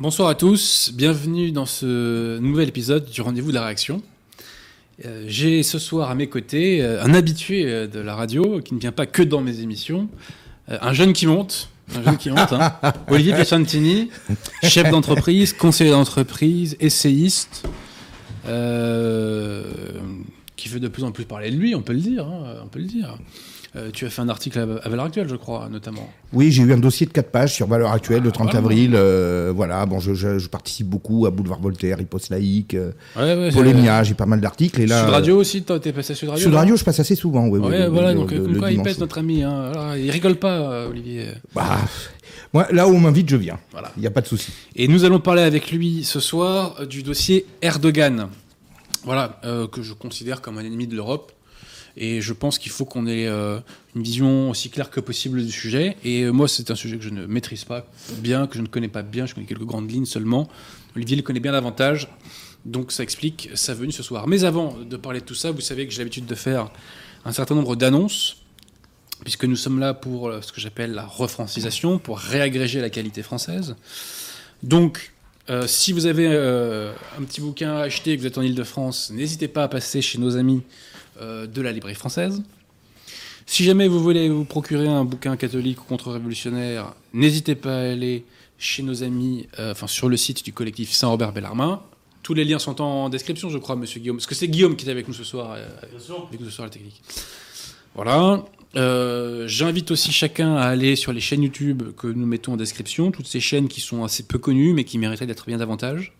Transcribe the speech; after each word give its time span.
Bonsoir 0.00 0.30
à 0.30 0.34
tous, 0.34 0.92
bienvenue 0.94 1.52
dans 1.52 1.66
ce 1.66 2.38
nouvel 2.38 2.70
épisode 2.70 3.04
du 3.10 3.20
rendez-vous 3.20 3.50
de 3.50 3.56
la 3.56 3.66
réaction. 3.66 4.00
Euh, 5.04 5.26
J'ai 5.26 5.62
ce 5.62 5.78
soir 5.78 6.10
à 6.10 6.14
mes 6.14 6.26
côtés 6.26 6.80
euh, 6.80 7.04
un 7.04 7.12
habitué 7.12 7.66
euh, 7.66 7.86
de 7.86 8.00
la 8.00 8.14
radio 8.14 8.62
qui 8.62 8.72
ne 8.72 8.80
vient 8.80 8.92
pas 8.92 9.04
que 9.04 9.22
dans 9.22 9.42
mes 9.42 9.60
émissions, 9.60 10.08
un 10.68 10.94
jeune 10.94 11.12
qui 11.12 11.26
monte, 11.26 11.68
un 11.94 12.02
jeune 12.02 12.16
qui 12.16 12.30
monte, 12.34 12.50
hein. 12.54 12.72
Olivier 13.08 13.34
Piacentini, 13.34 14.08
chef 14.62 14.88
d'entreprise, 14.90 15.52
conseiller 15.52 15.90
d'entreprise, 15.90 16.78
essayiste, 16.80 17.68
qui 20.56 20.68
fait 20.70 20.80
de 20.80 20.88
plus 20.88 21.04
en 21.04 21.12
plus 21.12 21.26
parler 21.26 21.50
de 21.50 21.56
lui, 21.56 21.74
on 21.74 21.82
peut 21.82 21.92
le 21.92 22.00
dire, 22.00 22.24
hein, 22.24 22.54
on 22.64 22.68
peut 22.68 22.78
le 22.78 22.86
dire. 22.86 23.18
Euh, 23.76 23.90
tu 23.92 24.04
as 24.04 24.10
fait 24.10 24.20
un 24.20 24.28
article 24.28 24.58
à, 24.58 24.66
Valeur 24.88 25.04
Actuelle, 25.04 25.28
je 25.28 25.36
crois, 25.36 25.68
notamment. 25.70 26.10
Oui, 26.32 26.50
j'ai 26.50 26.64
eu 26.64 26.72
un 26.72 26.76
dossier 26.76 27.06
de 27.06 27.12
4 27.12 27.30
pages 27.30 27.54
sur 27.54 27.68
Valeur 27.68 27.92
Actuelle 27.92 28.20
le 28.22 28.32
30 28.32 28.46
voilà. 28.50 28.58
avril. 28.58 28.92
euh, 28.96 29.52
voilà, 29.54 29.86
bon, 29.86 30.00
je, 30.00 30.12
je- 30.12 30.38
je 30.38 30.48
participe 30.48 30.88
beaucoup 30.88 31.24
à 31.26 31.30
Boulevard 31.30 31.60
Voltaire, 31.60 31.98
Riposte 31.98 32.30
Laïque, 32.30 32.74
euh, 32.74 32.90
Ouais, 33.16 33.36
ouais, 33.36 33.52
Polémia, 33.52 34.02
j'ai 34.02 34.14
pas 34.14 34.26
mal 34.26 34.40
d'articles. 34.40 34.80
Et 34.80 34.86
là, 34.88 35.02
Sud 35.04 35.10
Radio 35.10 35.36
aussi, 35.38 35.62
toi, 35.62 35.78
t'es 35.78 35.92
passé 35.92 36.14
à 36.14 36.16
Sud 36.16 36.30
Radio 36.30 36.44
Sud 36.44 36.54
Radio, 36.54 36.76
je 36.76 36.82
passe 36.82 36.98
assez 36.98 37.14
souvent. 37.14 37.46
Oui, 37.46 37.60
Ouais, 37.60 37.84
oui, 37.84 37.88
voilà, 37.92 38.12
le- 38.12 38.18
donc 38.18 38.32
le- 38.32 38.40
comme 38.42 38.52
le 38.54 38.58
quoi 38.58 38.72
il 38.72 38.82
pèse 38.82 38.98
notre 38.98 39.18
ami. 39.18 39.44
Hein. 39.44 39.70
Alors, 39.72 39.94
il 39.96 40.10
rigole 40.10 40.34
pas, 40.36 40.88
Olivier. 40.88 41.26
Bah, 41.54 41.78
moi, 42.52 42.66
là 42.72 42.88
où 42.88 42.90
on 42.92 42.98
m'invite, 42.98 43.28
je 43.30 43.36
viens. 43.36 43.60
Voilà. 43.70 43.92
Il 43.96 44.00
n'y 44.00 44.06
a 44.08 44.10
pas 44.10 44.20
de 44.20 44.26
souci. 44.26 44.50
Et 44.74 44.88
nous 44.88 45.04
allons 45.04 45.20
parler 45.20 45.42
avec 45.42 45.70
lui 45.70 46.02
ce 46.02 46.18
soir 46.18 46.86
du 46.88 47.04
dossier 47.04 47.46
Erdogan. 47.62 48.26
Voilà, 49.04 49.38
euh, 49.44 49.66
que 49.68 49.80
je 49.82 49.92
considère 49.94 50.40
comme 50.40 50.58
un 50.58 50.64
ennemi 50.64 50.86
de 50.88 50.96
l'Europe. 50.96 51.30
Et 52.02 52.22
je 52.22 52.32
pense 52.32 52.58
qu'il 52.58 52.72
faut 52.72 52.86
qu'on 52.86 53.06
ait 53.06 53.26
euh, 53.26 53.60
une 53.94 54.02
vision 54.02 54.48
aussi 54.48 54.70
claire 54.70 54.88
que 54.88 55.00
possible 55.00 55.44
du 55.44 55.52
sujet. 55.52 55.98
Et 56.02 56.22
euh, 56.22 56.30
moi, 56.30 56.48
c'est 56.48 56.70
un 56.70 56.74
sujet 56.74 56.96
que 56.96 57.04
je 57.04 57.10
ne 57.10 57.26
maîtrise 57.26 57.64
pas 57.64 57.86
bien, 58.16 58.46
que 58.46 58.56
je 58.56 58.62
ne 58.62 58.66
connais 58.66 58.88
pas 58.88 59.02
bien. 59.02 59.26
Je 59.26 59.34
connais 59.34 59.46
quelques 59.46 59.66
grandes 59.66 59.88
lignes 59.90 60.06
seulement. 60.06 60.48
Olivier 60.96 61.14
le 61.14 61.22
connaît 61.22 61.40
bien 61.40 61.52
davantage. 61.52 62.08
Donc 62.64 62.90
ça 62.90 63.02
explique 63.02 63.50
sa 63.52 63.74
venue 63.74 63.92
ce 63.92 64.02
soir. 64.02 64.26
Mais 64.28 64.44
avant 64.44 64.78
de 64.78 64.96
parler 64.96 65.20
de 65.20 65.26
tout 65.26 65.34
ça, 65.34 65.50
vous 65.50 65.60
savez 65.60 65.86
que 65.86 65.92
j'ai 65.92 65.98
l'habitude 65.98 66.24
de 66.24 66.34
faire 66.34 66.70
un 67.26 67.32
certain 67.32 67.54
nombre 67.54 67.76
d'annonces, 67.76 68.38
puisque 69.22 69.44
nous 69.44 69.56
sommes 69.56 69.78
là 69.78 69.92
pour 69.92 70.28
euh, 70.28 70.40
ce 70.40 70.52
que 70.52 70.60
j'appelle 70.60 70.92
la 70.92 71.04
refrancisation, 71.04 71.98
pour 71.98 72.18
réagréger 72.18 72.80
la 72.80 72.88
qualité 72.88 73.22
française. 73.22 73.76
Donc, 74.62 75.12
si 75.66 75.92
vous 75.92 76.06
avez 76.06 76.28
un 76.28 77.24
petit 77.24 77.40
bouquin 77.40 77.72
à 77.72 77.80
acheter 77.80 78.12
et 78.12 78.16
que 78.16 78.20
vous 78.20 78.28
êtes 78.28 78.38
en 78.38 78.42
Ile-de-France, 78.42 79.10
n'hésitez 79.12 79.48
pas 79.48 79.64
à 79.64 79.68
passer 79.68 80.00
chez 80.00 80.16
nos 80.18 80.36
amis 80.36 80.62
de 81.20 81.62
la 81.62 81.72
librairie 81.72 81.94
française. 81.94 82.42
Si 83.46 83.64
jamais 83.64 83.88
vous 83.88 84.00
voulez 84.00 84.28
vous 84.28 84.44
procurer 84.44 84.86
un 84.86 85.04
bouquin 85.04 85.36
catholique 85.36 85.82
ou 85.82 85.84
contre-révolutionnaire, 85.84 86.94
n'hésitez 87.12 87.56
pas 87.56 87.78
à 87.78 87.90
aller 87.90 88.24
chez 88.58 88.82
nos 88.82 89.02
amis, 89.02 89.48
euh, 89.58 89.72
enfin 89.72 89.88
sur 89.88 90.08
le 90.08 90.16
site 90.16 90.44
du 90.44 90.52
collectif 90.52 90.92
Saint-Robert 90.92 91.32
Bellarmin. 91.32 91.82
Tous 92.22 92.34
les 92.34 92.44
liens 92.44 92.58
sont 92.60 92.80
en 92.80 93.08
description, 93.08 93.48
je 93.48 93.58
crois, 93.58 93.74
monsieur 93.74 93.98
Guillaume. 93.98 94.18
Parce 94.18 94.26
que 94.26 94.34
c'est 94.34 94.46
Guillaume 94.46 94.76
qui 94.76 94.86
est 94.86 94.90
avec 94.90 95.08
nous 95.08 95.14
ce 95.14 95.24
soir, 95.24 95.54
euh, 95.56 95.66
avec 96.28 96.38
nous 96.38 96.46
ce 96.46 96.52
soir 96.52 96.66
à 96.66 96.68
la 96.68 96.72
technique. 96.72 97.02
Voilà. 97.94 98.44
Euh, 98.76 99.48
J'invite 99.48 99.90
aussi 99.90 100.12
chacun 100.12 100.54
à 100.54 100.66
aller 100.66 100.94
sur 100.94 101.12
les 101.12 101.20
chaînes 101.20 101.42
YouTube 101.42 101.82
que 101.96 102.06
nous 102.06 102.26
mettons 102.26 102.52
en 102.52 102.56
description, 102.56 103.10
toutes 103.10 103.26
ces 103.26 103.40
chaînes 103.40 103.66
qui 103.66 103.80
sont 103.80 104.04
assez 104.04 104.22
peu 104.22 104.38
connues 104.38 104.74
mais 104.74 104.84
qui 104.84 104.98
mériteraient 104.98 105.26
d'être 105.26 105.46
bien 105.46 105.58
davantage. 105.58 106.12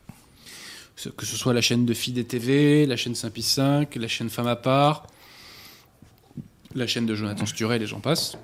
Que 1.17 1.25
ce 1.27 1.37
soit 1.37 1.55
la 1.55 1.61
chaîne 1.61 1.87
de 1.87 1.95
Fidé 1.95 2.25
TV, 2.25 2.85
la 2.87 2.97
chaîne 2.97 3.15
Saint-Pie 3.15 3.43
5, 3.43 3.95
la 3.97 4.09
chaîne 4.09 4.29
Femme 4.29 4.47
à 4.49 4.57
part, 4.57 5.07
la 6.75 6.87
chaîne 6.87 7.07
de 7.07 7.15
Jonathan 7.15 7.47
Sturel 7.47 7.83
et 7.83 7.87
j'en 7.87 8.01
passe. 8.01 8.37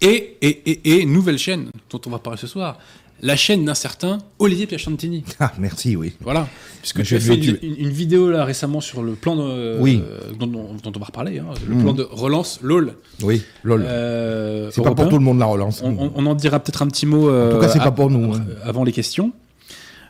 Et, 0.00 0.36
et, 0.40 0.48
et, 0.70 1.00
et 1.00 1.04
nouvelle 1.06 1.38
chaîne 1.38 1.70
dont 1.90 2.00
on 2.06 2.10
va 2.10 2.18
parler 2.18 2.38
ce 2.38 2.46
soir, 2.46 2.78
la 3.20 3.36
chaîne 3.36 3.64
d'un 3.64 3.74
certain 3.74 4.18
Olivier 4.40 4.66
Piacentini. 4.66 5.22
Ah, 5.38 5.52
merci, 5.58 5.94
oui. 5.94 6.14
Voilà, 6.20 6.48
puisque 6.80 6.98
Mais 6.98 7.04
tu 7.04 7.14
as 7.16 7.20
fait 7.20 7.34
une, 7.36 7.40
tuer. 7.40 7.58
une- 7.66 7.76
une 7.86 7.90
vidéo 7.90 8.30
là 8.30 8.44
récemment 8.44 8.80
sur 8.80 9.02
le 9.02 9.12
plan 9.12 9.36
de, 9.36 9.76
Oui. 9.78 10.02
euh, 10.04 10.32
dont, 10.32 10.46
dont- 10.48 10.74
dont 10.82 10.92
on 10.96 10.98
va 10.98 11.06
reparler, 11.06 11.38
hein, 11.38 11.46
le 11.68 11.74
Mhm. 11.76 11.82
plan 11.82 11.92
de 11.92 12.02
relance 12.10 12.58
LOL. 12.62 12.94
Oui, 13.22 13.42
lol. 13.62 13.84
Euh, 13.86 14.70
c'est 14.72 14.82
pas 14.82 14.94
pour 14.94 15.08
tout 15.08 15.18
le 15.18 15.24
monde 15.24 15.38
la 15.38 15.46
relance. 15.46 15.80
On, 15.84 15.96
on- 15.96 16.12
on 16.16 16.26
en 16.26 16.34
dira 16.34 16.58
peut-être 16.58 16.82
un 16.82 16.88
petit 16.88 17.06
mot. 17.06 17.30
en 17.30 17.50
tout 17.52 17.58
cas, 17.60 17.68
c'est 17.68 17.78
euh, 17.80 17.84
pas 17.84 17.92
pour 17.92 18.10
nous. 18.10 18.34
hein. 18.34 18.44
avant 18.64 18.82
les 18.82 18.92
questions. 18.92 19.32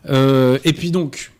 Euh, 0.08 0.58
et 0.64 0.72
puis 0.72 0.90
donc, 0.90 1.31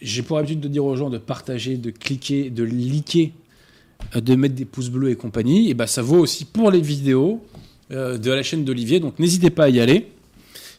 j'ai 0.00 0.22
pour 0.22 0.38
habitude 0.38 0.60
de 0.60 0.68
dire 0.68 0.84
aux 0.84 0.96
gens 0.96 1.10
de 1.10 1.18
partager, 1.18 1.76
de 1.76 1.90
cliquer, 1.90 2.50
de 2.50 2.62
liker, 2.64 3.32
euh, 4.14 4.20
de 4.20 4.34
mettre 4.34 4.54
des 4.54 4.64
pouces 4.64 4.90
bleus 4.90 5.10
et 5.10 5.16
compagnie. 5.16 5.70
Et 5.70 5.74
ben 5.74 5.86
ça 5.86 6.02
vaut 6.02 6.18
aussi 6.18 6.44
pour 6.44 6.70
les 6.70 6.80
vidéos 6.80 7.42
euh, 7.90 8.18
de 8.18 8.30
la 8.30 8.42
chaîne 8.42 8.64
d'Olivier. 8.64 9.00
Donc 9.00 9.18
n'hésitez 9.18 9.50
pas 9.50 9.64
à 9.64 9.68
y 9.68 9.80
aller. 9.80 10.08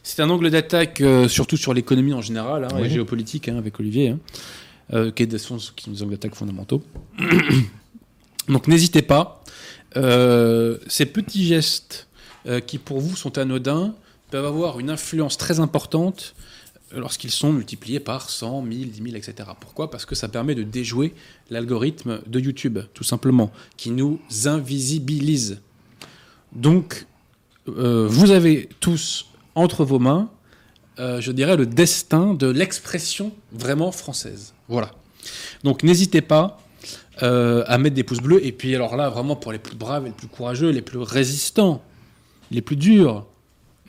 C'est 0.02 0.20
un 0.20 0.30
angle 0.30 0.50
d'attaque 0.50 1.00
euh, 1.00 1.28
surtout 1.28 1.56
sur 1.56 1.74
l'économie 1.74 2.12
en 2.12 2.22
général, 2.22 2.64
hein, 2.64 2.78
et 2.78 2.88
géopolitique 2.88 3.48
hein, 3.48 3.56
avec 3.56 3.78
Olivier, 3.78 4.08
hein, 4.10 4.18
euh, 4.92 5.10
qui 5.12 5.22
est 5.22 5.26
des 5.26 5.38
sont- 5.38 5.58
qui 5.76 5.84
sont 5.84 5.92
des 5.92 6.02
angles 6.02 6.12
d'attaque 6.12 6.34
fondamentaux. 6.34 6.82
donc 8.48 8.66
n'hésitez 8.68 9.02
pas. 9.02 9.42
Ces 9.94 11.06
petits 11.06 11.44
gestes 11.44 12.08
qui 12.66 12.78
pour 12.78 12.98
vous 12.98 13.14
sont 13.14 13.36
anodins 13.38 13.94
peuvent 14.30 14.46
avoir 14.46 14.80
une 14.80 14.88
influence 14.88 15.36
très 15.36 15.60
importante 15.60 16.34
lorsqu'ils 16.94 17.30
sont 17.30 17.52
multipliés 17.52 18.00
par 18.00 18.30
100, 18.30 18.62
1000, 18.62 18.90
10 18.90 19.02
000, 19.02 19.16
etc. 19.16 19.48
Pourquoi? 19.60 19.90
Parce 19.90 20.06
que 20.06 20.14
ça 20.14 20.28
permet 20.28 20.54
de 20.54 20.62
déjouer 20.62 21.14
l'algorithme 21.50 22.20
de 22.26 22.40
YouTube, 22.40 22.78
tout 22.94 23.04
simplement, 23.04 23.50
qui 23.76 23.90
nous 23.90 24.20
invisibilise. 24.44 25.60
Donc, 26.52 27.06
euh, 27.68 28.06
vous 28.08 28.30
avez 28.30 28.68
tous 28.80 29.26
entre 29.54 29.84
vos 29.84 29.98
mains, 29.98 30.30
euh, 30.98 31.20
je 31.20 31.32
dirais, 31.32 31.56
le 31.56 31.66
destin 31.66 32.34
de 32.34 32.48
l'expression 32.48 33.32
vraiment 33.52 33.92
française. 33.92 34.54
Voilà. 34.68 34.92
Donc, 35.64 35.82
n'hésitez 35.82 36.20
pas 36.20 36.58
euh, 37.22 37.64
à 37.66 37.78
mettre 37.78 37.94
des 37.94 38.02
pouces 38.02 38.20
bleus. 38.20 38.44
Et 38.44 38.52
puis, 38.52 38.74
alors 38.74 38.96
là, 38.96 39.08
vraiment, 39.08 39.36
pour 39.36 39.52
les 39.52 39.58
plus 39.58 39.76
braves, 39.76 40.04
les 40.04 40.10
plus 40.10 40.28
courageux, 40.28 40.70
les 40.70 40.82
plus 40.82 40.98
résistants, 40.98 41.82
les 42.50 42.62
plus 42.62 42.76
durs, 42.76 43.26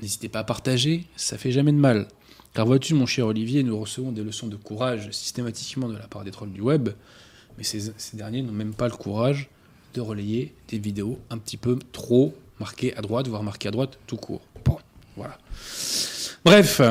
n'hésitez 0.02 0.30
pas 0.30 0.40
à 0.40 0.44
partager, 0.44 1.06
ça 1.16 1.38
fait 1.38 1.52
jamais 1.52 1.72
de 1.72 1.78
mal. 1.78 2.08
Car 2.54 2.66
vois-tu, 2.66 2.94
mon 2.94 3.06
cher 3.06 3.26
Olivier, 3.28 3.64
nous 3.64 3.80
recevons 3.80 4.12
des 4.12 4.24
leçons 4.24 4.48
de 4.48 4.56
courage 4.56 5.10
systématiquement 5.12 5.90
de 5.90 5.98
la 5.98 6.08
part 6.08 6.24
des 6.24 6.32
trolls 6.32 6.52
du 6.52 6.62
web, 6.62 6.90
mais 7.58 7.64
ces, 7.64 7.92
ces 7.98 8.16
derniers 8.18 8.42
n'ont 8.44 8.52
même 8.52 8.74
pas 8.74 8.88
le 8.88 8.94
courage 8.96 9.50
de 9.96 10.02
relayer 10.02 10.54
des 10.70 10.78
vidéos 10.78 11.20
un 11.30 11.38
petit 11.38 11.58
peu 11.58 11.80
trop 11.92 12.36
marquées 12.60 12.96
à 12.96 13.02
droite, 13.02 13.28
voire 13.28 13.44
marquées 13.44 13.70
à 13.70 13.72
droite 13.72 13.98
tout 14.06 14.18
court. 14.18 14.42
Bon, 14.66 14.78
voilà. 15.18 15.38
Bref, 16.46 16.82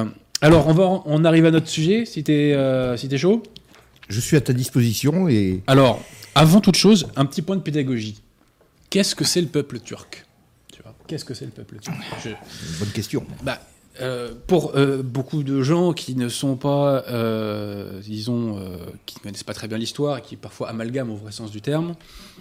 alors 0.41 0.67
on, 0.67 0.73
va, 0.73 1.03
on 1.05 1.25
arrive 1.25 1.47
à 1.47 1.51
notre 1.53 1.69
sujet, 1.69 2.07
si 2.07 2.25
t'es 2.25 2.53
euh, 2.55 2.97
si 2.97 3.17
chaud. 3.17 3.43
Je 4.09 4.21
suis 4.21 4.37
à 4.37 4.41
ta 4.41 4.53
disposition 4.53 5.29
et 5.29 5.63
Alors, 5.69 6.03
avant 6.35 6.61
toute 6.61 6.77
chose, 6.77 7.07
un 7.17 7.25
petit 7.25 7.43
point 7.43 7.57
de 7.57 7.63
pédagogie. 7.63 8.21
Qu'est-ce 8.91 9.15
que 9.15 9.25
c'est 9.25 9.41
le 9.41 9.47
peuple 9.47 9.79
turc? 9.79 10.27
Tu 10.73 10.83
vois, 10.83 10.95
Qu'est-ce 11.07 11.25
que 11.25 11.35
c'est 11.35 11.45
le 11.45 11.51
peuple 11.53 11.79
turc? 11.79 11.97
Je- 12.25 12.79
bonne 12.81 12.93
question. 12.93 13.25
bah, 13.43 13.61
euh, 14.01 14.33
pour 14.47 14.75
euh, 14.75 15.03
beaucoup 15.03 15.43
de 15.43 15.63
gens 15.63 15.93
qui 15.93 16.15
ne 16.15 16.31
sont 16.31 16.57
pas, 16.57 17.05
euh, 17.09 18.01
disons, 18.01 18.59
qui 19.05 19.19
connaissent 19.21 19.45
pas 19.45 19.55
très 19.55 19.69
bien 19.69 19.77
l'histoire 19.77 20.19
et 20.19 20.23
qui 20.23 20.37
parfois 20.37 20.71
amalgament 20.71 21.13
au 21.13 21.17
vrai 21.17 21.33
sens 21.33 21.51
du 21.51 21.61
terme, 21.61 21.95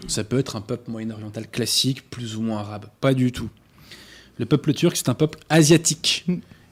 ça 0.07 0.23
peut 0.23 0.39
être 0.39 0.56
un 0.56 0.62
peuple 0.62 0.89
moyen-oriental 0.89 1.50
classique, 1.50 2.09
plus 2.09 2.38
ou 2.38 2.41
moins 2.41 2.59
arabe. 2.59 2.85
Pas 3.01 3.13
du 3.13 3.31
tout. 3.31 3.50
Le 4.38 4.45
peuple 4.45 4.73
turc, 4.73 4.95
c'est 4.95 5.09
un 5.09 5.13
peuple 5.13 5.39
asiatique 5.50 6.25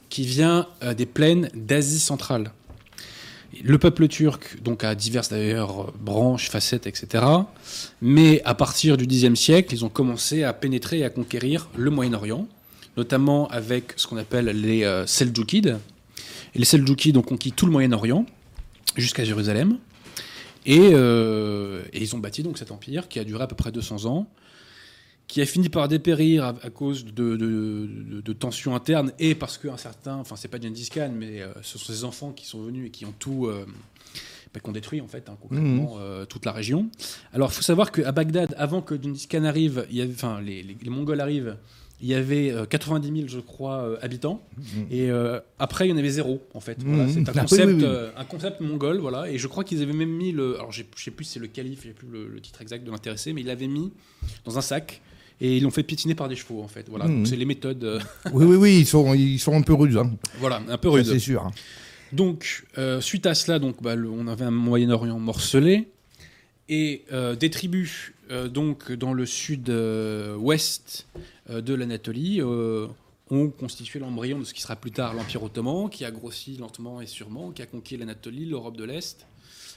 qui 0.10 0.24
vient 0.24 0.68
des 0.98 1.06
plaines 1.06 1.50
d'Asie 1.54 2.00
centrale. 2.00 2.52
Le 3.64 3.78
peuple 3.78 4.08
turc, 4.08 4.62
donc, 4.64 4.84
a 4.84 4.96
diverses 4.96 5.30
d'ailleurs 5.30 5.92
branches, 5.94 6.50
facettes, 6.50 6.88
etc. 6.88 7.24
Mais 8.02 8.42
à 8.46 8.56
partir 8.56 8.96
du 8.96 9.06
Xe 9.06 9.34
siècle, 9.36 9.74
ils 9.74 9.84
ont 9.84 9.90
commencé 9.90 10.44
à 10.44 10.54
pénétrer 10.54 11.00
et 11.00 11.06
à 11.06 11.10
conquérir 11.10 11.70
le 11.76 11.92
Moyen-Orient, 11.92 12.48
notamment 13.04 13.48
avec 13.48 13.94
ce 13.96 14.06
qu'on 14.08 14.18
appelle 14.18 14.48
les 14.48 14.84
euh, 14.84 15.08
Seljoukides. 15.08 15.78
Et 16.54 16.60
les 16.60 16.66
Seljoukides 16.66 17.16
ont 17.18 17.22
conquis 17.22 17.52
tout 17.54 17.66
le 17.66 17.72
Moyen-Orient, 17.72 18.26
jusqu'à 18.98 19.24
Jérusalem. 19.24 19.78
Et, 20.66 20.90
euh, 20.94 21.82
et 21.94 22.02
ils 22.04 22.14
ont 22.16 22.20
bâti 22.20 22.44
donc 22.44 22.58
cet 22.58 22.72
empire 22.72 23.08
qui 23.08 23.18
a 23.20 23.24
duré 23.24 23.44
à 23.44 23.48
peu 23.48 23.56
près 23.56 23.72
200 23.72 24.06
ans, 24.06 24.28
qui 25.30 25.42
a 25.42 25.46
fini 25.46 25.70
par 25.70 25.88
dépérir 25.88 26.44
à, 26.44 26.50
à 26.62 26.70
cause 26.70 27.06
de, 27.06 27.12
de- 27.12 27.38
de- 27.38 28.22
de 28.22 28.34
tensions 28.34 28.76
internes 28.76 29.14
et 29.20 29.34
parce 29.36 29.58
qu'un 29.58 29.78
certain, 29.78 30.16
enfin 30.18 30.36
c'est 30.36 30.48
pas 30.50 30.60
Gengis 30.60 30.90
Khan, 30.94 31.12
mais 31.16 31.42
euh, 31.42 31.48
ce 31.62 31.78
sont 31.78 31.94
ses 31.94 32.04
enfants 32.04 32.32
qui 32.34 32.46
sont 32.46 32.62
venus 32.64 32.88
et 32.88 32.90
qui 32.90 33.06
ont 33.06 33.14
tout, 33.18 33.46
euh, 33.46 33.66
bah, 34.54 34.60
qui 34.62 34.68
ont 34.70 34.74
détruit 34.74 35.00
en 35.02 35.08
fait 35.08 35.30
hein, 35.30 35.38
concrètement 35.40 35.96
euh, 36.00 36.26
toute 36.26 36.46
la 36.46 36.52
région. 36.52 36.90
Alors 37.32 37.52
il 37.52 37.56
faut 37.56 37.62
savoir 37.62 37.92
qu'à 37.92 38.12
Bagdad, 38.12 38.54
avant 38.58 38.82
que 38.82 38.96
Gengis 39.02 39.28
Khan 39.30 39.46
arrive, 39.46 39.86
il 39.92 39.98
y 39.98 40.02
avait, 40.02 40.14
enfin 40.14 40.42
les, 40.42 40.62
les- 40.64 40.78
les 40.82 40.90
Mongols 40.90 41.22
arrivent, 41.22 41.56
il 42.02 42.08
y 42.08 42.14
avait 42.14 42.52
euh, 42.52 42.66
90 42.66 43.08
000 43.14 43.28
je 43.28 43.40
crois 43.40 43.80
euh, 43.84 43.98
habitants 44.02 44.42
et 44.90 45.10
euh, 45.12 45.40
après 45.60 45.88
il 45.88 45.92
y 45.92 45.94
en 45.94 45.98
avait 45.98 46.10
zéro 46.10 46.42
en 46.54 46.60
fait. 46.60 46.78
Voilà, 46.84 47.04
Mhm. 47.04 47.10
c'est 47.14 47.20
un 47.20 47.24
Ah, 47.28 47.32
oui, 47.34 47.40
concept, 47.42 47.68
oui, 47.68 47.74
oui. 47.76 47.84
euh, 47.84 48.10
un 48.16 48.26
concept 48.26 48.62
mongol 48.62 49.00
voilà 49.00 49.30
et 49.30 49.38
je 49.38 49.48
crois 49.48 49.64
qu'ils 49.64 49.82
avaient 49.82 49.94
même 49.94 50.10
mis 50.12 50.32
le, 50.32 50.56
alors 50.56 50.72
je 50.72 50.84
sais 50.96 51.12
plus 51.12 51.26
si 51.26 51.32
c'est 51.34 51.40
le 51.40 51.48
calife, 51.48 51.82
j'ai 51.84 51.92
plus 51.94 52.08
le, 52.08 52.28
le 52.28 52.40
titre 52.40 52.62
exact 52.62 52.84
de 52.86 52.92
l'intéressé, 52.92 53.34
mais 53.34 53.42
il 53.42 53.48
l'avait 53.48 53.68
mis 53.68 53.92
dans 54.46 54.58
un 54.58 54.62
sac 54.62 55.02
Et 55.42 55.56
ils 55.58 55.64
l'ont 55.64 55.72
fait 55.72 55.84
piétiner 55.84 56.16
par 56.16 56.28
des 56.28 56.36
chevaux, 56.36 56.62
en 56.62 56.68
fait. 56.68 56.86
Voilà, 56.90 57.08
donc 57.08 57.26
c'est 57.26 57.38
les 57.38 57.46
méthodes. 57.46 57.84
euh, 57.86 58.00
Oui, 58.34 58.44
oui, 58.46 58.58
oui, 58.58 58.80
ils 58.80 58.86
sont, 58.86 59.14
ils 59.14 59.40
sont 59.40 59.54
un 59.56 59.62
peu 59.62 59.74
rudes. 59.74 59.96
Hein. 59.96 60.12
voilà, 60.40 60.62
un 60.68 60.78
peu 60.78 60.90
rudes. 60.90 61.06
C'est 61.06 61.18
sûr. 61.20 61.50
Donc, 62.12 62.66
euh, 62.78 63.00
suite 63.00 63.26
à 63.26 63.34
cela, 63.36 63.58
donc, 63.58 63.82
bah, 63.82 63.96
le- 63.96 64.10
on 64.10 64.28
avait 64.28 64.44
un 64.44 64.52
Moyen-Orient 64.52 65.18
morcelé 65.18 65.88
et 66.68 67.04
euh, 67.14 67.36
des 67.38 67.50
tribus 67.50 68.12
euh, 68.32 68.50
donc 68.50 68.92
dans 68.92 69.14
le 69.14 69.26
sud-ouest 69.26 71.08
euh, 71.16 71.20
de 71.50 71.74
l'Anatolie 71.74 72.42
euh, 72.42 72.88
ont 73.30 73.50
constitué 73.50 74.00
l'embryon 74.00 74.40
de 74.40 74.44
ce 74.44 74.54
qui 74.54 74.62
sera 74.62 74.76
plus 74.76 74.92
tard 74.92 75.14
l'Empire 75.14 75.44
ottoman, 75.44 75.90
qui 75.90 76.06
a 76.06 76.12
grossi 76.12 76.58
lentement 76.58 77.02
et 77.02 77.06
sûrement, 77.08 77.52
qui 77.52 77.62
a 77.62 77.66
conquis 77.66 77.98
l'Anatolie, 77.98 78.46
l'Europe 78.46 78.78
de 78.78 78.84
l'Est, 78.86 79.26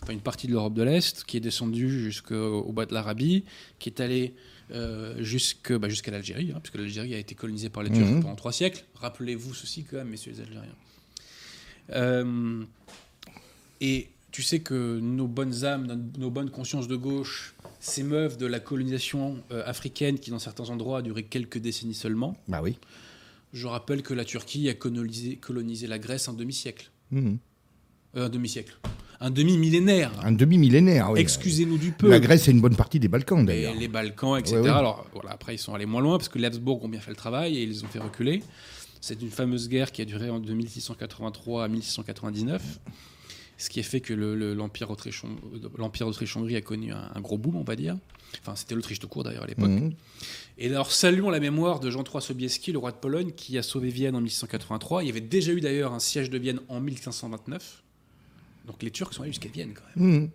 enfin 0.03 0.13
une 0.13 0.21
partie 0.21 0.47
de 0.47 0.53
l'Europe 0.53 0.75
de 0.75 0.83
l'Est, 0.83 1.25
qui 1.25 1.37
est 1.37 1.41
descendu 1.41 1.89
jusqu'au 2.03 2.73
bas 2.73 2.87
de 2.87 2.95
l'Arabie, 2.95 3.45
qui 3.79 3.89
est 3.91 4.01
allé 4.01 4.35
euh, 4.75 5.15
bah, 5.79 5.89
jusqu'à 5.91 6.11
l'Algérie, 6.11 6.53
hein, 6.55 6.61
puisque 6.63 6.77
l'Algérie 6.77 7.15
a 7.15 7.19
été 7.19 7.35
colonisée 7.35 7.69
par 7.69 7.83
les 7.83 7.91
Turcs 7.91 8.07
Mhm. 8.09 8.23
pendant 8.23 8.37
trois 8.37 8.53
siècles. 8.53 8.85
Rappelez-vous 8.95 9.53
ceci 9.53 9.85
quand 9.85 9.99
même, 9.99 10.09
messieurs 10.09 10.33
les 10.33 10.41
Algériens. 10.41 10.75
Euh, 11.91 12.65
et 13.83 14.09
tu 14.33 14.43
sais 14.43 14.61
que 14.61 14.99
nos 14.99 15.29
bonnes 15.29 15.65
âmes, 15.65 16.11
nos, 16.19 16.31
bonnes 16.31 16.51
consciences 16.51 16.89
de 16.89 16.97
gauche 16.97 17.55
s'émeuvent 17.81 18.37
de 18.37 18.47
la 18.47 18.61
colonisation 18.61 19.37
euh, 19.53 19.63
africaine 19.67 20.19
qui, 20.19 20.31
dans 20.31 20.39
certains 20.39 20.71
endroits, 20.71 20.99
a 20.99 21.03
duré 21.03 21.23
quelques 21.23 21.59
décennies 21.59 21.95
seulement. 21.95 22.35
Bah 22.49 22.61
oui. 22.63 22.79
Je 23.53 23.67
rappelle 23.67 24.03
que 24.03 24.15
la 24.15 24.25
Turquie 24.25 24.69
a 24.71 24.75
colonisé, 24.75 25.37
colonisé 25.37 25.87
la 25.87 25.99
Grèce 25.99 26.29
un 26.29 26.33
demi-siècle. 26.33 26.91
Mhm. 27.11 27.39
Euh, 28.17 28.27
un 28.27 28.29
demi-siècle. 28.31 28.79
Un 29.21 29.31
demi-millénaire. 29.31 30.11
Un 30.25 30.33
demi-millénaire. 30.33 31.11
oui. 31.13 31.21
Excusez-nous 31.21 31.79
du 31.79 31.93
peu. 31.93 32.09
La 32.11 32.19
Grèce, 32.19 32.45
c'est 32.45 32.51
une 32.51 32.61
bonne 32.61 32.75
partie 32.77 32.99
des 32.99 33.09
Balkans, 33.09 33.45
d'ailleurs. 33.45 33.75
les 33.75 33.89
Balkans, 33.89 34.37
etc. 34.39 34.57
Ouais, 34.57 34.63
ouais. 34.63 34.69
Alors 34.71 35.07
voilà, 35.13 35.31
après 35.33 35.55
ils 35.55 35.59
sont 35.59 35.75
allés 35.75 35.87
moins 35.87 36.01
loin 36.03 36.17
parce 36.19 36.29
que 36.29 36.39
les 36.39 36.47
Habsbourg 36.47 36.83
ont 36.83 36.89
bien 36.89 37.01
fait 37.01 37.11
le 37.11 37.17
travail 37.17 37.57
et 37.59 37.63
ils 37.63 37.69
les 37.69 37.85
ont 37.85 37.89
fait 37.89 38.01
reculer. 38.01 38.43
C'est 39.01 39.21
une 39.21 39.31
fameuse 39.31 39.69
guerre 39.69 39.93
qui 39.93 40.01
a 40.03 40.05
duré 40.05 40.31
en- 40.31 40.41
de 40.41 40.53
1683 40.55 41.65
à 41.65 41.69
1699, 41.69 42.81
ce 43.59 43.71
qui 43.71 43.81
a 43.81 43.83
fait 43.83 44.01
que 44.01 44.13
le- 44.15 44.35
le- 44.35 44.55
l'Empire 44.55 44.91
Autriche- 44.91 45.23
l'Empire 45.79 46.07
d'Autriche-Hongrie 46.07 46.57
a 46.57 46.61
connu 46.61 46.93
un, 46.93 47.11
un 47.15 47.21
gros 47.21 47.39
boom, 47.39 47.57
on 47.57 47.63
va 47.65 47.77
dire. 47.77 47.97
Enfin, 48.41 48.57
c'était 48.57 48.75
l'Autriche 48.75 48.99
tout 48.99 49.09
court 49.09 49.25
d'ailleurs 49.25 49.45
à 49.45 49.47
l'époque. 49.47 49.69
Mhm. 49.71 49.93
Et 50.59 50.69
alors, 50.69 50.91
saluons 50.91 51.31
la 51.31 51.39
mémoire 51.41 51.81
de 51.81 51.91
Jean 51.91 52.03
III 52.03 52.23
Sobieski, 52.23 52.73
le 52.73 52.79
roi 52.79 52.91
de 52.93 52.97
Pologne, 52.97 53.31
qui 53.37 53.59
a 53.59 53.63
sauvé 53.63 53.91
Vienne 53.91 54.17
en 54.17 54.21
1683. 54.21 55.03
Il 55.03 55.07
y 55.07 55.11
avait 55.11 55.21
déjà 55.21 55.53
eu 55.53 55.61
d'ailleurs 55.61 55.93
un 55.93 55.99
siège 55.99 56.31
de 56.31 56.39
Vienne 56.39 56.61
en 56.69 56.81
1529. 56.81 57.83
Donc 58.67 58.83
les 58.83 58.91
Turcs 58.91 59.13
sont 59.15 59.23
allés 59.23 59.33
jusqu'à 59.33 59.49
Vienne 59.49 59.73
quand 59.75 60.01
même. 60.01 60.13
Mhm. 60.23 60.31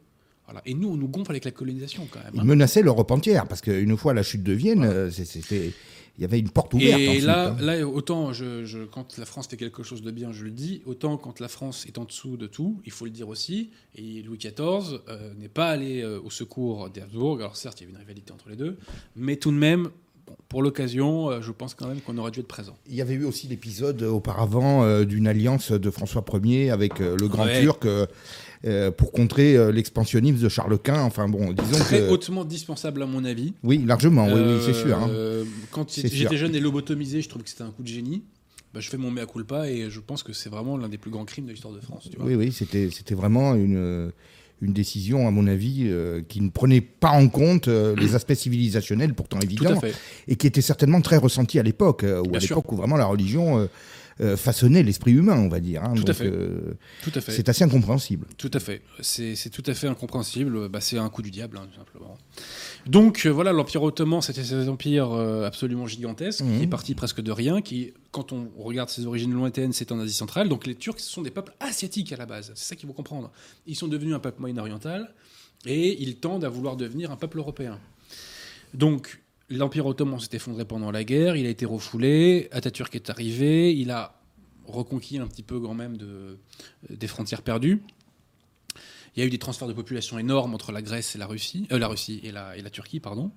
Voilà. 0.45 0.61
Et 0.65 0.73
nous, 0.73 0.89
on 0.89 0.95
nous 0.95 1.07
gonfle 1.09 1.31
avec 1.31 1.43
la 1.43 1.51
colonisation 1.51 2.07
quand 2.09 2.19
même. 2.23 2.31
Ils 2.35 2.39
hein. 2.39 2.43
menaçaient 2.45 2.81
l'Europe 2.81 3.11
entière, 3.11 3.47
parce 3.47 3.61
qu'une 3.61 3.97
fois 3.97 4.13
la 4.13 4.23
chute 4.23 4.43
de 4.43 4.53
Vienne, 4.53 4.83
euh, 4.83 5.09
c'était, 5.11 5.73
il 6.17 6.21
y 6.21 6.25
avait 6.25 6.39
une 6.39 6.49
porte 6.49 6.73
ouverte. 6.73 6.99
Et 6.99 7.09
ensuite, 7.09 7.23
là, 7.25 7.49
hein. 7.51 7.57
là, 7.59 7.87
autant 7.87 8.33
je, 8.33 8.65
je- 8.65 8.85
quand 8.85 9.17
la 9.17 9.25
France 9.25 9.47
fait 9.47 9.57
quelque 9.57 9.83
chose 9.83 10.01
de 10.01 10.09
bien, 10.11 10.31
je 10.31 10.43
le 10.43 10.51
dis, 10.51 10.81
autant 10.85 11.17
quand 11.17 11.39
la 11.39 11.47
France 11.47 11.85
est 11.87 11.97
en 11.99 12.05
dessous 12.05 12.37
de 12.37 12.47
tout, 12.47 12.81
il 12.85 12.91
faut 12.91 13.05
le 13.05 13.11
dire 13.11 13.29
aussi. 13.29 13.69
Et 13.95 14.23
Louis 14.23 14.37
XIV 14.37 14.99
euh, 15.09 15.33
n'est 15.39 15.47
pas 15.47 15.69
allé 15.69 16.01
euh, 16.01 16.19
au 16.23 16.29
secours 16.31 16.89
des 16.89 17.01
Habsbourg. 17.01 17.37
Alors 17.39 17.55
certes, 17.55 17.79
il 17.79 17.83
y 17.83 17.85
avait 17.85 17.93
une 17.93 17.99
rivalité 17.99 18.33
entre 18.33 18.49
les 18.49 18.55
deux, 18.55 18.77
mais 19.15 19.35
tout 19.35 19.51
de 19.51 19.57
même, 19.57 19.89
bon, 20.25 20.33
pour 20.49 20.63
l'occasion, 20.63 21.29
euh, 21.29 21.41
je 21.41 21.51
pense 21.51 21.75
quand 21.75 21.87
même 21.87 22.01
qu'on 22.01 22.17
aurait 22.17 22.31
dû 22.31 22.39
être 22.39 22.47
présent. 22.47 22.75
Il 22.89 22.95
y 22.95 23.01
avait 23.01 23.13
eu 23.13 23.23
aussi 23.25 23.47
l'épisode 23.47 24.01
euh, 24.01 24.09
auparavant 24.09 24.83
euh, 24.83 25.05
d'une 25.05 25.27
alliance 25.27 25.71
de 25.71 25.91
François 25.91 26.25
Ier 26.43 26.71
avec 26.71 26.97
le 26.99 27.27
Grand 27.27 27.45
Ouais. 27.45 27.61
Turc 27.61 27.85
euh, 28.65 28.87
euh, 28.87 28.91
pour 28.91 29.11
contrer 29.11 29.55
euh, 29.55 29.71
l'expansionnisme 29.71 30.37
de 30.39 30.49
Charles 30.49 30.77
Quint. 30.79 31.01
Enfin 31.03 31.27
bon, 31.27 31.51
disons 31.53 31.79
Très 31.79 31.99
que. 31.99 32.09
hautement 32.09 32.45
dispensable 32.45 33.01
à 33.01 33.05
mon 33.05 33.23
avis. 33.25 33.53
Oui, 33.63 33.83
largement, 33.85 34.25
oui, 34.27 34.39
oui, 34.45 34.59
c'est 34.65 34.73
sûr. 34.73 34.97
hein. 34.97 35.09
Euh, 35.11 35.43
Quand 35.71 35.91
j'étais 35.93 36.37
jeune 36.37 36.55
et 36.55 36.59
lobotomisé, 36.59 37.21
je 37.21 37.29
trouvais 37.29 37.43
que 37.43 37.49
c'était 37.49 37.63
un 37.63 37.71
coup 37.71 37.83
de 37.83 37.87
génie. 37.87 38.23
Bah, 38.73 38.79
je 38.81 38.89
fais 38.89 38.97
mon 38.97 39.11
mea 39.11 39.25
culpa 39.25 39.69
et 39.69 39.89
je 39.89 39.99
pense 39.99 40.23
que 40.23 40.33
c'est 40.33 40.49
vraiment 40.49 40.77
l'un 40.77 40.89
des 40.89 40.97
plus 40.97 41.09
grands 41.11 41.25
crimes 41.25 41.45
de 41.45 41.51
l'histoire 41.51 41.73
de 41.73 41.79
France. 41.79 42.09
Tu 42.11 42.17
vois. 42.17 42.25
Oui, 42.27 42.35
oui, 42.35 42.51
c'était, 42.51 42.89
c'était 42.91 43.15
vraiment 43.15 43.55
une, 43.55 43.77
euh, 43.77 44.09
une 44.61 44.73
décision, 44.73 45.25
à 45.27 45.31
mon 45.31 45.47
avis, 45.47 45.83
euh, 45.85 46.21
qui 46.27 46.41
ne 46.41 46.49
prenait 46.49 46.81
pas 46.81 47.11
en 47.11 47.29
compte 47.29 47.69
euh, 47.69 47.95
les 47.95 48.13
aspects 48.15 48.33
civilisationnels, 48.33 49.13
pourtant 49.13 49.39
évidents, 49.39 49.79
et 50.27 50.35
qui 50.35 50.47
était 50.47 50.61
certainement 50.61 50.99
très 51.01 51.17
ressenti 51.17 51.59
à 51.59 51.63
l'époque, 51.63 52.03
euh, 52.03 52.21
à 52.33 52.39
l'époque 52.39 52.71
où 52.71 52.75
vraiment 52.75 52.97
la 52.97 53.05
religion 53.05 53.67
euh, 54.21 54.35
façonnait 54.37 54.83
l'esprit 54.83 55.11
humain, 55.13 55.37
on 55.37 55.47
va 55.49 55.59
dire. 55.59 55.83
hein. 55.83 55.93
Tout 55.95 56.03
à 56.07 56.13
fait. 56.13 56.25
euh, 56.27 56.75
Tout 57.03 57.11
à 57.15 57.21
fait. 57.21 57.31
c'est 57.31 57.49
assez 57.49 57.63
incompréhensible. 57.63 58.27
Tout 58.37 58.51
à 58.53 58.59
fait. 58.59 58.81
C'est 59.01 59.49
tout 59.51 59.63
à 59.65 59.73
fait 59.73 59.87
incompréhensible. 59.87 60.69
Bah, 60.69 60.81
c'est 60.81 60.97
un 60.97 61.09
coup 61.09 61.21
du 61.21 61.31
diable, 61.31 61.57
hein, 61.57 61.67
tout 61.71 61.77
simplement. 61.77 62.17
Donc 62.85 63.25
euh, 63.25 63.29
voilà, 63.29 63.51
l'Empire 63.53 63.83
ottoman, 63.83 64.21
c'était 64.21 64.43
cet 64.43 64.67
empire 64.69 65.11
absolument 65.45 65.85
gigantesque, 65.87 66.41
Mhm. 66.43 66.57
qui 66.57 66.63
est 66.63 66.67
parti 66.67 66.95
presque 66.95 67.21
de 67.21 67.31
rien, 67.31 67.61
qui, 67.61 67.93
quand 68.11 68.31
on 68.31 68.49
regarde 68.57 68.89
ses 68.89 69.05
origines 69.05 69.33
lointaines, 69.33 69.73
c'est 69.73 69.91
en 69.91 69.99
Asie 69.99 70.13
centrale. 70.13 70.49
Donc 70.49 70.65
les 70.65 70.75
Turcs, 70.75 70.99
ce 70.99 71.09
sont 71.09 71.21
des 71.21 71.31
peuples 71.31 71.53
asiatiques 71.59 72.11
à 72.13 72.17
la 72.17 72.25
base. 72.25 72.51
C'est 72.55 72.69
ça 72.69 72.75
qu'il 72.75 72.87
faut 72.87 72.93
comprendre. 72.93 73.31
Ils 73.65 73.75
sont 73.75 73.87
devenus 73.87 74.13
un 74.15 74.19
peuple 74.19 74.39
moyen-oriental 74.41 75.13
et 75.65 76.01
ils 76.01 76.15
tendent 76.17 76.43
à 76.45 76.49
vouloir 76.49 76.75
devenir 76.77 77.11
un 77.11 77.15
peuple 77.17 77.37
européen. 77.39 77.79
Donc 78.73 79.19
l'Empire 79.49 79.85
ottoman 79.85 80.19
s'est 80.19 80.35
effondré 80.35 80.65
pendant 80.65 80.91
la 80.91 81.03
guerre, 81.03 81.35
il 81.35 81.45
a 81.45 81.49
été 81.49 81.65
refoulé, 81.65 82.49
Atatürk 82.51 82.95
est 82.95 83.09
arrivé, 83.09 83.73
il 83.73 83.91
a 83.91 84.19
reconquis 84.65 85.17
un 85.17 85.27
petit 85.27 85.43
peu 85.43 85.59
quand 85.59 85.73
même 85.73 85.97
de, 85.97 86.37
des 86.89 87.07
frontières 87.07 87.41
perdues. 87.41 87.81
Il 89.15 89.21
y 89.21 89.23
a 89.23 89.25
eu 89.25 89.29
des 89.29 89.39
transferts 89.39 89.67
de 89.67 89.73
population 89.73 90.19
énormes 90.19 90.53
entre 90.53 90.71
la 90.71 90.81
Grèce 90.81 91.15
et 91.15 91.17
la 91.17 91.25
Russie, 91.25 91.67
euh, 91.71 91.79
la 91.79 91.87
Russie 91.87 92.21
et 92.23 92.31
la 92.31 92.69
Turquie, 92.69 92.99
pardon. 92.99 93.31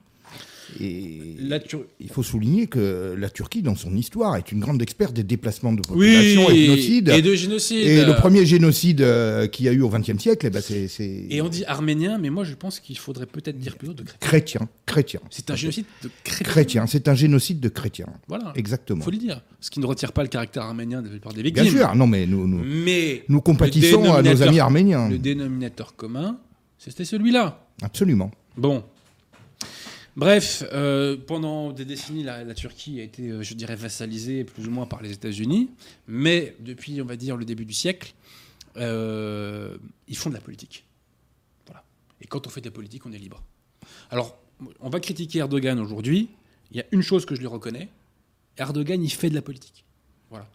Et 0.81 1.35
La 1.41 1.59
Tur- 1.59 1.85
il 1.99 2.09
faut 2.09 2.23
souligner 2.23 2.69
que 2.69 3.17
la 3.19 3.29
Turquie, 3.29 3.61
dans 3.61 3.75
son 3.75 3.97
histoire, 3.97 4.37
est 4.37 4.53
une 4.53 4.61
grande 4.61 4.81
experte 4.81 5.13
des 5.15 5.25
déplacements 5.25 5.73
de 5.73 5.83
population 5.83 6.49
et 6.49 6.53
de 6.55 6.59
génocide. 6.63 7.09
et 7.09 7.23
de 7.23 7.35
génocide. 7.35 7.87
Et 7.89 8.05
le 8.05 8.15
premier 8.15 8.47
génocide 8.47 9.01
euh, 9.01 9.49
qu'il 9.49 9.67
y 9.67 9.69
a 9.69 9.73
eu 9.73 9.81
au 9.81 9.89
XXe 9.89 10.19
siècle, 10.23 10.47
eh 10.47 10.51
ben, 10.51 10.63
c'est, 10.63 10.87
Et 11.29 11.43
on 11.43 11.49
dit 11.49 11.65
arménien, 11.65 12.19
mais 12.19 12.31
moi 12.31 12.45
je 12.45 12.55
pense 12.55 12.79
qu'il 12.79 12.97
faudrait 12.99 13.27
peut-être 13.27 13.59
dire 13.59 13.77
plutôt 13.77 13.95
de 13.95 14.05
chrétien. 14.21 14.21
chrétien. 14.21 14.69
Chrétien. 14.87 15.21
C'est 15.31 15.51
un 15.51 15.57
génocide 15.57 15.87
de 16.05 16.11
chrétiens. 16.23 16.47
Chrétien. 16.53 16.87
C'est 16.87 17.09
un 17.09 17.15
génocide 17.17 17.59
de 17.59 17.69
chrétiens. 17.69 18.07
Voilà. 18.29 18.53
Exactement. 18.55 19.03
Faut 19.03 19.11
le 19.11 19.17
dire. 19.17 19.43
Ce 19.61 19.71
qui 19.71 19.81
ne 19.81 19.87
retire 19.87 20.13
pas 20.13 20.23
le 20.23 20.29
caractère 20.29 20.63
arménien 20.63 21.01
de 21.01 21.07
la 21.07 21.11
plupart 21.13 21.33
des 21.33 21.43
victimes. 21.43 21.65
Bien 21.65 21.73
sûr. 21.73 21.95
Non, 21.97 22.07
mais 22.07 22.27
nous, 22.27 22.47
nous, 22.47 22.63
Mais 22.65 23.25
nous 23.29 23.41
compatissons 23.41 24.13
à 24.13 24.23
nos 24.23 24.41
amis 24.43 24.61
arméniens. 24.61 25.09
le 25.09 25.19
dénominateur 25.19 25.97
commun, 25.97 26.39
c'était 26.79 27.05
celui-là. 27.05 27.67
Absolument. 27.83 28.31
Bon. 28.57 28.85
Bref, 30.17 30.65
euh, 30.73 31.17
pendant 31.17 31.73
des 31.73 31.85
décennies, 31.85 32.25
la, 32.25 32.55
Turquie 32.55 33.01
a 33.01 33.05
été, 33.05 33.29
euh, 33.29 33.43
je 33.43 33.55
dirais, 33.55 33.77
vassalisée 33.77 34.45
plus 34.45 34.67
ou 34.67 34.71
moins 34.71 34.87
par 34.87 35.03
les 35.03 35.13
États-Unis. 35.13 35.71
Mais 36.09 36.57
depuis, 36.61 37.01
on 37.01 37.05
va 37.05 37.17
dire, 37.17 37.37
le 37.37 37.45
début 37.45 37.65
du 37.65 37.73
siècle, 37.73 38.15
euh, 38.77 39.77
ils 40.09 40.17
font 40.17 40.31
de 40.31 40.35
la 40.35 40.41
politique. 40.41 40.85
Voilà. 41.67 41.85
Et 42.21 42.27
quand 42.27 42.47
on 42.47 42.51
fait 42.51 42.61
de 42.61 42.67
la 42.67 42.73
politique, 42.73 43.07
on 43.07 43.13
est 43.13 43.19
libre. 43.19 43.43
Alors, 44.11 44.37
on 44.81 44.91
va 44.91 45.01
critiquer 45.01 45.39
Erdogan 45.39 45.79
aujourd'hui. 45.79 46.29
Il 46.73 46.77
y 46.77 46.81
a 46.81 46.85
une 46.93 47.03
chose 47.03 47.25
que 47.25 47.35
je 47.35 47.41
lui 47.41 47.47
reconnais. 47.47 47.89
Erdogan, 48.57 49.03
il 49.03 49.11
fait 49.11 49.31
de 49.31 49.35
la 49.35 49.43
politique. 49.43 49.85
Voilà. 50.29 50.49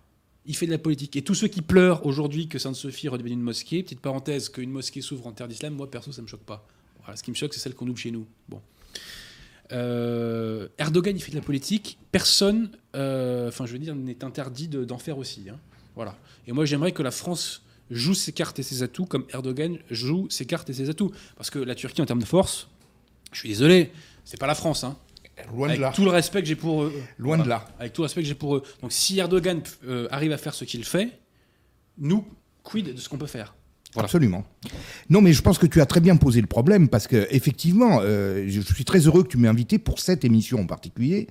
Il 0.45 0.55
fait 0.55 0.67
de 0.67 0.71
la 0.71 0.77
politique. 0.77 1.15
Et 1.15 1.23
tous 1.23 1.33
ceux 1.33 1.47
qui 1.47 1.61
pleurent 1.61 2.05
aujourd'hui 2.05 2.47
que 2.47 2.59
Sainte-Sophie 2.59 3.07
redevienne 3.07 3.39
une 3.39 3.45
mosquée, 3.45 3.81
petite 3.81 4.01
parenthèse, 4.01 4.49
qu'une 4.49 4.69
mosquée 4.69 5.01
s'ouvre 5.01 5.25
en 5.27 5.31
terre 5.31 5.47
d'islam, 5.47 5.73
moi 5.73 5.89
perso, 5.89 6.11
ça 6.11 6.21
me 6.21 6.27
choque 6.27 6.43
pas. 6.43 6.67
Ce 7.15 7.23
qui 7.23 7.31
me 7.31 7.35
choque, 7.35 7.53
c'est 7.53 7.59
celle 7.59 7.73
qu'on 7.73 7.87
ouvre 7.87 7.97
chez 7.97 8.11
nous. 8.11 8.25
Bon. 8.49 8.61
Euh, 9.71 10.67
Erdogan, 10.77 11.15
il 11.15 11.21
fait 11.21 11.31
de 11.31 11.35
la 11.37 11.41
politique. 11.41 11.97
Personne, 12.11 12.69
euh, 12.95 13.47
enfin, 13.47 13.65
je 13.65 13.73
veux 13.73 13.79
dire, 13.79 13.95
n'est 13.95 14.23
interdit 14.23 14.67
de- 14.67 14.85
d'en 14.85 14.97
faire 14.97 15.17
aussi. 15.17 15.47
hein. 15.49 15.57
Voilà. 15.95 16.15
Et 16.47 16.51
moi, 16.51 16.65
j'aimerais 16.65 16.91
que 16.91 17.01
la 17.03 17.11
France 17.11 17.63
joue 17.89 18.13
ses 18.13 18.31
cartes 18.31 18.59
et 18.59 18.63
ses 18.63 18.83
atouts 18.83 19.05
comme 19.05 19.25
Erdogan 19.33 19.77
joue 19.89 20.27
ses 20.29 20.45
cartes 20.45 20.69
et 20.69 20.73
ses 20.73 20.89
atouts. 20.89 21.11
Parce 21.37 21.49
que 21.49 21.59
la 21.59 21.75
Turquie, 21.75 22.01
en 22.01 22.05
termes 22.05 22.19
de 22.21 22.25
force, 22.25 22.67
je 23.31 23.39
suis 23.39 23.49
désolé, 23.49 23.91
c'est 24.23 24.39
pas 24.39 24.47
la 24.47 24.55
France. 24.55 24.83
Hein. 24.83 24.97
Loin 25.51 25.69
Avec 25.69 25.93
tout 25.93 26.05
le 26.05 26.11
respect 26.11 26.41
que 26.41 26.47
j'ai 26.47 26.55
pour 26.55 26.83
eux. 26.83 26.93
Loin 27.17 27.37
de 27.37 27.47
là. 27.49 27.65
Avec 27.79 27.91
tout 27.93 28.01
le 28.01 28.05
respect 28.05 28.21
que 28.21 28.27
j'ai 28.27 28.35
pour 28.35 28.55
eux. 28.55 28.63
Donc, 28.81 28.91
si 28.91 29.17
Erdogan 29.19 29.61
euh, 29.85 30.07
arrive 30.11 30.31
à 30.31 30.37
faire 30.37 30.53
ce 30.53 30.63
qu'il 30.63 30.83
fait, 30.85 31.09
nous, 31.97 32.25
quid 32.63 32.93
de 32.93 32.99
ce 32.99 33.09
qu'on 33.09 33.17
peut 33.17 33.25
faire? 33.25 33.54
Voilà. 33.95 34.05
Absolument. 34.05 34.43
Non, 35.09 35.21
mais 35.21 35.33
je 35.33 35.41
pense 35.41 35.57
que 35.57 35.65
tu 35.65 35.81
as 35.81 35.85
très 35.85 36.01
bien 36.01 36.17
posé 36.17 36.41
le 36.41 36.47
problème 36.47 36.89
parce 36.89 37.07
que 37.07 37.27
effectivement, 37.31 37.99
euh, 38.01 38.45
je 38.47 38.61
suis 38.61 38.83
très 38.83 38.99
heureux 38.99 39.23
que 39.23 39.29
tu 39.29 39.37
m'aies 39.37 39.47
invité 39.47 39.79
pour 39.79 39.99
cette 39.99 40.25
émission 40.25 40.59
en 40.59 40.65
particulier 40.65 41.27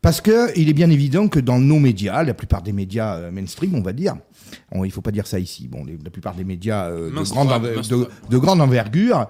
Parce 0.00 0.20
qu'il 0.20 0.68
est 0.68 0.72
bien 0.72 0.90
évident 0.90 1.26
que 1.26 1.40
dans 1.40 1.58
nos 1.58 1.80
médias, 1.80 2.22
la 2.22 2.34
plupart 2.34 2.62
des 2.62 2.72
médias 2.72 3.16
euh, 3.16 3.30
mainstream, 3.32 3.74
on 3.74 3.82
va 3.82 3.92
dire, 3.92 4.16
il 4.74 4.84
il 4.84 4.90
faut 4.90 5.00
pas 5.00 5.10
dire 5.10 5.26
ça 5.26 5.38
ici, 5.38 5.68
bon, 5.68 5.84
la 6.04 6.10
plupart 6.10 6.34
des 6.34 6.44
médias 6.44 6.88
euh, 6.88 7.10
de, 7.10 7.22
grande 7.22 8.08
de, 8.30 8.38
grande 8.38 8.60
envergure, 8.60 9.28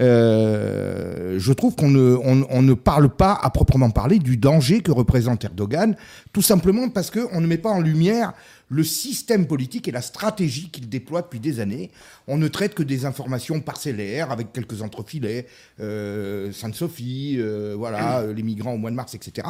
euh, 0.00 1.36
je 1.38 1.52
trouve 1.52 1.74
qu'on 1.76 1.90
ne, 1.90 2.16
on, 2.22 2.62
ne 2.62 2.74
parle 2.74 3.08
pas 3.08 3.38
à 3.40 3.50
proprement 3.50 3.90
parler 3.90 4.18
du 4.18 4.36
danger 4.36 4.80
que 4.80 4.92
représente 4.92 5.44
Erdogan, 5.44 5.96
tout 6.32 6.42
simplement 6.42 6.88
parce 6.88 7.10
qu'on 7.10 7.40
ne 7.40 7.46
met 7.46 7.58
pas 7.58 7.70
en 7.70 7.80
lumière 7.80 8.32
le 8.68 8.82
système 8.82 9.46
politique 9.46 9.88
et 9.88 9.92
la 9.92 10.02
stratégie 10.02 10.70
qu'il 10.70 10.88
déploie 10.88 11.22
depuis 11.22 11.40
des 11.40 11.60
années. 11.60 11.90
On 12.26 12.38
ne 12.38 12.48
traite 12.48 12.74
que 12.74 12.82
des 12.82 13.04
informations 13.04 13.60
parcellaires 13.60 14.30
avec 14.30 14.52
quelques 14.52 14.82
entrefilets, 14.82 15.46
euh, 15.80 16.52
Sainte-Sophie, 16.52 17.36
euh, 17.38 17.74
voilà, 17.76 18.20
euh, 18.20 18.32
les 18.32 18.42
migrants 18.42 18.72
au 18.72 18.78
mois 18.78 18.90
de 18.90 18.96
mars, 18.96 19.14
etc. 19.14 19.46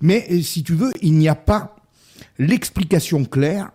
Mais 0.00 0.42
si 0.42 0.62
tu 0.62 0.74
veux, 0.74 0.92
il 1.02 1.14
n'y 1.14 1.28
a 1.28 1.34
pas 1.34 1.76
l'explication 2.38 3.24
claire 3.24 3.70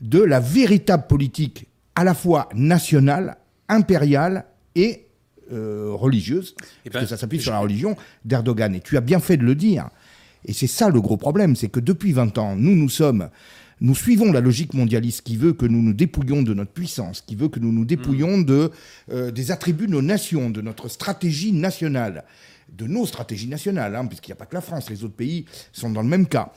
de 0.00 0.20
la 0.20 0.40
véritable 0.40 1.06
politique 1.06 1.66
à 1.94 2.04
la 2.04 2.14
fois 2.14 2.48
nationale, 2.54 3.38
impériale 3.68 4.44
et 4.74 5.02
religieuse, 5.48 6.56
eh 6.84 6.90
parce 6.90 7.04
que 7.04 7.10
ben, 7.10 7.16
ça 7.16 7.20
s'appuie 7.20 7.40
sur 7.40 7.52
la 7.52 7.60
religion 7.60 7.96
d'Erdogan. 8.24 8.74
Et 8.74 8.80
tu 8.80 8.96
as 8.96 9.00
bien 9.00 9.20
fait 9.20 9.36
de 9.36 9.44
le 9.44 9.54
dire. 9.54 9.88
Et 10.44 10.52
c'est 10.52 10.66
ça 10.66 10.88
le 10.88 11.00
gros 11.00 11.16
problème, 11.16 11.54
c'est 11.54 11.68
que 11.68 11.78
depuis 11.78 12.12
20 12.12 12.36
ans, 12.38 12.56
nous, 12.56 12.74
nous 12.74 12.88
sommes 12.88 13.30
nous 13.80 13.94
suivons 13.94 14.32
la 14.32 14.40
logique 14.40 14.74
mondialiste 14.74 15.22
qui 15.22 15.36
veut 15.36 15.52
que 15.52 15.66
nous 15.66 15.82
nous 15.82 15.92
dépouillions 15.92 16.42
de 16.42 16.54
notre 16.54 16.72
puissance, 16.72 17.20
qui 17.20 17.36
veut 17.36 17.48
que 17.48 17.60
nous 17.60 17.72
nous 17.72 17.84
dépouillions 17.84 18.44
euh, 18.48 19.30
des 19.30 19.50
attributs 19.50 19.86
de 19.86 19.92
nos 19.92 20.02
nations, 20.02 20.48
de 20.50 20.62
notre 20.62 20.88
stratégie 20.88 21.52
nationale, 21.52 22.24
de 22.72 22.86
nos 22.86 23.06
stratégies 23.06 23.48
nationales, 23.48 23.94
hein, 23.94 24.06
puisqu'il 24.06 24.30
n'y 24.30 24.34
a 24.34 24.36
pas 24.36 24.46
que 24.46 24.54
la 24.54 24.60
France, 24.60 24.88
les 24.88 25.04
autres 25.04 25.14
pays 25.14 25.44
sont 25.72 25.90
dans 25.90 26.02
le 26.02 26.08
même 26.08 26.26
cas. 26.26 26.52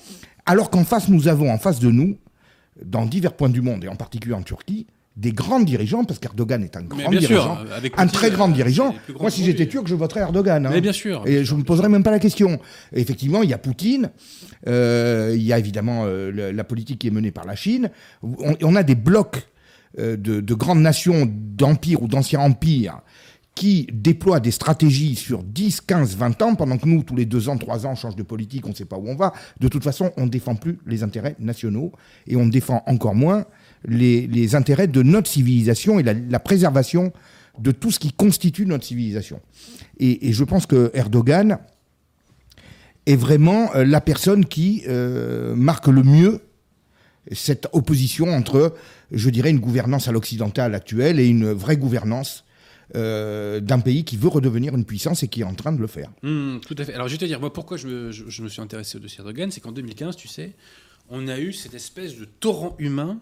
Alors 0.45 0.69
qu'en 0.69 0.85
face, 0.85 1.09
nous 1.09 1.27
avons 1.27 1.51
en 1.51 1.57
face 1.57 1.79
de 1.79 1.91
nous, 1.91 2.17
dans 2.83 3.05
divers 3.05 3.33
points 3.33 3.49
du 3.49 3.61
monde, 3.61 3.83
et 3.83 3.89
en 3.89 3.95
particulier 3.97 4.35
en 4.35 4.41
Turquie, 4.41 4.88
des 5.19 5.33
grands 5.33 5.59
dirigeants, 5.59 6.05
parce 6.05 6.17
qu'Erdogan 6.17 6.63
est 6.63 6.77
un 6.77 6.81
grand 6.81 7.09
dirigeant, 7.09 7.57
un 7.97 8.07
très 8.07 8.31
grand 8.31 8.47
dirigeant. 8.47 8.95
Moi, 9.19 9.29
si 9.29 9.43
j'étais 9.43 9.67
turc, 9.67 9.85
je 9.88 9.95
voterais 9.95 10.21
Erdogan. 10.21 10.65
Hein. 10.65 10.69
Mais 10.71 10.79
bien 10.79 10.93
sûr. 10.93 11.23
Et 11.25 11.43
je 11.43 11.53
ne 11.53 11.59
me 11.59 11.63
poserais 11.63 11.89
même 11.89 12.03
pas 12.03 12.11
la 12.11 12.19
question. 12.19 12.59
effectivement, 12.93 13.43
il 13.43 13.49
y 13.49 13.53
a 13.53 13.57
Poutine, 13.57 14.11
euh, 14.67 15.33
il 15.35 15.43
y 15.43 15.51
a 15.51 15.59
évidemment 15.59 16.03
euh, 16.05 16.51
la 16.53 16.63
politique 16.63 16.99
qui 16.99 17.07
est 17.07 17.11
menée 17.11 17.31
par 17.31 17.45
la 17.45 17.55
Chine. 17.55 17.91
On, 18.23 18.75
a 18.75 18.83
des 18.83 18.95
blocs 18.95 19.45
euh, 19.99 20.15
de, 20.15 20.39
de, 20.39 20.53
grandes 20.53 20.81
nations 20.81 21.29
d'empires 21.29 22.01
ou 22.01 22.07
d'anciens 22.07 22.39
empires 22.39 23.01
qui 23.55 23.88
déploient 23.91 24.39
des 24.39 24.51
stratégies 24.51 25.15
sur 25.15 25.43
10, 25.43 25.81
15, 25.81 26.15
20 26.15 26.41
ans, 26.43 26.55
pendant 26.55 26.77
que 26.77 26.88
nous, 26.88 27.03
tous 27.03 27.17
les 27.17 27.25
2 27.25 27.49
ans, 27.49 27.57
3 27.57 27.85
ans, 27.85 27.91
on 27.91 27.95
change 27.95 28.15
de 28.15 28.23
politique, 28.23 28.65
on 28.65 28.69
ne 28.69 28.73
sait 28.73 28.85
pas 28.85 28.95
où 28.95 29.09
on 29.09 29.17
va. 29.17 29.33
De 29.59 29.67
toute 29.67 29.83
façon, 29.83 30.13
on 30.15 30.27
ne 30.27 30.29
défend 30.29 30.55
plus 30.55 30.79
les 30.85 31.03
intérêts 31.03 31.35
nationaux 31.39 31.91
et 32.25 32.38
on 32.38 32.47
défend 32.47 32.83
encore 32.88 33.15
moins 33.15 33.43
les, 33.86 34.55
intérêts 34.55 34.88
de 34.88 35.01
notre 35.03 35.29
civilisation 35.29 36.00
et 36.00 36.03
la, 36.03 36.39
préservation 36.39 37.13
de 37.59 37.71
tout 37.71 37.91
ce 37.91 38.00
qui 38.00 38.12
constitue 38.12 38.65
notre 38.65 38.86
civilisation. 38.86 39.41
Et, 40.00 40.31
je 40.31 40.43
pense 40.43 40.65
que 40.65 40.91
Erdogan 40.93 41.59
est 43.05 43.15
vraiment 43.15 43.74
euh, 43.75 43.83
la 43.83 44.01
personne 44.01 44.45
qui 44.45 44.83
euh, 44.88 45.55
marque 45.55 45.88
le 45.88 46.03
mieux 46.03 46.41
cette 47.31 47.67
opposition 47.74 48.29
entre, 48.29 48.74
je 49.12 49.29
dirais, 49.29 49.50
une 49.50 49.59
gouvernance 49.59 50.07
à 50.07 50.12
l'occidental 50.12 50.74
actuelle 50.74 51.19
et 51.19 51.27
une 51.27 51.51
vraie 51.51 51.77
gouvernance 51.77 52.43
euh, 52.95 53.59
d'un 53.59 53.79
pays 53.79 54.03
qui 54.03 54.17
veut 54.17 54.29
redevenir 54.29 54.74
une 54.74 54.86
puissance 54.86 55.21
et 55.21 55.27
qui 55.27 55.41
est 55.41 55.45
en 55.45 55.53
train 55.53 55.71
de 55.71 55.79
le 55.79 55.86
faire. 55.86 56.09
Mmh, 56.24 56.59
tout 56.65 56.75
à 56.77 56.86
fait. 56.86 56.93
Alors 56.95 57.07
je 57.07 57.13
vais 57.13 57.19
te 57.19 57.25
dire, 57.25 57.39
moi, 57.39 57.53
pourquoi 57.53 57.77
je 57.77 57.88
me, 57.88 58.12
je 58.12 58.41
me 58.41 58.50
suis 58.50 58.62
intéressé 58.62 58.98
au 58.98 59.00
dossier 59.00 59.19
Erdogan, 59.19 59.51
c'est 59.51 59.62
qu'en 59.62 59.71
2015, 59.71 60.15
tu 60.15 60.27
sais, 60.27 60.53
on 61.09 61.27
a 61.27 61.39
eu 61.39 61.53
cette 61.53 61.75
espèce 61.75 62.17
de 62.17 62.25
torrent 62.25 62.75
humain 62.79 63.19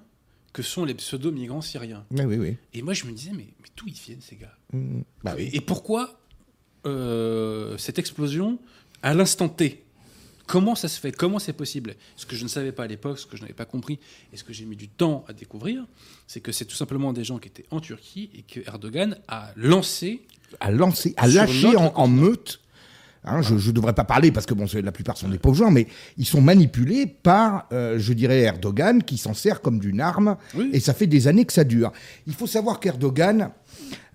que 0.54 0.64
sont 0.64 0.86
les 0.86 0.94
pseudo-migrants 0.94 1.62
syriens. 1.62 2.06
Oui, 2.12 2.26
oui, 2.26 2.38
oui. 2.38 2.58
Et 2.74 2.82
moi, 2.82 2.94
je 2.94 3.06
me 3.06 3.12
disais, 3.12 3.32
mais, 3.32 3.48
mais 3.62 3.68
d'où 3.76 3.86
ils 3.88 3.94
viennent, 3.94 4.22
ces 4.22 4.36
gars? 4.36 4.56
Mmh, 4.74 5.02
bah 5.24 5.36
et, 5.38 5.62
pourquoi 5.62 6.20
euh, 6.86 7.78
cette 7.78 8.00
explosion 8.00 8.60
à 9.04 9.14
l'instant 9.14 9.50
T? 9.50 9.84
Comment 10.48 10.76
ça 10.76 10.88
se 10.88 11.00
fait? 11.00 11.12
Comment 11.12 11.40
c'est 11.40 11.54
possible? 11.54 11.96
Ce 12.16 12.26
que 12.26 12.36
je 12.36 12.44
ne 12.44 12.48
savais 12.48 12.72
pas 12.72 12.84
à 12.84 12.88
l'époque, 12.88 13.20
ce 13.20 13.26
que 13.26 13.36
je 13.36 13.42
n'avais 13.42 13.54
pas 13.54 13.66
compris, 13.66 14.00
et 14.32 14.38
ce 14.38 14.46
que 14.46 14.54
j'ai 14.54 14.64
mis 14.64 14.78
du 14.78 14.88
temps 14.88 15.26
à 15.28 15.34
découvrir, 15.34 15.86
c'est 16.26 16.40
que 16.40 16.54
c'est 16.54 16.64
tout 16.64 16.76
simplement 16.76 17.12
des 17.12 17.26
gens 17.26 17.38
qui 17.38 17.50
étaient 17.50 17.66
en 17.70 17.82
Turquie 17.82 18.30
et 18.34 18.44
que 18.44 18.62
Erdogan 18.68 19.18
a 19.28 19.52
lancé. 19.58 20.22
A 20.62 20.72
lancé, 20.72 21.14
a 21.18 21.28
lâché 21.28 21.76
en, 21.76 22.08
meute 22.08 22.62
Hein, 23.30 23.42
je 23.42 23.56
ne 23.56 23.72
devrais 23.72 23.94
pas 23.94 24.06
parler 24.06 24.32
parce 24.32 24.46
que 24.46 24.54
bon, 24.54 24.66
la 24.74 24.92
plupart 24.92 25.18
sont 25.18 25.28
des 25.28 25.38
pauvres 25.38 25.58
gens, 25.58 25.72
mais 25.72 25.88
ils 26.18 26.26
sont 26.26 26.42
manipulés 26.42 27.06
par, 27.06 27.68
euh, 27.74 28.00
je 28.00 28.14
dirais, 28.14 28.40
Erdogan 28.40 29.04
qui 29.04 29.18
s'en 29.18 29.34
sert 29.34 29.62
comme 29.62 29.80
d'une 29.80 30.00
arme, 30.00 30.38
et 30.72 30.80
ça 30.80 30.94
fait 30.94 31.08
des 31.08 31.28
années 31.28 31.46
que 31.46 31.54
ça 31.54 31.64
dure. 31.64 31.92
Il 32.26 32.34
faut 32.34 32.48
savoir 32.48 32.80
qu'Erdogan 32.80 33.50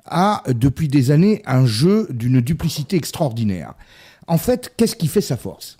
a 0.07 0.42
depuis 0.49 0.88
des 0.88 1.11
années 1.11 1.42
un 1.45 1.66
jeu 1.66 2.09
d'une 2.11 2.40
duplicité 2.40 2.97
extraordinaire. 2.97 3.75
En 4.26 4.38
fait, 4.38 4.73
qu'est-ce 4.76 4.97
qui 4.97 5.09
fait 5.09 5.21
sa 5.21 5.37
force? 5.37 5.76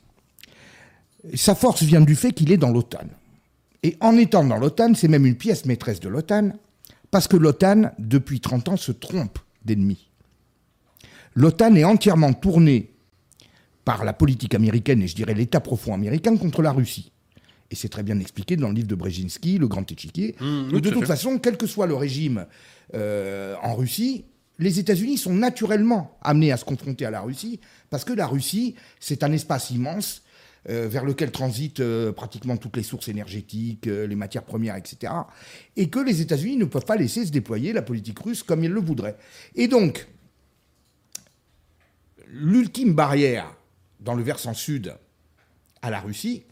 Sa 1.34 1.54
force 1.54 1.82
vient 1.82 2.00
du 2.00 2.16
fait 2.16 2.32
qu'il 2.32 2.52
est 2.52 2.56
dans 2.56 2.70
l'OTAN. 2.70 3.06
Et 3.82 3.96
en 4.00 4.16
étant 4.16 4.44
dans 4.44 4.58
l'OTAN, 4.58 4.94
c'est 4.94 5.08
même 5.08 5.26
une 5.26 5.36
pièce 5.36 5.64
maîtresse 5.64 6.00
de 6.00 6.08
l'OTAN, 6.08 6.52
parce 7.10 7.28
que 7.28 7.36
l'OTAN, 7.36 7.92
depuis 7.98 8.40
30 8.40 8.68
ans, 8.68 8.76
se 8.76 8.92
trompe 8.92 9.38
d'ennemis. 9.64 10.08
L'OTAN 11.34 11.74
est 11.76 11.84
entièrement 11.84 12.32
tournée 12.32 12.91
par 13.84 14.04
la 14.04 14.12
politique 14.12 14.54
américaine 14.54 15.02
et 15.02 15.08
je 15.08 15.14
dirais 15.14 15.34
l'État 15.34 15.60
profond 15.60 15.94
américain 15.94 16.36
contre 16.36 16.62
la 16.62 16.72
Russie. 16.72 17.12
Et 17.70 17.74
c'est 17.74 17.88
très 17.88 18.02
bien 18.02 18.20
expliqué 18.20 18.56
dans 18.56 18.68
le 18.68 18.74
livre 18.74 18.88
de 18.88 18.94
Brzezinski, 18.94 19.56
Le 19.56 19.66
Grand 19.66 19.90
Échiquier. 19.90 20.36
Mmh, 20.40 20.78
de 20.78 20.90
toute 20.90 21.06
façon, 21.06 21.38
quel 21.38 21.56
que 21.56 21.66
soit 21.66 21.86
le 21.86 21.94
régime 21.94 22.46
euh, 22.94 23.54
en 23.62 23.74
Russie, 23.74 24.26
les 24.58 24.78
États-Unis 24.78 25.16
sont 25.16 25.32
naturellement 25.32 26.18
amenés 26.20 26.52
à 26.52 26.58
se 26.58 26.66
confronter 26.66 27.06
à 27.06 27.10
la 27.10 27.22
Russie, 27.22 27.60
parce 27.88 28.04
que 28.04 28.12
la 28.12 28.26
Russie, 28.26 28.74
c'est 29.00 29.24
un 29.24 29.32
espace 29.32 29.70
immense 29.70 30.22
euh, 30.68 30.86
vers 30.86 31.06
lequel 31.06 31.30
transitent 31.30 31.80
euh, 31.80 32.12
pratiquement 32.12 32.58
toutes 32.58 32.76
les 32.76 32.82
sources 32.82 33.08
énergétiques, 33.08 33.86
les 33.86 34.14
matières 34.16 34.44
premières, 34.44 34.76
etc. 34.76 35.10
Et 35.76 35.88
que 35.88 35.98
les 35.98 36.20
États-Unis 36.20 36.58
ne 36.58 36.66
peuvent 36.66 36.84
pas 36.84 36.96
laisser 36.96 37.24
se 37.24 37.32
déployer 37.32 37.72
la 37.72 37.82
politique 37.82 38.18
russe 38.18 38.42
comme 38.42 38.62
ils 38.62 38.70
le 38.70 38.80
voudraient. 38.80 39.16
Et 39.54 39.66
donc, 39.66 40.06
l'ultime 42.28 42.92
barrière 42.92 43.50
dans 44.04 44.14
le 44.14 44.23
versant 44.23 44.54
sud 44.54 44.94
à 45.80 45.90
la 45.90 46.00
Russie, 46.00 46.44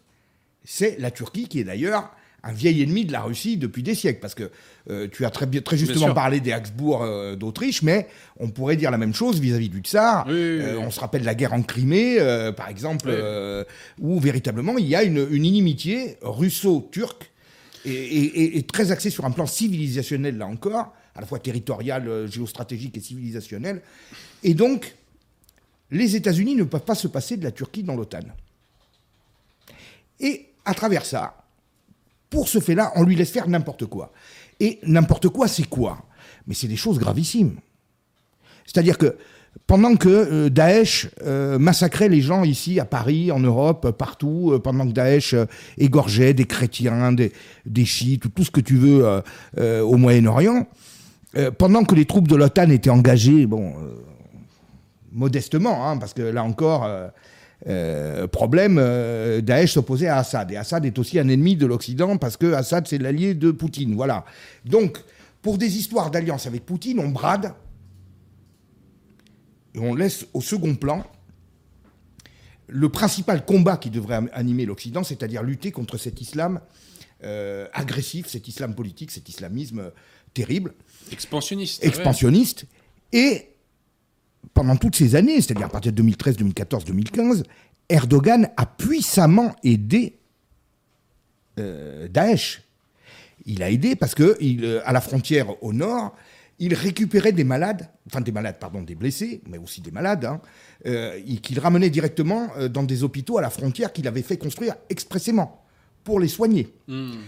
c'est 0.64 0.98
la 0.98 1.10
Turquie 1.10 1.48
qui 1.48 1.60
est 1.60 1.64
d'ailleurs 1.64 2.10
un 2.42 2.52
vieil 2.52 2.82
ennemi 2.82 3.04
de 3.04 3.12
la 3.12 3.20
Russie 3.20 3.56
depuis 3.56 3.82
des 3.82 3.94
siècles, 3.94 4.20
parce 4.20 4.34
que 4.34 4.50
euh, 4.88 5.08
tu 5.10 5.24
as 5.24 5.30
très, 5.30 5.46
très 5.46 5.76
justement 5.76 6.14
parlé 6.14 6.40
des 6.40 6.52
Habsbourg 6.52 7.02
euh, 7.02 7.36
d'Autriche, 7.36 7.82
mais 7.82 8.08
on 8.38 8.48
pourrait 8.48 8.76
dire 8.76 8.90
la 8.90 8.98
même 8.98 9.14
chose 9.14 9.40
vis-à-vis 9.40 9.68
du 9.68 9.80
tsar. 9.80 10.26
Euh, 10.28 10.76
on 10.78 10.90
se 10.90 11.00
rappelle 11.00 11.22
la 11.22 11.34
guerre 11.34 11.52
en 11.52 11.62
Crimée, 11.62 12.18
par 12.56 12.68
exemple, 12.68 13.14
où 14.00 14.18
véritablement 14.20 14.78
il 14.78 14.86
y 14.86 14.96
a 14.96 15.02
une, 15.02 15.44
inimitié 15.44 16.16
russo-turque 16.22 17.30
et, 17.84 18.58
et, 18.58 18.62
très 18.62 18.90
axée 18.90 19.10
sur 19.10 19.24
un 19.24 19.30
plan 19.30 19.46
civilisationnel, 19.46 20.38
là 20.38 20.46
encore, 20.46 20.92
à 21.14 21.20
la 21.20 21.26
fois 21.26 21.38
territorial, 21.38 22.26
géostratégique 22.30 22.96
et 22.96 23.00
civilisationnel. 23.00 23.82
Et 24.42 24.54
donc, 24.54 24.94
les 25.90 26.16
États-Unis 26.16 26.54
ne 26.54 26.64
peuvent 26.64 26.84
pas 26.84 26.94
se 26.94 27.08
passer 27.08 27.36
de 27.36 27.44
la 27.44 27.50
Turquie 27.50 27.82
dans 27.82 27.96
l'OTAN. 27.96 28.20
Et 30.20 30.46
à 30.64 30.74
travers 30.74 31.04
ça, 31.04 31.34
pour 32.28 32.48
ce 32.48 32.60
fait-là, 32.60 32.92
on 32.96 33.02
lui 33.02 33.16
laisse 33.16 33.30
faire 33.30 33.48
n'importe 33.48 33.86
quoi. 33.86 34.12
Et 34.60 34.78
n'importe 34.84 35.28
quoi, 35.28 35.48
c'est 35.48 35.68
quoi? 35.68 36.04
Mais 36.46 36.54
c'est 36.54 36.68
des 36.68 36.76
choses 36.76 36.98
gravissimes. 36.98 37.56
C'est-à-dire 38.66 38.98
que 38.98 39.16
pendant 39.66 39.96
que 39.96 40.08
euh, 40.08 40.48
Daesh 40.48 41.08
euh, 41.22 41.58
massacrait 41.58 42.08
les 42.08 42.20
gens 42.20 42.44
ici 42.44 42.78
à 42.78 42.84
Paris, 42.84 43.32
en 43.32 43.40
Europe, 43.40 43.90
partout, 43.92 44.52
euh, 44.52 44.58
pendant 44.58 44.86
que 44.86 44.92
Daesh 44.92 45.34
égorgeait 45.78 46.34
des 46.34 46.44
chrétiens, 46.44 47.12
des, 47.12 47.32
des 47.66 47.84
chiites, 47.84 48.32
tout 48.34 48.44
ce 48.44 48.50
que 48.50 48.60
tu 48.60 48.76
veux 48.76 49.22
au 49.58 49.96
Moyen-Orient, 49.96 50.66
pendant 51.58 51.84
que 51.84 51.94
les 51.94 52.04
troupes 52.04 52.28
de 52.28 52.36
l'OTAN 52.36 52.70
étaient 52.70 52.90
engagées, 52.90 53.46
bon, 53.46 53.74
modestement, 55.12 55.88
hein, 55.88 55.96
parce 55.96 56.14
que 56.14 56.22
là 56.22 56.44
encore, 56.44 56.84
euh, 56.84 57.08
euh, 57.66 58.26
problème, 58.26 58.78
euh, 58.78 59.40
Daesh 59.40 59.74
s'opposait 59.74 60.08
à 60.08 60.18
Assad. 60.18 60.50
Et 60.50 60.56
Assad 60.56 60.84
est 60.84 60.98
aussi 60.98 61.18
un 61.18 61.28
ennemi 61.28 61.56
de 61.56 61.66
l'Occident 61.66 62.16
parce 62.16 62.36
que 62.36 62.52
Assad, 62.52 62.86
c'est 62.86 62.98
l'allié 62.98 63.34
de 63.34 63.50
Poutine. 63.50 63.94
Voilà. 63.94 64.24
Donc, 64.64 64.98
pour 65.42 65.58
des 65.58 65.76
histoires 65.76 66.10
d'alliance 66.10 66.46
avec 66.46 66.64
Poutine, 66.64 67.00
on 67.00 67.08
brade 67.08 67.52
et 69.74 69.78
on 69.78 69.94
laisse 69.94 70.26
au 70.34 70.40
second 70.40 70.74
plan 70.74 71.04
le 72.66 72.88
principal 72.88 73.44
combat 73.44 73.76
qui 73.76 73.90
devrait 73.90 74.20
animer 74.32 74.64
l'Occident, 74.64 75.02
c'est-à-dire 75.02 75.42
lutter 75.42 75.72
contre 75.72 75.98
cet 75.98 76.20
islam 76.20 76.60
agressif, 77.74 78.28
cet 78.28 78.48
islam 78.48 78.74
politique, 78.74 79.10
cet 79.10 79.28
islamisme 79.28 79.90
terrible. 80.32 80.72
Expansionniste. 81.12 81.84
Expansionniste. 81.84 82.64
Et 83.12 83.49
pendant 84.54 84.76
toutes 84.76 84.96
ces 84.96 85.14
années, 85.14 85.40
c'est-à-dire 85.40 85.66
à 85.66 85.70
partir 85.70 85.92
de 85.92 85.96
2013, 85.96 86.36
2014, 86.36 86.84
2015, 86.84 87.44
Erdogan 87.88 88.48
a 88.56 88.66
puissamment 88.66 89.54
aidé 89.64 90.18
euh, 91.58 92.08
Daesh. 92.08 92.62
Il 93.46 93.62
a 93.62 93.70
aidé 93.70 93.96
parce 93.96 94.14
que 94.14 94.36
il, 94.40 94.80
à 94.84 94.92
la 94.92 95.00
frontière 95.00 95.62
au 95.62 95.72
nord, 95.72 96.14
il 96.58 96.74
récupérait 96.74 97.32
des 97.32 97.44
malades, 97.44 97.88
enfin 98.06 98.20
des 98.20 98.32
malades, 98.32 98.58
pardon, 98.60 98.82
des 98.82 98.94
blessés, 98.94 99.40
mais 99.48 99.56
aussi 99.56 99.80
des 99.80 99.90
malades, 99.90 100.26
hein, 100.26 100.40
qu'il 101.42 101.58
ramenait 101.58 101.88
directement 101.88 102.48
dans 102.70 102.82
des 102.82 103.02
hôpitaux 103.02 103.38
à 103.38 103.40
la 103.40 103.48
frontière 103.48 103.94
qu'il 103.94 104.06
avait 104.06 104.20
fait 104.20 104.36
construire 104.36 104.74
expressément 104.90 105.64
pour 106.04 106.20
les 106.20 106.28
soigner. 106.28 106.68
Hmm. 106.86 107.20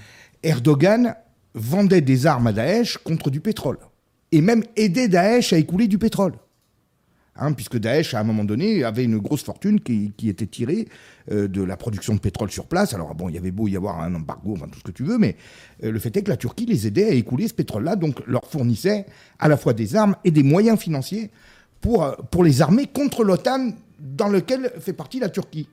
Erdogan 0.43 1.15
vendait 1.55 2.01
des 2.01 2.27
armes 2.27 2.49
à 2.49 2.53
Daesh 2.53 2.99
contre 2.99 3.31
du 3.31 3.41
pétrole. 3.41 3.79
Et 4.31 4.41
même 4.41 4.63
aidait 4.77 5.09
Daesh 5.09 5.53
à 5.53 5.59
écouler 5.59 5.89
du 5.89 5.99
pétrole. 5.99 6.33
Hein, 7.35 7.55
puisque 7.55 7.79
Daesh, 7.79 8.13
à 8.13 8.21
un 8.21 8.25
moment 8.25 8.45
donné, 8.45 8.85
avait 8.85 9.05
une 9.05 9.17
grosse 9.17 9.43
fortune 9.43 9.81
qui, 9.81 10.13
était 10.29 10.47
tirée 10.47 10.87
euh, 11.31 11.49
de 11.49 11.63
la 11.63 11.79
production 11.79 12.15
de 12.15 12.21
pétrole 12.21 12.51
sur 12.51 12.67
place. 12.67 12.93
Alors, 12.93 13.15
bon, 13.15 13.31
il 13.31 13.35
y 13.35 13.39
avait 13.39 13.51
beau 13.51 13.69
y 13.69 13.77
avoir 13.77 14.01
un 14.03 14.15
embargo, 14.15 14.53
enfin 14.53 14.67
tout 14.71 14.79
ce 14.79 14.85
que 14.85 14.91
tu 14.91 15.03
veux, 15.03 15.17
mais 15.17 15.37
euh, 15.83 15.91
le 15.91 15.99
fait 15.99 16.15
est 16.15 16.23
que 16.23 16.29
la 16.29 16.37
Turquie 16.37 16.67
les 16.67 16.87
aidait 16.87 17.09
à 17.09 17.15
écouler 17.15 17.49
ce 17.49 17.55
pétrole-là, 17.55 17.97
donc 17.97 18.21
leur 18.27 18.45
fournissait 18.45 19.07
à 19.39 19.49
la 19.49 19.57
fois 19.57 19.73
des 19.73 19.97
armes 19.97 20.15
et 20.25 20.31
des 20.31 20.43
moyens 20.43 20.79
financiers 20.79 21.31
pour, 21.81 22.05
euh, 22.05 22.13
pour 22.31 22.45
les 22.45 22.61
armer 22.61 22.87
contre 22.87 23.25
l'OTAN 23.25 23.71
dans 23.99 24.29
lequel 24.29 24.71
fait 24.79 24.93
partie 24.93 25.19
la 25.19 25.31
Turquie. 25.31 25.69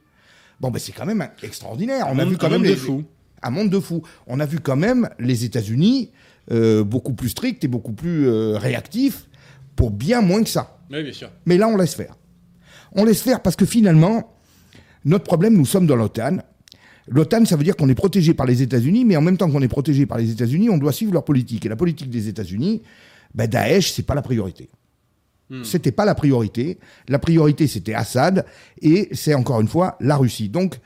Bon, 0.61 0.71
ben 0.71 0.79
c'est 0.79 0.93
quand 0.93 1.05
même 1.05 1.27
extraordinaire. 1.43 2.07
On 2.09 2.19
a 2.19 2.25
vu 2.25 2.37
quand 2.37 2.49
même 2.49 2.63
les, 2.63 2.75
fous 2.77 3.03
un 3.41 3.49
monde 3.49 3.69
de 3.69 3.79
fous. 3.79 4.01
On 4.27 4.39
a 4.39 4.45
vu 4.45 4.59
quand 4.59 4.75
même 4.75 5.09
les 5.19 5.43
États-Unis 5.43 6.11
euh, 6.51 6.85
beaucoup 6.85 7.13
plus 7.13 7.29
stricts 7.29 7.63
et 7.65 7.67
beaucoup 7.67 7.93
plus 7.93 8.29
réactifs 8.29 9.27
pour 9.75 9.91
bien 9.91 10.21
moins 10.21 10.43
que 10.43 10.49
ça. 10.49 10.78
Oui, 10.91 11.03
bien 11.03 11.13
sûr. 11.13 11.29
Mais 11.45 11.57
là, 11.57 11.67
on 11.67 11.77
laisse 11.77 11.95
faire. 11.95 12.15
On 12.93 13.05
laisse 13.05 13.21
faire 13.21 13.41
parce 13.41 13.55
que 13.55 13.65
finalement, 13.65 14.35
notre 15.05 15.25
problème, 15.25 15.55
nous 15.55 15.65
sommes 15.65 15.87
dans 15.87 15.95
l'OTAN. 15.95 16.37
L'OTAN, 17.07 17.45
ça 17.45 17.55
veut 17.55 17.63
dire 17.63 17.75
qu'on 17.75 17.89
est 17.89 17.95
protégé 17.95 18.33
par 18.33 18.45
les 18.45 18.61
États-Unis, 18.61 19.05
mais 19.05 19.15
en 19.15 19.21
même 19.21 19.37
temps 19.37 19.49
qu'on 19.49 19.61
est 19.61 19.67
protégé 19.67 20.05
par 20.05 20.17
les 20.17 20.31
États-Unis, 20.31 20.69
on 20.69 20.77
doit 20.77 20.91
suivre 20.91 21.13
leur 21.13 21.25
politique. 21.25 21.65
Et 21.65 21.69
la 21.69 21.75
politique 21.75 22.09
des 22.09 22.27
États-Unis, 22.27 22.81
ben 23.33 23.47
Daesh, 23.47 23.91
c'est 23.91 24.03
pas 24.03 24.15
la 24.15 24.21
priorité. 24.21 24.69
Hmm. 25.49 25.63
C'était 25.63 25.91
pas 25.91 26.05
la 26.05 26.15
priorité. 26.15 26.79
La 27.07 27.17
priorité, 27.17 27.67
c'était 27.67 27.93
Assad, 27.93 28.45
et 28.81 29.09
c'est 29.13 29.33
encore 29.33 29.61
une 29.61 29.67
fois 29.67 29.97
la 29.99 30.17
Russie. 30.17 30.49
Donc, 30.49 30.79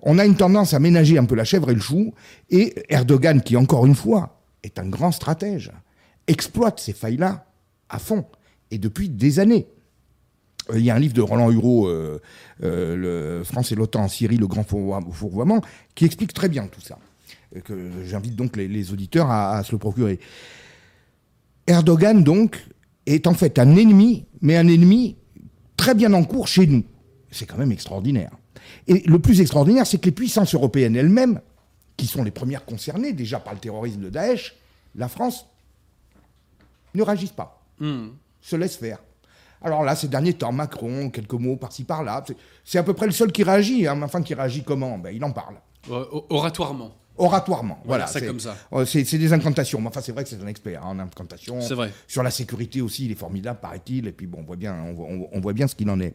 on 0.00 0.18
a 0.18 0.24
une 0.24 0.36
tendance 0.36 0.74
à 0.74 0.80
ménager 0.80 1.18
un 1.18 1.24
peu 1.24 1.34
la 1.34 1.44
chèvre 1.44 1.70
et 1.70 1.74
le 1.74 1.80
chou, 1.80 2.12
et 2.50 2.74
Erdogan, 2.88 3.42
qui 3.42 3.56
encore 3.56 3.86
une 3.86 3.94
fois 3.94 4.40
est 4.62 4.78
un 4.78 4.88
grand 4.88 5.12
stratège, 5.12 5.72
exploite 6.26 6.80
ces 6.80 6.92
failles-là 6.92 7.46
à 7.88 7.98
fond, 7.98 8.24
et 8.70 8.78
depuis 8.78 9.08
des 9.08 9.38
années. 9.38 9.66
Il 10.74 10.82
y 10.82 10.90
a 10.90 10.94
un 10.94 10.98
livre 10.98 11.14
de 11.14 11.22
Roland 11.22 11.50
Hureau, 11.50 11.88
euh, 11.88 12.20
euh, 12.62 13.42
France 13.44 13.72
et 13.72 13.74
l'OTAN 13.74 14.04
en 14.04 14.08
Syrie, 14.08 14.36
le 14.36 14.46
grand 14.46 14.64
fourvoiement, 14.64 15.62
qui 15.94 16.04
explique 16.04 16.34
très 16.34 16.48
bien 16.48 16.66
tout 16.66 16.80
ça. 16.80 16.98
Que 17.64 17.90
j'invite 18.04 18.36
donc 18.36 18.56
les, 18.56 18.92
auditeurs 18.92 19.30
à, 19.30 19.62
se 19.64 19.72
le 19.72 19.78
procurer. 19.78 20.20
Erdogan, 21.66 22.22
donc, 22.22 22.62
est 23.06 23.26
en 23.26 23.32
fait 23.32 23.58
un 23.58 23.76
ennemi, 23.76 24.26
mais 24.42 24.56
un 24.56 24.68
ennemi 24.68 25.16
très 25.76 25.94
bien 25.94 26.12
en 26.12 26.24
cours 26.24 26.48
chez 26.48 26.66
nous. 26.66 26.84
C'est 27.30 27.46
quand 27.46 27.56
même 27.56 27.72
extraordinaire. 27.72 28.30
Et 28.86 29.02
le 29.06 29.18
plus 29.18 29.40
extraordinaire, 29.40 29.86
c'est 29.86 29.98
que 29.98 30.06
les 30.06 30.12
puissances 30.12 30.54
européennes 30.54 30.96
elles-mêmes, 30.96 31.40
qui 31.96 32.06
sont 32.06 32.22
les 32.22 32.30
premières 32.30 32.66
concernées 32.66 33.14
déjà 33.14 33.40
par 33.40 33.54
le 33.54 33.60
terrorisme 33.60 34.02
de 34.02 34.10
Daesh, 34.10 34.54
la 34.94 35.08
France, 35.08 35.46
ne 36.94 37.02
réagissent 37.02 37.32
pas, 37.32 37.62
hmm. 37.80 38.08
Se 38.40 38.56
laissent 38.56 38.76
faire. 38.76 38.98
Alors 39.62 39.82
là, 39.82 39.96
ces 39.96 40.08
derniers 40.08 40.34
temps, 40.34 40.52
Macron, 40.52 41.10
quelques 41.10 41.32
mots 41.32 41.56
par-ci 41.56 41.84
par-là, 41.84 42.24
c'est 42.64 42.78
à 42.78 42.82
peu 42.82 42.94
près 42.94 43.06
le 43.06 43.12
seul 43.12 43.32
qui 43.32 43.42
réagit. 43.42 43.86
Hein. 43.86 44.00
Enfin, 44.02 44.22
qui 44.22 44.34
réagit 44.34 44.62
comment? 44.62 44.98
Ben, 44.98 45.10
Il 45.10 45.24
en 45.24 45.32
parle. 45.32 45.56
oratoirement. 45.88 46.94
Oratoirement, 47.20 47.80
voilà. 47.84 48.06
c'est 48.06 48.24
comme 48.24 48.38
ça. 48.38 48.56
Oh, 48.70 48.84
c'est 48.84 49.02
des 49.02 49.32
incantations. 49.32 49.80
Mais 49.80 49.88
enfin, 49.88 50.00
c'est 50.00 50.12
vrai 50.12 50.22
que 50.22 50.30
c'est 50.30 50.40
un 50.40 50.46
expert 50.46 50.84
hein, 50.84 50.90
en 50.90 50.98
incantation. 51.00 51.60
C'est 51.60 51.74
vrai. 51.74 51.92
Sur 52.06 52.22
la 52.22 52.30
sécurité 52.30 52.80
aussi, 52.80 53.06
il 53.06 53.10
est 53.10 53.16
formidable, 53.16 53.58
paraît-il. 53.60 54.06
Et 54.06 54.12
puis 54.12 54.28
bon, 54.28 54.38
on 54.42 54.44
voit 54.44 54.54
bien, 54.54 54.76
on 54.96 55.40
voit 55.40 55.52
bien 55.52 55.66
ce 55.66 55.74
qu'il 55.74 55.90
en 55.90 55.98
est. 55.98 56.14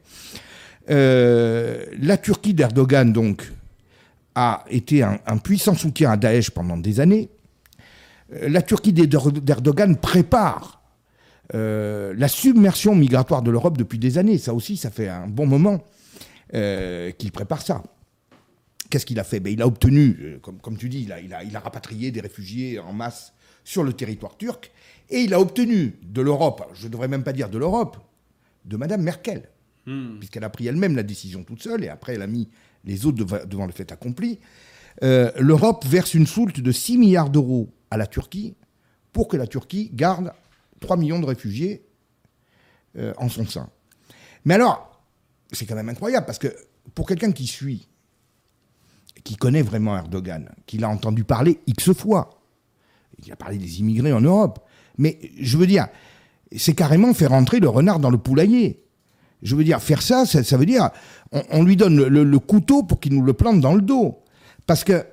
Euh, 0.89 1.85
la 1.99 2.17
Turquie 2.17 2.53
d'Erdogan, 2.53 3.11
donc, 3.11 3.51
a 4.35 4.63
été 4.69 5.03
un, 5.03 5.37
puissant 5.37 5.75
soutien 5.75 6.11
à 6.11 6.17
Daesh 6.17 6.49
pendant 6.51 6.77
des 6.77 6.99
années. 6.99 7.29
Euh, 8.33 8.49
la 8.49 8.61
Turquie 8.61 8.93
d'Erdogan 8.93 9.95
prépare 9.95 10.81
euh, 11.53 12.13
la 12.17 12.27
submersion 12.27 12.95
migratoire 12.95 13.41
de 13.41 13.51
l'Europe 13.51 13.77
depuis 13.77 13.99
des 13.99 14.17
années. 14.17 14.37
Ça 14.37 14.53
aussi, 14.53 14.77
ça 14.77 14.89
fait 14.89 15.09
un 15.09 15.27
bon 15.27 15.45
moment 15.45 15.83
qu'il 16.51 17.31
prépare 17.31 17.63
ça. 17.63 17.81
Qu'est-ce 18.91 19.07
qu'il 19.07 19.19
a 19.19 19.23
fait? 19.23 19.39
Ben, 19.39 19.51
Il 19.51 19.61
a 19.63 19.65
obtenu, 19.67 20.37
comme, 20.61 20.77
tu 20.77 20.87
dis, 20.87 21.01
il 21.01 21.11
a, 21.11 21.19
il, 21.19 21.33
a, 21.33 21.43
il 21.43 21.55
a, 21.55 21.59
rapatrié 21.59 22.11
des 22.11 22.21
réfugiés 22.21 22.77
en 22.77 22.93
masse 22.93 23.33
sur 23.63 23.83
le 23.83 23.93
territoire 23.93 24.37
turc, 24.37 24.71
et 25.09 25.21
il 25.21 25.33
a 25.33 25.39
obtenu 25.39 25.95
de 26.03 26.21
l'Europe, 26.21 26.69
je 26.75 26.85
ne 26.85 26.91
devrais 26.91 27.07
même 27.07 27.23
pas 27.23 27.33
dire 27.33 27.49
de 27.49 27.57
l'Europe, 27.57 27.97
de 28.65 28.77
Madame 28.77 29.01
Merkel, 29.01 29.49
Hmm. 29.85 30.17
puisqu'elle 30.17 30.45
a 30.45 30.49
pris 30.49 30.65
elle-même 30.67 30.95
la 30.95 31.03
décision 31.03 31.43
toute 31.43 31.61
seule, 31.61 31.83
et 31.83 31.89
après 31.89 32.13
elle 32.13 32.21
a 32.21 32.27
mis 32.27 32.47
les 32.85 33.05
autres 33.05 33.17
devant, 33.17 33.65
le 33.65 33.71
fait 33.73 33.91
accompli. 33.91 34.39
Euh, 35.03 35.29
L'Europe 35.37 35.85
verse 35.85 36.13
une 36.13 36.25
soulte 36.27 36.61
de 36.61 36.71
6 36.71 36.97
milliards 36.97 37.29
d'euros 37.29 37.69
à 37.91 37.97
la 37.97 38.07
Turquie 38.07 38.55
pour 39.11 39.27
que 39.27 39.35
la 39.35 39.45
Turquie 39.45 39.89
garde 39.93 40.31
3 40.83 40.97
millions 40.97 41.19
de 41.19 41.25
réfugiés 41.25 41.85
euh, 42.97 43.13
en 43.17 43.29
son 43.29 43.45
sein. 43.45 43.69
Mais 44.45 44.53
alors, 44.53 45.01
c'est 45.51 45.65
quand 45.65 45.75
même 45.75 45.89
incroyable, 45.89 46.25
parce 46.25 46.39
que 46.39 46.53
pour 46.93 47.07
quelqu'un 47.07 47.31
qui 47.31 47.47
suit, 47.47 47.87
qui 49.23 49.35
connaît 49.35 49.61
vraiment 49.61 49.97
Erdogan, 49.97 50.49
qui 50.65 50.77
l'a 50.77 50.89
entendu 50.89 51.23
parler 51.23 51.59
X 51.67 51.93
fois, 51.93 52.41
il 53.25 53.31
a 53.31 53.35
parlé 53.35 53.57
des 53.57 53.79
immigrés 53.79 54.11
en 54.11 54.21
Europe, 54.21 54.59
mais 54.97 55.19
je 55.39 55.57
veux 55.57 55.67
dire, 55.67 55.87
c'est 56.55 56.75
carrément 56.75 57.13
faire 57.13 57.31
entrer 57.31 57.59
le 57.59 57.69
renard 57.69 57.99
dans 57.99 58.09
le 58.09 58.17
poulailler. 58.17 58.83
Je 59.41 59.55
veux 59.55 59.63
dire, 59.63 59.81
faire 59.81 60.01
ça, 60.01 60.25
ça, 60.25 60.57
veut 60.57 60.65
dire, 60.65 60.89
on, 61.31 61.63
lui 61.63 61.75
donne 61.75 61.97
le, 62.05 62.39
couteau 62.39 62.83
pour 62.83 62.99
qu'il 62.99 63.13
nous 63.13 63.23
le 63.23 63.33
plante 63.33 63.59
dans 63.59 63.73
le 63.73 63.81
dos. 63.81 64.23
Parce 64.65 64.83
que, 64.83 65.05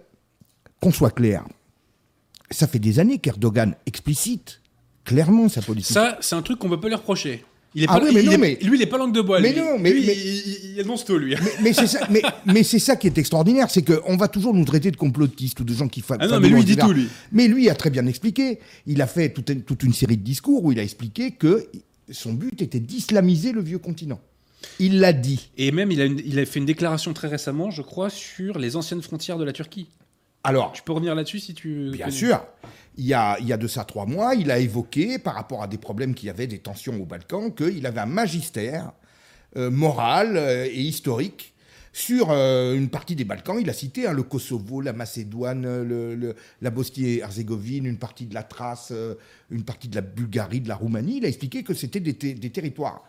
qu'on 0.80 0.92
soit 0.92 1.10
clair, 1.10 1.44
ça 2.50 2.66
fait 2.66 2.78
des 2.78 3.00
années 3.00 3.18
qu'Erdogan 3.18 3.74
explicite 3.86 4.59
clairement 5.10 5.48
sa 5.48 5.60
politique. 5.60 5.92
Ça, 5.92 6.18
c'est 6.20 6.36
un 6.36 6.42
truc 6.42 6.60
qu'on 6.60 6.68
ne 6.68 6.76
peut 6.76 6.80
pas 6.82 6.88
lui 6.88 6.94
reprocher. 6.94 7.44
Il 7.74 7.82
est 7.82 7.86
ah 7.88 7.98
pas, 7.98 8.04
oui, 8.04 8.12
mais 8.14 8.22
non, 8.22 8.38
mais... 8.38 8.58
Lui, 8.62 8.76
il 8.76 8.80
n'est 8.80 8.86
pas 8.86 8.98
langue 8.98 9.14
de 9.14 9.20
bois. 9.20 9.40
Mais 9.40 9.52
non, 9.52 9.78
mais. 9.78 9.92
Lui, 9.92 10.02
il, 10.02 10.70
il, 10.74 10.80
annonce 10.80 11.04
tout, 11.04 11.18
lui. 11.18 11.36
Mais, 11.62 11.72
c'est 11.72 11.86
ça, 11.86 12.00
mais, 12.46 12.62
c'est 12.62 12.78
ça 12.78 12.96
qui 12.96 13.06
est 13.08 13.18
extraordinaire, 13.18 13.70
c'est 13.70 13.82
qu'on 13.82 14.16
va 14.16 14.28
toujours 14.28 14.54
nous 14.54 14.64
traiter 14.64 14.90
de 14.90 14.96
complotistes 14.96 15.58
ou 15.60 15.64
de 15.64 15.72
gens 15.72 15.88
qui 15.88 16.00
font. 16.00 16.16
Ah 16.18 16.26
non, 16.26 16.40
mais 16.40 16.48
lui, 16.48 16.60
il 16.60 16.64
dit 16.64 16.76
tout, 16.76 16.92
lui. 16.92 17.08
Mais 17.32 17.48
lui 17.48 17.68
a 17.68 17.74
très 17.74 17.90
bien 17.90 18.06
expliqué. 18.06 18.60
Il 18.86 19.02
a 19.02 19.06
fait 19.06 19.32
toute 19.32 19.64
toute 19.66 19.82
une 19.82 19.92
série 19.92 20.16
de 20.16 20.22
discours 20.22 20.64
où 20.64 20.72
il 20.72 20.78
a 20.78 20.82
expliqué 20.82 21.32
que 21.32 21.68
son 22.10 22.32
but 22.32 22.62
était 22.62 22.80
d'islamiser 22.80 23.52
le 23.52 23.62
vieux 23.62 23.78
continent. 23.78 24.20
Il 24.78 25.00
l'a 25.00 25.12
dit. 25.12 25.50
Et 25.56 25.70
même, 25.72 25.90
il 25.90 26.00
a, 26.02 26.06
il 26.06 26.38
a 26.38 26.46
fait 26.46 26.58
une 26.58 26.66
déclaration 26.66 27.12
très 27.14 27.28
récemment, 27.28 27.70
je 27.70 27.82
crois, 27.82 28.10
sur 28.10 28.58
les 28.58 28.76
anciennes 28.76 29.02
frontières 29.02 29.38
de 29.38 29.44
la 29.44 29.52
Turquie. 29.52 29.86
Alors, 30.42 30.72
tu 30.72 30.82
peux 30.82 30.92
revenir 30.92 31.14
là-dessus 31.14 31.38
si 31.38 31.54
tu. 31.54 31.90
Bien 31.90 32.10
sûr. 32.10 32.44
Il 32.96 33.06
y, 33.06 33.14
a, 33.14 33.38
il 33.40 33.46
y 33.46 33.52
a 33.52 33.56
de 33.56 33.66
ça 33.66 33.84
trois 33.84 34.04
mois, 34.04 34.34
il 34.34 34.50
a 34.50 34.58
évoqué, 34.58 35.18
par 35.18 35.34
rapport 35.34 35.62
à 35.62 35.66
des 35.66 35.78
problèmes 35.78 36.14
qu'il 36.14 36.26
y 36.26 36.30
avait, 36.30 36.46
des 36.46 36.58
tensions 36.58 37.00
au 37.00 37.06
Balkan, 37.06 37.50
qu'il 37.50 37.86
avait 37.86 38.00
un 38.00 38.06
magistère 38.06 38.92
euh, 39.56 39.70
moral 39.70 40.36
euh, 40.36 40.66
et 40.66 40.80
historique 40.80 41.54
sur 41.92 42.30
euh, 42.30 42.74
une 42.74 42.90
partie 42.90 43.16
des 43.16 43.24
Balkans. 43.24 43.56
Il 43.60 43.70
a 43.70 43.72
cité 43.72 44.06
hein, 44.06 44.12
le 44.12 44.22
Kosovo, 44.22 44.80
la 44.80 44.92
Macédoine, 44.92 45.82
le, 45.82 46.34
la 46.60 46.70
Bosnie-Herzégovine, 46.70 47.86
une 47.86 47.98
partie 47.98 48.26
de 48.26 48.34
la 48.34 48.42
Thrace, 48.42 48.92
une 49.50 49.62
partie 49.62 49.88
de 49.88 49.94
la 49.94 50.02
Bulgarie, 50.02 50.60
de 50.60 50.68
la 50.68 50.76
Roumanie. 50.76 51.18
Il 51.18 51.24
a 51.24 51.28
expliqué 51.28 51.62
que 51.62 51.74
c'était 51.74 52.00
des, 52.00 52.12
des, 52.12 52.50
territoires 52.50 53.04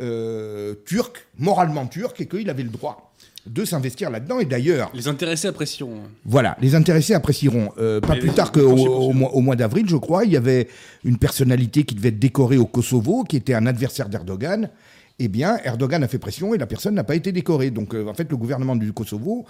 euh, 0.00 0.76
turc, 0.86 1.26
moralement 1.36 1.86
turc, 1.86 2.18
et 2.20 2.26
qu'il 2.26 2.48
avait 2.48 2.62
le 2.62 2.70
droit 2.70 3.09
de 3.46 3.64
s'investir 3.64 4.10
là-dedans. 4.10 4.40
Et 4.40 4.44
d'ailleurs. 4.44 4.90
Les 4.94 5.08
intéressés 5.08 5.48
apprécieront. 5.48 6.00
Voilà, 6.24 6.56
les 6.60 6.74
intéressés 6.74 7.14
apprécieront. 7.14 7.72
Euh, 7.78 8.00
pas 8.00 8.16
plus 8.16 8.30
tard 8.30 8.52
qu'au 8.52 8.70
au, 8.70 9.10
au 9.10 9.40
mois, 9.40 9.56
d'avril, 9.56 9.86
je 9.88 9.96
crois, 9.96 10.24
il 10.24 10.32
y 10.32 10.36
avait 10.36 10.68
une 11.04 11.18
personnalité 11.18 11.84
qui 11.84 11.94
devait 11.94 12.08
être 12.08 12.18
décorée 12.18 12.58
au 12.58 12.66
Kosovo, 12.66 13.24
qui 13.24 13.36
était 13.36 13.54
un 13.54 13.66
adversaire 13.66 14.08
d'Erdogan. 14.08 14.70
Eh 15.18 15.28
bien, 15.28 15.58
Erdogan 15.64 16.02
a 16.02 16.08
fait 16.08 16.18
pression 16.18 16.54
et 16.54 16.58
la 16.58 16.66
personne 16.66 16.94
n'a 16.94 17.04
pas 17.04 17.14
été 17.14 17.30
décorée. 17.32 17.70
Donc, 17.70 17.94
euh, 17.94 18.06
en 18.06 18.14
fait, 18.14 18.30
le 18.30 18.36
gouvernement 18.36 18.76
du 18.76 18.92
Kosovo 18.92 19.44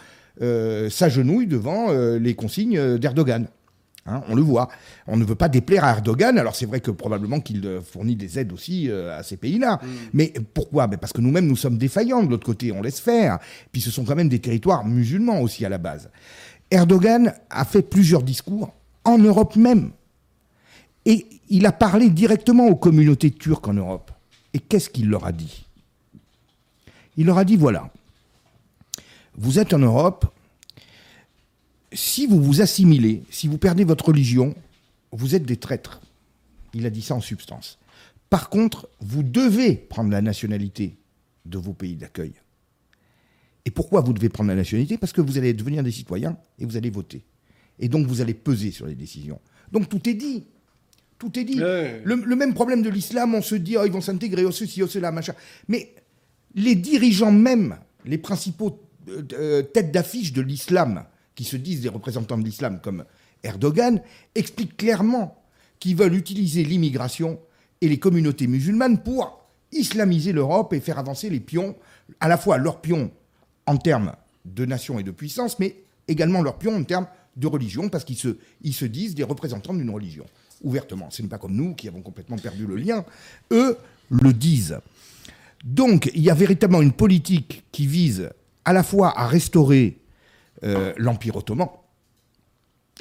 s'agenouille 0.88 1.46
devant 1.46 1.92
les 1.92 2.34
consignes 2.34 2.96
d'Erdogan. 2.96 3.46
Hein, 4.06 4.22
on 4.28 4.34
le 4.34 4.42
voit. 4.42 4.68
On 5.06 5.16
ne 5.16 5.24
veut 5.24 5.34
pas 5.34 5.48
déplaire 5.48 5.84
à 5.84 5.90
Erdogan. 5.90 6.38
Alors 6.38 6.56
c'est 6.56 6.66
vrai 6.66 6.80
que 6.80 6.90
probablement 6.90 7.40
qu'il 7.40 7.64
euh, 7.66 7.80
fournit 7.80 8.16
des 8.16 8.38
aides 8.38 8.52
aussi 8.52 8.88
euh, 8.88 9.18
à 9.18 9.22
ces 9.22 9.36
pays-là. 9.36 9.76
Mm. 9.82 9.88
Mais 10.14 10.32
pourquoi? 10.54 10.88
Parce 10.88 11.12
que 11.12 11.20
nous-mêmes, 11.20 11.46
nous 11.46 11.56
sommes 11.56 11.78
défaillants 11.78 12.22
de 12.22 12.30
l'autre 12.30 12.46
côté. 12.46 12.72
On 12.72 12.82
laisse 12.82 13.00
faire. 13.00 13.38
Puis 13.72 13.80
ce 13.80 13.90
sont 13.90 14.04
quand 14.04 14.16
même 14.16 14.28
des 14.28 14.40
territoires 14.40 14.86
musulmans 14.86 15.40
aussi 15.40 15.64
à 15.64 15.68
la 15.68 15.78
base. 15.78 16.10
Erdogan 16.70 17.34
a 17.50 17.64
fait 17.64 17.82
plusieurs 17.82 18.22
discours 18.22 18.72
en 19.04 19.18
Europe 19.18 19.56
même. 19.56 19.90
Et 21.04 21.26
il 21.48 21.66
a 21.66 21.72
parlé 21.72 22.10
directement 22.10 22.66
aux 22.68 22.76
communautés 22.76 23.30
turques 23.30 23.68
en 23.68 23.74
Europe. 23.74 24.12
Et 24.54 24.58
qu'est-ce 24.58 24.90
qu'il 24.90 25.08
leur 25.08 25.26
a 25.26 25.32
dit? 25.32 25.66
Il 27.16 27.26
leur 27.26 27.38
a 27.38 27.44
dit, 27.44 27.56
voilà, 27.56 27.90
vous 29.36 29.58
êtes 29.58 29.74
en 29.74 29.78
Europe, 29.78 30.26
si 31.92 32.26
vous 32.26 32.40
vous 32.40 32.60
assimilez, 32.60 33.22
si 33.30 33.48
vous 33.48 33.58
perdez 33.58 33.84
votre 33.84 34.06
religion, 34.08 34.54
vous 35.12 35.34
êtes 35.34 35.44
des 35.44 35.56
traîtres. 35.56 36.00
Il 36.74 36.86
a 36.86 36.90
dit 36.90 37.02
ça 37.02 37.14
en 37.14 37.20
substance. 37.20 37.78
Par 38.28 38.48
contre, 38.48 38.88
vous 39.00 39.22
devez 39.22 39.74
prendre 39.74 40.10
la 40.10 40.22
nationalité 40.22 40.96
de 41.46 41.58
vos 41.58 41.72
pays 41.72 41.96
d'accueil. 41.96 42.32
Et 43.64 43.70
pourquoi 43.70 44.00
vous 44.00 44.12
devez 44.12 44.28
prendre 44.28 44.48
la 44.48 44.56
nationalité? 44.56 44.98
Parce 44.98 45.12
que 45.12 45.20
vous 45.20 45.36
allez 45.36 45.52
devenir 45.52 45.82
des 45.82 45.90
citoyens 45.90 46.36
et 46.58 46.64
vous 46.64 46.76
allez 46.76 46.90
voter. 46.90 47.24
Et 47.78 47.88
donc 47.88 48.06
vous 48.06 48.20
allez 48.20 48.34
peser 48.34 48.70
sur 48.70 48.86
les 48.86 48.94
décisions. 48.94 49.40
Donc 49.72 49.88
tout 49.88 50.08
est 50.08 50.14
dit. 50.14 50.44
Tout 51.18 51.38
est 51.38 51.44
dit. 51.44 51.56
Le, 51.56 52.34
même 52.36 52.54
problème 52.54 52.82
de 52.82 52.88
l'islam, 52.88 53.34
on 53.34 53.42
se 53.42 53.54
dit, 53.54 53.76
oh, 53.76 53.84
ils 53.84 53.92
vont 53.92 54.00
s'intégrer, 54.00 54.44
oh 54.46 54.52
ceci, 54.52 54.82
oh 54.82 54.86
cela, 54.86 55.12
machin. 55.12 55.34
Mais 55.68 55.94
les 56.54 56.74
dirigeants 56.74 57.32
même, 57.32 57.76
les 58.06 58.16
principaux 58.16 58.80
euh, 59.08 59.22
euh, 59.34 59.62
têtes 59.62 59.92
d'affiche 59.92 60.32
de 60.32 60.40
l'islam, 60.40 61.04
qui 61.40 61.44
se 61.46 61.56
disent 61.56 61.80
des 61.80 61.88
représentants 61.88 62.36
de 62.36 62.44
l'islam 62.44 62.80
comme 62.82 63.06
Erdogan, 63.42 64.02
expliquent 64.34 64.76
clairement 64.76 65.42
qu'ils 65.78 65.96
veulent 65.96 66.14
utiliser 66.14 66.64
l'immigration 66.64 67.40
et 67.80 67.88
les 67.88 67.98
communautés 67.98 68.46
musulmanes 68.46 69.02
pour 69.02 69.42
islamiser 69.72 70.32
l'Europe 70.32 70.74
et 70.74 70.80
faire 70.80 70.98
avancer 70.98 71.30
les 71.30 71.40
pions, 71.40 71.76
à 72.20 72.28
la 72.28 72.36
fois 72.36 72.58
leurs 72.58 72.82
pions 72.82 73.10
en 73.64 73.78
termes 73.78 74.12
de 74.44 74.66
nation 74.66 74.98
et 74.98 75.02
de 75.02 75.12
puissance, 75.12 75.58
mais 75.58 75.76
également 76.08 76.42
leurs 76.42 76.58
pions 76.58 76.76
en 76.76 76.84
termes 76.84 77.06
de 77.38 77.46
religion, 77.46 77.88
parce 77.88 78.04
qu'ils 78.04 78.18
se, 78.18 78.36
se 78.70 78.84
disent 78.84 79.14
des 79.14 79.24
représentants 79.24 79.72
d'une 79.72 79.88
religion, 79.88 80.26
ouvertement. 80.62 81.08
Ce 81.08 81.22
n'est 81.22 81.28
pas 81.28 81.38
comme 81.38 81.54
nous 81.54 81.74
qui 81.74 81.88
avons 81.88 82.02
complètement 82.02 82.36
perdu 82.36 82.66
le 82.66 82.76
lien. 82.76 83.02
Eux 83.50 83.78
le 84.10 84.34
disent. 84.34 84.78
Donc, 85.64 86.10
il 86.14 86.20
y 86.20 86.28
a 86.28 86.34
véritablement 86.34 86.82
une 86.82 86.92
politique 86.92 87.64
qui 87.72 87.86
vise 87.86 88.28
à 88.66 88.74
la 88.74 88.82
fois 88.82 89.18
à 89.18 89.26
restaurer 89.26 89.99
euh, 90.62 90.92
l'Empire 90.98 91.36
ottoman 91.36 91.68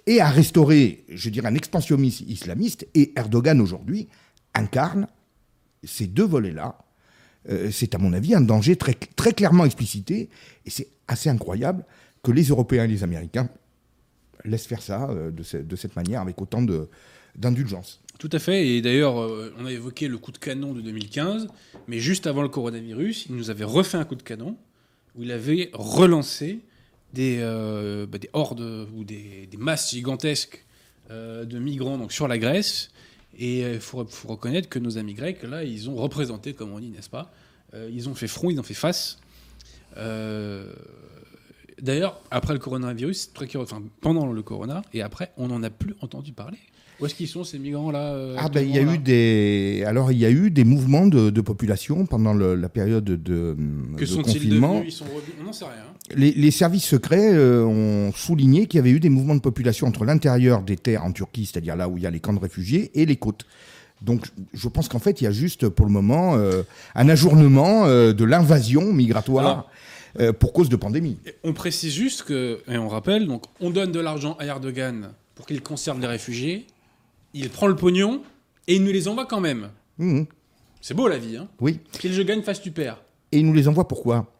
et 0.08 0.22
à 0.22 0.30
restaurer, 0.30 1.04
je 1.10 1.30
dirais, 1.30 1.48
un 1.50 1.56
expansionnisme 1.56 2.24
islamiste. 2.30 2.88
Et 2.96 3.12
Erdogan, 3.18 3.60
aujourd'hui, 3.60 4.08
incarne 4.54 5.08
ces 5.84 6.08
deux 6.08 6.26
volets-là. 6.26 6.78
Euh, 7.50 7.70
c'est, 7.72 7.96
à 7.96 7.98
mon 7.98 8.14
avis, 8.14 8.34
un 8.34 8.42
danger 8.42 8.78
très, 8.78 8.94
très 8.94 9.34
clairement 9.34 9.66
explicité. 9.66 10.30
Et 10.66 10.70
c'est 10.70 10.88
assez 11.10 11.30
incroyable 11.30 11.84
que 12.24 12.32
les 12.32 12.44
Européens 12.44 12.86
et 12.86 12.88
les 12.88 13.04
Américains 13.04 13.50
laissent 14.46 14.68
faire 14.68 14.82
ça 14.82 15.10
euh, 15.10 15.32
de, 15.32 15.62
de, 15.62 15.76
cette 15.76 15.96
manière, 15.98 16.22
avec 16.22 16.42
autant 16.42 16.64
d'indulgence. 17.36 18.02
Tout 18.20 18.30
à 18.32 18.40
fait. 18.40 18.68
Et 18.68 18.82
d'ailleurs, 18.82 19.16
on 19.16 19.66
a 19.66 19.72
évoqué 19.72 20.08
le 20.08 20.18
coup 20.18 20.32
de 20.32 20.38
canon 20.38 20.74
de 20.74 20.82
2015, 20.82 21.48
mais 21.88 22.00
juste 22.00 22.26
avant 22.26 22.42
le 22.42 22.50
coronavirus, 22.50 23.28
il 23.30 23.36
nous 23.36 23.50
avait 23.50 23.66
refait 23.66 23.98
un 23.98 24.06
coup 24.06 24.16
de 24.16 24.24
canon 24.24 24.58
où 25.16 25.24
il 25.24 25.32
avait 25.32 25.70
relancé 25.74 26.60
des, 27.14 27.40
euh, 27.40 28.06
bah, 28.06 28.18
des 28.18 28.30
hordes 28.34 28.88
ou 28.96 29.04
des, 29.04 29.50
masses 29.58 29.92
gigantesques 29.92 30.64
euh, 31.12 31.46
de 31.46 31.60
migrants 31.60 31.98
donc, 31.98 32.12
sur 32.12 32.28
la 32.28 32.38
Grèce. 32.38 32.92
Et 33.38 33.62
il 33.62 33.80
faut, 33.80 34.06
reconnaître 34.26 34.68
que 34.68 34.80
nos 34.80 34.98
amis 34.98 35.14
grecs, 35.14 35.44
là, 35.44 35.64
ils 35.64 35.90
ont 35.90 35.96
représenté, 35.96 36.54
comme 36.54 36.74
on 36.74 36.80
dit, 36.80 36.90
n'est-ce 36.90 37.10
pas 37.10 37.32
euh, 37.74 37.90
Ils 37.92 38.10
ont 38.10 38.16
fait 38.16 38.28
front, 38.28 38.50
ils 38.50 38.60
ont 38.60 38.64
fait 38.64 38.74
face. 38.74 39.18
D'ailleurs, 41.82 42.20
après 42.32 42.54
le 42.54 42.60
coronavirus, 42.60 43.32
très 43.34 43.48
enfin, 43.56 43.82
pendant 44.02 44.30
le 44.32 44.42
corona, 44.42 44.82
et 44.94 45.02
après, 45.02 45.32
on 45.38 45.48
n'en 45.48 45.64
a 45.64 45.70
plus 45.70 45.96
entendu 46.02 46.34
parler. 46.34 46.58
Où 47.00 47.06
est-ce 47.06 47.16
qu'ils 47.16 47.28
sont 47.28 47.44
ces 47.44 47.60
migrants-là 47.60 48.14
euh, 48.14 48.36
Ah 48.38 48.50
ben 48.50 48.62
il 48.62 48.76
y 48.76 48.78
a 48.78 48.82
eu 48.82 48.98
des 48.98 49.84
alors 49.88 50.12
il 50.12 50.18
y 50.18 50.26
a 50.26 50.30
eu 50.30 50.52
des 50.52 50.66
mouvements 50.66 51.08
de, 51.08 51.42
population 51.42 52.06
pendant 52.06 52.34
la 52.34 52.70
période 52.70 53.06
de, 53.06 53.56
que 53.98 54.06
sont 54.06 54.22
confinement. 54.22 54.82
Ils 54.84 54.92
sont 54.92 55.06
On 55.40 55.44
n'en 55.46 55.54
sait 55.54 55.66
rien. 55.66 55.86
Les, 56.16 56.52
services 56.52 56.86
secrets 56.86 57.34
euh, 57.34 57.64
ont 57.64 58.12
souligné 58.14 58.68
qu'il 58.68 58.80
y 58.80 58.82
avait 58.82 58.90
eu 58.90 59.00
des 59.00 59.10
mouvements 59.10 59.36
de 59.36 59.42
population 59.42 59.88
entre 59.88 60.04
l'intérieur 60.04 60.62
des 60.62 60.76
terres 60.76 61.06
en 61.06 61.12
Turquie, 61.12 61.46
c'est-à-dire 61.46 61.76
là 61.76 61.88
où 61.88 61.98
il 61.98 62.04
y 62.04 62.08
a 62.08 62.12
les 62.12 62.20
camps 62.20 62.34
de 62.34 62.40
réfugiés, 62.40 62.92
et 62.96 63.06
les 63.06 63.16
côtes. 63.16 63.46
Donc 64.02 64.26
je 64.54 64.68
pense 64.68 64.90
qu'en 64.90 65.00
fait 65.00 65.22
il 65.22 65.24
y 65.24 65.28
a 65.28 65.32
juste 65.32 65.70
pour 65.70 65.86
le 65.86 65.92
moment 65.92 66.36
euh, 66.36 66.64
un 66.96 67.08
ajournement 67.08 67.88
de 67.88 68.24
l'invasion 68.24 68.92
migratoire. 68.92 69.70
pour 70.40 70.54
cause 70.54 70.70
de 70.70 70.76
pandémie. 70.76 71.18
On 71.44 71.54
précise 71.54 71.94
juste 71.94 72.24
que, 72.24 72.60
et 72.68 72.80
on 72.80 72.90
rappelle, 72.90 73.28
donc 73.28 73.44
on 73.62 73.70
donne 73.70 73.92
de 73.92 74.00
l'argent 74.00 74.36
à 74.40 74.46
Erdogan 74.46 75.12
pour 75.36 75.46
qu'il 75.46 75.62
conserve 75.62 76.02
les 76.02 76.08
réfugiés, 76.08 76.66
il 77.34 77.50
prend 77.50 77.68
le 77.68 77.76
pognon 77.76 78.22
et 78.68 78.76
il 78.76 78.84
nous 78.84 78.92
les 78.92 79.08
envoie 79.08 79.26
quand 79.26 79.40
même. 79.40 79.70
Mmh. 79.98 80.24
C'est 80.82 80.94
beau 80.94 81.08
la 81.08 81.18
vie, 81.18 81.38
hein 81.38 81.48
Oui. 81.60 81.80
Qu'il 81.92 82.14
je 82.14 82.22
gagne, 82.22 82.42
face 82.42 82.62
tu 82.62 82.72
perds. 82.72 83.02
Et 83.32 83.40
il 83.40 83.46
nous 83.46 83.54
les 83.54 83.68
envoie 83.68 83.88
pourquoi? 83.88 84.34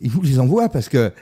Il 0.00 0.12
nous 0.12 0.22
les 0.22 0.38
envoie 0.38 0.68
parce 0.68 0.88
que 0.88 1.12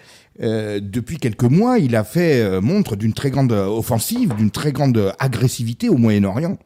euh, 0.40 0.80
depuis 0.82 1.18
quelques 1.18 1.44
mois, 1.44 1.78
il 1.78 1.96
a 1.96 2.04
fait 2.04 2.40
euh, 2.40 2.60
montre 2.60 2.96
d'une 2.96 3.12
très 3.12 3.30
grande 3.30 3.52
offensive, 3.52 4.34
d'une 4.36 4.50
très 4.50 4.72
grande 4.72 5.14
agressivité 5.18 5.88
au 5.88 5.96
Moyen-Orient. 5.96 6.58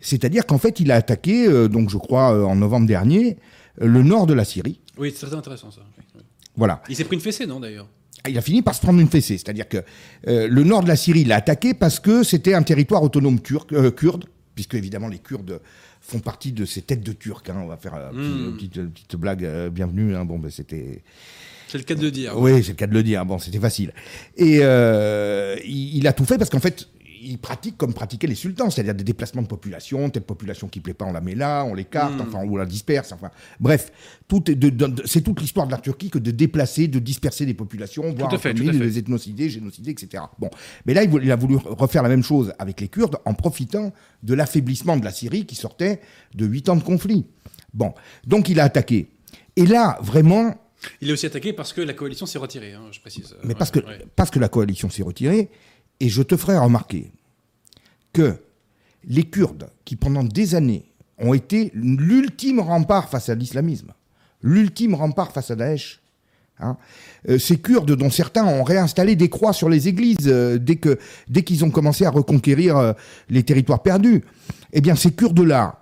C'est-à-dire 0.00 0.46
qu'en 0.46 0.58
fait, 0.58 0.80
il 0.80 0.90
a 0.90 0.96
attaqué, 0.96 1.46
euh, 1.46 1.68
donc 1.68 1.90
je 1.90 1.98
crois 1.98 2.46
en 2.46 2.56
novembre 2.56 2.86
dernier, 2.86 3.36
le 3.80 4.02
nord 4.02 4.26
de 4.26 4.34
la 4.34 4.44
Syrie. 4.44 4.80
Oui, 4.96 5.12
c'est 5.14 5.26
très 5.26 5.36
intéressant 5.36 5.70
ça. 5.70 5.82
Voilà. 6.56 6.82
Il 6.88 6.96
s'est 6.96 7.04
pris 7.04 7.14
une 7.14 7.22
fessée, 7.22 7.46
non 7.46 7.60
d'ailleurs? 7.60 7.88
Il 8.26 8.38
a 8.38 8.40
fini 8.40 8.62
par 8.62 8.74
se 8.74 8.80
prendre 8.80 9.00
une 9.00 9.08
fessée. 9.08 9.38
C'est-à-dire 9.38 9.68
que 9.68 9.78
euh, 10.26 10.48
le 10.48 10.64
nord 10.64 10.82
de 10.82 10.88
la 10.88 10.96
Syrie 10.96 11.24
l'a 11.24 11.36
attaqué 11.36 11.74
parce 11.74 12.00
que 12.00 12.22
c'était 12.22 12.54
un 12.54 12.62
territoire 12.62 13.02
autonome 13.02 13.40
turc, 13.40 13.72
euh, 13.72 13.90
kurde, 13.90 14.24
puisque 14.54 14.74
évidemment 14.74 15.08
les 15.08 15.18
Kurdes 15.18 15.60
font 16.00 16.20
partie 16.20 16.52
de 16.52 16.64
ces 16.64 16.82
têtes 16.82 17.02
de 17.02 17.12
Turcs. 17.12 17.42
Hein. 17.48 17.60
On 17.62 17.66
va 17.66 17.76
faire 17.76 17.94
une 18.12 18.50
hmm. 18.50 18.56
petite, 18.56 19.16
blague, 19.16 19.44
euh, 19.44 19.70
bienvenue. 19.70 20.16
Hein. 20.16 20.24
Bon, 20.24 20.38
ben, 20.38 20.50
c'était. 20.50 21.02
C'est 21.68 21.78
le 21.78 21.84
cas 21.84 21.94
de 21.94 22.02
le 22.02 22.10
dire. 22.10 22.38
Oui, 22.38 22.62
c'est 22.62 22.70
le 22.70 22.76
cas 22.76 22.86
de 22.86 22.94
le 22.94 23.02
dire. 23.02 23.24
Bon, 23.26 23.38
c'était 23.38 23.60
facile. 23.60 23.92
Et 24.36 24.56
il, 24.56 26.06
a 26.06 26.12
tout 26.14 26.24
fait 26.24 26.38
parce 26.38 26.48
qu'en 26.48 26.60
fait, 26.60 26.88
il 27.22 27.38
pratique 27.38 27.76
comme 27.76 27.94
pratiquaient 27.94 28.26
les 28.26 28.34
sultans, 28.34 28.70
c'est-à-dire 28.70 28.94
des 28.94 29.04
déplacements 29.04 29.42
de 29.42 29.46
population, 29.46 30.10
telle 30.10 30.22
population 30.22 30.68
qui 30.68 30.80
plaît 30.80 30.94
pas, 30.94 31.04
on 31.04 31.12
la 31.12 31.20
met 31.20 31.34
là, 31.34 31.64
on 31.64 31.74
l'écarte, 31.74 32.14
hmm. 32.14 32.20
enfin, 32.28 32.38
on 32.44 32.56
la 32.56 32.66
disperse, 32.66 33.12
enfin, 33.12 33.30
bref, 33.60 33.92
c'est 35.04 35.20
toute 35.22 35.40
l'histoire 35.40 35.66
de 35.66 35.72
la 35.72 35.78
Turquie 35.78 36.10
que 36.10 36.18
de 36.18 36.30
déplacer, 36.30 36.88
de 36.88 36.98
disperser 36.98 37.46
des 37.46 37.54
populations, 37.54 38.12
voire 38.12 38.30
de 38.30 38.82
les 38.82 38.98
ethnocider, 38.98 39.48
génocider, 39.48 39.90
etc. 39.90 40.24
Bon, 40.38 40.50
mais 40.86 40.94
là, 40.94 41.04
il, 41.04 41.32
a 41.32 41.36
voulu 41.36 41.56
refaire 41.56 42.02
la 42.02 42.08
même 42.08 42.22
chose 42.22 42.52
avec 42.58 42.80
les 42.80 42.88
Kurdes 42.88 43.16
en 43.24 43.34
profitant 43.34 43.92
de 44.22 44.34
l'affaiblissement 44.34 44.96
de 44.96 45.04
la 45.04 45.12
Syrie 45.12 45.46
qui 45.46 45.54
sortait 45.54 46.00
de 46.34 46.46
huit 46.46 46.68
ans 46.68 46.76
de 46.76 46.82
conflit. 46.82 47.26
Bon, 47.74 47.94
donc 48.26 48.48
il 48.48 48.60
a 48.60 48.64
attaqué. 48.64 49.10
Et 49.56 49.66
là, 49.66 49.98
vraiment, 50.00 50.54
il 51.00 51.10
est 51.10 51.12
aussi 51.12 51.26
attaqué 51.26 51.52
parce 51.52 51.72
que 51.72 51.80
la 51.80 51.92
coalition 51.92 52.26
s'est 52.26 52.38
retirée, 52.38 52.72
hein, 52.72 52.84
je 52.92 53.00
précise. 53.00 53.36
Mais 53.44 53.54
parce, 53.54 53.70
que, 53.70 53.80
parce 54.14 54.30
que 54.30 54.38
la 54.38 54.48
coalition 54.48 54.88
s'est 54.90 55.02
retirée, 55.02 55.50
et 56.00 56.08
je 56.08 56.22
te 56.22 56.36
ferai 56.36 56.58
remarquer 56.58 57.10
que 58.12 58.36
les 59.04 59.24
Kurdes, 59.24 59.68
qui 59.84 59.96
pendant 59.96 60.24
des 60.24 60.54
années 60.54 60.84
ont 61.18 61.34
été 61.34 61.70
l'ultime 61.74 62.60
rempart 62.60 63.08
face 63.08 63.28
à 63.28 63.34
l'islamisme, 63.34 63.92
l'ultime 64.42 64.94
rempart 64.94 65.32
face 65.32 65.50
à 65.50 65.56
Daesh, 65.56 66.00
hein, 66.60 66.76
euh, 67.28 67.38
ces 67.38 67.58
Kurdes 67.58 67.96
dont 67.96 68.10
certains 68.10 68.44
ont 68.44 68.62
réinstallé 68.62 69.16
des 69.16 69.28
croix 69.28 69.52
sur 69.52 69.68
les 69.68 69.88
églises 69.88 70.26
euh, 70.26 70.58
dès 70.58 71.42
qu'ils 71.42 71.64
ont 71.64 71.70
commencé 71.70 72.04
à 72.04 72.10
reconquérir 72.10 72.76
euh, 72.76 72.92
les 73.28 73.42
territoires 73.42 73.82
perdus, 73.82 74.24
eh 74.72 74.80
bien 74.80 74.94
ces 74.94 75.12
Kurdes-là, 75.12 75.77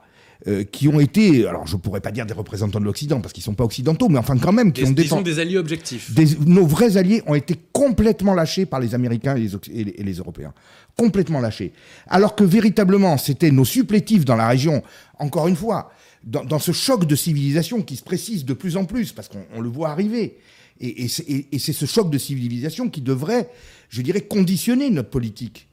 euh, 0.49 0.65
qui 0.65 0.89
ont 0.89 1.01
été, 1.01 1.47
alors 1.47 1.67
je 1.67 1.77
pourrais 1.77 2.01
pas 2.01 2.11
dire 2.11 2.27
des 2.27 2.35
représentants 2.35 2.81
de 2.81 2.85
l'Occident 2.85 3.21
parce 3.21 3.33
qu'ils 3.33 3.43
sont 3.43 3.55
pas 3.55 3.65
occidentaux, 3.65 4.09
mais 4.09 4.19
enfin 4.19 4.37
quand 4.39 4.53
même 4.53 4.73
qui 4.73 4.85
ont 4.85 4.91
des, 4.91 5.05
sont 5.07 5.23
des 5.23 5.39
alliés 5.39 5.59
objectifs. 5.59 6.13
nos 6.47 6.67
vrais 6.67 6.97
alliés 6.97 7.23
ont 7.27 7.35
été 7.35 7.57
complètement 7.73 8.35
lâchés 8.35 8.67
par 8.67 8.81
les 8.81 8.95
Américains 8.95 9.37
et 9.37 9.41
les, 9.41 9.55
et 9.99 10.03
les, 10.03 10.13
Européens, 10.15 10.53
complètement 10.97 11.41
lâchés. 11.41 11.73
Alors 12.09 12.37
que 12.37 12.45
véritablement 12.45 13.19
c'était 13.19 13.51
nos 13.51 13.65
supplétifs 13.65 14.25
dans 14.25 14.37
la 14.37 14.49
région. 14.49 14.83
Encore 15.19 15.49
une 15.49 15.57
fois, 15.57 15.91
dans, 16.23 16.45
dans, 16.45 16.59
ce 16.59 16.73
choc 16.73 17.07
de 17.07 17.17
civilisation 17.17 17.83
qui 17.83 17.97
se 17.97 18.05
précise 18.05 18.45
de 18.45 18.55
plus 18.55 18.77
en 18.77 18.85
plus 18.85 19.13
parce 19.13 19.29
qu'on 19.29 19.61
le 19.61 19.69
voit 19.69 19.91
arriver. 19.91 20.39
Et, 20.79 21.07
et 21.07 21.59
c'est 21.59 21.73
ce 21.73 21.87
choc 21.87 22.11
de 22.11 22.19
civilisation 22.19 22.91
qui 22.91 23.01
devrait, 23.01 23.49
je 23.89 24.03
dirais, 24.03 24.21
conditionner 24.21 24.91
notre 24.91 25.09
politique 25.09 25.69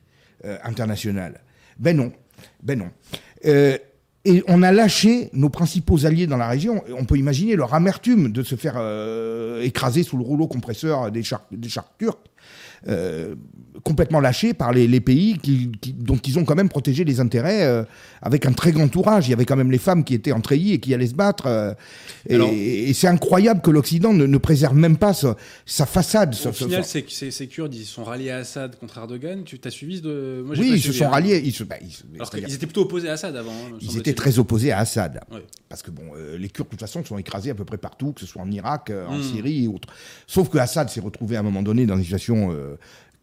euh, 0.46 0.58
internationale. 0.64 1.40
Ben 1.80 1.96
non, 1.96 2.12
ben 2.62 2.78
non. 2.78 2.90
Euh, 3.46 3.78
et 4.26 4.44
on 4.48 4.64
a 4.64 4.72
lâché 4.72 5.30
nos 5.34 5.50
principaux 5.50 6.06
alliés 6.06 6.28
dans 6.28 6.38
la 6.38 6.48
région. 6.48 6.82
On 6.98 7.04
peut 7.04 7.18
imaginer 7.18 7.56
leur 7.56 7.74
amertume 7.74 8.32
de 8.32 8.42
se 8.42 8.56
faire 8.56 8.76
euh, 8.78 9.62
écraser 9.62 10.04
sous 10.04 10.18
le 10.18 10.24
rouleau 10.24 10.48
compresseur 10.48 11.12
des 11.12 11.24
chars, 11.24 11.46
des 11.52 11.68
turcs. 11.98 12.18
Euh, 12.88 13.36
complètement 13.84 14.20
lâchés 14.20 14.54
par 14.54 14.72
les, 14.72 15.00
pays 15.00 15.38
qui, 15.42 15.72
dont 15.98 16.18
ils 16.18 16.38
ont 16.38 16.46
quand 16.46 16.56
même 16.56 16.70
protégé 16.70 17.04
les 17.04 17.20
intérêts 17.20 17.64
euh, 17.64 17.84
avec 18.22 18.46
un 18.46 18.54
très 18.54 18.72
grand 18.72 18.84
entourage. 18.84 19.28
Il 19.28 19.32
y 19.32 19.34
avait 19.34 19.46
quand 19.46 19.56
même 19.56 19.72
les 19.72 19.78
femmes 19.78 20.04
qui 20.04 20.14
étaient 20.14 20.32
en 20.32 20.42
treillis 20.42 20.74
et 20.74 20.80
qui 20.80 20.94
allaient 20.94 21.08
se 21.08 21.16
battre. 21.16 21.48
Euh, 21.48 21.74
et, 22.30 22.94
c'est 22.94 23.08
incroyable 23.08 23.62
que 23.62 23.72
l'Occident 23.72 24.14
ne, 24.14 24.38
préserve 24.38 24.76
même 24.76 24.98
pas 24.98 25.14
sa, 25.14 25.86
façade. 25.86 26.36
Au 26.46 26.52
final, 26.52 26.86
c'est 26.86 27.10
ces, 27.10 27.32
ces 27.32 27.48
Kurdes, 27.48 27.74
ils 27.74 27.86
sont 27.86 28.04
ralliés 28.04 28.32
à 28.32 28.38
Assad 28.38 28.78
contre 28.78 28.98
Erdogan. 29.00 29.44
Tu 29.44 29.60
t'as 29.60 29.72
suivi 29.72 30.00
de... 30.00 30.46
Oui, 30.48 30.74
ils 30.76 30.82
se 30.82 30.94
sont 30.94 31.06
hein. 31.06 31.10
ralliés. 31.10 31.42
Ils, 31.44 31.66
bah, 31.66 31.76
Alors 32.16 32.30
qu'ils 32.30 32.54
étaient 32.54 32.68
plutôt 32.68 32.84
opposés 32.84 33.10
à 33.10 33.14
Assad 33.14 33.36
avant. 33.36 33.52
Hein, 33.52 33.78
ils 33.82 33.98
étaient 33.98 34.13
très 34.14 34.40
opposés 34.40 34.72
à 34.72 34.80
Assad. 34.80 35.22
Parce 35.70 35.82
que 35.82 35.92
bon, 35.92 36.04
les 36.38 36.50
Kurdes, 36.50 36.68
de 36.68 36.72
toute 36.72 36.80
façon, 36.80 37.04
sont 37.04 37.18
écrasés 37.18 37.50
à 37.50 37.56
peu 37.56 37.66
près 37.66 37.78
partout, 37.78 38.14
que 38.14 38.22
ce 38.22 38.28
soit 38.28 38.42
en 38.42 38.52
Irak, 38.52 38.92
en 38.92 39.18
hmm. 39.18 39.24
Syrie 39.24 39.66
et 39.66 39.68
autres. 39.68 39.90
Sauf 40.28 40.50
que 40.50 40.58
Assad 40.58 40.90
s'est 40.90 41.02
retrouvé 41.02 41.36
à 41.36 41.40
un 41.40 41.44
moment 41.44 41.64
donné 41.64 41.86
dans 41.86 41.98
une 41.98 42.04
situation 42.04 42.56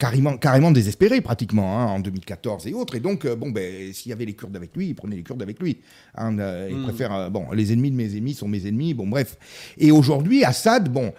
carrément, 0.01 0.37
carrément 0.39 0.71
désespéré 0.71 1.21
pratiquement 1.21 1.79
hein, 1.79 1.85
en 1.85 2.01
2014 2.01 2.67
et 2.67 2.73
autres. 2.73 2.97
Et 2.97 3.01
donc, 3.01 3.27
euh, 3.27 3.37
bon, 3.37 3.51
ben, 3.51 3.93
s'il 3.93 4.09
y 4.09 4.13
avait 4.13 4.25
les 4.25 4.33
Kurdes 4.33 4.57
avec 4.57 4.75
lui, 4.75 4.89
il 4.89 4.95
prenait 4.95 5.15
les 5.15 5.23
Kurdes 5.23 5.43
avec 5.43 5.61
lui. 5.61 5.79
Hein, 6.17 6.39
euh, 6.39 6.69
il 6.71 6.79
hmm. 6.79 6.83
préfère, 6.85 7.15
euh, 7.15 7.29
bon, 7.29 7.53
les 7.53 7.73
ennemis 7.73 7.91
de 7.91 7.97
mes 7.97 8.17
ennemis 8.17 8.35
sont 8.35 8.49
mes 8.49 8.67
ennemis, 8.67 8.95
bon, 8.95 9.07
bref. 9.07 9.37
Et 9.77 9.93
aujourd'hui, 9.93 10.43
Assad, 10.43 10.91
bon, 10.91 11.13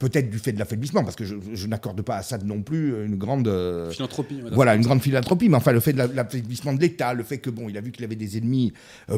peut-être 0.00 0.30
du 0.30 0.38
fait 0.38 0.52
de 0.52 0.58
l'affaiblissement, 0.58 1.04
parce 1.04 1.14
que 1.14 1.24
je, 1.24 1.66
n'accorde 1.66 2.02
pas 2.02 2.16
à 2.16 2.18
Assad 2.18 2.44
non 2.44 2.60
plus 2.60 3.06
une 3.06 3.16
grande 3.16 3.50
philanthropie. 3.92 4.42
Voilà, 4.52 4.74
une 4.74 4.82
grande 4.82 5.00
philanthropie, 5.00 5.48
mais 5.48 5.56
enfin, 5.56 5.72
le 5.72 5.80
fait 5.80 5.92
de 5.92 5.98
l'affaiblissement 5.98 6.72
de 6.72 6.80
l'État, 6.80 7.14
le 7.14 7.22
fait 7.22 7.38
que 7.38 7.50
bon, 7.50 7.68
il 7.68 7.78
a 7.78 7.80
vu 7.80 7.92
qu'il 7.92 8.04
avait 8.04 8.16
des 8.16 8.36
ennemis 8.36 8.72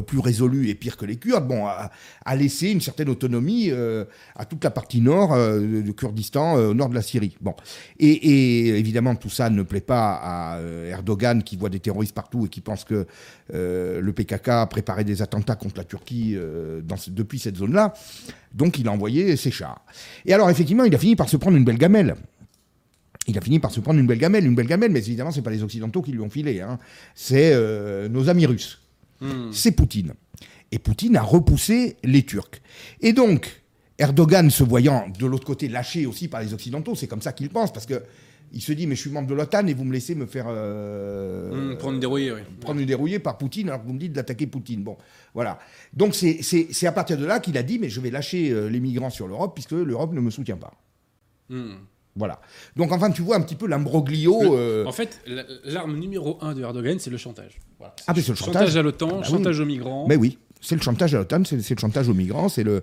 plus 0.05 0.19
résolus 0.19 0.69
et 0.69 0.75
pires 0.75 0.95
que 0.95 1.05
les 1.05 1.17
Kurdes, 1.17 1.47
bon, 1.47 1.65
a, 1.65 1.89
laissé 2.35 2.69
une 2.69 2.81
certaine 2.81 3.09
autonomie 3.09 3.71
à 4.35 4.45
toute 4.45 4.63
la 4.63 4.69
partie 4.69 5.01
nord 5.01 5.35
du 5.59 5.93
Kurdistan, 5.95 6.53
au 6.53 6.73
nord 6.75 6.89
de 6.89 6.95
la 6.95 7.01
Syrie. 7.01 7.35
Bon, 7.41 7.55
et, 7.99 8.09
et 8.09 8.77
évidemment 8.77 9.06
tout 9.15 9.29
ça 9.29 9.49
ne 9.49 9.63
plaît 9.63 9.81
pas 9.81 10.15
à 10.15 10.57
euh, 10.57 10.89
Erdogan 10.89 11.43
qui 11.43 11.55
voit 11.55 11.69
des 11.69 11.79
terroristes 11.79 12.13
partout 12.13 12.45
et 12.45 12.49
qui 12.49 12.61
pense 12.61 12.83
que 12.83 13.05
euh, 13.53 14.01
le 14.01 14.13
PKK 14.13 14.47
a 14.49 14.65
préparé 14.67 15.03
des 15.03 15.21
attentats 15.21 15.55
contre 15.55 15.77
la 15.77 15.83
Turquie 15.83 16.33
euh, 16.35 16.81
depuis 17.09 17.39
cette 17.39 17.57
zone-là. 17.57 17.93
Donc 18.53 18.79
il 18.79 18.87
a 18.87 18.91
envoyé 18.91 19.35
ses 19.35 19.51
chars. 19.51 19.83
Et 20.25 20.33
alors 20.33 20.49
effectivement, 20.49 20.83
il 20.83 20.93
a 20.93 20.97
fini 20.97 21.15
par 21.15 21.29
se 21.29 21.37
prendre 21.37 21.57
une 21.57 21.65
belle 21.65 21.77
gamelle. 21.77 22.15
Il 23.27 23.37
a 23.37 23.41
fini 23.41 23.59
par 23.59 23.71
se 23.71 23.79
prendre 23.81 23.99
une 23.99 24.07
belle 24.07 24.19
gamelle, 24.19 24.45
une 24.45 24.55
belle 24.55 24.67
gamelle, 24.67 24.91
mais 24.91 24.99
évidemment, 24.99 25.31
ce 25.31 25.37
n'est 25.37 25.43
pas 25.43 25.51
les 25.51 25.63
Occidentaux 25.63 26.01
qui 26.01 26.13
lui 26.13 26.21
ont 26.21 26.29
filé, 26.29 26.61
hein. 26.61 26.79
c'est 27.13 27.53
nos 28.07 28.29
amis 28.29 28.45
russes. 28.45 28.81
Hmm. 29.19 29.51
C'est 29.51 29.71
Poutine. 29.71 30.13
Et 30.71 30.79
Poutine 30.79 31.17
a 31.17 31.23
repoussé 31.23 31.97
les 32.05 32.23
Turcs. 32.23 32.61
Et 33.01 33.11
donc, 33.11 33.63
Erdogan, 33.99 34.49
se 34.49 34.63
voyant 34.63 35.07
de 35.17 35.25
l'autre 35.25 35.45
côté 35.45 35.67
lâché 35.67 36.05
aussi 36.05 36.27
par 36.27 36.41
les 36.41 36.53
Occidentaux, 36.53 36.95
c'est 36.95 37.07
comme 37.07 37.21
ça 37.21 37.33
qu'il 37.33 37.49
pense, 37.49 37.73
parce 37.73 37.85
que 37.85 38.03
il 38.53 38.61
se 38.61 38.71
dit 38.71 38.87
mais 38.87 38.95
je 38.95 39.01
suis 39.01 39.09
membre 39.09 39.27
de 39.27 39.33
l'OTAN 39.33 39.67
et 39.67 39.73
vous 39.73 39.83
me 39.83 39.93
laissez 39.93 40.15
me 40.15 40.25
faire 40.25 40.45
euh, 40.47 41.73
mmh, 41.73 41.77
prendre 41.77 41.93
une 41.95 41.99
dérouillée, 41.99 42.31
oui. 42.31 42.41
prendre 42.61 42.79
une 42.79 42.85
dérouillée 42.85 43.19
par 43.19 43.37
Poutine 43.37 43.69
alors 43.69 43.81
que 43.81 43.87
vous 43.87 43.93
me 43.93 43.99
dites 43.99 44.13
d'attaquer 44.13 44.47
Poutine. 44.47 44.83
Bon, 44.83 44.97
voilà. 45.33 45.59
Donc 45.93 46.15
c'est 46.15 46.87
à 46.87 46.91
partir 46.91 47.17
de 47.17 47.25
là 47.25 47.39
qu'il 47.39 47.57
a 47.57 47.63
dit 47.63 47.79
mais 47.79 47.89
je 47.89 47.99
vais 47.99 48.09
lâcher 48.09 48.51
euh, 48.51 48.67
les 48.67 48.79
migrants 48.79 49.09
sur 49.09 49.27
l'Europe 49.27 49.53
puisque 49.53 49.71
l'Europe 49.71 50.13
ne 50.13 50.21
me 50.21 50.29
soutient 50.29 50.57
pas. 50.57 50.73
Mmh. 51.49 51.73
Voilà. 52.15 52.41
Donc 52.75 52.91
enfin 52.91 53.11
tu 53.11 53.21
vois 53.21 53.35
un 53.35 53.41
petit 53.41 53.55
peu 53.55 53.67
l'imbroglio. 53.67 54.55
Euh, 54.55 54.85
en 54.85 54.91
fait, 54.91 55.21
l'arme 55.63 55.97
numéro 55.97 56.37
un 56.41 56.53
de 56.53 56.61
Erdogan 56.61 56.99
c'est 56.99 57.11
le 57.11 57.17
chantage. 57.17 57.59
Ah 57.79 58.13
mais 58.15 58.21
c'est 58.21 58.29
le 58.29 58.35
chantage. 58.35 58.53
Chantage 58.53 58.77
à 58.77 58.81
l'OTAN, 58.81 59.19
ah 59.21 59.23
chantage 59.23 59.59
aux 59.59 59.65
migrants. 59.65 60.07
Mais 60.07 60.15
oui. 60.15 60.39
C'est 60.61 60.75
le 60.75 60.81
chantage 60.81 61.13
à 61.15 61.19
l'OTAN, 61.19 61.43
c'est 61.45 61.69
le 61.69 61.79
chantage 61.79 62.09
aux 62.09 62.13
migrants, 62.13 62.49
c'est 62.49 62.63
le, 62.63 62.81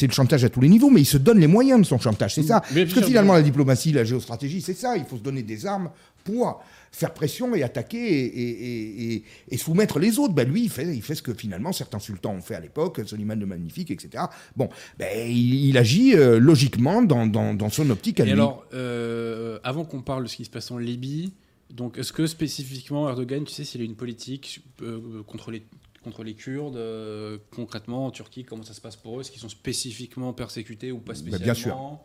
le 0.00 0.12
chantage 0.12 0.44
à 0.44 0.48
tous 0.48 0.60
les 0.60 0.68
niveaux, 0.68 0.90
mais 0.90 1.00
il 1.00 1.06
se 1.06 1.18
donne 1.18 1.38
les 1.38 1.46
moyens 1.46 1.80
de 1.80 1.86
son 1.86 1.98
chantage, 1.98 2.34
c'est 2.34 2.42
ça. 2.42 2.60
Parce 2.60 2.92
que 2.92 3.02
finalement, 3.02 3.34
la 3.34 3.42
diplomatie, 3.42 3.92
la 3.92 4.04
géostratégie, 4.04 4.60
c'est 4.60 4.74
ça. 4.74 4.96
Il 4.96 5.04
faut 5.04 5.16
se 5.16 5.22
donner 5.22 5.42
des 5.42 5.66
armes 5.66 5.90
pour 6.24 6.62
faire 6.92 7.12
pression 7.12 7.54
et 7.54 7.62
attaquer 7.62 9.22
et, 9.50 9.58
soumettre 9.58 9.98
les 9.98 10.18
autres. 10.18 10.34
Ben 10.34 10.48
lui, 10.48 10.64
il 10.64 10.70
fait, 10.70 10.94
il 10.94 11.02
fait 11.02 11.14
ce 11.14 11.22
que 11.22 11.34
finalement 11.34 11.72
certains 11.72 11.98
sultans 11.98 12.32
ont 12.32 12.40
fait 12.40 12.54
à 12.54 12.60
l'époque, 12.60 13.00
Soliman 13.06 13.38
de 13.38 13.44
Magnifique, 13.44 13.90
etc. 13.90 14.24
Bon, 14.56 14.68
ben, 14.98 15.30
il, 15.30 15.76
agit 15.78 16.14
euh, 16.14 16.38
logiquement 16.38 17.02
dans, 17.02 17.70
son 17.70 17.90
optique 17.90 18.20
à 18.20 18.26
et 18.26 18.32
alors, 18.32 18.64
euh, 18.74 19.58
avant 19.62 19.84
qu'on 19.84 20.02
parle 20.02 20.24
de 20.24 20.28
ce 20.28 20.36
qui 20.36 20.44
se 20.44 20.50
passe 20.50 20.70
en 20.70 20.78
Libye, 20.78 21.32
donc, 21.70 21.98
est-ce 21.98 22.12
que 22.12 22.26
spécifiquement 22.26 23.08
Erdogan, 23.08 23.44
tu 23.44 23.52
sais, 23.52 23.64
s'il 23.64 23.80
a 23.80 23.84
une 23.84 23.96
politique 23.96 24.62
euh, 24.82 25.22
contre 25.26 25.50
les 25.50 25.62
contre 26.06 26.22
les 26.22 26.34
Kurdes 26.34 26.76
euh, 26.76 27.38
Concrètement, 27.50 28.06
en 28.06 28.10
Turquie, 28.12 28.44
comment 28.44 28.62
ça 28.62 28.74
se 28.74 28.80
passe 28.80 28.94
pour 28.94 29.18
eux? 29.18 29.20
Est-ce 29.20 29.32
qu'ils 29.32 29.40
sont 29.40 29.48
spécifiquement 29.48 30.32
persécutés 30.32 30.92
ou 30.92 31.00
pas 31.00 31.16
spécialement 31.16 31.38
bah, 31.38 31.44
Bien 31.44 31.54
sûr. 31.54 31.98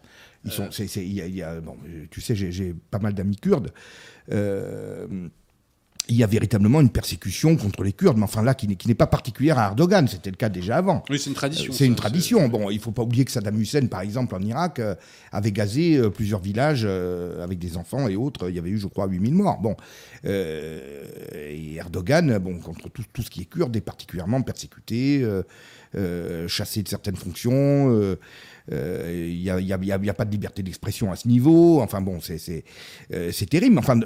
Ils 0.43 0.51
sont, 0.51 1.01
y 1.01 1.41
a, 1.43 1.61
bon, 1.61 1.77
tu 2.09 2.19
sais, 2.19 2.35
j'ai 2.35 2.73
pas 2.73 2.97
mal 2.97 3.13
d'amis 3.13 3.35
kurdes. 3.35 3.71
Euh, 4.31 5.29
il 6.09 6.15
y 6.15 6.23
a 6.23 6.27
véritablement 6.27 6.81
une 6.81 6.89
persécution 6.89 7.55
contre 7.55 7.83
les 7.83 7.93
Kurdes, 7.93 8.17
mais 8.17 8.23
enfin 8.23 8.41
là, 8.41 8.53
qui 8.53 8.67
n'est 8.67 8.95
pas 8.95 9.07
particulière 9.07 9.59
à 9.59 9.67
Erdogan, 9.67 10.07
c'était 10.07 10.31
le 10.31 10.35
cas 10.35 10.49
déjà 10.49 10.77
avant. 10.77 11.03
Oui, 11.09 11.19
c'est 11.19 11.29
une 11.29 11.35
tradition. 11.35 11.71
c'est 11.71 11.85
une 11.85 11.95
tradition. 11.95 12.47
Bon, 12.49 12.69
il 12.69 12.77
ne 12.77 12.81
faut 12.81 12.91
pas 12.91 13.03
oublier 13.03 13.23
que 13.23 13.31
Saddam 13.31 13.59
Hussein, 13.59 13.85
par 13.85 14.01
exemple, 14.01 14.35
en 14.35 14.41
Irak, 14.41 14.79
euh, 14.79 14.95
avait 15.31 15.51
gazé 15.51 15.97
euh, 15.97 16.09
plusieurs 16.09 16.41
villages 16.41 16.83
euh, 16.85 17.43
avec 17.43 17.59
des 17.59 17.77
enfants 17.77 18.07
et 18.07 18.15
autres. 18.15 18.49
Il 18.49 18.55
y 18.55 18.59
avait 18.59 18.71
eu, 18.71 18.77
je 18.77 18.87
crois, 18.87 19.07
8000 19.07 19.33
morts. 19.35 19.59
Bon, 19.61 19.75
et 20.23 21.75
Erdogan, 21.75 22.37
bon, 22.39 22.59
contre 22.59 22.89
tout, 22.89 23.03
tout, 23.13 23.21
ce 23.21 23.29
qui 23.29 23.41
est 23.41 23.45
kurde, 23.45 23.75
est 23.75 23.81
particulièrement 23.81 24.41
persécuté, 24.41 25.25
chassé 26.47 26.83
de 26.83 26.87
certaines 26.87 27.15
fonctions. 27.15 28.17
Il 28.69 29.39
n'y 29.39 29.49
a, 29.49 29.55
a, 29.55 30.13
pas 30.13 30.25
de 30.25 30.31
liberté 30.31 30.63
d'expression 30.63 31.11
à 31.11 31.15
ce 31.15 31.27
niveau. 31.27 31.81
Enfin 31.81 32.01
bon, 32.01 32.19
c'est 32.21 32.63
terrible. 33.49 33.77
Enfin, 33.79 33.99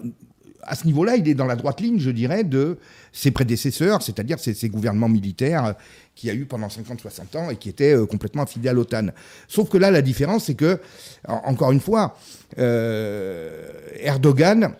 à 0.65 0.75
ce 0.75 0.85
niveau-là, 0.85 1.15
il 1.15 1.27
est 1.27 1.33
dans 1.33 1.45
la 1.45 1.55
droite 1.55 1.81
ligne, 1.81 1.99
je 1.99 2.09
dirais, 2.09 2.43
de 2.43 2.77
ses 3.11 3.31
prédécesseurs, 3.31 4.01
c'est-à-dire 4.01 4.39
ses, 4.39 4.69
gouvernements 4.69 5.09
militaires 5.09 5.75
qu'il 6.15 6.29
y 6.29 6.31
a 6.31 6.35
eu 6.35 6.45
pendant 6.45 6.67
50-60 6.67 7.37
ans 7.37 7.49
et 7.49 7.55
qui 7.55 7.69
étaient 7.69 7.95
euh, 7.95 8.05
complètement 8.05 8.43
affiliés 8.43 8.69
à 8.69 8.73
l'OTAN. 8.73 9.07
Sauf 9.47 9.69
que 9.69 9.77
là, 9.77 9.91
la 9.91 10.01
différence, 10.01 10.45
c'est 10.45 10.55
que, 10.55 10.79
encore 11.27 11.71
une 11.71 11.79
fois, 11.79 12.17
euh, 12.57 13.69
Erdogan 13.99 14.73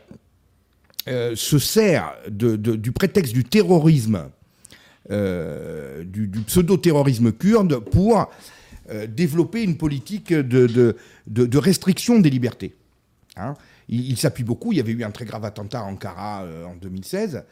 euh, 1.07 1.35
se 1.35 1.59
sert 1.59 2.15
du 2.29 2.91
prétexte 2.91 3.33
du 3.33 3.43
terrorisme, 3.43 4.29
du, 5.09 6.31
pseudo-terrorisme 6.47 7.31
kurde, 7.31 7.79
pour 7.79 8.31
développer 9.07 9.63
une 9.63 9.77
politique 9.77 10.33
de, 10.33 11.57
restriction 11.57 12.19
des 12.19 12.29
libertés. 12.29 12.73
Hein 13.37 13.55
il, 13.89 14.17
s'appuie 14.17 14.43
beaucoup. 14.43 14.71
Il 14.71 14.77
y 14.77 14.79
avait 14.79 14.91
eu 14.91 15.03
un 15.03 15.11
très 15.11 15.25
grave 15.25 15.45
attentat 15.45 15.79
à 15.79 15.83
Ankara 15.83 16.43
euh, 16.43 16.65
en 16.65 16.75
2016. 16.75 17.43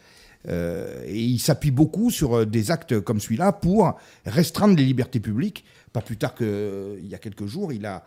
Euh, 0.49 1.03
et 1.05 1.21
il 1.21 1.39
s'appuie 1.39 1.71
beaucoup 1.71 2.11
sur 2.11 2.39
euh, 2.39 2.45
des 2.45 2.69
actes 2.71 2.99
comme 2.99 3.21
celui-là 3.21 3.53
pour 3.53 3.97
restreindre 4.25 4.75
les 4.75 4.83
libertés 4.83 5.19
publiques. 5.19 5.63
Pas 5.93 6.01
plus 6.01 6.17
tard 6.17 6.35
qu'il 6.35 7.05
y 7.07 7.15
a 7.15 7.17
quelques 7.17 7.45
jours, 7.45 7.71
il 7.71 7.85
a, 7.85 8.03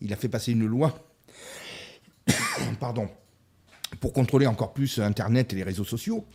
il 0.00 0.12
a 0.12 0.16
fait 0.16 0.28
passer 0.28 0.52
une 0.52 0.66
loi 0.66 0.98
pardon, 2.80 3.08
pour 4.00 4.12
contrôler 4.12 4.46
encore 4.46 4.74
plus 4.74 4.98
Internet 4.98 5.52
et 5.52 5.56
les 5.56 5.62
réseaux 5.62 5.84
sociaux. 5.84 6.26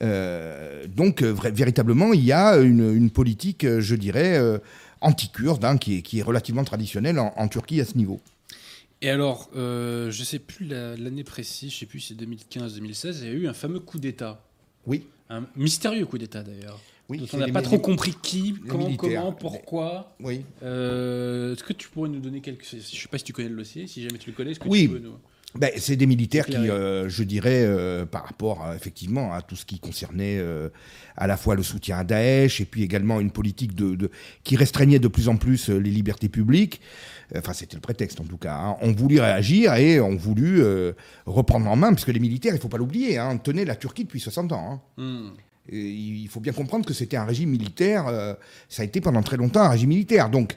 donc, 0.00 1.22
véritablement, 1.22 2.12
il 2.12 2.24
y 2.24 2.32
a 2.32 2.56
une, 2.56 3.08
politique, 3.10 3.64
je 3.78 3.94
dirais, 3.94 4.40
anti-kurde, 5.00 5.64
hein, 5.64 5.76
qui, 5.76 6.02
est, 6.18 6.22
relativement 6.22 6.64
traditionnelle 6.64 7.20
en, 7.20 7.48
Turquie 7.48 7.80
à 7.80 7.84
ce 7.84 7.96
niveau. 7.96 8.20
Et 9.02 9.10
alors, 9.10 9.50
euh, 9.56 10.12
je 10.12 10.20
ne 10.20 10.24
sais 10.24 10.38
plus 10.38 10.64
l'année 10.64 11.24
précise, 11.24 11.70
je 11.70 11.76
ne 11.76 11.80
sais 11.80 11.86
plus 11.86 11.98
si 11.98 12.16
c'est 12.16 12.24
2015-2016, 12.24 13.18
il 13.22 13.26
y 13.26 13.30
a 13.30 13.32
eu 13.32 13.48
un 13.48 13.52
fameux 13.52 13.80
coup 13.80 13.98
d'État. 13.98 14.46
Oui. 14.86 15.08
Un 15.28 15.44
mystérieux 15.56 16.06
coup 16.06 16.18
d'État 16.18 16.42
d'ailleurs. 16.44 16.80
Oui, 17.08 17.28
on 17.32 17.36
n'a 17.36 17.48
pas 17.48 17.62
trop 17.62 17.80
compris 17.80 18.14
qui, 18.22 18.54
quand, 18.68 18.96
comment, 18.96 19.32
pourquoi. 19.32 20.14
Oui. 20.20 20.44
Euh, 20.62 21.52
est-ce 21.52 21.64
que 21.64 21.72
tu 21.72 21.88
pourrais 21.88 22.08
nous 22.08 22.20
donner 22.20 22.40
quelques. 22.40 22.64
Je 22.64 22.76
ne 22.76 22.80
sais 22.80 23.08
pas 23.08 23.18
si 23.18 23.24
tu 23.24 23.32
connais 23.32 23.48
le 23.48 23.56
dossier, 23.56 23.88
si 23.88 24.02
jamais 24.02 24.18
tu 24.18 24.30
le 24.30 24.36
connais, 24.36 24.52
est-ce 24.52 24.60
que 24.60 24.68
oui. 24.68 24.82
tu 24.82 24.90
peux 24.90 24.98
nous. 25.00 25.18
Ben, 25.54 25.70
c'est 25.76 25.96
des 25.96 26.06
militaires 26.06 26.46
qui, 26.46 26.56
euh, 26.56 27.10
je 27.10 27.22
dirais, 27.24 27.62
euh, 27.64 28.06
par 28.06 28.24
rapport 28.24 28.72
effectivement 28.74 29.34
à 29.34 29.42
tout 29.42 29.54
ce 29.54 29.66
qui 29.66 29.78
concernait 29.78 30.38
euh, 30.38 30.70
à 31.14 31.26
la 31.26 31.36
fois 31.36 31.56
le 31.56 31.62
soutien 31.62 31.98
à 31.98 32.04
Daesh 32.04 32.62
et 32.62 32.64
puis 32.64 32.82
également 32.82 33.20
une 33.20 33.30
politique 33.30 33.74
de, 33.74 34.10
qui 34.44 34.56
restreignait 34.56 34.98
de 34.98 35.08
plus 35.08 35.28
en 35.28 35.36
plus 35.36 35.68
les 35.68 35.90
libertés 35.90 36.30
publiques. 36.30 36.80
Enfin, 37.36 37.52
c'était 37.52 37.76
le 37.76 37.80
prétexte 37.80 38.20
en 38.20 38.24
tout 38.24 38.36
cas. 38.36 38.54
Hein, 38.54 38.76
ont 38.82 38.92
voulu 38.92 39.20
réagir 39.20 39.74
et 39.74 40.00
ont 40.00 40.16
voulu 40.16 40.62
reprendre 41.26 41.68
en 41.68 41.76
main, 41.76 41.90
parce 41.90 42.04
que 42.04 42.10
les 42.10 42.20
militaires, 42.20 42.54
il 42.54 42.60
faut 42.60 42.68
pas 42.68 42.78
l'oublier, 42.78 43.18
hein, 43.18 43.36
tenaient 43.38 43.64
la 43.64 43.76
Turquie 43.76 44.04
depuis 44.04 44.20
60 44.20 44.52
ans. 44.52 44.82
Hein. 44.98 45.02
Hmm. 45.02 45.30
il 45.70 46.28
faut 46.28 46.40
bien 46.40 46.52
comprendre 46.52 46.84
que 46.84 46.94
c'était 46.94 47.16
un 47.16 47.24
régime 47.24 47.50
militaire. 47.50 48.36
ça 48.68 48.82
a 48.82 48.84
été 48.84 49.00
pendant 49.00 49.22
très 49.22 49.36
longtemps 49.36 49.62
un 49.62 49.70
régime 49.70 49.90
militaire. 49.90 50.30
Donc, 50.30 50.56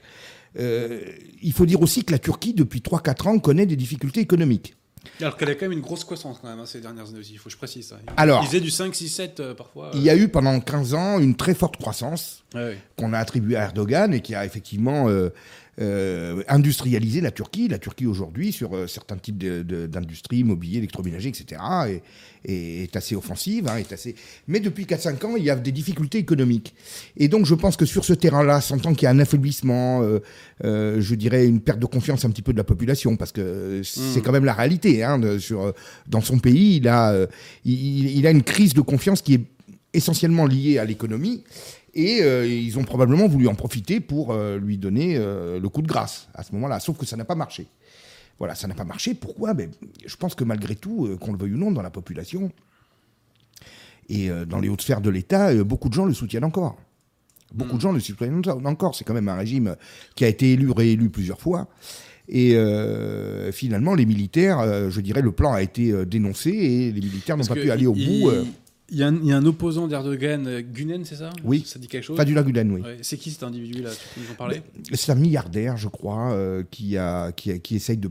il 0.58 1.54
faut 1.54 1.66
dire 1.66 1.82
aussi 1.82 2.04
que 2.04 2.12
la 2.12 2.20
Turquie, 2.20 2.54
depuis 2.54 2.80
3-4 2.80 3.28
ans, 3.28 3.40
connaît 3.40 3.66
des 3.66 3.76
difficultés 3.76 4.22
économiques. 4.22 4.76
Alors 5.22 5.38
qu'elle 5.38 5.50
a 5.50 5.56
quand 5.56 5.66
même 5.66 5.74
une 5.74 5.82
grosse 5.82 6.04
croissance 6.04 6.40
quand 6.42 6.50
même 6.50 6.60
hein, 6.60 6.66
ces 6.66 6.82
dernières 6.82 7.08
années 7.08 7.20
aussi, 7.20 7.34
il 7.34 7.38
faut 7.38 7.46
que 7.46 7.52
je 7.52 7.58
précise 7.58 7.88
ça. 7.88 7.98
Alors, 8.18 8.42
il 8.44 8.48
disait 8.48 8.60
du 8.60 8.70
5, 8.70 8.94
6, 8.94 9.10
7 9.10 9.54
parfois. 9.54 9.92
Il 9.94 10.02
y 10.02 10.10
a 10.10 10.16
eu 10.16 10.28
pendant 10.28 10.60
15 10.60 10.94
ans 10.94 11.20
une 11.20 11.36
très 11.36 11.54
forte 11.54 11.78
croissance 11.78 12.44
qu'on 12.98 13.14
a 13.14 13.20
attribuée 13.20 13.56
à 13.56 13.64
Erdogan 13.64 14.14
et 14.14 14.22
qui 14.22 14.36
a 14.36 14.46
effectivement 14.46 15.10
euh, 15.10 15.30
euh, 15.82 16.42
industrialiser 16.48 17.20
la 17.20 17.32
Turquie. 17.32 17.68
La 17.68 17.80
Turquie 17.80 18.06
aujourd'hui, 18.06 18.54
sur 18.54 18.74
euh, 18.74 18.88
certains 18.88 19.18
types 19.18 19.38
d'industries, 19.38 20.46
mobilier, 20.46 20.78
électroménager, 20.78 21.28
etc., 21.28 21.62
est, 22.46 22.84
est, 22.84 22.96
assez 22.96 23.14
offensive. 23.14 23.68
Hein, 23.68 23.78
est 23.78 23.92
assez... 23.92 24.16
Mais 24.48 24.62
depuis 24.62 24.86
4-5 24.86 25.26
ans, 25.26 25.36
il 25.36 25.44
y 25.44 25.50
a 25.50 25.56
des 25.58 25.74
difficultés 25.74 26.18
économiques. 26.18 26.74
Et 27.18 27.28
donc 27.28 27.46
je 27.46 27.56
pense 27.56 27.76
que 27.76 27.86
sur 27.86 28.06
ce 28.06 28.14
terrain-là, 28.14 28.62
sentant 28.62 28.94
qu'il 28.94 29.04
y 29.04 29.08
a 29.08 29.12
un 29.12 29.20
affaiblissement, 29.20 30.02
euh, 30.64 31.02
je 31.02 31.16
dirais 31.16 31.46
une 31.46 31.60
perte 31.60 31.80
de 31.80 31.88
confiance 31.88 32.24
un 32.24 32.30
petit 32.30 32.42
peu 32.42 32.54
de 32.54 32.58
la 32.58 32.64
population, 32.64 33.18
parce 33.18 33.34
que 33.34 33.82
c'est 33.84 34.20
hmm. 34.20 34.22
quand 34.24 34.32
même 34.32 34.46
la 34.46 34.54
réalité. 34.54 35.04
Hein, 35.04 35.40
sur, 35.40 35.74
dans 36.08 36.22
son 36.22 36.40
pays, 36.40 36.78
il 36.78 36.88
a, 36.88 37.28
il, 37.66 38.18
il 38.18 38.26
a 38.26 38.32
une 38.32 38.44
crise 38.44 38.74
de 38.74 38.82
confiance 38.82 39.22
qui 39.22 39.34
est 39.34 39.42
essentiellement 39.94 40.46
liée 40.46 40.78
à 40.78 40.86
l'économie 40.86 41.44
et 41.96 42.22
euh, 42.22 42.46
ils 42.46 42.78
ont 42.78 42.84
probablement 42.84 43.28
voulu 43.28 43.48
en 43.48 43.56
profiter 43.56 44.02
pour 44.02 44.34
euh, 44.34 44.60
lui 44.60 44.78
donner 44.78 45.16
euh, 45.18 45.60
le 45.60 45.70
coup 45.70 45.82
de 45.82 45.88
grâce 45.88 46.28
à 46.34 46.44
ce 46.44 46.52
moment-là. 46.54 46.82
Sauf 46.82 46.98
que 46.98 47.06
ça 47.06 47.16
n'a 47.16 47.24
pas 47.24 47.36
marché. 47.36 47.68
Voilà, 48.38 48.54
ça 48.54 48.68
n'a 48.68 48.76
pas 48.76 48.84
marché. 48.84 49.14
Pourquoi? 49.14 49.54
Ben, 49.54 49.72
Je 50.06 50.16
pense 50.18 50.36
que 50.36 50.44
malgré 50.44 50.76
tout, 50.76 51.18
qu'on 51.22 51.32
le 51.32 51.38
veuille 51.38 51.54
ou 51.54 51.58
non, 51.58 51.72
dans 51.72 51.82
la 51.82 51.90
population 51.90 52.52
et 54.10 54.30
dans 54.46 54.60
les 54.60 54.68
hautes 54.68 54.82
sphères 54.82 55.00
de 55.00 55.10
l'État, 55.10 55.56
beaucoup 55.64 55.88
de 55.88 55.94
gens 55.94 56.06
le 56.06 56.14
soutiennent 56.14 56.44
encore. 56.44 56.78
Beaucoup 57.54 57.72
de 57.72 57.78
hmm. 57.78 57.80
gens 57.80 57.92
le 57.94 58.02
soutiennent 58.02 58.42
encore. 58.66 58.94
C'est 58.94 59.06
quand 59.06 59.14
même 59.14 59.30
un 59.30 59.38
régime 59.38 59.78
qui 60.16 60.26
a 60.26 60.28
été 60.28 60.52
élu, 60.52 60.70
réélu 60.70 61.10
plusieurs 61.10 61.40
fois. 61.40 61.70
Et 62.28 62.58
finalement, 63.54 63.96
les 63.96 64.06
militaires, 64.06 64.92
je 64.92 65.00
dirais, 65.00 65.22
le 65.22 65.32
plan 65.32 65.54
a 65.54 65.62
été 65.62 66.06
dénoncé 66.06 66.50
et 66.50 66.92
les 66.92 67.02
militaires 67.02 67.38
n'ont 67.38 67.46
pas 67.46 67.56
pu 67.56 67.72
aller 67.72 67.88
au 67.88 67.94
bout. 67.94 68.32
Il 68.32 68.48
y, 68.92 69.04
a 69.04 69.08
un, 69.08 69.46
opposant 69.46 69.88
d'Erdogan, 69.88 70.46
euh, 70.48 70.62
Gunen, 70.62 71.06
c'est 71.06 71.16
ça 71.16 71.32
Oui. 71.44 71.64
Ça 71.66 71.80
dit 71.80 71.88
quelque 71.88 72.04
chose 72.04 72.18
Fadullah 72.18 72.44
Gunen, 72.44 72.72
oui. 72.72 72.82
C'est 73.02 73.18
qui 73.18 73.32
cet 73.32 73.44
individu-là? 73.44 73.90
Tu 73.92 73.98
peux 74.16 74.26
nous 74.26 74.32
en 74.32 74.36
parler? 74.36 74.62
C'est 74.94 75.12
un 75.12 75.16
milliardaire, 75.16 75.78
je 75.78 75.88
crois, 75.88 76.34
euh, 76.34 76.64
qui, 76.70 76.98
a, 76.98 77.32
qui, 77.32 77.60
qui 77.62 77.76
essaye 77.76 77.98
de 77.98 78.10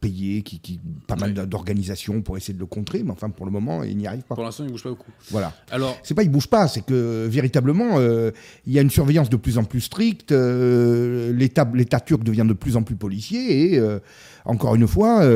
payer, 0.00 0.42
qui, 0.42 0.60
qui 0.60 0.78
pas 1.06 1.16
mal 1.16 1.34
d'organisations 1.34 2.22
pour 2.22 2.36
essayer 2.36 2.54
de 2.54 2.60
le 2.60 2.66
contrer, 2.66 3.02
mais 3.02 3.10
enfin 3.10 3.28
pour 3.30 3.44
le 3.44 3.50
moment 3.50 3.82
il 3.82 3.96
n'y 3.96 4.06
arrive 4.06 4.22
pas. 4.22 4.36
Pour 4.36 4.44
l'instant 4.44 4.64
il 4.64 4.70
bouge 4.70 4.84
pas 4.84 4.90
beaucoup. 4.90 5.10
Voilà. 5.30 5.52
Alors 5.70 5.98
c'est 6.02 6.14
pas 6.14 6.22
il 6.22 6.30
bouge 6.30 6.46
pas, 6.46 6.68
c'est 6.68 6.84
que 6.84 7.26
véritablement 7.26 7.98
euh, 7.98 8.30
il 8.66 8.72
y 8.72 8.78
a 8.78 8.82
une 8.82 8.90
surveillance 8.90 9.30
de 9.30 9.36
plus 9.36 9.58
en 9.58 9.64
plus 9.64 9.80
stricte, 9.80 10.30
euh, 10.30 11.32
l'État 11.32 12.00
turc 12.00 12.22
devient 12.22 12.44
de 12.46 12.52
plus 12.52 12.76
en 12.76 12.82
plus 12.82 12.94
policier 12.94 13.72
et 13.72 13.78
euh, 13.78 13.98
encore 14.44 14.76
une 14.76 14.86
fois 14.86 15.26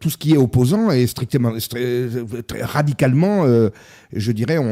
tout 0.00 0.10
ce 0.10 0.16
qui 0.16 0.34
est 0.34 0.38
opposant 0.38 0.90
est 0.90 1.06
strictement 1.06 1.52
très, 1.68 2.08
radicalement, 2.60 3.44
je 4.12 4.32
dirais, 4.32 4.58
on, 4.58 4.64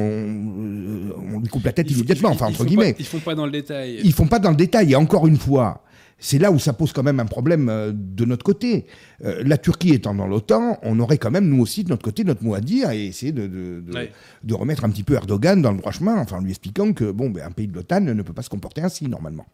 on, 1.35 1.39
lui 1.39 1.49
coupe 1.49 1.65
la 1.65 1.73
tête 1.73 1.91
immédiatement, 1.91 2.31
enfin 2.31 2.47
entre 2.47 2.65
guillemets. 2.65 2.95
ils 2.99 3.07
font 3.07 3.21
pas 3.21 3.35
dans 3.35 3.47
le 3.47 3.53
détail. 3.53 4.01
Ils 4.03 4.13
font 4.13 4.27
pas 4.27 4.39
dans 4.39 4.51
le 4.51 4.57
détail 4.57 4.93
et 4.93 4.97
encore 4.97 5.27
une 5.27 5.39
fois 5.39 5.83
c'est 6.19 6.39
là 6.39 6.51
où 6.51 6.59
ça 6.59 6.73
pose 6.73 6.93
quand 6.93 7.03
même 7.03 7.21
un 7.21 7.27
problème 7.27 7.69
euh, 7.69 7.93
de 7.95 8.25
notre 8.25 8.45
côté. 8.45 8.87
Euh, 9.25 9.43
la 9.45 9.59
Turquie 9.59 9.93
étant 9.93 10.15
dans 10.15 10.27
l'OTAN, 10.27 10.79
on 10.83 10.99
aurait 10.99 11.19
quand 11.19 11.31
même, 11.31 11.49
nous 11.49 11.61
aussi, 11.61 11.85
de 11.85 11.91
notre 11.91 12.03
côté, 12.03 12.25
notre 12.25 12.43
mot 12.43 12.55
à 12.55 12.61
dire 12.61 12.91
et 12.91 13.07
essayer 13.07 13.33
de, 13.33 13.47
de, 13.47 14.55
remettre 14.55 14.85
un 14.85 14.91
petit 14.91 15.03
peu 15.03 15.15
Erdogan 15.15 15.61
dans 15.61 15.73
le 15.73 15.79
droit 15.79 15.93
chemin, 15.93 16.17
enfin, 16.17 16.39
en 16.39 16.41
lui 16.41 16.51
expliquant 16.51 16.93
que 16.93 17.11
bon, 17.11 17.31
ben, 17.31 17.45
un 17.45 17.51
pays 17.51 17.69
de 17.69 17.75
l'OTAN 17.75 18.01
ne 18.01 18.23
peut 18.23 18.33
pas 18.33 18.43
se 18.43 18.51
comporter 18.51 18.83
ainsi, 18.83 19.09
normalement. 19.09 19.47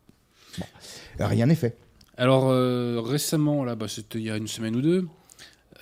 Rien 1.18 1.46
n'est 1.46 1.54
fait. 1.54 1.76
Alors, 2.16 2.50
euh, 2.50 3.00
récemment, 3.00 3.64
là, 3.64 3.74
bah, 3.74 3.88
c'était 3.88 4.18
il 4.18 4.24
y 4.24 4.30
a 4.30 4.36
une 4.36 4.46
semaine 4.46 4.76
ou 4.76 4.82
deux, 4.82 5.06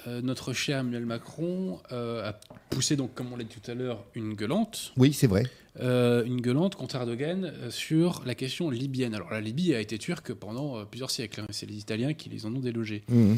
euh, 0.07 0.23
notre 0.23 0.53
cher 0.53 0.79
Emmanuel 0.79 1.07
Macron 1.07 1.81
euh, 1.93 2.31
a 2.31 2.41
poussé, 2.71 2.97
donc, 2.97 3.15
comme 3.15 3.33
on 3.33 3.37
l'a 3.37 3.45
dit 3.45 3.55
tout 3.55 3.71
à 3.71 3.75
l'heure, 3.75 4.05
une 4.15 4.35
gueulante. 4.35 4.93
Oui, 4.97 5.13
c'est 5.13 5.27
vrai. 5.27 5.45
Euh, 5.81 6.25
une 6.25 6.41
gueulante 6.41 6.75
contre 6.75 6.97
Erdogan 6.97 7.53
sur 7.71 8.23
la 8.27 8.35
question 8.35 8.71
libyenne. 8.71 9.15
Alors, 9.15 9.31
la 9.31 9.41
Libye 9.41 9.75
a 9.75 9.81
été 9.81 9.99
turque 9.99 10.33
pendant 10.33 10.85
plusieurs 10.85 11.11
siècles. 11.11 11.43
Hein, 11.43 11.47
c'est 11.51 11.67
les 11.67 11.77
Italiens 11.77 12.15
qui 12.15 12.29
les 12.29 12.47
en 12.47 12.55
ont 12.55 12.61
délogés. 12.61 13.05
Mmh. 13.09 13.35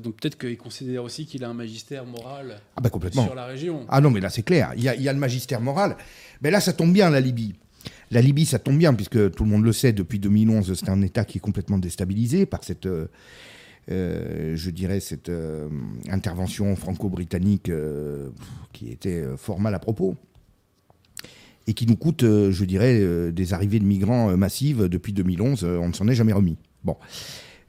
donc 0.00 0.16
peut-être 0.16 0.36
qu'il 0.36 0.56
considère 0.56 1.04
aussi 1.04 1.26
qu'il 1.26 1.44
a 1.44 1.48
un 1.48 1.54
magistère 1.54 2.04
moral 2.04 2.60
ah 2.76 2.80
bah 2.80 2.90
complètement. 2.90 3.24
sur 3.24 3.34
la 3.34 3.46
région. 3.46 3.86
Ah 3.88 4.00
non, 4.00 4.10
mais 4.10 4.20
là 4.20 4.30
c'est 4.30 4.42
clair. 4.42 4.72
Il 4.76 4.82
y, 4.82 4.88
a, 4.88 4.94
il 4.94 5.02
y, 5.02 5.08
a, 5.08 5.12
le 5.12 5.18
magistère 5.18 5.60
moral. 5.60 5.96
Mais 6.42 6.50
là, 6.50 6.60
ça 6.60 6.72
tombe 6.72 6.92
bien, 6.92 7.08
la 7.10 7.20
Libye. 7.20 7.54
La 8.10 8.20
Libye, 8.20 8.46
ça 8.46 8.58
tombe 8.58 8.78
bien, 8.78 8.94
puisque 8.94 9.32
tout 9.32 9.44
le 9.44 9.50
monde 9.50 9.64
le 9.64 9.72
sait, 9.72 9.92
depuis 9.92 10.18
2011, 10.18 10.74
c'est 10.74 10.88
un 10.88 11.02
État 11.02 11.24
qui 11.24 11.38
est 11.38 11.40
complètement 11.40 11.78
déstabilisé 11.78 12.46
par 12.46 12.62
cette 12.64 12.86
euh, 12.86 13.06
je 13.88 14.70
dirais, 14.70 15.00
cette 15.00 15.28
euh, 15.28 15.68
intervention 16.08 16.74
franco-britannique 16.76 17.68
euh, 17.68 18.30
qui 18.72 18.90
était 18.90 19.24
fort 19.36 19.60
mal 19.60 19.74
à 19.74 19.78
propos 19.78 20.16
et 21.66 21.74
qui 21.74 21.86
nous 21.86 21.96
coûte, 21.96 22.22
je 22.24 22.64
dirais, 22.66 23.32
des 23.32 23.54
arrivées 23.54 23.78
de 23.78 23.86
migrants 23.86 24.36
massives 24.36 24.86
depuis 24.86 25.14
2011. 25.14 25.64
on 25.64 25.88
ne 25.88 25.92
s'en 25.94 26.06
est 26.08 26.14
jamais 26.14 26.34
remis. 26.34 26.58
Bon. 26.82 26.98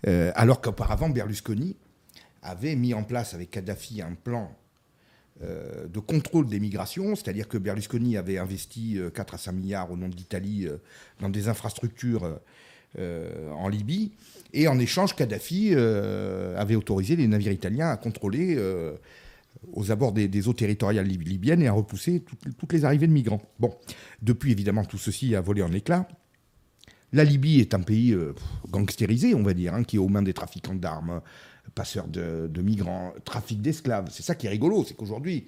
alors 0.05 0.59
qu'auparavant, 0.59 1.07
Berlusconi 1.07 1.77
avait 2.41 2.75
mis 2.75 2.93
en 2.93 3.03
place 3.03 3.33
avec 3.33 3.51
Kadhafi 3.51 4.01
un 4.01 4.15
plan 4.21 4.51
de 5.41 5.99
contrôle 6.01 6.47
des 6.47 6.59
migrations, 6.59 7.15
c'est-à-dire 7.15 7.47
que 7.47 7.57
Berlusconi 7.57 8.17
avait 8.17 8.37
investi 8.37 8.99
4 9.13 9.35
à 9.35 9.37
5 9.37 9.53
milliards 9.53 9.89
au 9.89 9.95
nom 9.95 10.09
de 10.09 10.15
l'Italie 10.17 10.67
dans 11.21 11.29
des 11.29 11.47
infrastructures 11.47 12.37
en 12.99 13.69
Libye, 13.69 14.11
et 14.55 14.69
en 14.69 14.79
échange, 14.79 15.15
Kadhafi 15.15 15.71
euh, 15.73 16.57
avait 16.57 16.75
autorisé 16.75 17.17
les 17.17 17.27
navires 17.27 17.51
italiens 17.51 17.89
à 17.89 17.97
contrôler 17.97 18.55
euh, 18.57 18.95
aux 19.73 19.91
abords 19.91 20.13
des, 20.13 20.47
eaux 20.47 20.53
territoriales 20.53 21.05
libyennes 21.05 21.61
et 21.61 21.67
à 21.67 21.73
repousser 21.73 22.23
toutes, 22.57 22.71
les 22.71 22.85
arrivées 22.85 23.07
de 23.07 23.11
migrants. 23.11 23.41
Bon, 23.59 23.75
depuis 24.21 24.53
évidemment 24.53 24.85
tout 24.85 24.97
ceci 24.97 25.35
a 25.35 25.41
volé 25.41 25.61
en 25.61 25.73
éclats. 25.73 26.07
La 27.11 27.25
Libye 27.25 27.59
est 27.59 27.73
un 27.73 27.81
pays 27.81 28.13
euh, 28.13 28.33
gangstérisé, 28.71 29.35
on 29.35 29.43
va 29.43 29.53
dire, 29.53 29.73
hein, 29.73 29.83
qui 29.83 29.97
est 29.97 29.99
aux 29.99 30.07
mains 30.07 30.21
des 30.21 30.33
trafiquants 30.33 30.73
d'armes, 30.73 31.21
passeurs 31.75 32.07
de, 32.07 32.61
migrants, 32.61 33.13
trafic 33.25 33.61
d'esclaves. 33.61 34.07
C'est 34.09 34.23
ça 34.23 34.35
qui 34.35 34.47
est 34.47 34.49
rigolo, 34.49 34.85
c'est 34.87 34.95
qu'aujourd'hui, 34.95 35.47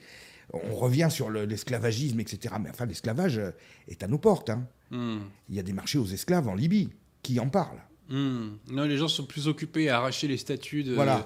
on 0.51 0.75
revient 0.75 1.07
sur 1.09 1.29
l'esclavagisme, 1.29 2.19
etc. 2.19 2.55
Mais 2.61 2.69
enfin, 2.69 2.85
l'esclavage 2.85 3.39
est 3.87 4.03
à 4.03 4.07
nos 4.07 4.17
portes. 4.17 4.49
Hein. 4.49 4.67
Hmm. 4.91 5.19
Il 5.47 5.55
y 5.55 5.59
a 5.59 5.63
des 5.63 5.73
marchés 5.73 5.97
aux 5.97 6.05
esclaves 6.05 6.49
en 6.49 6.55
Libye. 6.55 6.89
Qui 7.21 7.39
en 7.39 7.49
parle? 7.49 7.77
Hmm. 8.09 8.55
Non, 8.71 8.83
les 8.83 8.97
gens 8.97 9.07
sont 9.07 9.25
plus 9.25 9.47
occupés 9.47 9.89
à 9.89 9.97
arracher 9.97 10.27
les 10.27 10.37
statues 10.37 10.83
de 10.83 10.93
voilà, 10.93 11.25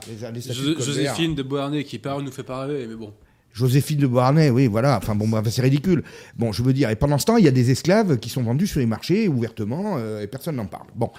Joséphine 0.80 1.36
de 1.36 1.44
Beauharnais, 1.44 1.84
qui 1.84 2.00
par 2.00 2.22
nous 2.22 2.32
fait 2.32 2.44
pas 2.44 2.66
rêver, 2.66 2.88
mais 2.88 2.96
bon. 2.96 3.14
Joséphine 3.54 4.00
de 4.00 4.08
Beauharnais, 4.08 4.50
oui, 4.50 4.68
voilà. 4.68 4.98
Enfin 4.98 5.14
bon, 5.14 5.30
c'est 5.50 5.62
ridicule. 5.62 6.04
Bon, 6.38 6.52
je 6.52 6.64
veux 6.64 6.74
dire, 6.74 6.90
et 6.90 6.96
pendant 6.96 7.18
ce 7.18 7.26
temps, 7.26 7.38
il 7.38 7.46
y 7.46 7.48
a 7.48 7.52
des 7.52 7.70
esclaves 7.70 8.18
qui 8.18 8.30
sont 8.30 8.44
vendus 8.44 8.68
sur 8.68 8.80
les 8.80 8.86
marchés 8.86 9.28
ouvertement 9.28 9.98
euh, 9.98 10.22
et 10.22 10.28
personne 10.28 10.56
n'en 10.56 10.66
parle. 10.66 10.88
Bon, 10.96 11.12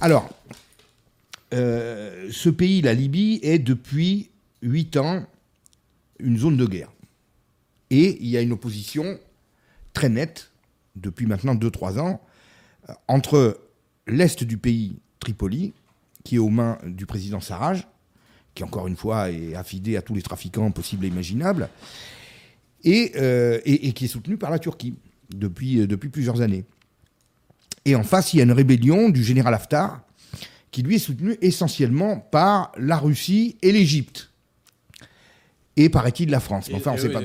alors, 0.00 0.30
euh, 1.52 2.28
ce 2.30 2.48
pays, 2.48 2.80
la 2.80 2.94
Libye, 2.94 3.40
est 3.42 3.58
depuis 3.58 4.30
8 4.62 4.96
ans 4.96 5.26
une 6.20 6.38
zone 6.38 6.56
de 6.56 6.66
guerre. 6.66 6.92
Et 7.90 8.16
il 8.20 8.28
y 8.28 8.36
a 8.36 8.40
une 8.40 8.52
opposition 8.52 9.18
très 9.92 10.08
nette, 10.08 10.50
depuis 10.96 11.26
maintenant 11.26 11.54
2-3 11.54 11.98
ans, 11.98 12.20
euh, 12.88 12.92
entre 13.08 13.60
l'est 14.06 14.44
du 14.44 14.58
pays, 14.58 14.98
Tripoli, 15.20 15.72
qui 16.24 16.36
est 16.36 16.38
aux 16.38 16.48
mains 16.48 16.78
du 16.84 17.06
président 17.06 17.40
Sarraj, 17.40 17.86
qui 18.54 18.64
encore 18.64 18.86
une 18.86 18.96
fois 18.96 19.30
est 19.30 19.54
affidé 19.54 19.96
à 19.96 20.02
tous 20.02 20.14
les 20.14 20.22
trafiquants 20.22 20.70
possibles 20.70 21.04
et 21.04 21.08
imaginables, 21.08 21.68
et, 22.84 23.12
euh, 23.16 23.60
qui 23.60 24.04
est 24.04 24.08
soutenu 24.08 24.36
par 24.36 24.50
la 24.50 24.58
Turquie 24.58 24.94
depuis, 25.30 25.80
euh, 25.80 25.86
depuis 25.86 26.08
plusieurs 26.08 26.40
années. 26.40 26.64
Et 27.84 27.94
en 27.96 28.02
face, 28.02 28.34
il 28.34 28.38
y 28.38 28.40
a 28.40 28.44
une 28.44 28.52
rébellion 28.52 29.08
du 29.08 29.24
général 29.24 29.54
Haftar, 29.54 30.02
qui 30.70 30.82
lui 30.82 30.96
est 30.96 31.00
soutenu 31.00 31.36
essentiellement 31.40 32.18
par 32.18 32.72
la 32.78 32.96
Russie 32.96 33.56
et 33.62 33.72
l'Égypte. 33.72 34.30
Et 35.76 35.88
paraît-il 35.88 36.30
la 36.30 36.40
France. 36.40 36.70
enfin, 36.74 36.92
on 36.94 36.98
sait 36.98 37.08
pas. 37.10 37.22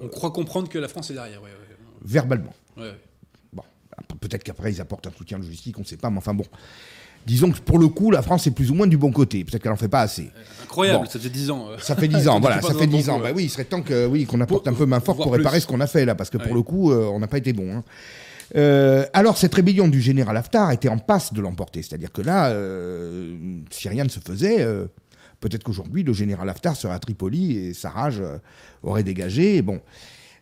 On 0.00 0.08
croit 0.08 0.30
comprendre 0.30 0.68
que 0.68 0.78
la 0.78 0.88
France 0.88 1.10
est 1.10 1.14
derrière. 1.14 1.40
Verbalement 2.02 2.54
peut-être 4.20 4.44
qu'après 4.44 4.72
ils 4.72 4.80
apportent 4.80 5.06
un 5.06 5.12
soutien 5.16 5.38
logistique, 5.38 5.76
on 5.78 5.82
ne 5.82 5.86
sait 5.86 5.96
pas, 5.96 6.10
mais 6.10 6.18
enfin 6.18 6.34
bon. 6.34 6.44
Disons 7.26 7.50
que 7.50 7.58
pour 7.60 7.78
le 7.78 7.88
coup, 7.88 8.10
la 8.10 8.22
France 8.22 8.46
est 8.46 8.50
plus 8.50 8.70
ou 8.70 8.74
moins 8.74 8.86
du 8.86 8.96
bon 8.96 9.12
côté. 9.12 9.44
Peut-être 9.44 9.62
qu'elle 9.62 9.72
n'en 9.72 9.76
fait 9.76 9.88
pas 9.88 10.00
assez. 10.00 10.30
Incroyable, 10.62 11.06
ça 11.06 11.18
fait 11.18 11.28
10 11.28 11.50
ans. 11.50 11.66
Euh. 11.70 11.76
Ça 11.78 11.94
fait 11.94 12.08
10 12.08 12.28
ans, 12.28 12.40
voilà, 12.40 12.62
ça 12.62 12.74
fait 12.74 12.86
10 12.86 13.10
ans. 13.10 13.18
Bah 13.20 13.30
oui, 13.34 13.44
il 13.44 13.50
serait 13.50 13.64
temps 13.64 13.82
que 13.82 14.06
oui, 14.06 14.24
qu'on 14.24 14.40
apporte 14.40 14.66
un 14.68 14.72
peu 14.72 14.86
main 14.86 15.00
forte 15.00 15.22
pour 15.22 15.32
réparer 15.32 15.60
ce 15.60 15.66
qu'on 15.66 15.80
a 15.80 15.86
fait 15.86 16.04
là, 16.04 16.14
parce 16.14 16.30
que 16.30 16.38
pour 16.38 16.54
le 16.54 16.62
coup, 16.62 16.92
euh, 16.92 17.10
on 17.12 17.18
n'a 17.18 17.26
pas 17.26 17.38
été 17.38 17.52
bon. 17.52 17.72
Hein. 17.72 17.84
Euh, 18.56 19.06
alors, 19.12 19.36
cette 19.36 19.54
rébellion 19.54 19.86
du 19.86 20.00
général 20.00 20.36
Haftar 20.36 20.72
était 20.72 20.88
en 20.88 20.98
passe 20.98 21.32
de 21.32 21.40
l'emporter. 21.40 21.82
C'est-à-dire 21.82 22.10
que 22.10 22.22
là, 22.22 22.52
si 23.70 23.88
rien 23.88 24.04
ne 24.04 24.08
se 24.08 24.18
faisait, 24.18 24.66
peut-être 25.40 25.62
qu'aujourd'hui, 25.62 26.02
le 26.02 26.14
général 26.14 26.48
Haftar 26.48 26.74
serait 26.74 26.94
à 26.94 26.98
Tripoli 26.98 27.56
et 27.58 27.74
sa 27.74 27.90
rage 27.90 28.22
aurait 28.82 29.04
dégagé. 29.04 29.60
Bon. 29.60 29.80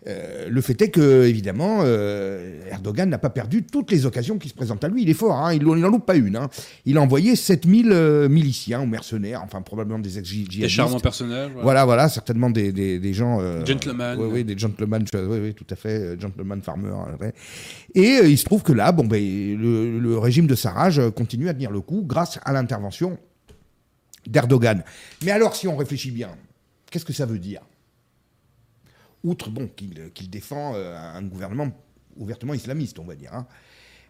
Euh, 0.06 0.48
le 0.48 0.60
fait 0.60 0.80
est 0.80 0.90
que, 0.90 1.24
évidemment, 1.24 1.80
euh, 1.82 2.60
Erdogan 2.70 3.08
n'a 3.08 3.18
pas 3.18 3.30
perdu 3.30 3.64
toutes 3.64 3.90
les 3.90 4.06
occasions 4.06 4.38
qui 4.38 4.48
se 4.48 4.54
présentent 4.54 4.84
à 4.84 4.88
lui. 4.88 5.02
Il 5.02 5.10
est 5.10 5.14
fort, 5.14 5.36
hein, 5.36 5.52
il 5.52 5.64
n'en 5.64 5.88
loupe 5.88 6.06
pas 6.06 6.14
une. 6.16 6.36
Hein. 6.36 6.48
Il 6.84 6.96
a 6.98 7.02
envoyé 7.02 7.34
7000 7.34 7.90
euh, 7.90 8.28
miliciens 8.28 8.80
ou 8.80 8.86
mercenaires, 8.86 9.42
enfin 9.42 9.60
probablement 9.60 9.98
des 9.98 10.18
ex-djihadistes. 10.18 10.60
Des 10.60 10.68
charmants 10.68 11.00
personnages. 11.00 11.50
Voilà, 11.60 11.84
voilà, 11.84 12.08
certainement 12.08 12.50
des, 12.50 12.72
des, 12.72 13.12
gens... 13.12 13.40
gentlemen. 13.64 14.16
Oui, 14.18 14.28
oui, 14.32 14.44
des 14.44 14.56
gentlemen, 14.56 15.04
oui, 15.14 15.38
oui, 15.42 15.54
tout 15.54 15.66
à 15.70 15.76
fait, 15.76 16.18
gentlemen 16.20 16.62
farmers. 16.62 17.06
Et 17.94 18.20
il 18.24 18.38
se 18.38 18.44
trouve 18.44 18.62
que 18.62 18.72
là, 18.72 18.92
bon, 18.92 19.04
ben, 19.04 19.20
le, 19.20 19.98
le 19.98 20.18
régime 20.18 20.46
de 20.46 20.54
Sarraj 20.54 21.00
continue 21.10 21.48
à 21.48 21.54
tenir 21.54 21.70
le 21.70 21.80
coup 21.80 22.04
grâce 22.06 22.38
à 22.44 22.52
l'intervention 22.52 23.18
d'Erdogan. 24.26 24.84
Mais 25.24 25.32
alors, 25.32 25.56
si 25.56 25.66
on 25.66 25.76
réfléchit 25.76 26.10
bien, 26.10 26.30
qu'est-ce 26.90 27.04
que 27.04 27.12
ça 27.12 27.26
veut 27.26 27.38
dire? 27.38 27.62
Outre 29.28 29.50
bon, 29.50 29.68
qu'il 29.68 30.30
défend 30.30 30.74
euh, 30.74 30.96
un 30.96 31.22
gouvernement 31.22 31.70
ouvertement 32.16 32.54
islamiste, 32.54 32.98
on 32.98 33.04
va 33.04 33.14
dire. 33.14 33.32
Hein. 33.32 33.46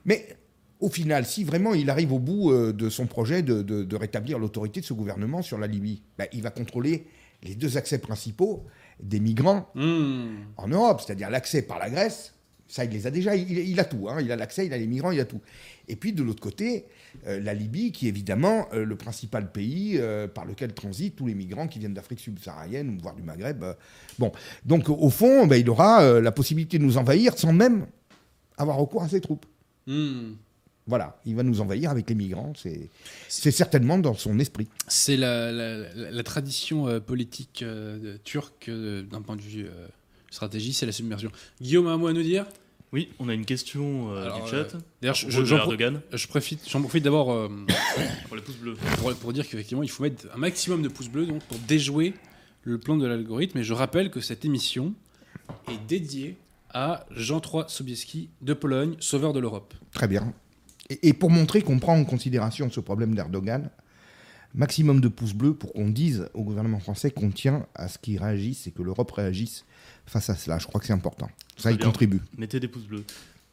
Mais 0.05 0.37
au 0.81 0.89
final, 0.89 1.27
si 1.27 1.45
vraiment 1.45 1.75
il 1.75 1.91
arrive 1.91 2.12
au 2.12 2.19
bout 2.19 2.53
euh, 2.53 2.73
de 2.73 2.89
son 2.89 3.07
projet 3.07 3.43
de, 3.43 3.97
rétablir 3.97 4.39
l'autorité 4.39 4.81
de 4.81 4.87
ce 4.87 4.95
gouvernement 4.95 5.43
sur 5.43 5.59
la 5.59 5.66
Libye, 5.66 6.03
bah, 6.16 6.25
il 6.33 6.43
va 6.43 6.51
contrôler 6.51 7.07
les 7.43 7.55
deux 7.55 7.77
accès 7.77 7.99
principaux 7.99 8.64
des 9.01 9.21
migrants 9.21 9.69
hmm. 9.75 10.37
en 10.57 10.69
Europe, 10.69 11.01
c'est-à-dire 11.05 11.31
l'accès 11.31 11.62
par 11.62 11.79
la 11.79 11.91
Grèce 11.91 12.35
ça, 12.69 12.85
il 12.85 12.91
les 12.91 13.07
a 13.07 13.11
déjà, 13.11 13.35
il, 13.35 13.81
a 13.81 13.85
tout. 13.85 14.09
Hein. 14.11 14.21
il 14.21 14.31
a 14.31 14.37
l'accès, 14.37 14.66
il 14.66 14.73
a 14.75 14.79
les 14.79 14.87
migrants, 14.87 15.11
il 15.11 15.21
a 15.21 15.25
tout. 15.25 15.41
Et 15.89 15.97
puis 15.97 16.12
de 16.12 16.23
l'autre 16.23 16.43
côté, 16.43 16.85
euh, 17.27 17.41
la 17.41 17.55
Libye, 17.55 17.93
qui 17.93 18.07
est 18.07 18.11
évidemment 18.11 18.69
euh, 18.75 18.85
le 18.85 18.95
principal 18.95 19.51
pays 19.51 19.97
euh, 19.97 20.29
par 20.29 20.45
lequel 20.45 20.75
transitent 20.75 21.16
tous 21.16 21.27
les 21.27 21.35
migrants 21.35 21.66
qui 21.66 21.79
viennent 21.79 21.95
d'Afrique 21.95 22.21
subsaharienne, 22.21 22.99
voire 23.01 23.14
du 23.14 23.23
Maghreb. 23.23 23.64
bon, 24.19 24.33
donc 24.66 24.91
au 24.91 25.09
fond, 25.09 25.47
ben, 25.47 25.57
il 25.57 25.69
aura 25.71 26.21
la 26.21 26.33
possibilité 26.33 26.79
de 26.79 26.85
nous 26.85 26.99
envahir 26.99 27.39
sans 27.39 27.55
même 27.55 27.87
avoir 28.59 28.77
recours 28.77 29.03
à 29.03 29.09
ses 29.09 29.23
troupes. 29.23 29.47
Hmm. 29.87 30.35
Voilà, 30.87 31.19
il 31.25 31.37
va 31.37 31.43
nous 31.43 31.61
envahir 31.61 31.91
avec 31.91 32.09
les 32.09 32.14
migrants, 32.14 32.53
c'est 33.29 33.51
certainement 33.51 33.99
dans 33.99 34.14
son 34.14 34.39
esprit. 34.39 34.69
C'est 34.87 35.19
la, 35.19 36.23
tradition 36.23 37.01
politique 37.01 37.62
turque 38.25 38.71
d'un 38.71 39.21
point 39.21 39.37
de 39.37 39.43
vue 39.43 39.66
stratégie, 40.31 40.72
c'est 40.72 40.87
la 40.87 40.93
submersion. 40.93 41.31
Guillaume 41.61 41.87
a 41.87 41.93
un 41.93 41.97
mot 41.97 42.09
à 42.09 42.12
nous 42.12 42.22
dire? 42.22 42.47
Oui, 42.93 43.11
on 43.18 43.29
a 43.29 43.35
une 43.35 43.45
question 43.45 44.12
euh, 44.12 44.31
du 44.31 44.51
chat. 44.51 44.57
Euh, 44.57 44.79
d'ailleurs, 45.03 45.14
je, 45.14 46.26
profite, 46.26 46.68
j'en 46.70 46.81
profite 46.81 47.05
d'abord 47.05 47.31
euh, 47.33 47.49
pour 48.29 48.37
les 48.37 48.43
pouces 48.43 48.57
bleus. 48.57 48.76
Pour, 49.20 49.33
dire 49.33 49.47
qu'effectivement, 49.47 49.83
il 49.83 49.91
faut 49.91 50.03
mettre 50.03 50.26
un 50.35 50.39
maximum 50.39 50.81
de 50.81 50.89
pouces 50.89 51.11
bleus 51.11 51.26
donc, 51.26 51.43
pour 51.45 51.59
déjouer 51.59 52.14
le 52.62 52.79
plan 52.79 52.97
de 52.97 53.07
l'algorithme. 53.07 53.59
Et 53.59 53.62
je 53.62 53.74
rappelle 53.74 54.11
que 54.11 54.20
cette 54.20 54.45
émission 54.47 54.95
est 55.70 55.87
dédiée 55.87 56.39
à 56.70 57.05
Jean 57.11 57.43
III 57.43 57.64
Sobieski 57.68 58.31
de 58.41 58.55
Pologne, 58.55 58.97
sauveur 59.01 59.35
de 59.35 59.41
l'Europe. 59.41 59.74
Très 59.93 60.09
bien. 60.09 60.33
Et, 60.89 61.09
et, 61.09 61.12
pour 61.12 61.31
montrer 61.31 61.61
qu'on 61.61 61.79
prend 61.79 61.95
en 61.95 62.05
considération 62.07 62.70
ce 62.70 62.81
problème 62.81 63.14
d'Erdogan, 63.14 63.68
maximum 64.55 65.03
de 65.03 65.09
pouces 65.09 65.35
bleus 65.35 65.53
pour 65.53 65.74
qu'on 65.74 65.91
dise 65.91 66.31
au 66.33 66.43
gouvernement 66.43 66.81
français 66.81 67.11
qu'on 67.11 67.31
tient 67.31 67.66
à 67.74 67.89
ce 67.89 67.99
qu'il 67.99 68.18
réagisse 68.18 68.66
et 68.66 68.70
que 68.70 68.83
l'Europe 68.83 69.11
réagisse 69.11 69.66
face 70.09 70.31
à 70.31 70.35
cela. 70.35 70.59
Je 70.59 70.67
crois 70.67 70.81
que 70.81 70.87
c'est 70.87 70.93
important. 70.93 71.29
Ça 71.57 71.73
y 71.73 71.79
contribue. 71.79 72.21
Mettez 72.37 72.61
des 72.61 72.69
pouces 72.69 72.87
bleus. 72.87 73.05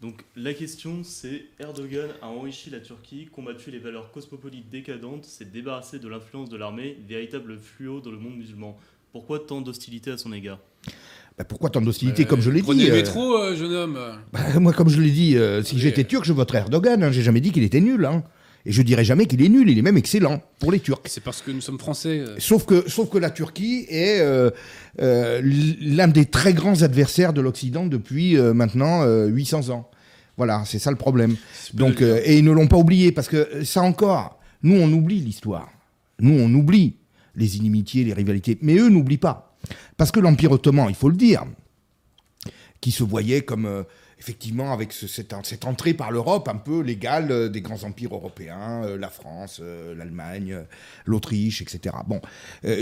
Donc 0.01 0.24
la 0.36 0.53
question 0.53 1.03
c'est 1.03 1.45
Erdogan 1.60 2.10
a 2.22 2.28
enrichi 2.28 2.70
la 2.70 2.80
Turquie, 2.80 3.28
combattu 3.32 3.72
les 3.72 3.80
valeurs 3.80 4.12
cosmopolites 4.12 4.70
décadentes, 4.70 5.26
s'est 5.26 5.45
débarrassé 5.45 5.99
de 5.99 6.08
l'influence 6.08 6.49
de 6.49 6.58
l'armée, 6.58 6.97
véritable 7.08 7.58
fluo 7.58 8.01
dans 8.01 8.12
le 8.12 8.18
monde 8.18 8.36
musulman. 8.36 8.78
Pourquoi 9.12 9.39
tant 9.39 9.62
d'hostilité 9.62 10.12
à 10.12 10.18
son 10.18 10.34
égard? 10.34 10.60
Bah, 11.38 11.43
pourquoi 11.43 11.70
tant 11.70 11.82
d'hostilité, 11.82 12.26
comme 12.26 12.41
je 12.41 12.49
l'ai 12.49 12.62
dit 12.62 12.66
Prenez 12.66 12.86
le 12.88 12.91
euh, 12.91 12.95
métro, 12.95 13.38
euh, 13.38 13.56
jeune 13.56 13.74
homme. 13.74 13.99
Bah, 14.32 14.60
moi, 14.60 14.74
comme 14.74 14.89
je 14.89 15.01
l'ai 15.01 15.12
dit, 15.12 15.38
euh, 15.38 15.64
si 15.64 15.80
j'étais 15.80 16.03
turc, 16.03 16.24
je 16.26 16.34
voterais 16.34 16.60
Erdogan. 16.60 17.03
Hein. 17.03 17.12
J'ai 17.12 17.22
jamais 17.22 17.41
dit 17.41 17.51
qu'il 17.51 17.64
était 17.64 17.82
nul. 17.82 18.06
Hein. 18.06 18.24
Et 18.66 18.72
je 18.72 18.82
dirais 18.82 19.03
jamais 19.03 19.28
qu'il 19.28 19.43
est 19.43 19.49
nul, 19.49 19.70
il 19.70 19.78
est 19.78 19.84
même 19.84 19.97
excellent 19.97 20.41
pour 20.59 20.72
les 20.72 20.80
Turcs. 20.80 21.01
C'est 21.05 21.24
parce 21.24 21.41
que 21.41 21.51
nous 21.51 21.61
sommes 21.61 21.78
français. 21.78 22.20
Euh. 22.20 22.36
Sauf, 22.39 22.66
que, 22.66 22.89
sauf 22.89 23.09
que 23.09 23.20
la 23.20 23.30
Turquie 23.30 23.86
est 23.89 24.20
euh, 24.22 24.49
euh, 25.01 25.39
l'un 25.43 26.07
des 26.07 26.26
très 26.26 26.53
grands 26.53 26.82
adversaires 26.82 27.34
de 27.34 27.41
l'Occident 27.41 27.86
depuis 27.86 28.36
maintenant 28.38 29.05
800 29.28 29.70
ans. 29.70 29.89
Voilà, 30.38 30.63
c'est 30.66 30.80
ça 30.80 30.89
le 30.89 30.97
problème. 30.97 31.36
Donc, 31.74 32.01
et 32.01 32.38
ils 32.38 32.43
ne 32.43 32.51
l'ont 32.51 32.68
pas 32.68 32.78
oublié, 32.78 33.11
parce 33.11 33.28
que 33.28 33.63
ça 33.63 33.82
encore, 33.84 34.39
nous 34.63 34.76
on 34.76 34.91
oublie 34.91 35.20
l'histoire. 35.20 35.70
Nous 36.20 36.38
on 36.38 36.51
oublie 36.53 36.97
les 37.36 37.57
inimitiés, 37.57 38.03
les 38.03 38.13
rivalités, 38.13 38.57
mais 38.61 38.76
eux 38.76 38.89
n'oublient 38.89 39.18
pas. 39.18 39.55
Parce 39.97 40.11
que 40.11 40.20
l'Empire 40.20 40.51
ottoman, 40.51 40.88
il 40.89 40.95
faut 40.95 41.09
le 41.09 41.16
dire, 41.16 41.45
qui 42.82 42.91
se 42.91 43.03
voyait 43.03 43.41
comme 43.41 43.86
effectivement, 44.20 44.72
avec 44.72 44.93
cette, 44.93 45.34
entrée 45.66 45.93
par 45.93 46.11
l'Europe 46.11 46.47
un 46.47 46.55
peu 46.55 46.82
légale 46.82 47.32
euh, 47.32 47.49
des 47.49 47.61
grands 47.61 47.84
empires 47.84 48.13
européens, 48.13 48.84
euh, 48.84 48.97
la 48.97 49.09
France, 49.09 49.59
euh, 49.61 49.93
l'Allemagne, 49.95 50.57
l'Autriche, 51.05 51.61
etc. 51.61 51.95
Bon, 52.07 52.22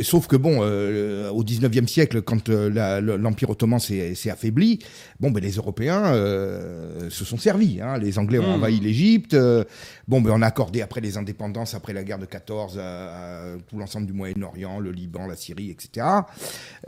sauf 0.03 0.27
que 0.27 0.35
bon, 0.35 0.59
au 0.59 1.43
19e 1.43 1.87
siècle, 1.87 2.21
quand 2.21 2.49
l'Empire 2.49 3.49
ottoman 3.49 3.79
s'est 3.79 4.29
affaibli, 4.29 4.79
bon, 5.19 5.31
ben, 5.31 5.41
les 5.41 5.51
Européens 5.53 6.13
se 7.09 7.25
sont 7.25 7.37
servis. 7.37 7.79
Hein. 7.81 7.97
Les 7.97 8.17
Anglais 8.19 8.39
ont 8.39 8.47
hmm. 8.47 8.55
envahi 8.55 8.79
l'Égypte. 8.79 9.35
bon, 10.07 10.21
ben, 10.21 10.31
on 10.33 10.41
a 10.41 10.47
accordé 10.47 10.81
après 10.81 11.01
les 11.01 11.17
indépendances, 11.17 11.73
après 11.73 11.93
la 11.93 12.03
guerre 12.03 12.19
de 12.19 12.25
14, 12.25 12.79
à, 12.79 13.55
tout 13.67 13.77
l'ensemble 13.77 14.07
du 14.07 14.13
Moyen-Orient, 14.13 14.79
le 14.79 14.91
Liban, 14.91 15.27
la 15.27 15.35
Syrie, 15.35 15.69
etc. 15.69 16.05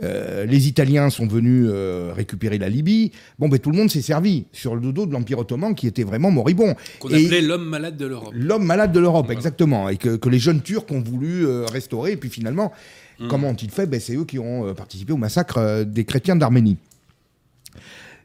les 0.00 0.68
Italiens 0.68 1.10
sont 1.10 1.26
venus 1.26 1.68
récupérer 2.14 2.58
la 2.58 2.68
Libye. 2.68 3.12
Bon, 3.38 3.48
ben, 3.48 3.58
tout 3.58 3.70
le 3.70 3.76
monde 3.76 3.90
s'est 3.90 4.02
servi 4.02 4.35
sur 4.52 4.76
le 4.76 4.92
dos 4.92 5.06
de 5.06 5.12
l'Empire 5.12 5.38
ottoman 5.38 5.74
qui 5.74 5.86
était 5.86 6.02
vraiment 6.02 6.30
moribond. 6.30 6.74
Qu'on 6.98 7.08
appelait 7.08 7.42
l'homme 7.42 7.64
malade 7.64 7.96
de 7.96 8.06
l'Europe. 8.06 8.32
L'homme 8.34 8.64
malade 8.64 8.92
de 8.92 9.00
l'Europe, 9.00 9.30
exactement. 9.30 9.88
Et 9.88 9.96
que, 9.96 10.28
les 10.28 10.38
jeunes 10.38 10.62
Turcs 10.62 10.90
ont 10.90 11.00
voulu 11.00 11.46
euh, 11.46 11.64
restaurer. 11.66 12.12
Et 12.12 12.16
puis 12.16 12.30
finalement, 12.30 12.72
hmm. 13.18 13.28
comment 13.28 13.48
ont-ils 13.48 13.70
fait? 13.70 13.86
Ben, 13.86 14.00
C'est 14.00 14.16
eux 14.16 14.24
qui 14.24 14.38
ont 14.38 14.68
euh, 14.68 14.74
participé 14.74 15.12
au 15.12 15.16
massacre 15.16 15.58
euh, 15.58 15.84
des 15.84 16.04
chrétiens 16.04 16.36
d'Arménie. 16.36 16.76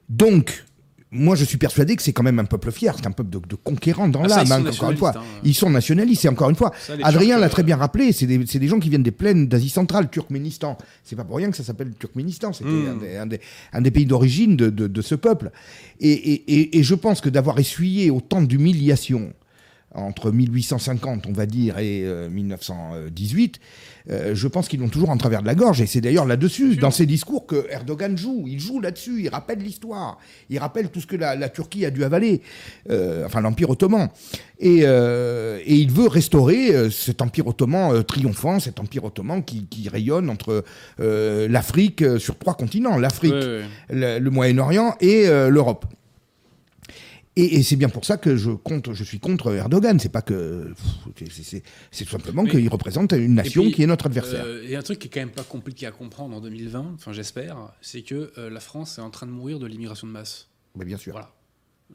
Donc, 0.10 0.66
moi, 1.14 1.36
je 1.36 1.44
suis 1.44 1.58
persuadé 1.58 1.98
que 1.98 2.02
c'est 2.02 2.14
quand 2.14 2.24
même 2.24 2.40
un 2.40 2.46
peuple 2.46 2.72
fier, 2.72 2.96
c'est 2.96 3.06
un 3.06 3.12
peuple 3.12 3.30
de, 3.30 3.56
conquérants 3.56 4.08
dans 4.08 4.24
ah, 4.24 4.44
l'âme, 4.46 4.68
encore 4.68 4.92
une 4.92 4.98
fois. 4.98 5.14
Hein. 5.18 5.24
Ils 5.44 5.54
sont 5.54 5.70
nationalistes, 5.70 6.24
et 6.24 6.30
encore 6.30 6.50
une 6.50 6.56
fois, 6.56 6.72
Adrien 7.04 7.38
l'a 7.38 7.50
très 7.50 7.64
bien 7.64 7.76
rappelé, 7.76 8.14
c'est 8.14 8.28
des, 8.28 8.68
gens 8.68 8.80
qui 8.80 8.90
viennent 8.90 9.04
des 9.04 9.12
plaines 9.12 9.48
d'Asie 9.48 9.70
centrale, 9.70 10.10
Turkménistan. 10.10 10.78
C'est 11.04 11.18
pas 11.18 11.26
pour 11.26 11.36
rien 11.36 11.52
que 11.52 11.58
ça 11.58 11.64
s'appelle 11.64 11.92
Turkménistan, 12.00 12.54
c'était 12.54 12.70
hmm. 12.70 13.38
un, 13.74 13.82
des, 13.82 13.92
pays 13.92 14.06
d'origine 14.06 14.56
de, 14.56 15.02
ce 15.02 15.16
peuple. 15.16 15.52
Et, 16.00 16.78
et 16.80 16.84
je 16.84 16.96
pense 16.96 17.20
que 17.20 17.30
d'avoir 17.30 17.60
essuyé 17.60 18.10
autant 18.10 18.42
d'humiliations, 18.42 19.34
entre 19.94 20.32
1850, 20.32 21.28
on 21.28 21.34
va 21.34 21.46
dire, 21.46 21.78
et 21.80 22.06
1918, 22.30 23.60
euh, 24.10 24.14
euh, 24.14 24.36
je 24.36 24.48
pense 24.48 24.68
qu'ils 24.68 24.80
l'ont 24.80 24.90
toujours 24.90 25.10
en 25.10 25.18
travers 25.18 25.42
de 25.42 25.48
la 25.48 25.56
gorge. 25.56 25.82
Et 25.82 25.86
c'est 25.86 26.02
d'ailleurs 26.02 26.26
là-dessus, 26.26 26.76
dans 26.78 26.92
ses 26.92 27.06
discours, 27.06 27.46
que 27.46 27.68
Erdogan 27.70 28.18
joue. 28.18 28.46
Il 28.48 28.60
joue 28.60 28.80
là-dessus, 28.80 29.22
il 29.24 29.30
rappelle 29.30 29.60
l'histoire. 29.60 30.18
Il 30.50 30.60
rappelle 30.60 30.90
tout 30.90 31.02
ce 31.02 31.08
que 31.08 31.16
la, 31.16 31.50
Turquie 31.50 31.86
a 31.86 31.92
dû 31.92 32.04
avaler, 32.04 32.42
euh, 32.90 33.26
enfin 33.26 33.42
l'Empire 33.42 33.70
ottoman. 33.70 34.10
Et, 34.60 34.82
il 34.82 35.92
veut 35.92 36.08
restaurer 36.08 36.90
cet 36.92 37.22
Empire 37.22 37.48
ottoman 37.48 38.04
triomphant, 38.04 38.60
cet 38.60 38.80
Empire 38.80 39.06
ottoman 39.06 39.44
qui, 39.44 39.90
rayonne 39.90 40.30
entre 40.30 40.64
l'Afrique 41.00 42.04
sur 42.20 42.38
trois 42.38 42.54
continents, 42.54 42.98
l'Afrique, 42.98 43.34
le 43.90 44.30
Moyen-Orient 44.30 44.96
et 45.02 45.26
l'Europe. 45.50 45.86
Et, 47.42 47.64
c'est 47.64 47.76
bien 47.76 47.90
pour 47.90 48.06
ça 48.06 48.18
que 48.18 48.36
je 48.36 48.52
compte, 48.52 48.94
je 48.94 49.04
suis 49.04 49.20
contre 49.20 49.52
Erdogan. 49.52 50.00
C'est 50.00 50.12
pas 50.12 50.22
que, 50.22 50.74
c'est 51.32 51.64
tout 52.06 52.10
simplement 52.12 52.46
qu'il 52.46 52.70
représente 52.70 53.14
une 53.14 53.34
nation 53.34 53.72
qui 53.72 53.82
est 53.82 53.88
notre 53.88 54.06
adversaire. 54.06 54.44
Euh, 54.46 54.68
et 54.68 54.76
un 54.76 54.84
truc 54.84 55.00
qui 55.00 55.08
est 55.08 55.10
quand 55.10 55.22
même 55.22 55.32
pas 55.32 55.44
compliqué 55.44 55.88
à 55.88 55.92
comprendre 55.92 56.36
en 56.36 56.42
2020, 56.42 56.92
enfin 56.94 57.14
j'espère, 57.14 57.74
c'est 57.82 58.04
que 58.04 58.32
euh, 58.38 58.52
la 58.52 58.60
France 58.60 59.00
est 59.00 59.02
en 59.02 59.10
train 59.10 59.26
de 59.26 59.32
mourir 59.32 59.58
de 59.58 59.66
l'immigration 59.66 60.06
de 60.06 60.12
masse. 60.12 60.50
Mais 60.76 60.86
bien 60.86 60.98
sûr. 60.98 61.14
Voilà. 61.14 61.34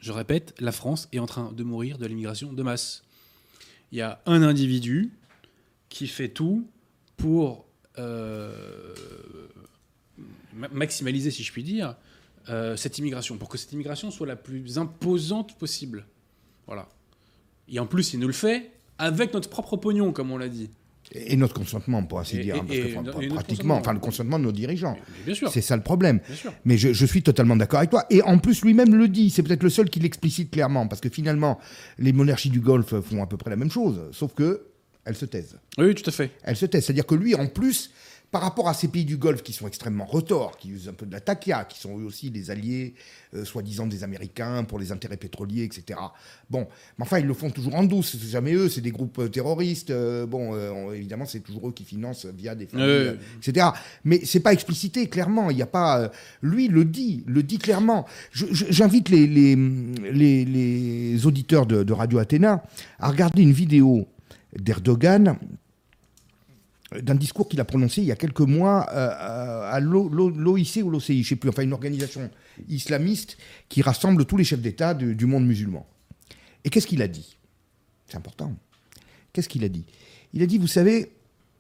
Je 0.01 0.11
répète, 0.11 0.53
la 0.59 0.73
France 0.73 1.09
est 1.13 1.21
en 1.21 1.27
train 1.27 1.53
de 1.53 1.63
mourir 1.63 1.99
de 1.99 2.07
l'immigration 2.07 2.53
de 2.53 2.63
masse. 2.65 3.05
Il 3.93 3.99
y 3.99 4.03
a 4.03 4.21
un 4.27 4.43
individu 4.43 5.13
qui 5.89 6.09
fait 6.09 6.29
tout 6.29 6.67
pour 7.17 7.67
euh, 7.99 8.53
maximaliser, 10.73 11.31
si 11.31 11.45
je 11.45 11.53
puis 11.53 11.63
dire, 11.63 11.95
euh, 12.49 12.77
cette 12.77 12.99
immigration, 12.99 13.39
pour 13.39 13.49
que 13.49 13.59
cette 13.59 13.73
immigration 13.73 14.11
soit 14.11 14.27
la 14.27 14.37
plus 14.37 14.79
imposante 14.79 15.59
possible. 15.59 16.07
Voilà. 16.67 16.89
Et 17.69 17.79
en 17.81 17.87
plus, 17.87 18.15
il 18.15 18.21
nous 18.21 18.27
le 18.27 18.33
fait 18.33 18.71
avec 18.99 19.35
notre 19.35 19.49
propre 19.49 19.77
pognon, 19.77 20.13
comme 20.13 20.31
on 20.31 20.39
l'a 20.39 20.49
dit. 20.49 20.71
Et 21.13 21.37
notre 21.37 21.55
consentement, 21.55 22.03
pour 22.03 22.19
ainsi 22.19 22.41
dire. 22.41 22.65
pratiquement, 23.35 23.77
enfin 23.77 23.93
le 23.93 24.01
consentement 24.01 24.39
de 24.39 24.45
nos 24.45 24.53
dirigeants. 24.53 24.97
C'est 25.51 25.61
ça 25.61 25.77
le 25.77 25.83
problème. 25.83 26.21
Mais 26.65 26.77
je, 26.77 26.93
je, 26.93 27.07
suis 27.07 27.23
totalement 27.23 27.57
d'accord 27.57 27.79
avec 27.79 27.91
toi. 27.91 28.05
Et 28.11 28.23
en 28.23 28.39
plus, 28.39 28.63
lui-même 28.63 28.95
le 28.95 29.09
dit. 29.09 29.31
C'est 29.31 29.43
peut-être 29.43 29.63
le 29.63 29.71
seul 29.71 29.89
qui 29.89 30.01
l'explicite 30.01 30.51
clairement. 30.51 30.89
Parce 30.89 31.01
que 31.01 31.09
finalement, 31.09 31.61
les 31.99 32.13
monarchies 32.13 32.51
du 32.51 32.61
Golfe 32.61 33.01
font 33.01 33.23
à 33.23 33.27
peu 33.27 33.37
près 33.37 33.51
la 33.51 33.57
même 33.57 33.71
chose. 33.71 34.01
Sauf 34.13 34.35
que 34.35 34.67
elles 35.05 35.17
se 35.17 35.25
taisent. 35.25 35.59
Oui, 35.79 35.95
tout 35.95 36.09
à 36.09 36.13
fait. 36.13 36.33
Elles 36.43 36.57
se 36.57 36.67
taisent. 36.67 36.85
C'est-à-dire 36.85 37.07
que 37.07 37.15
lui, 37.15 37.37
en 37.37 37.47
plus, 37.47 37.93
par 38.31 38.43
rapport 38.43 38.69
à 38.69 38.75
ces 38.75 38.89
pays 38.89 39.05
du 39.05 39.17
Golfe 39.17 39.43
qui 39.43 39.53
sont 39.53 39.67
extrêmement 39.67 40.05
retors, 40.05 40.57
qui 40.57 40.71
usent 40.71 40.89
un 40.89 40.93
peu 40.93 41.07
de 41.07 41.13
la 41.13 41.21
takia, 41.21 41.65
qui 41.65 41.79
sont 41.79 41.99
eux 41.99 42.05
aussi 42.05 42.31
des 42.31 42.51
alliés, 42.51 42.95
euh, 43.35 43.45
soi-disant 43.45 43.87
des 43.87 44.03
Américains 44.03 44.65
pour 44.65 44.79
les 44.79 44.91
intérêts 44.91 45.17
pétroliers, 45.17 45.63
etc. 45.63 45.99
Bon, 46.51 46.67
mais 46.99 47.05
enfin, 47.05 47.19
ils 47.19 47.27
le 47.27 47.35
font 47.35 47.51
toujours 47.51 47.77
en 47.77 47.85
douce, 47.85 48.17
c'est 48.21 48.29
jamais 48.29 48.53
eux, 48.53 48.69
c'est 48.69 48.81
des 48.81 48.91
groupes 48.91 49.19
euh, 49.21 49.29
terroristes. 49.29 49.91
Euh, 49.91 50.27
bon, 50.27 50.93
évidemment, 50.93 51.25
c'est 51.25 51.41
toujours 51.41 51.69
eux 51.69 51.73
qui 51.73 51.85
financent 51.85 52.27
via 52.27 52.55
des 52.55 52.67
familles, 52.67 53.17
etc. 53.39 53.69
Mais 54.05 54.21
c'est 54.25 54.41
pas 54.41 54.53
explicité, 54.53 55.09
clairement. 55.09 55.51
Il 55.51 55.57
n'y 55.57 55.63
a 55.63 55.67
pas. 55.67 56.11
lui 56.43 56.69
le 56.69 56.85
dit, 56.85 57.23
le 57.27 57.43
dit 57.43 57.59
clairement. 57.59 58.07
J'invite 58.33 59.09
les, 59.09 59.27
les, 59.27 60.45
les, 60.45 61.27
auditeurs 61.27 61.67
de, 61.67 61.83
de 61.85 61.93
Radio 61.93 62.19
Athéna 62.19 62.63
à 62.99 63.09
regarder 63.11 63.43
une 63.43 63.53
vidéo 63.53 64.09
d'Erdogan 64.59 65.39
d'un 67.03 67.15
discours 67.15 67.49
qu'il 67.49 67.61
a 67.61 67.65
prononcé 67.65 68.03
il 68.03 68.07
y 68.07 68.13
a 68.13 68.17
quelques 68.17 68.41
mois 68.41 68.87
euh, 68.93 69.71
à 69.71 69.81
l'OIC 69.81 70.81
ou 70.83 70.91
l'OCI, 70.91 71.15
je 71.15 71.19
ne 71.19 71.25
sais 71.25 71.37
plus, 71.37 71.51
enfin 71.51 71.63
une 71.63 71.73
organisation 71.73 72.31
islamiste 72.69 73.37
qui 73.69 73.83
rassemble 73.83 74.25
tous 74.25 74.37
les 74.37 74.45
chefs 74.45 74.61
d'État 74.61 74.95
du, 74.95 75.27
monde 75.27 75.47
musulman. 75.47 75.87
Et 76.65 76.71
qu'est-ce 76.71 76.87
qu'il 76.87 77.03
a 77.03 77.09
dit? 77.09 77.37
C'est 78.07 78.17
important. 78.17 78.55
Qu'est-ce 79.33 79.49
qu'il 79.49 79.65
a 79.65 79.69
dit? 79.69 79.85
Il 80.33 80.43
a 80.43 80.47
dit, 80.47 80.59
vous 80.59 80.67
savez, 80.67 81.13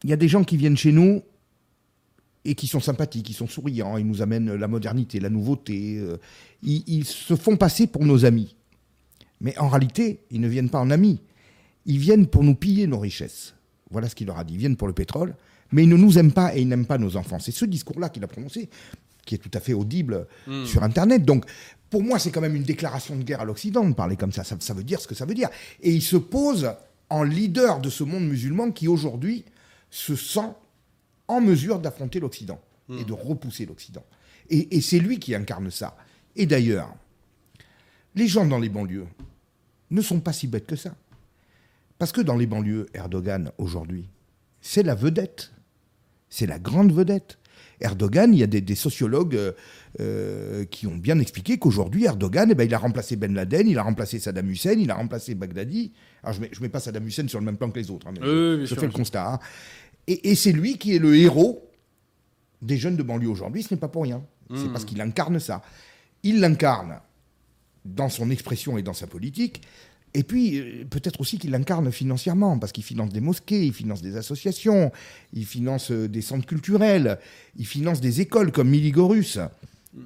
il 0.05 0.11
y 0.11 0.13
a 0.13 0.17
des 0.17 0.29
gens 0.29 0.45
qui 0.45 0.57
viennent 0.57 0.77
chez 0.77 0.93
nous 0.93 1.23
et 2.45 2.55
qui 2.55 2.67
sont 2.67 2.81
sympathiques, 2.81 3.27
qui 3.27 3.33
sont 3.33 3.49
souriants, 3.49 3.97
ils 3.97 4.07
nous 4.07 4.23
amènent 4.23 4.55
la 4.55 4.69
modernité, 4.69 5.19
la 5.19 5.31
nouveauté, 5.31 5.99
euh, 5.99 6.17
ils 6.63 7.05
se 7.05 7.35
font 7.35 7.57
passer 7.57 7.87
pour 7.87 8.05
nos 8.05 8.25
amis. 8.25 8.55
Mais 9.41 9.57
en 9.59 9.69
réalité, 9.69 10.21
ils 10.31 10.41
ne 10.41 10.49
viennent 10.49 10.71
pas 10.71 10.79
en 10.79 10.91
amis, 10.91 11.21
ils 11.85 11.99
viennent 11.99 12.27
pour 12.27 12.45
nous 12.45 12.55
piller 12.55 12.87
nos 12.87 12.99
richesses. 12.99 13.56
Voilà 13.91 14.09
ce 14.09 14.15
qu'il 14.15 14.27
leur 14.27 14.39
a 14.39 14.45
dit. 14.45 14.55
Ils 14.55 14.59
viennent 14.59 14.77
pour 14.77 14.89
le 14.89 14.95
pétrole, 14.95 15.35
mais 15.73 15.85
ils 15.85 15.89
ne 15.89 15.97
nous 15.97 16.19
aiment 16.19 16.33
pas 16.33 16.57
et 16.57 16.61
ils 16.61 16.69
n'aiment 16.69 16.87
pas 16.87 16.99
nos 16.99 17.17
enfants. 17.17 17.39
C'est 17.39 17.53
ce 17.53 17.65
discours-là 17.65 18.09
qu'il 18.09 18.25
a 18.25 18.27
prononcé, 18.27 18.69
qui 19.25 19.35
est 19.35 19.39
tout 19.39 19.51
à 19.55 19.61
fait 19.61 19.73
audible 19.73 20.27
hmm. 20.47 20.65
sur 20.65 20.83
Internet. 20.83 21.25
Donc, 21.25 21.45
pour 21.91 22.03
moi, 22.03 22.19
c'est 22.19 22.31
quand 22.31 22.41
même 22.41 22.57
une 22.57 22.63
déclaration 22.63 23.17
de 23.17 23.23
guerre 23.23 23.41
à 23.41 23.45
l'Occident 23.45 23.89
de 23.89 23.95
parler 23.95 24.17
comme 24.17 24.33
ça. 24.33 24.45
ça. 24.45 24.57
ça. 24.59 24.75
veut 24.75 24.85
dire 24.85 25.01
ce 25.01 25.07
que 25.07 25.15
ça 25.15 25.25
veut 25.25 25.35
dire. 25.35 25.49
Et 25.83 25.93
il 25.93 26.03
se 26.03 26.17
pose 26.17 26.71
en 27.09 27.23
leader 27.23 27.81
de 27.81 27.91
ce 27.91 28.05
monde 28.05 28.27
musulman 28.27 28.73
qui, 28.73 28.89
aujourd'hui, 28.89 29.45
se 29.91 30.17
sent 30.17 30.51
en 31.29 31.41
mesure 31.41 31.79
d'affronter 31.79 32.21
l'Occident 32.21 32.61
et 32.89 33.05
de 33.05 33.13
repousser 33.13 33.67
l'Occident. 33.67 34.05
Et, 34.49 34.77
et 34.77 34.81
c'est 34.81 35.01
lui 35.01 35.19
qui 35.19 35.35
incarne 35.35 35.71
ça. 35.73 35.97
Et 36.37 36.47
d'ailleurs, 36.47 36.95
les 38.15 38.29
gens 38.29 38.47
dans 38.47 38.59
les 38.59 38.69
banlieues 38.69 39.07
ne 39.91 40.01
sont 40.01 40.21
pas 40.21 40.33
si 40.33 40.47
bêtes 40.47 40.67
que 40.67 40.77
ça. 40.77 40.95
Parce 41.99 42.13
que 42.13 42.21
dans 42.21 42.37
les 42.37 42.47
banlieues, 42.47 42.87
Erdogan, 42.95 43.53
aujourd'hui, 43.59 44.09
c'est 44.61 44.83
la 44.83 44.95
vedette. 44.95 45.53
C'est 46.29 46.47
la 46.47 46.59
grande 46.59 46.93
vedette. 46.93 47.39
Erdogan, 47.81 48.33
il 48.33 48.39
y 48.39 48.43
a 48.43 48.47
des, 48.47 48.75
sociologues 48.75 49.37
euh, 49.37 49.53
euh, 50.01 50.65
qui 50.65 50.87
ont 50.87 50.97
bien 50.97 51.19
expliqué 51.19 51.59
qu'aujourd'hui, 51.59 52.05
Erdogan, 52.05 52.49
eh 52.51 52.55
ben, 52.55 52.65
il 52.65 52.75
a 52.75 52.79
remplacé 52.79 53.17
Ben 53.17 53.35
Laden, 53.35 53.69
il 53.69 53.79
a 53.79 53.83
remplacé 53.83 54.19
Saddam 54.19 54.49
Hussein, 54.49 54.77
il 54.79 54.91
a 54.91 54.95
remplacé 54.95 55.35
Baghdadi. 55.35 55.93
Alors, 56.23 56.35
je 56.35 56.41
ne 56.41 56.63
mets, 56.63 56.69
pas 56.69 56.81
Saddam 56.81 57.07
Hussein 57.07 57.29
sur 57.29 57.39
le 57.39 57.45
même 57.45 57.57
plan 57.57 57.71
que 57.71 57.79
les 57.79 57.91
autres, 57.91 58.07
hein, 58.09 58.15
je, 58.21 58.75
fais 58.75 58.87
le 58.87 58.93
constat. 58.93 59.35
Hein. 59.35 59.39
Et, 60.07 60.35
c'est 60.35 60.53
lui 60.53 60.79
qui 60.79 60.95
est 60.95 60.99
le 60.99 61.17
héros 61.17 61.69
des 62.63 62.79
jeunes 62.79 62.97
de 62.97 63.03
banlieue 63.03 63.29
aujourd'hui. 63.29 63.63
Ce 63.63 63.75
n'est 63.75 63.81
pas 63.81 63.89
pour 63.89 64.05
rien. 64.05 64.23
C'est 64.55 64.65
hmm. 64.65 64.73
parce 64.73 64.85
qu'il 64.85 65.01
incarne 65.01 65.39
ça. 65.41 65.63
Il 66.23 66.41
l'incarne 66.41 67.01
dans 67.85 68.09
son 68.09 68.31
expression 68.31 68.79
et 68.79 68.83
dans 68.83 68.93
sa 68.93 69.07
politique, 69.07 69.63
et 70.17 70.23
puis, 70.23 70.59
euh, 70.59 70.85
peut-être 70.89 71.21
aussi 71.21 71.37
qu'il 71.37 71.51
l'incarne 71.51 71.93
financièrement, 71.93 72.59
parce 72.59 72.73
qu'il 72.73 72.83
finance 72.83 73.11
des 73.11 73.21
mosquées, 73.21 73.67
il 73.67 73.75
finance 73.75 74.01
des 74.01 74.17
associations, 74.17 74.91
il 75.35 75.45
finance 75.45 75.91
euh, 75.91 76.09
des 76.09 76.23
centres 76.23 76.47
culturels, 76.47 77.19
il 77.59 77.67
finance 77.67 78.01
des 78.01 78.23
écoles 78.23 78.51
comme 78.51 78.71
Miligorus, 78.71 79.39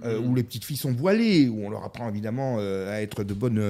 euh, 0.03 0.21
mhm. 0.21 0.27
où 0.27 0.35
les 0.35 0.43
petites 0.43 0.65
filles 0.65 0.77
sont 0.77 0.91
voilées, 0.91 1.49
où 1.49 1.65
on 1.65 1.71
leur 1.71 1.85
apprend 1.85 2.09
évidemment 2.09 2.59
à 2.59 3.03
être 3.03 3.23
de 3.23 3.35
bonnes 3.35 3.61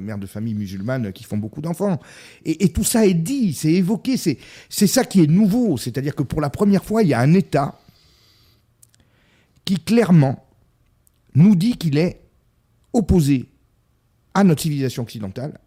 mères 0.00 0.18
de 0.18 0.26
famille 0.26 0.54
musulmanes 0.54 1.12
qui 1.12 1.24
font 1.24 1.38
beaucoup 1.38 1.60
d'enfants. 1.60 1.98
Et, 2.44 2.68
tout 2.68 2.84
ça 2.84 3.04
est 3.04 3.14
dit, 3.14 3.52
c'est 3.52 3.72
évoqué, 3.72 4.16
c'est 4.16 4.86
ça 4.86 5.04
qui 5.04 5.24
est 5.24 5.26
nouveau. 5.26 5.76
C'est-à-dire 5.76 6.14
que 6.14 6.22
pour 6.22 6.40
la 6.40 6.50
première 6.50 6.84
fois, 6.84 7.02
il 7.02 7.08
y 7.08 7.14
a 7.14 7.20
un 7.20 7.34
État 7.34 7.80
qui 9.64 9.74
clairement 9.74 10.46
nous 11.34 11.56
dit 11.56 11.76
qu'il 11.76 11.98
est 11.98 12.20
opposé 12.92 13.46
à 14.34 14.44
notre 14.44 14.62
civilisation 14.62 15.02
occidentale, 15.02 15.58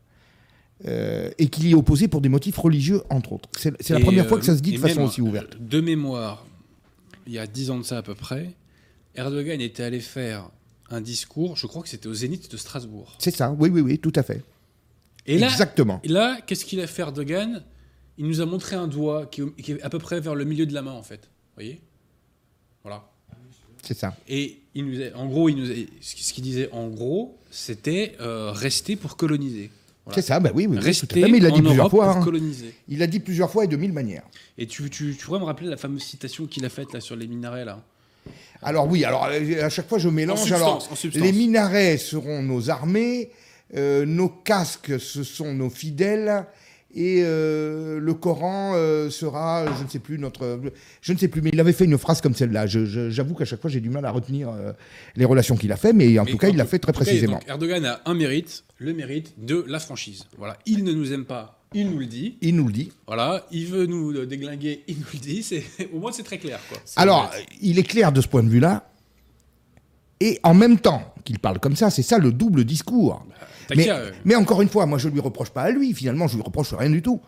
euh, 0.86 1.30
et 1.38 1.48
qu'il 1.48 1.68
y 1.68 1.72
est 1.72 1.76
opposé 1.76 2.08
pour 2.08 2.22
des 2.22 2.30
motifs 2.30 2.58
religieux, 2.58 3.02
entre 3.10 3.34
autres. 3.34 3.50
C'est 3.58 3.90
la 3.90 4.00
première 4.00 4.28
fois 4.28 4.38
que 4.38 4.46
ça 4.46 4.56
se 4.56 4.62
dit 4.62 4.74
de 4.74 4.80
façon 4.80 5.04
aussi 5.04 5.22
ouverte. 5.22 5.58
De 5.60 5.82
mémoire, 5.82 6.46
il 7.28 7.34
y 7.34 7.40
a 7.40 7.48
dix 7.48 7.72
ans 7.72 7.78
de 7.78 7.84
ça 7.84 7.98
à 7.98 8.02
peu 8.02 8.16
près, 8.16 8.54
Erdogan 9.16 9.62
était 9.62 9.84
allé 9.84 10.00
faire 10.00 10.50
un 10.90 11.02
discours, 11.02 11.56
je 11.56 11.68
crois 11.68 11.84
que 11.84 11.90
c'était 11.90 12.08
au 12.08 12.14
Zénith 12.14 12.52
de 12.52 12.58
Strasbourg. 12.58 13.16
C'est 13.20 13.36
ça, 13.36 13.52
oui, 13.58 13.70
oui, 13.70 13.82
oui, 13.82 14.00
tout 14.00 14.14
à 14.16 14.24
fait. 14.24 14.44
Et 15.26 15.38
là, 15.38 15.48
Exactement. 15.48 16.02
Et 16.04 16.10
là, 16.10 16.40
qu'est-ce 16.46 16.66
qu'il 16.66 16.80
a 16.82 16.88
fait 16.88 17.02
Erdogan? 17.02 17.64
Il 18.18 18.28
nous 18.28 18.42
a 18.42 18.46
montré 18.46 18.76
un 18.76 18.88
doigt 18.88 19.26
qui, 19.26 19.42
est 19.42 19.82
à 19.82 19.90
peu 19.90 20.00
près 20.00 20.20
vers 20.20 20.36
le 20.36 20.44
milieu 20.44 20.66
de 20.66 20.74
la 20.74 20.82
main, 20.82 20.92
en 20.92 21.04
fait. 21.04 21.22
Vous 21.22 21.64
voyez? 21.64 21.82
Voilà. 22.84 23.10
C'est 23.82 23.98
ça. 23.98 24.16
Et 24.28 24.60
il 24.76 24.86
nous 24.86 25.02
en 25.16 25.28
gros, 25.28 25.50
il 25.50 25.58
nous 25.58 25.66
ce 26.00 26.34
qu'il 26.34 26.44
disait 26.44 26.70
en 26.72 26.88
gros, 26.88 27.38
c'était 27.52 28.16
euh, 28.22 28.52
rester 28.52 28.96
pour 28.96 29.18
coloniser. 29.18 29.72
C'est 30.12 30.22
ça, 30.22 30.40
bah 30.40 30.52
oui, 30.54 30.68
oui, 30.68 30.78
Mais 30.78 31.38
il 31.38 31.44
l'a 31.44 31.52
dit 31.52 31.62
plusieurs 31.62 31.90
fois. 31.90 32.18
Hein. 32.18 32.26
Il 32.90 33.00
l'a 33.00 33.08
dit 33.08 33.20
plusieurs 33.20 33.50
fois 33.50 33.64
et 33.64 33.68
de 33.68 33.78
mille 33.78 33.94
manières. 33.94 34.24
Et 34.58 34.68
tu, 34.68 34.90
tu, 34.90 35.16
pourrais 35.24 35.40
me 35.40 35.46
rappeler 35.46 35.70
la 35.70 35.78
fameuse 35.78 36.04
citation 36.04 36.46
qu'il 36.46 36.66
a 36.66 36.70
faite 36.70 36.92
là 36.94 37.00
sur 37.00 37.16
les 37.16 37.28
minarets 37.28 37.66
là? 37.66 37.82
Alors 38.62 38.88
oui, 38.88 39.04
alors 39.04 39.26
à 39.26 39.70
chaque 39.70 39.88
fois 39.88 39.98
je 39.98 40.10
mélange. 40.10 40.52
alors, 40.52 40.88
les 41.14 41.32
minarets 41.32 41.98
seront 41.98 42.42
nos 42.42 42.70
armées, 42.70 43.32
euh, 43.76 44.06
nos 44.06 44.30
casques 44.30 45.00
ce 45.00 45.24
sont 45.24 45.54
nos 45.54 45.70
fidèles, 45.70 46.46
et 46.96 47.22
euh, 47.24 48.00
le 48.00 48.14
Coran 48.14 48.74
euh, 48.76 49.10
sera, 49.10 49.66
je 49.78 49.84
ne 49.84 49.90
sais 49.90 50.00
plus, 50.00 50.20
notre. 50.20 50.60
Je 51.02 51.14
ne 51.14 51.18
sais 51.18 51.28
plus, 51.28 51.42
mais 51.42 51.50
il 51.52 51.60
avait 51.60 51.74
fait 51.74 51.86
une 51.86 51.98
phrase 51.98 52.22
comme 52.22 52.36
celle-là. 52.36 52.68
J'avoue 52.68 53.34
qu'à 53.34 53.46
chaque 53.46 53.62
fois, 53.62 53.70
j'ai 53.70 53.80
du 53.80 53.90
mal 53.90 54.06
à 54.06 54.12
retenir 54.12 54.50
euh, 54.50 54.74
les 55.16 55.26
relations 55.26 55.56
qu'il 55.56 55.72
a 55.72 55.78
fait, 55.78 55.94
mais 55.94 56.20
en 56.20 56.26
tout 56.26 56.38
cas, 56.38 56.50
il 56.50 56.58
l'a 56.58 56.66
fait 56.66 56.80
très 56.80 56.94
précisément. 56.94 57.40
Erdogan 57.48 57.86
a 57.86 58.02
un 58.06 58.14
mérite, 58.14 58.64
le 58.78 58.94
mérite 58.94 59.34
de 59.44 59.66
la 59.68 59.80
franchise. 59.80 60.26
Voilà, 60.38 60.58
il 60.66 60.84
ne 60.84 60.92
nous 60.94 61.14
aime 61.14 61.26
pas. 61.26 61.60
Il 61.76 61.90
nous 61.90 61.98
le 61.98 62.06
dit. 62.06 62.38
Il 62.42 62.56
nous 62.56 62.68
le 62.68 62.74
dit. 62.74 62.92
Voilà, 63.08 63.48
il 63.52 63.66
veut 63.66 63.88
nous 63.88 64.26
déglinguer, 64.26 64.84
il 64.88 64.98
nous 64.98 65.06
le 65.14 65.20
dit. 65.20 65.64
Au 65.94 66.00
moins, 66.00 66.12
c'est 66.12 66.22
très 66.22 66.38
clair. 66.38 66.60
Quoi. 66.70 66.78
Alors, 66.98 67.32
il 67.62 67.80
est 67.80 67.84
clair 67.84 68.12
de 68.12 68.22
ce 68.22 68.28
point 68.28 68.44
de 68.44 68.50
vue-là. 68.50 68.88
Et 70.24 70.40
en 70.44 70.54
même 70.54 70.80
temps 70.80 71.02
qu'il 71.26 71.38
parle 71.38 71.60
comme 71.60 71.76
ça, 71.76 71.90
c'est 71.90 72.02
ça 72.02 72.18
le 72.18 72.32
double 72.32 72.64
discours. 72.64 73.26
Bah, 73.70 73.76
euh. 73.78 74.12
Mais, 74.24 74.36
encore 74.36 74.62
une 74.62 74.70
fois, 74.70 74.86
moi 74.86 74.98
je 74.98 75.10
lui 75.10 75.20
reproche 75.20 75.50
pas 75.50 75.64
à 75.64 75.72
lui, 75.72 75.94
finalement, 75.94 76.30
je 76.30 76.38
lui 76.38 76.44
reproche 76.44 76.74
rien 76.74 76.90
du 76.90 77.02
tout. 77.02 77.20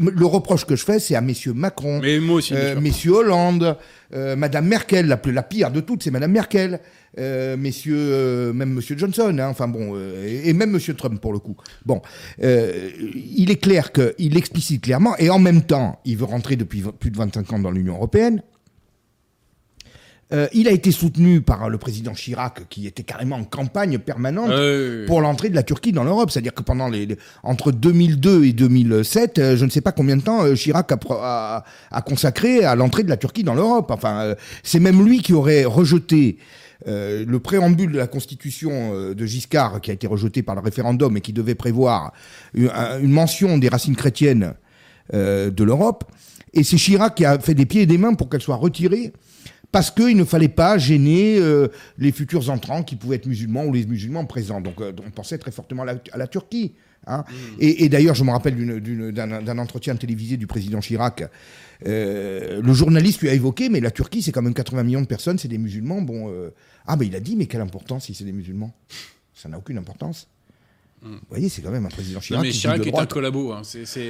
le 0.00 0.26
reproche 0.26 0.64
que 0.64 0.74
je 0.74 0.84
fais, 0.84 0.98
c'est 0.98 1.14
à 1.14 1.20
messieurs 1.20 1.52
Macron, 1.52 2.00
mais 2.02 2.18
euh, 2.50 2.80
messieurs 2.80 3.12
Hollande, 3.12 3.76
euh, 4.12 4.34
Madame 4.34 4.66
Merkel, 4.66 5.06
la, 5.06 5.20
la, 5.24 5.42
pire 5.44 5.70
de 5.70 5.78
toutes, 5.78 6.02
c'est 6.02 6.10
Madame 6.10 6.32
Merkel, 6.32 6.80
messieurs, 7.16 8.52
même 8.52 8.70
Monsieur 8.70 8.98
Johnson, 8.98 9.36
hein, 9.38 9.48
enfin 9.48 9.68
bon, 9.68 9.96
et, 10.26 10.52
même 10.52 10.72
Monsieur 10.72 10.94
Trump 10.94 11.20
pour 11.20 11.32
le 11.32 11.38
coup. 11.38 11.56
Bon, 11.86 12.02
il 12.40 13.52
est 13.52 13.62
clair 13.62 13.92
qu'il 13.92 14.36
explicite 14.36 14.82
clairement, 14.82 15.16
et 15.18 15.30
en 15.30 15.38
même 15.38 15.62
temps, 15.62 16.00
il 16.04 16.16
veut 16.16 16.24
rentrer 16.24 16.56
depuis 16.56 16.82
plus 16.98 17.12
de 17.12 17.18
25 17.18 17.52
ans 17.52 17.58
dans 17.60 17.70
l'Union 17.70 17.94
européenne. 17.94 18.42
Euh, 20.32 20.48
il 20.52 20.66
a 20.68 20.70
été 20.70 20.90
soutenu 20.92 21.42
par 21.42 21.68
le 21.68 21.78
président 21.78 22.12
Chirac, 22.12 22.68
qui 22.68 22.86
était 22.86 23.02
carrément 23.02 23.36
en 23.36 23.44
campagne 23.44 23.98
permanente 23.98 24.50
pour 25.06 25.20
l'entrée 25.20 25.50
de 25.50 25.54
la 25.54 25.62
Turquie 25.62 25.92
dans 25.92 26.04
l'Europe. 26.04 26.30
C'est-à-dire 26.30 26.54
que 26.54 26.62
pendant 26.62 26.88
les, 26.88 27.16
entre 27.42 27.70
2002 27.70 28.44
et 28.44 28.52
2007, 28.52 29.38
euh, 29.38 29.56
je 29.56 29.64
ne 29.64 29.70
sais 29.70 29.82
pas 29.82 29.92
combien 29.92 30.16
de 30.16 30.22
temps 30.22 30.44
euh, 30.44 30.54
Chirac 30.54 30.90
a, 30.92 31.64
consacré 32.06 32.64
à 32.64 32.74
l'entrée 32.74 33.02
de 33.02 33.10
la 33.10 33.16
Turquie 33.16 33.44
dans 33.44 33.54
l'Europe. 33.54 33.90
Enfin, 33.90 34.34
c'est 34.62 34.80
même 34.80 35.04
lui 35.04 35.20
qui 35.20 35.32
aurait 35.32 35.64
rejeté 35.64 36.38
le 36.84 37.36
préambule 37.38 37.92
de 37.92 37.98
la 37.98 38.08
constitution 38.08 39.14
de 39.14 39.26
Giscard, 39.26 39.80
qui 39.80 39.92
a 39.92 39.94
été 39.94 40.08
rejeté 40.08 40.42
par 40.42 40.56
le 40.56 40.60
référendum 40.60 41.16
et 41.16 41.20
qui 41.20 41.32
devait 41.32 41.54
prévoir 41.54 42.12
une, 42.54 42.70
une 43.00 43.12
mention 43.12 43.56
des 43.56 43.68
racines 43.68 43.94
chrétiennes 43.94 44.54
de 45.12 45.62
l'Europe. 45.62 46.02
Et 46.54 46.64
c'est 46.64 46.76
Chirac 46.76 47.14
qui 47.14 47.24
a 47.24 47.38
fait 47.38 47.54
des 47.54 47.66
pieds 47.66 47.82
et 47.82 47.86
des 47.86 47.98
mains 47.98 48.14
pour 48.14 48.28
qu'elle 48.28 48.42
soit 48.42 48.56
retirée 48.56 49.12
parce 49.72 49.90
qu'il 49.90 50.16
ne 50.16 50.24
fallait 50.24 50.48
pas 50.48 50.76
gêner 50.76 51.38
euh, 51.38 51.68
les 51.98 52.12
futurs 52.12 52.50
entrants 52.50 52.82
qui 52.82 52.94
pouvaient 52.94 53.16
être 53.16 53.26
musulmans 53.26 53.64
ou 53.64 53.72
les 53.72 53.86
musulmans 53.86 54.26
présents. 54.26 54.60
Donc 54.60 54.80
euh, 54.80 54.92
on 55.04 55.10
pensait 55.10 55.38
très 55.38 55.50
fortement 55.50 55.84
à 55.84 56.18
la, 56.18 56.26
Turquie. 56.26 56.74
Hein. 57.06 57.24
Mmh. 57.26 57.34
Et, 57.58 57.88
d'ailleurs, 57.88 58.14
je 58.14 58.22
me 58.22 58.30
rappelle 58.30 58.54
d'un 59.12 59.58
entretien 59.58 59.96
télévisé 59.96 60.36
du 60.36 60.46
président 60.46 60.80
Chirac. 60.80 61.24
Euh, 61.86 62.60
le 62.62 62.72
journaliste 62.74 63.22
lui 63.22 63.30
a 63.30 63.34
évoqué, 63.34 63.70
mais 63.70 63.80
la 63.80 63.90
Turquie, 63.90 64.22
c'est 64.22 64.30
quand 64.30 64.42
même 64.42 64.54
80 64.54 64.84
millions 64.84 65.00
de 65.00 65.06
personnes, 65.06 65.38
c'est 65.38 65.48
des 65.48 65.58
musulmans. 65.58 66.02
Bon, 66.02 66.30
ah, 66.86 66.96
mais 66.96 67.06
il 67.06 67.16
a 67.16 67.20
dit, 67.20 67.34
mais 67.34 67.46
quelle 67.46 67.62
importance 67.62 68.04
si 68.04 68.14
c'est 68.14 68.24
des 68.24 68.32
musulmans? 68.32 68.72
Ça 69.34 69.48
n'a 69.48 69.58
aucune 69.58 69.78
importance. 69.78 70.28
Vous 71.04 71.18
voyez, 71.28 71.48
c'est 71.48 71.62
quand 71.62 71.70
même 71.70 71.84
un 71.84 71.88
président 71.88 72.20
Chirac. 72.20 72.42
Non, 72.42 72.48
mais 72.48 72.52
Chirac 72.52 72.86
est 72.86 72.96
un 72.96 73.06
collabo. 73.06 73.52
Hein. 73.52 73.62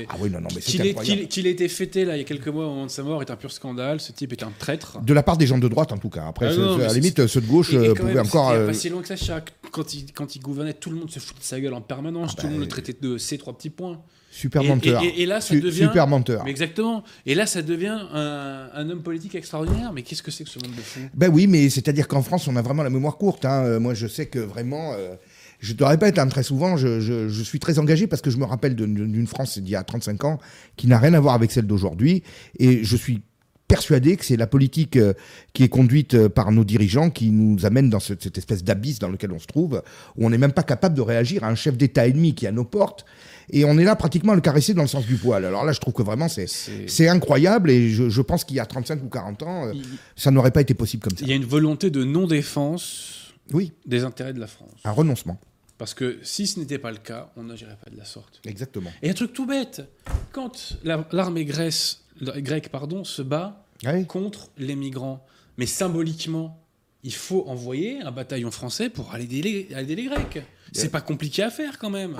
Ah 0.08 0.14
oui, 0.20 0.30
non, 0.30 0.40
non, 0.40 0.48
mais 0.54 0.60
Qu'il 0.60 1.46
ait 1.46 1.50
été 1.50 1.68
fêté 1.68 2.04
là, 2.04 2.16
il 2.16 2.18
y 2.18 2.22
a 2.22 2.24
quelques 2.24 2.48
mois 2.48 2.66
au 2.66 2.70
moment 2.70 2.86
de 2.86 2.90
sa 2.90 3.02
mort 3.02 3.22
est 3.22 3.30
un 3.30 3.36
pur 3.36 3.50
scandale. 3.50 4.00
Ce 4.00 4.12
type 4.12 4.32
est 4.32 4.42
un 4.42 4.52
traître. 4.58 5.00
De 5.00 5.14
la 5.14 5.22
part 5.22 5.38
des 5.38 5.46
gens 5.46 5.58
de 5.58 5.68
droite, 5.68 5.92
en 5.92 5.98
tout 5.98 6.10
cas. 6.10 6.26
Après, 6.26 6.54
ah 6.54 6.74
à 6.74 6.78
la 6.88 6.92
limite, 6.92 7.26
ceux 7.26 7.40
de 7.40 7.46
gauche 7.46 7.72
euh, 7.72 7.94
pouvaient 7.94 8.20
encore. 8.20 8.50
Euh... 8.50 8.66
pas 8.66 8.74
si 8.74 8.90
loin 8.90 9.00
que 9.00 9.08
ça, 9.08 9.16
Chirac. 9.16 9.52
Quand 9.70 9.94
il, 9.94 10.12
quand 10.12 10.36
il 10.36 10.40
gouvernait, 10.40 10.74
tout 10.74 10.90
le 10.90 10.96
monde 10.96 11.10
se 11.10 11.18
foutait 11.18 11.40
de 11.40 11.44
sa 11.44 11.60
gueule 11.60 11.74
en 11.74 11.80
permanence. 11.80 12.34
Ah 12.36 12.40
tout 12.40 12.46
le 12.46 12.52
bah, 12.52 12.58
monde 12.58 12.64
le 12.64 12.68
traitait 12.68 12.96
de 13.00 13.16
ces 13.16 13.38
trois 13.38 13.56
petits 13.56 13.70
points. 13.70 13.98
Super 14.30 14.64
menteur. 14.64 15.02
Et, 15.02 15.26
là, 15.26 15.42
ça 15.42 15.54
devient. 15.54 15.88
Super 15.88 16.06
menteur. 16.06 16.46
exactement. 16.46 17.04
Et 17.26 17.34
là, 17.34 17.46
ça 17.46 17.60
devient 17.60 17.98
un, 18.12 18.70
un 18.74 18.90
homme 18.90 19.02
politique 19.02 19.34
extraordinaire. 19.34 19.92
Mais 19.92 20.02
qu'est-ce 20.02 20.22
que 20.22 20.30
c'est 20.30 20.44
que 20.44 20.50
ce 20.50 20.58
monde 20.58 20.74
de 20.74 20.80
fou 20.80 21.00
Ben 21.12 21.30
oui, 21.30 21.46
mais 21.46 21.68
c'est-à-dire 21.68 22.08
qu'en 22.08 22.22
France, 22.22 22.48
on 22.48 22.56
a 22.56 22.62
vraiment 22.62 22.82
la 22.82 22.90
mémoire 22.90 23.18
courte. 23.18 23.44
Hein. 23.44 23.64
Euh, 23.64 23.80
moi, 23.80 23.94
je 23.94 24.06
sais 24.06 24.26
que 24.26 24.38
vraiment. 24.38 24.94
Euh, 24.94 25.14
je 25.62 25.74
te 25.74 25.84
répète, 25.84 26.18
hein, 26.18 26.26
très 26.26 26.42
souvent, 26.42 26.76
je, 26.76 27.42
suis 27.44 27.60
très 27.60 27.78
engagé 27.78 28.08
parce 28.08 28.20
que 28.20 28.30
je 28.30 28.36
me 28.36 28.44
rappelle 28.44 28.74
d'une 28.74 29.26
France 29.28 29.58
d'il 29.58 29.70
y 29.70 29.76
a 29.76 29.84
35 29.84 30.24
ans 30.24 30.40
qui 30.76 30.88
n'a 30.88 30.98
rien 30.98 31.14
à 31.14 31.20
voir 31.20 31.34
avec 31.34 31.52
celle 31.52 31.68
d'aujourd'hui. 31.68 32.24
Et 32.58 32.82
je 32.82 32.96
suis 32.96 33.22
persuadé 33.68 34.16
que 34.16 34.24
c'est 34.24 34.36
la 34.36 34.48
politique 34.48 34.96
euh, 34.96 35.14
qui 35.54 35.62
est 35.62 35.68
conduite 35.68 36.14
euh, 36.14 36.28
par 36.28 36.52
nos 36.52 36.64
dirigeants 36.64 37.08
qui 37.08 37.30
nous 37.30 37.64
amène 37.64 37.88
dans 37.88 38.00
cette, 38.00 38.36
espèce 38.36 38.64
d'abysse 38.64 38.98
dans 38.98 39.08
lequel 39.08 39.32
on 39.32 39.38
se 39.38 39.46
trouve, 39.46 39.82
où 40.16 40.26
on 40.26 40.30
n'est 40.30 40.36
même 40.36 40.52
pas 40.52 40.64
capable 40.64 40.94
de 40.94 41.00
réagir 41.00 41.42
à 41.42 41.48
un 41.48 41.54
chef 41.54 41.78
d'État 41.78 42.06
ennemi 42.06 42.34
qui 42.34 42.44
est 42.44 42.48
à 42.48 42.52
nos 42.52 42.64
portes. 42.64 43.06
Et 43.48 43.64
on 43.64 43.78
est 43.78 43.84
là 43.84 43.96
pratiquement 43.96 44.32
à 44.32 44.34
le 44.34 44.42
caresser 44.42 44.74
dans 44.74 44.82
le 44.82 44.88
sens 44.88 45.06
du 45.06 45.14
poil. 45.14 45.44
Alors 45.44 45.64
là, 45.64 45.72
je 45.72 45.80
trouve 45.80 45.94
que 45.94 46.02
vraiment, 46.02 46.26
c'est 46.28 47.08
incroyable. 47.08 47.70
Et 47.70 47.88
je, 47.88 48.20
pense 48.20 48.44
qu'il 48.44 48.56
y 48.56 48.60
a 48.60 48.66
35 48.66 49.02
ou 49.04 49.08
40 49.08 49.42
ans, 49.44 49.66
euh, 49.66 49.72
ça 50.16 50.30
n'aurait 50.32 50.50
pas 50.50 50.60
été 50.60 50.74
possible 50.74 51.04
comme 51.04 51.16
ça. 51.16 51.24
Il 51.24 51.30
y 51.30 51.32
a 51.32 51.36
une 51.36 51.44
volonté 51.44 51.88
de 51.88 52.04
non-défense 52.04 53.32
oui. 53.52 53.72
des 53.86 54.04
intérêts 54.04 54.34
de 54.34 54.40
la 54.40 54.48
France. 54.48 54.80
Un 54.84 54.92
renoncement. 54.92 55.38
Parce 55.82 55.94
que 55.94 56.20
si 56.22 56.46
ce 56.46 56.60
n'était 56.60 56.78
pas 56.78 56.92
le 56.92 56.98
cas, 56.98 57.32
on 57.34 57.42
n'agirait 57.42 57.76
pas 57.84 57.90
de 57.90 57.96
la 57.96 58.04
sorte. 58.04 58.40
Exactement. 58.44 58.92
Et 59.02 59.10
un 59.10 59.14
truc 59.14 59.32
tout 59.32 59.46
bête, 59.46 59.82
quand 60.30 60.78
l'armée 60.84 61.44
grecque 61.44 62.68
pardon, 62.70 63.02
se 63.02 63.20
bat 63.20 63.66
contre 64.06 64.50
les 64.58 64.76
migrants, 64.76 65.26
mais 65.58 65.66
symboliquement, 65.66 66.64
il 67.02 67.12
faut 67.12 67.48
envoyer 67.48 68.00
un 68.00 68.12
bataillon 68.12 68.52
français 68.52 68.90
pour 68.90 69.12
aller 69.12 69.24
aider 69.24 69.66
les, 69.70 70.04
Grecs. 70.04 70.44
C'est 70.70 70.88
pas 70.88 71.00
compliqué 71.00 71.42
à 71.42 71.50
faire 71.50 71.80
quand 71.80 71.90
même. 71.90 72.16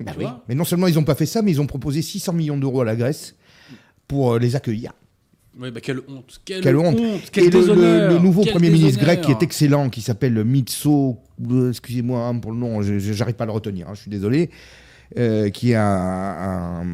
Bah 0.00 0.10
oui. 0.18 0.26
Mais 0.48 0.56
non 0.56 0.64
seulement 0.64 0.88
ils 0.88 0.96
n'ont 0.96 1.04
pas 1.04 1.14
fait 1.14 1.26
ça, 1.26 1.42
mais 1.42 1.52
ils 1.52 1.60
ont 1.60 1.68
proposé 1.68 2.02
600 2.02 2.32
millions 2.32 2.58
d'euros 2.58 2.80
à 2.80 2.84
la 2.84 2.96
Grèce 2.96 3.36
pour 4.08 4.32
euh, 4.32 4.40
les 4.40 4.56
accueillir. 4.56 4.92
Oui, 5.58 5.70
bah 5.70 5.80
quelle 5.80 6.00
honte. 6.06 6.40
Quelle, 6.44 6.76
honte. 6.76 6.98
et 6.98 7.50
le, 7.50 8.18
nouveau 8.18 8.44
Premier 8.44 8.68
ministre 8.68 9.00
grec 9.00 9.22
qui 9.22 9.30
est 9.30 9.42
excellent, 9.42 9.88
qui 9.88 10.02
s'appelle 10.02 10.44
Mitso, 10.44 11.18
euh, 11.50 11.70
excusez-moi 11.70 12.26
hein, 12.26 12.38
pour 12.38 12.52
le 12.52 12.58
nom, 12.58 12.82
j'arrive 12.82 13.36
pas 13.36 13.44
à 13.44 13.46
le 13.46 13.52
retenir, 13.52 13.88
hein, 13.88 13.94
je 13.94 14.02
suis 14.02 14.10
désolé, 14.10 14.50
euh, 15.16 15.48
qui 15.48 15.70
est 15.70 15.76
un, 15.76 16.84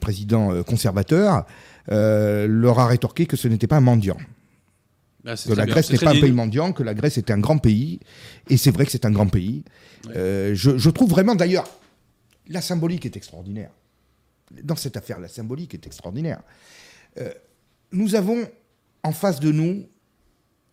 président 0.00 0.52
euh, 0.52 0.62
conservateur, 0.64 1.46
leur 1.88 2.80
a 2.80 2.88
rétorqué 2.88 3.26
que 3.26 3.36
ce 3.36 3.46
n'était 3.46 3.68
pas 3.68 3.76
un 3.76 3.80
mendiant. 3.80 4.18
Ah, 5.24 5.34
que 5.34 5.52
la 5.52 5.66
Grèce 5.66 5.92
n'est 5.92 5.98
pas 5.98 6.10
un 6.10 6.20
pays 6.20 6.32
mendiant, 6.32 6.72
que 6.72 6.82
la 6.82 6.94
Grèce 6.94 7.16
est 7.18 7.30
un 7.30 7.38
grand 7.38 7.58
pays, 7.58 8.00
et 8.48 8.56
c'est 8.56 8.70
vrai 8.72 8.86
que 8.86 8.90
c'est 8.90 9.04
un 9.04 9.12
grand 9.12 9.28
pays. 9.28 9.62
je, 10.06 10.52
je, 10.54 10.90
trouve 10.90 11.10
vraiment 11.10 11.36
d'ailleurs, 11.36 11.68
la 12.48 12.60
symbolique 12.60 13.06
est 13.06 13.16
extraordinaire. 13.16 13.70
Dans 14.64 14.74
cette 14.74 14.96
affaire, 14.96 15.20
la 15.20 15.28
symbolique 15.28 15.74
est 15.74 15.86
extraordinaire 15.86 16.40
nous 17.92 18.14
avons 18.14 18.48
en 19.02 19.12
face 19.12 19.40
de 19.40 19.50
nous, 19.50 19.86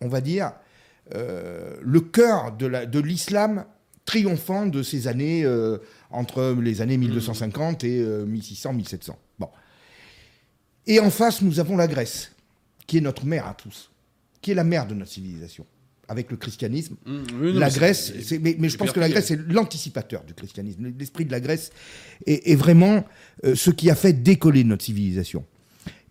on 0.00 0.08
va 0.08 0.20
dire, 0.20 0.52
euh, 1.14 1.76
le 1.82 2.00
cœur 2.00 2.52
de 2.56 2.98
l'islam 2.98 3.64
triomphant 4.04 4.66
de 4.66 4.82
ces 4.82 5.06
années, 5.06 5.44
euh, 5.44 5.78
entre 6.10 6.56
les 6.60 6.80
années 6.80 6.96
1250 6.96 7.84
et 7.84 8.02
1600-1700. 8.02 9.10
Euh, 9.10 9.12
bon. 9.38 9.48
Et 10.86 11.00
en 11.00 11.10
face, 11.10 11.42
nous 11.42 11.60
avons 11.60 11.76
la 11.76 11.86
Grèce, 11.86 12.32
qui 12.86 12.98
est 12.98 13.02
notre 13.02 13.26
mère 13.26 13.46
à 13.46 13.54
tous, 13.54 13.90
qui 14.40 14.50
est 14.50 14.54
la 14.54 14.64
mère 14.64 14.86
de 14.86 14.94
notre 14.94 15.10
civilisation. 15.10 15.66
Avec 16.10 16.30
le 16.30 16.38
christianisme, 16.38 16.96
mmh, 17.04 17.58
la 17.58 17.68
Grèce, 17.68 18.14
mais, 18.40 18.56
mais, 18.58 18.70
je 18.70 18.78
pense 18.78 18.92
que 18.92 19.00
la 19.00 19.10
Grèce 19.10 19.30
est 19.30 19.36
l'anticipateur 19.36 20.24
du 20.24 20.32
christianisme. 20.32 20.90
L'esprit 20.98 21.26
de 21.26 21.30
la 21.30 21.40
Grèce 21.40 21.70
est, 22.24 22.50
est 22.50 22.54
vraiment 22.54 23.04
ce 23.44 23.70
qui 23.70 23.90
a 23.90 23.94
fait 23.94 24.14
décoller 24.14 24.64
notre 24.64 24.86
civilisation. 24.86 25.44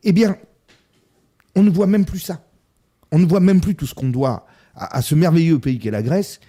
Eh 0.04 0.12
bien, 0.12 0.38
on 1.58 1.64
ne 1.64 1.72
voit 1.72 1.88
même 1.88 2.06
plus 2.06 2.20
ça. 2.20 2.42
On 3.12 3.18
ne 3.18 3.26
voit 3.26 3.40
même 3.40 3.62
plus 3.62 3.76
tout 3.76 3.88
ce 3.88 3.96
qu'on 3.96 4.10
doit 4.10 4.46
à, 4.76 5.02
ce 5.02 5.16
merveilleux 5.16 5.58
pays 5.58 5.80
qu'est 5.80 5.92
la 5.92 6.04
Grèce. 6.04 6.40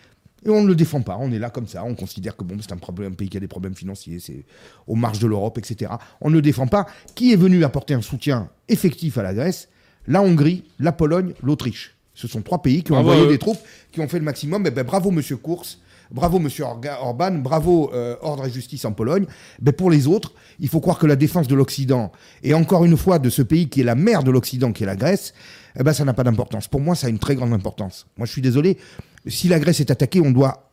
Et 0.44 0.50
on 0.50 0.62
ne 0.62 0.68
le 0.68 0.76
défend 0.76 1.00
pas. 1.00 1.16
On 1.18 1.32
est 1.32 1.38
là 1.38 1.48
comme 1.48 1.66
ça. 1.66 1.82
On 1.82 1.94
considère 1.94 2.36
que 2.36 2.44
bon, 2.44 2.56
c'est 2.60 2.72
un, 2.72 2.76
problème, 2.76 3.16
pays 3.16 3.30
qui 3.30 3.38
a 3.38 3.40
des 3.40 3.48
problèmes 3.48 3.74
financiers, 3.74 4.20
c'est 4.20 4.44
aux 4.86 4.94
marges 4.94 5.18
de 5.18 5.26
l'Europe, 5.26 5.56
etc. 5.56 5.92
On 6.20 6.28
ne 6.28 6.34
le 6.34 6.42
défend 6.42 6.66
pas. 6.66 6.86
Qui 7.14 7.32
est 7.32 7.36
venu 7.36 7.64
apporter 7.64 7.94
un 7.94 8.02
soutien 8.02 8.50
effectif 8.68 9.16
à 9.16 9.22
la 9.22 9.32
Grèce? 9.32 9.68
La 10.06 10.22
Hongrie, 10.22 10.64
la 10.78 10.92
Pologne, 10.92 11.32
l'Autriche. 11.42 11.96
Ce 12.14 12.28
sont 12.28 12.42
trois 12.42 12.60
pays 12.60 12.82
qui 12.82 12.92
ont 12.92 12.96
envoyé 12.96 13.26
des 13.28 13.38
troupes, 13.38 13.58
qui 13.92 14.00
ont 14.00 14.08
fait 14.08 14.18
le 14.18 14.24
maximum. 14.24 14.64
Eh 14.66 14.70
ben, 14.70 14.84
bravo, 14.84 15.10
monsieur 15.10 15.38
Course. 15.38 15.80
Bravo, 16.10 16.38
monsieur 16.38 16.64
Orban. 16.64 17.32
Bravo, 17.32 17.90
euh, 17.92 18.16
Ordre 18.22 18.46
et 18.46 18.50
Justice 18.50 18.84
en 18.84 18.92
Pologne. 18.92 19.26
Mais 19.60 19.72
pour 19.72 19.90
les 19.90 20.06
autres, 20.06 20.32
il 20.60 20.68
faut 20.68 20.80
croire 20.80 20.98
que 20.98 21.06
la 21.06 21.16
défense 21.16 21.48
de 21.48 21.54
l'Occident, 21.54 22.12
et 22.42 22.54
encore 22.54 22.84
une 22.84 22.96
fois 22.96 23.18
de 23.18 23.30
ce 23.30 23.42
pays 23.42 23.68
qui 23.68 23.80
est 23.80 23.84
la 23.84 23.94
mère 23.94 24.22
de 24.22 24.30
l'Occident, 24.30 24.72
qui 24.72 24.82
est 24.82 24.86
la 24.86 24.96
Grèce, 24.96 25.34
eh 25.78 25.82
ben, 25.82 25.92
ça 25.92 26.04
n'a 26.04 26.14
pas 26.14 26.24
d'importance. 26.24 26.68
Pour 26.68 26.80
moi, 26.80 26.94
ça 26.94 27.06
a 27.06 27.10
une 27.10 27.18
très 27.18 27.34
grande 27.34 27.52
importance. 27.52 28.06
Moi, 28.16 28.26
je 28.26 28.32
suis 28.32 28.42
désolé. 28.42 28.78
Si 29.26 29.48
la 29.48 29.58
Grèce 29.58 29.80
est 29.80 29.90
attaquée, 29.90 30.20
on 30.20 30.30
doit 30.30 30.70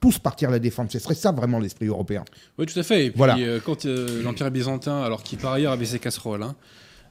tous 0.00 0.18
partir 0.18 0.50
à 0.50 0.52
la 0.52 0.58
défense. 0.58 0.92
Ce 0.92 0.98
serait 0.98 1.14
ça 1.14 1.32
vraiment 1.32 1.58
l'esprit 1.58 1.86
européen. 1.86 2.24
Oui, 2.58 2.66
tout 2.66 2.78
à 2.78 2.82
fait. 2.82 3.06
Et 3.06 3.10
puis, 3.10 3.18
voilà. 3.18 3.36
Euh, 3.38 3.60
quand 3.64 3.86
euh, 3.86 4.22
l'Empire 4.22 4.50
byzantin, 4.50 5.02
alors 5.02 5.22
qui 5.22 5.36
par 5.36 5.52
ailleurs 5.52 5.72
avait 5.72 5.86
ses 5.86 5.98
casseroles, 5.98 6.42
hein, 6.42 6.54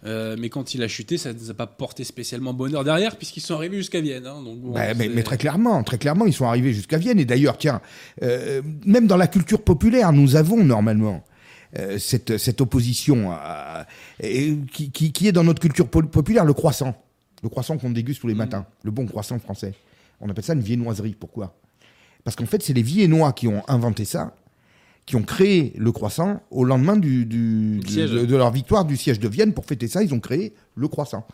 euh, 0.06 0.36
mais 0.38 0.49
quand 0.49 0.74
il 0.74 0.84
a 0.84 0.88
chuté, 0.88 1.18
ça 1.18 1.34
ne 1.34 1.39
nous 1.39 1.49
a 1.49 1.54
pas 1.54 1.68
porté 1.68 2.04
spécialement 2.04 2.54
bonheur 2.54 2.84
derrière, 2.84 3.16
puisqu'ils 3.16 3.41
sont 3.41 3.56
arrivés 3.56 3.78
jusqu'à 3.78 4.01
Vienne. 4.01 4.26
Hein, 4.26 4.41
donc 4.43 4.60
bah, 4.74 4.93
mais, 4.93 5.24
très 5.24 5.38
clairement, 5.38 5.84
très 5.84 5.97
clairement, 5.97 6.26
ils 6.26 6.34
sont 6.34 6.45
arrivés 6.45 6.74
jusqu'à 6.74 6.97
Vienne. 6.97 7.20
Et 7.20 7.26
d'ailleurs, 7.26 7.58
tiens, 7.58 7.82
euh, 8.22 8.62
même 8.86 9.08
dans 9.08 9.18
la 9.18 9.28
culture 9.28 9.62
populaire, 9.62 10.12
nous 10.12 10.36
avons 10.36 10.64
normalement 10.64 11.24
euh, 11.78 11.97
cette, 11.99 12.38
cette, 12.38 12.62
opposition 12.62 13.32
qui, 14.72 14.91
qui, 14.91 15.28
est 15.28 15.32
dans 15.32 15.43
notre 15.43 15.62
culture 15.62 15.88
populaire, 15.88 16.45
le 16.45 16.54
croissant. 16.54 16.95
Le 17.41 17.49
croissant 17.49 17.78
qu'on 17.78 17.91
déguste 17.91 18.22
tous 18.22 18.28
les 18.28 18.36
mmh. 18.36 18.38
matins, 18.38 18.66
le 18.84 18.91
bon 18.91 19.06
croissant 19.06 19.38
français. 19.38 19.74
On 20.22 20.30
appelle 20.30 20.45
ça 20.45 20.54
une 20.54 20.62
viennoiserie. 20.62 21.16
Pourquoi? 21.20 21.56
Parce 22.24 22.36
qu'en 22.36 22.45
fait, 22.45 22.64
c'est 22.64 22.74
les 22.74 22.84
Viennois 22.84 23.34
qui 23.34 23.47
ont 23.47 23.64
inventé 23.68 24.06
ça 24.06 24.34
qui 25.06 25.16
ont 25.16 25.24
créé 25.24 25.74
le 25.78 25.91
croissant 25.91 26.41
au 26.49 26.64
lendemain 26.64 26.95
du, 26.95 27.26
de, 27.26 28.36
leur 28.36 28.51
victoire 28.51 28.86
du 28.86 28.95
siège 28.95 29.20
de 29.20 29.28
Vienne. 29.28 29.54
Pour 29.54 29.66
fêter 29.66 29.88
ça, 29.88 30.01
ils 30.01 30.14
ont 30.14 30.20
créé 30.20 30.54
le 30.76 30.88
croissant. 30.88 31.28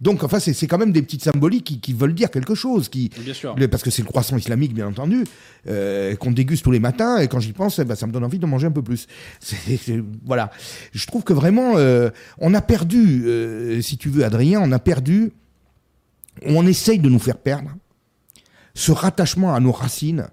Donc, 0.00 0.24
enfin, 0.24 0.40
c'est 0.40 0.66
quand 0.66 0.76
même 0.76 0.92
des 0.92 1.02
petites 1.02 1.22
symboliques 1.22 1.80
qui, 1.80 1.92
veulent 1.92 2.14
dire 2.14 2.30
quelque 2.30 2.54
chose. 2.54 2.88
Qui, 2.88 3.10
bien 3.20 3.32
sûr. 3.32 3.54
Parce 3.70 3.82
que 3.82 3.90
c'est 3.90 4.02
le 4.02 4.08
croissant 4.08 4.36
islamique, 4.36 4.74
bien 4.74 4.88
entendu, 4.88 5.24
euh, 5.68 6.16
qu'on 6.16 6.32
déguste 6.32 6.64
tous 6.64 6.72
les 6.72 6.80
matins. 6.80 7.18
Et 7.18 7.28
quand 7.28 7.40
j'y 7.40 7.52
pense, 7.52 7.78
eh 7.78 7.84
ben, 7.84 7.94
ça 7.94 8.06
me 8.06 8.12
donne 8.12 8.24
envie 8.24 8.38
de 8.38 8.46
manger 8.46 8.66
un 8.66 8.72
peu 8.72 8.82
plus. 8.82 9.06
voilà. 10.24 10.50
Je 10.92 11.06
trouve 11.06 11.22
que 11.22 11.32
vraiment, 11.32 11.76
euh, 11.76 12.10
on 12.38 12.52
a 12.52 12.60
perdu, 12.60 13.24
euh, 13.26 13.80
si 13.80 13.96
tu 13.96 14.10
veux, 14.10 14.24
Adrien, 14.24 14.60
on 14.62 14.72
a 14.72 14.78
perdu, 14.78 15.32
on 16.44 16.66
essaye 16.66 16.98
de 16.98 17.08
nous 17.08 17.20
faire 17.20 17.38
perdre 17.38 17.70
ce 18.74 18.92
rattachement 18.92 19.54
à 19.54 19.60
nos 19.60 19.72
racines 19.72 20.26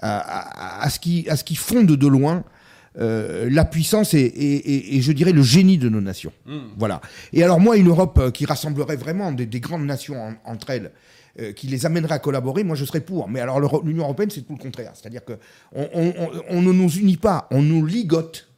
à, 0.00 0.88
ce 0.90 0.98
qui, 0.98 1.28
à 1.28 1.36
ce 1.36 1.44
qui 1.44 1.56
fonde 1.56 1.86
de 1.86 2.06
loin 2.06 2.44
euh, 2.98 3.48
la 3.48 3.64
puissance 3.64 4.14
et, 4.14 5.00
je 5.00 5.12
dirais 5.12 5.32
le 5.32 5.42
génie 5.42 5.78
de 5.78 5.88
nos 5.88 6.00
nations. 6.00 6.32
Hmm. 6.44 6.70
Voilà. 6.76 7.00
Et 7.32 7.44
alors 7.44 7.60
moi, 7.60 7.76
une 7.76 7.88
Europe 7.88 8.18
euh, 8.18 8.30
qui 8.32 8.46
rassemblerait 8.46 8.96
vraiment 8.96 9.30
des, 9.30 9.46
grandes 9.60 9.84
nations 9.84 10.34
entre 10.44 10.70
elles, 10.70 10.90
euh, 11.40 11.52
qui 11.52 11.68
les 11.68 11.86
amènerait 11.86 12.16
à 12.16 12.18
collaborer, 12.18 12.64
moi 12.64 12.74
je 12.74 12.84
serais 12.84 13.00
pour. 13.00 13.28
Mais 13.28 13.40
alors 13.40 13.60
l'Union 13.84 14.04
européenne, 14.04 14.30
c'est 14.30 14.42
tout 14.42 14.54
le 14.54 14.62
contraire. 14.62 14.90
C'est-à-dire 14.94 15.22
qu'on 15.24 15.38
on, 15.72 16.62
ne 16.62 16.72
nous 16.72 16.90
unit 16.90 17.16
pas, 17.16 17.46
on 17.52 17.62
nous 17.62 17.86
ligote. 17.86 18.48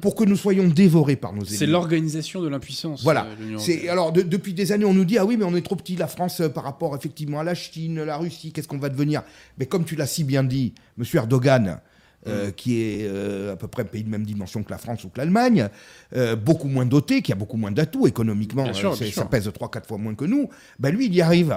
Pour 0.00 0.14
que 0.14 0.24
nous 0.24 0.36
soyons 0.36 0.68
dévorés 0.68 1.16
par 1.16 1.32
nos 1.32 1.42
ennemis. 1.42 1.56
C'est 1.56 1.66
l'organisation 1.66 2.42
de 2.42 2.48
l'impuissance. 2.48 3.02
Voilà. 3.02 3.26
C'est 3.58 3.88
alors 3.88 4.12
depuis 4.12 4.54
des 4.54 4.72
années 4.72 4.84
on 4.84 4.94
nous 4.94 5.04
dit 5.04 5.18
ah 5.18 5.24
oui 5.24 5.36
mais 5.36 5.44
on 5.44 5.56
est 5.56 5.62
trop 5.62 5.76
petit 5.76 5.96
la 5.96 6.06
France 6.06 6.42
par 6.54 6.64
rapport 6.64 6.94
effectivement 6.94 7.40
à 7.40 7.44
la 7.44 7.54
Chine, 7.54 8.02
la 8.02 8.16
Russie, 8.16 8.52
qu'est-ce 8.52 8.68
qu'on 8.68 8.78
va 8.78 8.88
devenir? 8.88 9.22
Mais 9.58 9.66
comme 9.66 9.84
tu 9.84 9.96
l'as 9.96 10.06
si 10.06 10.24
bien 10.24 10.44
dit, 10.44 10.74
Monsieur 10.96 11.18
Erdogan, 11.18 11.80
euh, 12.26 12.50
qui 12.50 12.80
est 12.80 13.06
euh, 13.08 13.52
à 13.52 13.56
peu 13.56 13.68
près 13.68 13.82
un 13.82 13.86
pays 13.86 14.02
de 14.02 14.10
même 14.10 14.24
dimension 14.24 14.64
que 14.64 14.70
la 14.70 14.78
France 14.78 15.04
ou 15.04 15.08
que 15.08 15.18
l'Allemagne, 15.18 15.68
euh, 16.16 16.34
beaucoup 16.34 16.66
moins 16.66 16.84
doté, 16.84 17.22
qui 17.22 17.30
a 17.32 17.36
beaucoup 17.36 17.56
moins 17.56 17.70
d'atouts 17.70 18.08
économiquement, 18.08 18.72
ça 18.74 19.24
pèse 19.26 19.48
3-4 19.48 19.86
fois 19.86 19.98
moins 19.98 20.16
que 20.16 20.24
nous, 20.24 20.48
ben 20.80 20.90
lui, 20.90 21.06
il 21.06 21.14
y 21.14 21.22
arrive. 21.22 21.54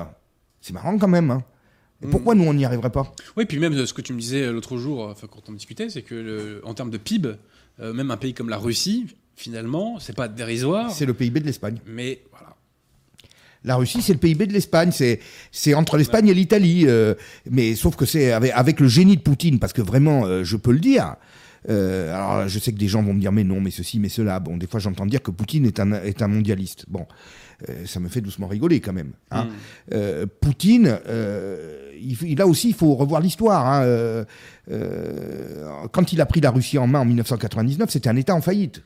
C'est 0.62 0.74
marrant 0.74 0.98
quand 1.00 1.08
même. 1.08 1.32
Hein. 1.32 1.44
Et 2.04 2.06
mm. 2.06 2.12
pourquoi 2.12 2.36
nous, 2.36 2.44
on 2.44 2.54
n'y 2.54 2.64
arriverait 2.64 2.92
pas? 2.92 3.12
Oui, 3.36 3.46
puis 3.46 3.58
même 3.58 3.86
ce 3.86 3.94
que 3.94 4.02
tu 4.02 4.14
me 4.14 4.20
disais 4.20 4.52
l'autre 4.52 4.78
jour, 4.78 5.16
quand 5.32 5.50
on 5.50 5.54
discutait, 5.54 5.90
c'est 5.90 6.04
que 6.04 6.62
en 6.64 6.76
termes 6.76 6.92
de 6.92 6.98
PIB, 6.98 7.30
même 7.80 8.12
un 8.12 8.18
pays 8.18 8.34
comme 8.34 8.50
la 8.50 8.58
Russie, 8.58 9.08
finalement, 9.36 10.00
c'est 10.00 10.16
pas 10.16 10.28
dérisoire. 10.28 10.92
C'est 10.92 11.06
le 11.06 11.14
PIB 11.14 11.40
de 11.40 11.46
l'Espagne. 11.46 11.80
Mais 11.88 12.22
voilà. 12.32 12.56
La 13.64 13.76
Russie, 13.76 14.02
c'est 14.02 14.14
le 14.14 14.20
PIB 14.20 14.48
de 14.48 14.54
l'Espagne. 14.54 14.92
C'est 14.92 15.74
entre 15.74 15.98
l'Espagne 15.98 16.28
et 16.28 16.34
l'Italie. 16.34 16.86
Euh, 16.88 17.16
mais 17.50 17.76
sauf 17.76 17.96
que 17.96 18.06
c'est 18.06 18.32
avec, 18.32 18.80
le 18.80 18.88
génie 18.88 19.18
de 19.18 19.22
Poutine, 19.22 19.60
parce 19.60 19.74
que 19.74 19.82
vraiment, 19.82 20.26
euh, 20.26 20.44
je 20.44 20.58
peux 20.58 20.72
le 20.72 20.80
dire, 20.80 21.16
alors, 21.68 22.48
je 22.48 22.58
sais 22.58 22.72
que 22.72 22.78
des 22.78 22.88
gens 22.88 23.04
vont 23.04 23.14
me 23.14 23.20
dire, 23.20 23.32
mais 23.32 23.44
non, 23.44 23.62
mais 23.62 23.72
ceci, 23.72 24.00
mais 24.00 24.10
cela. 24.10 24.40
Bon, 24.40 24.58
des 24.58 24.68
fois, 24.68 24.80
j'entends 24.80 25.06
dire 25.06 25.22
que 25.22 25.32
Poutine 25.32 25.66
est 25.66 25.80
un, 25.80 25.94
est 25.94 26.22
un 26.22 26.28
mondialiste. 26.28 26.86
Bon, 26.88 27.06
ça 27.86 28.00
me 28.00 28.10
fait 28.10 28.22
doucement 28.22 28.48
rigoler 28.48 28.80
quand 28.80 28.94
même. 28.94 29.12
Hein. 29.32 29.48
Hmm. 29.92 30.26
Poutine, 30.40 31.00
il, 32.02 32.38
là 32.38 32.48
aussi, 32.48 32.70
il 32.70 32.76
faut 32.76 32.96
revoir 32.96 33.22
l'histoire. 33.22 33.66
Hein. 33.66 34.26
quand 35.92 36.14
il 36.14 36.22
a 36.22 36.26
pris 36.26 36.42
la 36.42 36.52
Russie 36.52 36.78
en 36.78 36.88
main 36.88 37.00
en 37.00 37.06
1999, 37.06 37.90
c'était 37.90 38.10
un 38.10 38.16
État 38.16 38.36
en 38.36 38.42
faillite. 38.42 38.82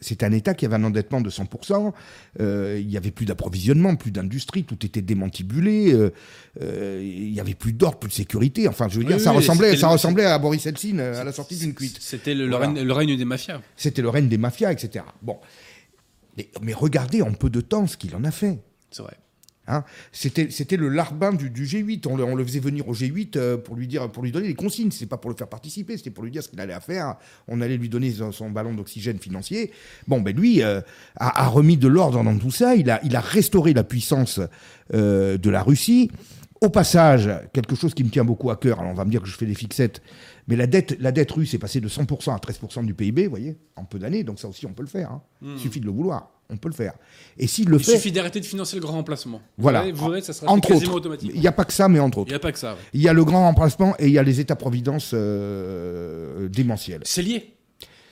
C'est 0.00 0.22
un 0.22 0.32
État 0.32 0.54
qui 0.54 0.64
avait 0.64 0.76
un 0.76 0.84
endettement 0.84 1.20
de 1.20 1.28
100%, 1.28 1.92
euh, 2.40 2.78
il 2.80 2.86
n'y 2.86 2.96
avait 2.96 3.10
plus 3.10 3.26
d'approvisionnement, 3.26 3.96
plus 3.96 4.10
d'industrie, 4.10 4.64
tout 4.64 4.84
était 4.86 5.02
démantibulé, 5.02 5.92
euh, 5.92 6.10
euh, 6.62 7.00
il 7.02 7.30
n'y 7.32 7.40
avait 7.40 7.54
plus 7.54 7.74
d'ordre, 7.74 7.98
plus 7.98 8.08
de 8.08 8.14
sécurité. 8.14 8.66
Enfin, 8.66 8.88
je 8.88 8.98
veux 8.98 9.04
dire, 9.04 9.20
ça, 9.20 9.32
ressemblait, 9.32 9.76
ça 9.76 9.88
ressemblait 9.88 10.24
à 10.24 10.38
Boris 10.38 10.64
Eltsine 10.64 11.00
à 11.00 11.22
la 11.22 11.32
sortie 11.32 11.56
d'une 11.56 11.74
cuite. 11.74 11.98
C'était 12.00 12.34
le, 12.34 12.54
règne, 12.54 13.16
des 13.16 13.24
mafias. 13.24 13.60
C'était 13.76 14.02
le 14.02 14.08
règne 14.08 14.28
des 14.28 14.38
mafias, 14.38 14.72
etc. 14.72 15.04
Bon. 15.20 15.38
Mais 16.62 16.74
regardez 16.74 17.22
en 17.22 17.32
peu 17.32 17.50
de 17.50 17.60
temps 17.60 17.86
ce 17.86 17.96
qu'il 17.96 18.14
en 18.16 18.24
a 18.24 18.30
fait. 18.30 18.58
C'est 18.90 19.02
vrai. 19.02 19.16
Hein. 19.70 19.84
C'était 20.12 20.76
le 20.76 20.88
larbin 20.88 21.32
du, 21.32 21.50
G8. 21.50 22.06
On 22.08 22.34
le, 22.34 22.44
faisait 22.44 22.60
venir 22.60 22.88
au 22.88 22.94
G8 22.94 23.36
euh, 23.36 23.56
pour 23.56 23.76
lui, 23.76 23.86
dire, 23.86 24.10
pour 24.10 24.22
lui 24.22 24.32
donner 24.32 24.48
des 24.48 24.54
consignes. 24.54 24.90
C'est 24.90 25.06
pas 25.06 25.16
pour 25.16 25.30
le 25.30 25.36
faire 25.36 25.48
participer, 25.48 25.96
c'était 25.96 26.10
pour 26.10 26.24
lui 26.24 26.30
dire 26.30 26.42
ce 26.42 26.48
qu'il 26.48 26.60
allait 26.60 26.78
faire. 26.80 27.16
On 27.48 27.60
allait 27.60 27.76
lui 27.76 27.88
donner 27.88 28.12
son, 28.32 28.50
ballon 28.50 28.74
d'oxygène 28.74 29.18
financier. 29.18 29.72
Bon, 30.08 30.20
ben 30.20 30.34
lui 30.34 30.62
euh, 30.62 30.80
a, 31.16 31.46
remis 31.48 31.76
de 31.76 31.88
l'ordre 31.88 32.22
dans 32.22 32.36
tout 32.36 32.50
ça. 32.50 32.74
Il 32.74 32.90
a, 32.90 33.00
il 33.04 33.14
a 33.16 33.20
restauré 33.20 33.72
la 33.72 33.84
puissance 33.84 34.40
euh, 34.94 35.38
de 35.38 35.50
la 35.50 35.62
Russie. 35.62 36.10
Au 36.60 36.68
passage, 36.68 37.30
quelque 37.54 37.74
chose 37.74 37.94
qui 37.94 38.04
me 38.04 38.10
tient 38.10 38.24
beaucoup 38.24 38.50
à 38.50 38.56
cœur, 38.56 38.80
alors 38.80 38.92
on 38.92 38.94
va 38.94 39.06
me 39.06 39.10
dire 39.10 39.22
que 39.22 39.28
je 39.28 39.36
fais 39.36 39.46
des 39.46 39.54
fixettes, 39.54 40.02
mais 40.48 40.56
la 40.56 40.66
dette, 40.66 40.96
la 41.00 41.12
dette 41.12 41.30
russe 41.30 41.54
est 41.54 41.58
passée 41.58 41.80
de 41.80 41.88
100% 41.88 42.34
à 42.34 42.38
13% 42.38 42.84
du 42.84 42.94
PIB, 42.94 43.24
vous 43.24 43.30
voyez, 43.30 43.56
en 43.76 43.84
peu 43.84 43.98
d'années, 43.98 44.24
donc 44.24 44.38
ça 44.38 44.48
aussi 44.48 44.66
on 44.66 44.72
peut 44.72 44.82
le 44.82 44.88
faire. 44.88 45.10
Hein. 45.10 45.22
Hmm. 45.40 45.54
Il 45.54 45.60
suffit 45.60 45.80
de 45.80 45.86
le 45.86 45.92
vouloir 45.92 46.30
on 46.50 46.56
peut 46.56 46.68
le 46.68 46.74
faire. 46.74 46.94
Et 47.38 47.46
s'il 47.46 47.68
le 47.68 47.78
il 47.78 47.84
fait. 47.84 47.92
Il 47.92 47.96
suffit 47.96 48.12
d'arrêter 48.12 48.40
de 48.40 48.44
financer 48.44 48.76
le 48.76 48.82
grand 48.82 48.94
remplacement. 48.94 49.40
Voilà. 49.56 49.90
Vous 49.92 50.08
verrez, 50.08 50.20
ça 50.20 50.32
sera 50.32 50.50
entre 50.50 50.68
quasiment 50.68 50.94
automatique. 50.94 51.30
Il 51.34 51.40
n'y 51.40 51.46
a 51.46 51.52
pas 51.52 51.64
que 51.64 51.72
ça, 51.72 51.88
mais 51.88 52.00
entre 52.00 52.18
autres. 52.18 52.28
Il 52.28 52.32
n'y 52.32 52.36
a 52.36 52.40
pas 52.40 52.52
que 52.52 52.58
ça. 52.58 52.76
Il 52.92 53.00
y 53.00 53.08
a 53.08 53.12
le 53.12 53.24
grand 53.24 53.42
remplacement 53.42 53.94
et 53.98 54.06
il 54.06 54.12
y 54.12 54.18
a 54.18 54.22
les 54.22 54.40
États-providence 54.40 55.12
euh, 55.14 56.48
démentiels. 56.48 57.02
C'est 57.04 57.22
lié. 57.22 57.54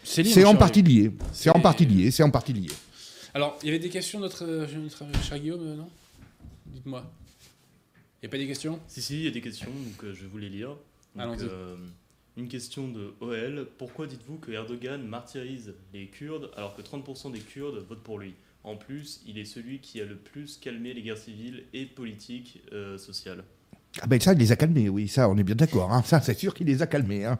C'est 0.05 0.45
en 0.45 0.55
partie 0.55 0.83
lié. 0.83 1.13
C'est 1.33 1.51
en 1.51 1.61
partie 1.61 1.85
lié. 1.85 2.11
C'est 2.11 2.23
en 2.23 2.31
partie 2.31 2.53
lié. 2.53 2.71
Alors, 3.35 3.59
il 3.63 3.67
y 3.67 3.69
avait 3.69 3.79
des 3.79 3.91
questions, 3.91 4.21
notre, 4.21 4.47
notre 4.47 5.23
cher 5.23 5.39
Guillaume, 5.39 5.61
euh, 5.63 5.77
non? 5.77 5.89
Dites-moi. 6.67 7.05
Il 8.23 8.27
n'y 8.27 8.29
a 8.29 8.31
pas 8.31 8.39
des 8.39 8.47
questions? 8.47 8.81
Si, 8.89 9.03
si, 9.03 9.19
il 9.19 9.25
y 9.25 9.29
a 9.29 9.31
des 9.31 9.43
questions, 9.43 9.69
donc 9.69 10.03
euh, 10.03 10.15
je 10.15 10.23
vais 10.23 10.27
vous 10.27 10.39
les 10.39 10.49
lire. 10.49 10.71
Donc, 11.15 11.39
une 12.39 12.49
question 12.49 12.89
de 12.89 13.15
OL. 13.21 13.67
Pourquoi 13.79 14.07
dites-vous 14.07 14.37
que 14.37 14.53
Erdogan 14.53 15.03
martyrise 15.07 15.75
les 15.93 16.07
Kurdes 16.07 16.51
alors 16.57 16.77
que 16.77 16.83
30% 16.83 17.33
des 17.33 17.41
Kurdes 17.41 17.85
votent 17.89 18.03
pour 18.03 18.19
lui? 18.19 18.35
En 18.65 18.77
plus, 18.77 19.21
il 19.27 19.39
est 19.39 19.45
celui 19.45 19.81
qui 19.81 20.01
a 20.01 20.05
le 20.05 20.17
plus 20.17 20.57
calmé 20.59 20.95
les 20.95 21.03
guerres 21.03 21.19
civiles 21.19 21.65
et 21.73 21.87
politiques 21.87 22.63
euh, 22.73 22.97
sociales. 22.97 23.45
Ah 24.01 24.07
ben 24.07 24.21
ça, 24.21 24.35
il 24.35 24.39
les 24.39 24.53
a 24.53 24.57
calmés, 24.57 24.89
oui, 24.89 25.09
ça, 25.09 25.29
on 25.29 25.37
est 25.37 25.43
bien 25.43 25.55
d'accord. 25.55 25.93
Hein. 25.93 26.03
Ça, 26.05 26.21
c'est 26.21 26.39
sûr 26.39 26.55
qu'il 26.55 26.67
les 26.67 26.83
a 26.83 26.87
calmés. 26.87 27.25
Hein. 27.25 27.39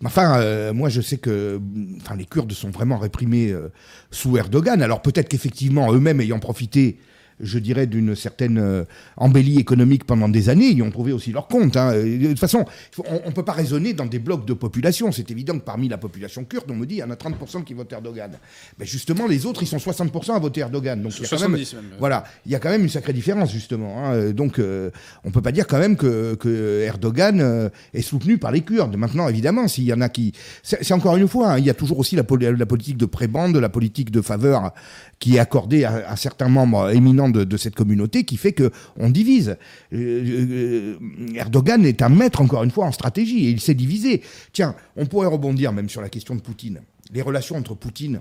Mais 0.00 0.06
enfin, 0.06 0.40
euh, 0.40 0.72
moi, 0.72 0.88
je 0.88 1.00
sais 1.00 1.18
que 1.18 1.60
enfin, 1.96 2.16
les 2.16 2.24
Kurdes 2.24 2.52
sont 2.52 2.70
vraiment 2.70 2.96
réprimés 2.96 3.50
euh, 3.50 3.70
sous 4.10 4.36
Erdogan. 4.36 4.80
Alors 4.80 5.02
peut-être 5.02 5.28
qu'effectivement, 5.28 5.92
eux-mêmes 5.92 6.20
ayant 6.20 6.38
profité 6.38 6.98
je 7.40 7.58
dirais, 7.58 7.86
d'une 7.86 8.14
certaine 8.16 8.58
euh, 8.58 8.84
embellie 9.16 9.58
économique 9.58 10.04
pendant 10.04 10.28
des 10.28 10.48
années, 10.48 10.68
ils 10.68 10.82
ont 10.82 10.90
trouvé 10.90 11.12
aussi 11.12 11.32
leur 11.32 11.48
compte. 11.48 11.76
Hein. 11.76 11.92
De 11.92 12.28
toute 12.28 12.38
façon, 12.38 12.64
on 13.06 13.28
ne 13.28 13.34
peut 13.34 13.44
pas 13.44 13.52
raisonner 13.52 13.92
dans 13.92 14.06
des 14.06 14.18
blocs 14.18 14.44
de 14.44 14.54
population. 14.54 15.12
C'est 15.12 15.30
évident 15.30 15.54
que 15.58 15.64
parmi 15.64 15.88
la 15.88 15.98
population 15.98 16.44
kurde, 16.44 16.70
on 16.70 16.74
me 16.74 16.86
dit, 16.86 16.96
il 16.96 16.98
y 16.98 17.02
en 17.02 17.10
a 17.10 17.14
30% 17.14 17.64
qui 17.64 17.74
votent 17.74 17.92
Erdogan. 17.92 18.32
Mais 18.78 18.86
justement, 18.86 19.26
les 19.26 19.46
autres, 19.46 19.62
ils 19.62 19.66
sont 19.66 19.76
60% 19.76 20.34
à 20.34 20.38
voter 20.38 20.60
Erdogan. 20.60 21.00
Donc, 21.00 21.12
il 21.18 21.22
y 21.22 21.26
a 21.26 21.28
quand 21.28 21.48
même, 21.48 21.64
voilà, 21.98 22.24
il 22.46 22.52
y 22.52 22.54
a 22.54 22.58
quand 22.58 22.70
même 22.70 22.82
une 22.82 22.88
sacrée 22.88 23.12
différence, 23.12 23.52
justement. 23.52 24.04
Hein. 24.04 24.30
Donc, 24.30 24.58
euh, 24.58 24.90
on 25.24 25.28
ne 25.28 25.32
peut 25.32 25.42
pas 25.42 25.52
dire 25.52 25.66
quand 25.66 25.78
même 25.78 25.96
que, 25.96 26.36
Erdogan 26.84 27.40
euh, 27.40 27.68
est 27.94 28.02
soutenu 28.02 28.38
par 28.38 28.50
les 28.52 28.62
Kurdes. 28.62 28.96
Maintenant, 28.96 29.28
évidemment, 29.28 29.68
s'il 29.68 29.84
y 29.84 29.92
en 29.92 30.00
a 30.00 30.08
qui... 30.08 30.32
C'est 30.62 30.92
encore 30.92 31.16
une 31.16 31.28
fois, 31.28 31.52
hein, 31.52 31.58
il 31.58 31.64
y 31.64 31.70
a 31.70 31.74
toujours 31.74 31.98
aussi 31.98 32.16
la, 32.16 32.22
la 32.22 32.66
politique 32.66 32.96
de 32.96 33.06
prébande, 33.06 33.56
la 33.56 33.68
politique 33.68 34.10
de 34.10 34.20
faveur 34.20 34.72
qui 35.18 35.36
est 35.36 35.38
accordée 35.38 35.84
à, 35.84 36.08
à 36.08 36.16
certains 36.16 36.48
membres 36.48 36.90
éminents 36.90 37.27
de, 37.30 37.56
cette 37.56 37.74
communauté 37.74 38.24
qui 38.24 38.36
fait 38.36 38.52
que 38.52 38.70
on 38.96 39.10
divise. 39.10 39.56
Euh, 39.92 40.96
euh, 41.00 41.34
Erdogan 41.34 41.84
est 41.84 42.02
un 42.02 42.08
maître, 42.08 42.40
encore 42.40 42.64
une 42.64 42.70
fois, 42.70 42.86
en 42.86 42.92
stratégie, 42.92 43.46
et 43.46 43.50
il 43.50 43.60
s'est 43.60 43.74
divisé. 43.74 44.22
Tiens, 44.52 44.74
on 44.96 45.06
pourrait 45.06 45.28
rebondir 45.28 45.72
même 45.72 45.88
sur 45.88 46.00
la 46.00 46.08
question 46.08 46.34
de 46.34 46.40
Poutine. 46.40 46.80
Les 47.12 47.22
relations 47.22 47.56
entre 47.56 47.74
Poutine 47.74 48.20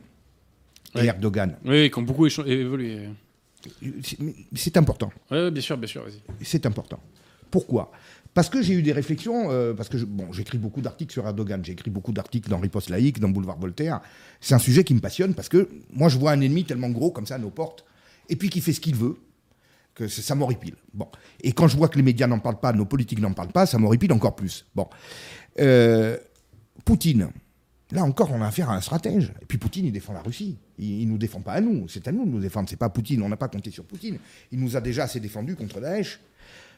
et 0.95 1.05
Erdogan. 1.05 1.57
Oui, 1.65 1.91
qui 1.91 1.99
ont 1.99 2.03
beaucoup 2.03 2.27
évolué. 2.27 3.09
C'est 4.55 4.77
important. 4.77 5.11
Oui, 5.31 5.51
bien 5.51 5.61
sûr, 5.61 5.77
bien 5.77 5.87
sûr, 5.87 6.05
C'est 6.41 6.65
important. 6.65 6.99
Pourquoi? 7.51 7.91
Parce 8.37 8.49
que 8.49 8.61
j'ai 8.61 8.73
eu 8.73 8.83
des 8.83 8.91
réflexions, 8.91 9.49
euh, 9.49 9.73
parce 9.73 9.89
que 9.89 9.97
bon, 9.97 10.31
j'écris 10.31 10.59
beaucoup 10.59 10.81
d'articles 10.81 11.11
sur 11.11 11.25
Erdogan, 11.25 11.65
j'ai 11.65 11.71
écrit 11.71 11.89
beaucoup 11.89 12.11
d'articles 12.11 12.47
dans 12.49 12.59
Riposte 12.59 12.89
laïque, 12.91 13.19
dans 13.19 13.29
Boulevard 13.29 13.57
Voltaire. 13.57 13.99
C'est 14.41 14.53
un 14.53 14.59
sujet 14.59 14.83
qui 14.83 14.93
me 14.93 14.99
passionne 14.99 15.33
parce 15.33 15.49
que 15.49 15.67
moi 15.91 16.07
je 16.07 16.19
vois 16.19 16.33
un 16.33 16.41
ennemi 16.41 16.63
tellement 16.63 16.91
gros 16.91 17.09
comme 17.09 17.25
ça 17.25 17.33
à 17.33 17.39
nos 17.39 17.49
portes 17.49 17.83
et 18.29 18.35
puis 18.35 18.49
qui 18.49 18.61
fait 18.61 18.73
ce 18.73 18.79
qu'il 18.79 18.95
veut, 18.95 19.17
que 19.93 20.07
ça 20.07 20.35
m'horripile. 20.35 20.75
Bon. 20.93 21.07
Et 21.41 21.51
quand 21.53 21.67
je 21.67 21.75
vois 21.75 21.89
que 21.89 21.97
les 21.97 22.03
médias 22.03 22.27
n'en 22.27 22.39
parlent 22.39 22.59
pas, 22.59 22.71
nos 22.71 22.85
politiques 22.85 23.19
n'en 23.19 23.33
parlent 23.33 23.51
pas, 23.51 23.65
ça 23.65 23.79
m'horripile 23.79 24.13
encore 24.13 24.35
plus. 24.35 24.65
Bon. 24.75 24.87
Euh, 25.59 26.17
Poutine, 26.85 27.29
là 27.91 28.03
encore, 28.03 28.31
on 28.31 28.41
a 28.41 28.47
affaire 28.47 28.69
à 28.69 28.75
un 28.75 28.81
stratège. 28.81 29.33
Et 29.41 29.45
puis 29.45 29.57
Poutine, 29.57 29.87
il 29.87 29.91
défend 29.91 30.13
la 30.13 30.21
Russie. 30.21 30.57
Il 30.77 31.05
ne 31.07 31.11
nous 31.11 31.17
défend 31.17 31.41
pas 31.41 31.53
à 31.53 31.61
nous. 31.61 31.87
C'est 31.87 32.07
à 32.07 32.11
nous 32.11 32.25
de 32.25 32.29
nous 32.29 32.39
défendre. 32.39 32.69
C'est 32.69 32.75
pas 32.75 32.89
Poutine. 32.89 33.23
On 33.23 33.29
n'a 33.29 33.37
pas 33.37 33.47
compté 33.47 33.71
sur 33.71 33.85
Poutine. 33.85 34.19
Il 34.51 34.59
nous 34.59 34.77
a 34.77 34.81
déjà 34.81 35.05
assez 35.05 35.19
défendu 35.19 35.55
contre 35.55 35.81
Daesh. 35.81 36.19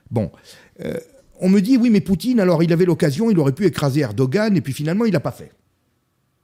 Bon. 0.09 0.31
Euh, 0.79 0.97
on 1.41 1.49
me 1.49 1.61
dit, 1.61 1.77
oui, 1.77 1.89
mais 1.89 2.01
Poutine, 2.01 2.39
alors 2.39 2.63
il 2.63 2.71
avait 2.73 2.85
l'occasion, 2.85 3.29
il 3.31 3.39
aurait 3.39 3.53
pu 3.53 3.65
écraser 3.65 4.01
Erdogan, 4.01 4.55
et 4.57 4.61
puis 4.61 4.73
finalement, 4.73 5.05
il 5.05 5.13
l'a 5.13 5.21
pas 5.21 5.31
fait. 5.31 5.51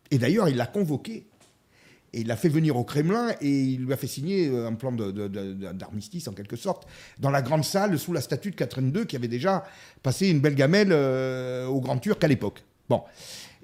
Et 0.09 0.17
d'ailleurs, 0.17 0.47
il 0.47 0.55
l'a 0.55 0.67
convoqué 0.67 1.27
et 2.15 2.21
il 2.21 2.27
l'a 2.27 2.37
fait 2.37 2.49
venir 2.49 2.77
au 2.77 2.85
Kremlin 2.85 3.35
et 3.41 3.49
il 3.49 3.85
lui 3.85 3.91
a 3.91 3.97
fait 3.97 4.07
signer 4.07 4.47
euh, 4.47 4.67
un 4.67 4.73
plan 4.73 4.93
d'armistice 4.93 6.29
en 6.29 6.31
quelque 6.31 6.55
sorte 6.55 6.87
dans 7.19 7.29
la 7.29 7.41
grande 7.41 7.65
salle 7.65 7.99
sous 7.99 8.13
la 8.13 8.21
statue 8.21 8.51
de 8.51 8.55
Catherine 8.55 8.91
II 8.95 9.05
qui 9.05 9.17
avait 9.17 9.27
déjà 9.27 9.65
passé 10.01 10.29
une 10.29 10.39
belle 10.39 10.55
gamelle 10.55 10.93
euh, 10.93 11.67
au 11.67 11.81
Grand 11.81 11.97
Turc 11.97 12.23
à 12.23 12.27
l'époque. 12.29 12.63
Bon. 12.87 13.03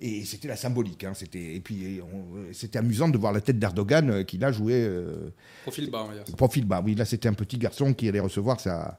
Et 0.02 0.26
c'était 0.26 0.50
la 0.50 0.58
symbolique. 0.58 1.04
Hein, 1.06 1.14
c'était, 1.16 1.56
et 1.56 1.60
puis 1.62 2.02
c'était 2.52 2.80
amusant 2.80 3.08
de 3.08 3.18
voir 3.18 3.32
la 3.32 3.40
tête 3.40 3.58
d'Erdogan 3.58 4.10
euh, 4.10 4.24
qui 4.24 4.38
là 4.38 4.52
jouait. 4.52 4.90
profil 5.62 5.90
bas, 5.90 6.04
on 6.04 6.08
va 6.08 6.16
dire. 6.16 6.36
Profil 6.36 6.66
bas, 6.66 6.82
oui. 6.84 6.96
Là, 6.96 7.06
c'était 7.06 7.30
un 7.30 7.34
petit 7.34 7.58
garçon 7.58 7.94
qui 7.94 8.10
allait 8.10 8.20
recevoir 8.20 8.60
ça. 8.60 8.98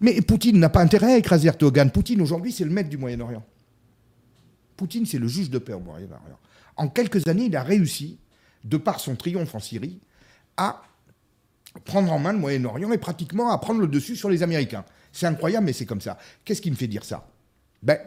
Mais 0.00 0.20
Poutine 0.22 0.58
n'a 0.58 0.70
pas 0.70 0.80
intérêt 0.80 1.12
à 1.14 1.18
écraser 1.18 1.46
Erdogan. 1.46 1.92
Poutine, 1.92 2.20
aujourd'hui, 2.20 2.50
c'est 2.50 2.64
le 2.64 2.70
maître 2.70 2.88
du 2.88 2.96
Moyen-Orient. 2.96 3.44
Poutine, 4.76 5.06
c'est 5.06 5.18
le 5.18 5.28
juge 5.28 5.50
de 5.50 5.58
paix 5.58 5.74
au 5.74 5.80
Moyen-Orient. 5.80 6.38
En 6.76 6.88
quelques 6.88 7.28
années, 7.28 7.44
il 7.44 7.56
a 7.56 7.62
réussi 7.62 8.18
de 8.64 8.76
par 8.76 9.00
son 9.00 9.16
triomphe 9.16 9.54
en 9.54 9.60
Syrie, 9.60 10.00
à 10.56 10.82
prendre 11.84 12.12
en 12.12 12.18
main 12.18 12.32
le 12.32 12.38
Moyen-Orient 12.38 12.92
et 12.92 12.98
pratiquement 12.98 13.50
à 13.50 13.58
prendre 13.58 13.80
le 13.80 13.86
dessus 13.86 14.16
sur 14.16 14.28
les 14.28 14.42
Américains. 14.42 14.84
C'est 15.12 15.26
incroyable, 15.26 15.66
mais 15.66 15.72
c'est 15.72 15.86
comme 15.86 16.00
ça. 16.00 16.18
Qu'est-ce 16.44 16.60
qui 16.60 16.70
me 16.70 16.76
fait 16.76 16.88
dire 16.88 17.04
ça? 17.04 17.28
Ben, 17.82 17.98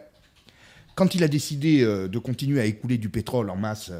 quand 0.94 1.14
il 1.14 1.24
a 1.24 1.28
décidé 1.28 1.82
euh, 1.82 2.08
de 2.08 2.18
continuer 2.18 2.60
à 2.60 2.64
écouler 2.64 2.98
du 2.98 3.08
pétrole 3.08 3.48
en 3.50 3.56
masse 3.56 3.90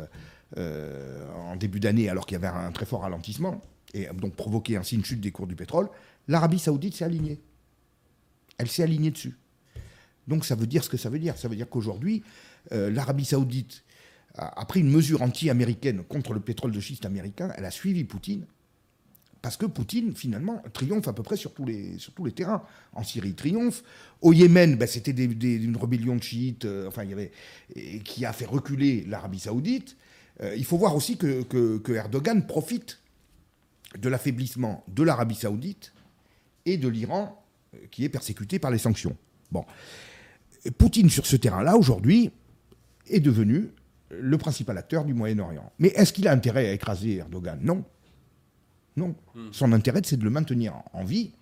euh, 0.58 1.26
en 1.34 1.56
début 1.56 1.80
d'année, 1.80 2.08
alors 2.08 2.26
qu'il 2.26 2.34
y 2.34 2.44
avait 2.44 2.54
un 2.54 2.70
très 2.72 2.84
fort 2.84 3.02
ralentissement, 3.02 3.62
et 3.94 4.08
donc 4.14 4.34
provoqué 4.34 4.76
ainsi 4.76 4.96
une 4.96 5.04
chute 5.04 5.20
des 5.20 5.32
cours 5.32 5.46
du 5.46 5.54
pétrole, 5.54 5.88
l'Arabie 6.28 6.58
saoudite 6.58 6.94
s'est 6.94 7.04
alignée. 7.04 7.40
Elle 8.58 8.68
s'est 8.68 8.82
alignée 8.82 9.10
dessus. 9.10 9.36
Donc 10.28 10.44
ça 10.44 10.54
veut 10.54 10.66
dire 10.66 10.84
ce 10.84 10.88
que 10.88 10.96
ça 10.96 11.08
veut 11.08 11.18
dire. 11.18 11.36
Ça 11.36 11.48
veut 11.48 11.56
dire 11.56 11.68
qu'aujourd'hui, 11.68 12.22
euh, 12.72 12.90
l'Arabie 12.90 13.24
saoudite 13.24 13.82
a, 14.36 14.64
pris 14.64 14.80
une 14.80 14.90
mesure 14.90 15.22
anti-américaine 15.22 16.02
contre 16.04 16.32
le 16.32 16.40
pétrole 16.40 16.72
de 16.72 16.80
schiste 16.80 17.04
américain, 17.04 17.52
elle 17.56 17.64
a 17.64 17.70
suivi 17.70 18.04
Poutine. 18.04 18.46
Parce 19.42 19.56
que 19.56 19.66
Poutine, 19.66 20.14
finalement, 20.14 20.62
triomphe 20.72 21.08
à 21.08 21.12
peu 21.12 21.24
près 21.24 21.36
sur 21.36 21.52
tous 21.52 21.64
les, 21.64 21.98
sur 21.98 22.12
tous 22.12 22.24
les 22.24 22.32
terrains. 22.32 22.62
En 22.92 23.02
Syrie, 23.02 23.30
il 23.30 23.34
triomphe. 23.34 23.82
Au 24.20 24.32
Yémen, 24.32 24.76
ben, 24.76 24.86
c'était 24.86 25.10
une 25.10 25.76
rébellion 25.76 26.14
de 26.14 26.22
chiites 26.22 26.64
euh, 26.64 26.86
enfin, 26.86 27.02
il 27.02 27.10
y 27.10 27.12
avait, 27.12 27.32
qui 28.04 28.24
a 28.24 28.32
fait 28.32 28.46
reculer 28.46 29.04
l'Arabie 29.08 29.40
saoudite. 29.40 29.96
Euh, 30.40 30.54
il 30.56 30.64
faut 30.64 30.78
voir 30.78 30.94
aussi 30.94 31.16
que, 31.16 31.42
que, 31.42 31.92
Erdogan 31.92 32.46
profite 32.46 33.00
de 33.98 34.08
l'affaiblissement 34.08 34.84
de 34.86 35.02
l'Arabie 35.02 35.34
saoudite 35.34 35.92
et 36.64 36.76
de 36.76 36.88
l'Iran, 36.88 37.44
euh, 37.74 37.78
qui 37.90 38.04
est 38.04 38.08
persécuté 38.08 38.60
par 38.60 38.70
les 38.70 38.78
sanctions. 38.78 39.16
Bon. 39.50 39.64
Poutine, 40.78 41.10
sur 41.10 41.26
ce 41.26 41.34
terrain-là, 41.34 41.76
aujourd'hui, 41.76 42.30
est 43.08 43.18
devenu 43.18 43.70
le 44.20 44.38
principal 44.38 44.76
acteur 44.78 45.04
du 45.04 45.14
Moyen-Orient. 45.14 45.72
Mais 45.78 45.88
est-ce 45.88 46.12
qu'il 46.12 46.28
a 46.28 46.32
intérêt 46.32 46.68
à 46.68 46.72
écraser 46.72 47.16
Erdogan? 47.16 47.58
Non. 47.62 47.84
Non. 48.96 49.14
Hmm. 49.34 49.48
Son 49.52 49.72
intérêt, 49.72 50.02
c'est 50.04 50.18
de 50.18 50.24
le 50.24 50.30
maintenir 50.30 50.74
en 50.92 51.04
vie 51.04 51.32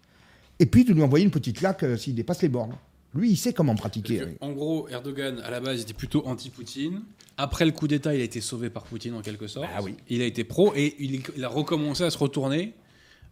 et 0.61 0.67
puis 0.67 0.85
de 0.85 0.93
lui 0.93 1.03
envoyer 1.03 1.25
une 1.25 1.31
petite 1.31 1.59
claque 1.59 1.83
euh, 1.83 1.97
s'il 1.97 2.15
dépasse 2.15 2.43
les 2.43 2.49
bornes. 2.49 2.77
Lui, 3.15 3.31
il 3.31 3.37
sait 3.37 3.53
comment 3.53 3.75
pratiquer. 3.75 4.23
En 4.41 4.53
gros, 4.53 4.89
Erdogan, 4.89 5.41
à 5.41 5.51
la 5.51 5.59
base, 5.59 5.81
était 5.81 5.95
plutôt 5.95 6.25
anti-Poutine. 6.27 7.03
Après 7.37 7.65
le 7.65 7.73
coup 7.73 7.89
d'État, 7.89 8.15
il 8.15 8.21
a 8.21 8.25
été 8.25 8.41
sauvé 8.41 8.71
par 8.71 8.85
Poutine 8.85 9.15
en 9.15 9.23
quelque 9.23 9.49
sorte. 9.49 9.69
Ah 9.75 9.83
oui. 9.83 9.97
Il 10.09 10.23
a 10.23 10.27
été 10.27 10.45
pro 10.45 10.73
et 10.77 10.95
il, 11.01 11.45
a 11.45 11.49
recommencé 11.49 12.05
à 12.05 12.11
se 12.11 12.19
retourner 12.19 12.75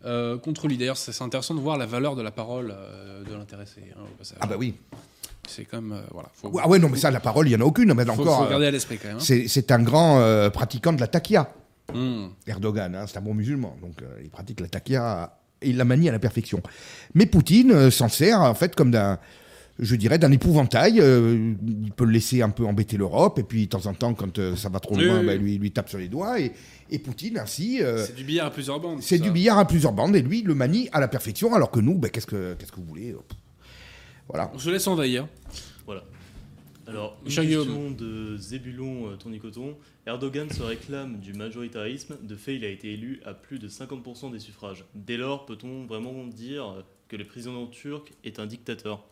euh, 0.05 0.37
contre 0.37 0.67
lui. 0.67 0.79
D'ailleurs, 0.79 0.97
c'est 0.97 1.23
intéressant 1.23 1.55
de 1.55 1.61
voir 1.61 1.77
la 1.77 1.87
valeur 1.87 2.17
de 2.17 2.23
la 2.23 2.33
parole 2.33 2.75
euh, 2.77 3.23
de 3.23 3.33
l'intéressé. 3.35 3.83
Hein, 3.97 4.03
ah 4.41 4.47
bah 4.49 4.57
oui. 4.59 4.75
C'est 5.49 5.65
comme 5.65 5.93
euh, 5.93 6.01
voilà. 6.13 6.29
ah 6.63 6.69
ouais 6.69 6.79
non 6.79 6.89
mais 6.89 6.99
ça 6.99 7.11
la 7.11 7.21
parole 7.21 7.49
il 7.49 7.53
y 7.53 7.57
en 7.57 7.61
a 7.61 7.65
aucune. 7.65 7.93
Mais 7.95 8.05
faut, 8.05 8.13
encore. 8.13 8.45
Faut 8.45 8.51
garder 8.51 8.67
à 8.67 8.71
l'esprit 8.71 8.99
quand 8.99 9.09
même. 9.09 9.19
Hein. 9.19 9.45
C'est 9.47 9.71
un 9.71 9.83
grand 9.83 10.51
pratiquant 10.51 10.93
de 10.93 11.01
la 11.01 11.09
takia. 11.09 11.51
Hmm. 11.93 12.27
Erdogan, 12.47 12.95
hein, 12.95 13.05
c'est 13.07 13.17
un 13.17 13.23
bon 13.23 13.33
musulman, 13.33 13.75
donc 13.81 13.95
il 14.23 14.29
pratique 14.29 14.61
la 14.61 14.69
takia 14.69 15.39
et 15.63 15.71
il 15.71 15.79
la 15.79 15.85
manie 15.85 16.09
à 16.09 16.13
la 16.13 16.19
perfection. 16.19 16.61
Mais 17.15 17.25
Poutine 17.27 17.91
s'en 17.91 18.09
sert 18.09 18.43
en 18.43 18.55
fait 18.55 18.75
comme 18.75 18.91
d'un 18.91 19.19
je 19.79 19.95
dirais, 19.97 20.19
d'un 20.19 20.33
épouvantail. 20.33 21.01
Euh, 21.01 21.55
il 21.67 21.93
peut 21.93 22.05
le 22.05 22.11
laisser 22.11 22.43
un 22.43 22.51
peu 22.51 22.67
embêter 22.67 22.97
l'Europe, 22.97 23.39
et 23.39 23.43
puis 23.43 23.65
de 23.65 23.71
temps 23.71 23.87
en 23.87 23.95
temps, 23.95 24.15
quand 24.15 24.39
euh, 24.39 24.57
ça 24.57 24.69
va 24.69 24.81
trop 24.81 24.97
loin, 24.97 25.23
bah, 25.23 25.37
lui, 25.37 25.59
lui 25.59 25.71
tape 25.71 25.89
sur 25.89 25.99
les 25.99 26.09
doigts. 26.09 26.41
Et, 26.41 26.53
et 26.91 26.99
Poutine, 26.99 27.39
ainsi. 27.39 27.81
Euh, 27.83 28.05
c'est 28.05 28.17
du 28.17 28.25
billard 28.25 28.47
à 28.47 28.51
plusieurs 28.51 28.81
bandes. 28.81 28.99
C'est 29.03 29.19
du 29.19 29.31
billard 29.31 29.59
à 29.59 29.67
plusieurs 29.67 29.93
bandes, 29.93 30.17
et 30.17 30.23
lui, 30.23 30.41
il 30.41 30.47
le 30.47 30.55
manie 30.55 30.89
à 30.93 31.01
la 31.01 31.09
perfection, 31.09 31.55
alors 31.55 31.71
que 31.71 31.81
nous, 31.81 31.95
bah, 31.95 32.09
qu'est-ce, 32.09 32.27
que, 32.27 32.55
qu'est-ce 32.55 32.73
que 32.73 32.77
vous 32.77 32.87
voulez 32.87 33.15
Voilà. 34.29 34.51
On 34.55 34.59
se 34.59 34.71
laisse 34.71 34.87
envahir. 34.87 35.27
Voilà. 35.87 36.05
Alors, 36.87 37.19
une 37.27 37.35
question 37.35 37.91
de 37.91 38.37
Zébulon 38.39 39.17
Tournicoton. 39.19 39.77
Erdogan 40.07 40.51
se 40.51 40.63
réclame 40.63 41.19
du 41.21 41.35
majoritarisme. 41.35 42.17
De 42.23 42.35
fait, 42.35 42.57
il 42.57 42.65
a 42.65 42.69
été 42.69 42.93
élu 42.93 43.21
à 43.27 43.35
plus 43.35 43.59
de 43.59 43.69
50% 43.69 44.33
des 44.33 44.39
suffrages. 44.39 44.85
Dès 44.95 45.19
lors, 45.19 45.45
peut-on 45.45 45.85
vraiment 45.87 46.27
dire 46.27 46.85
que 47.09 47.17
le 47.17 47.27
président 47.27 47.67
turc 47.67 48.13
est 48.25 48.39
un 48.39 48.47
dictateur? 48.47 49.05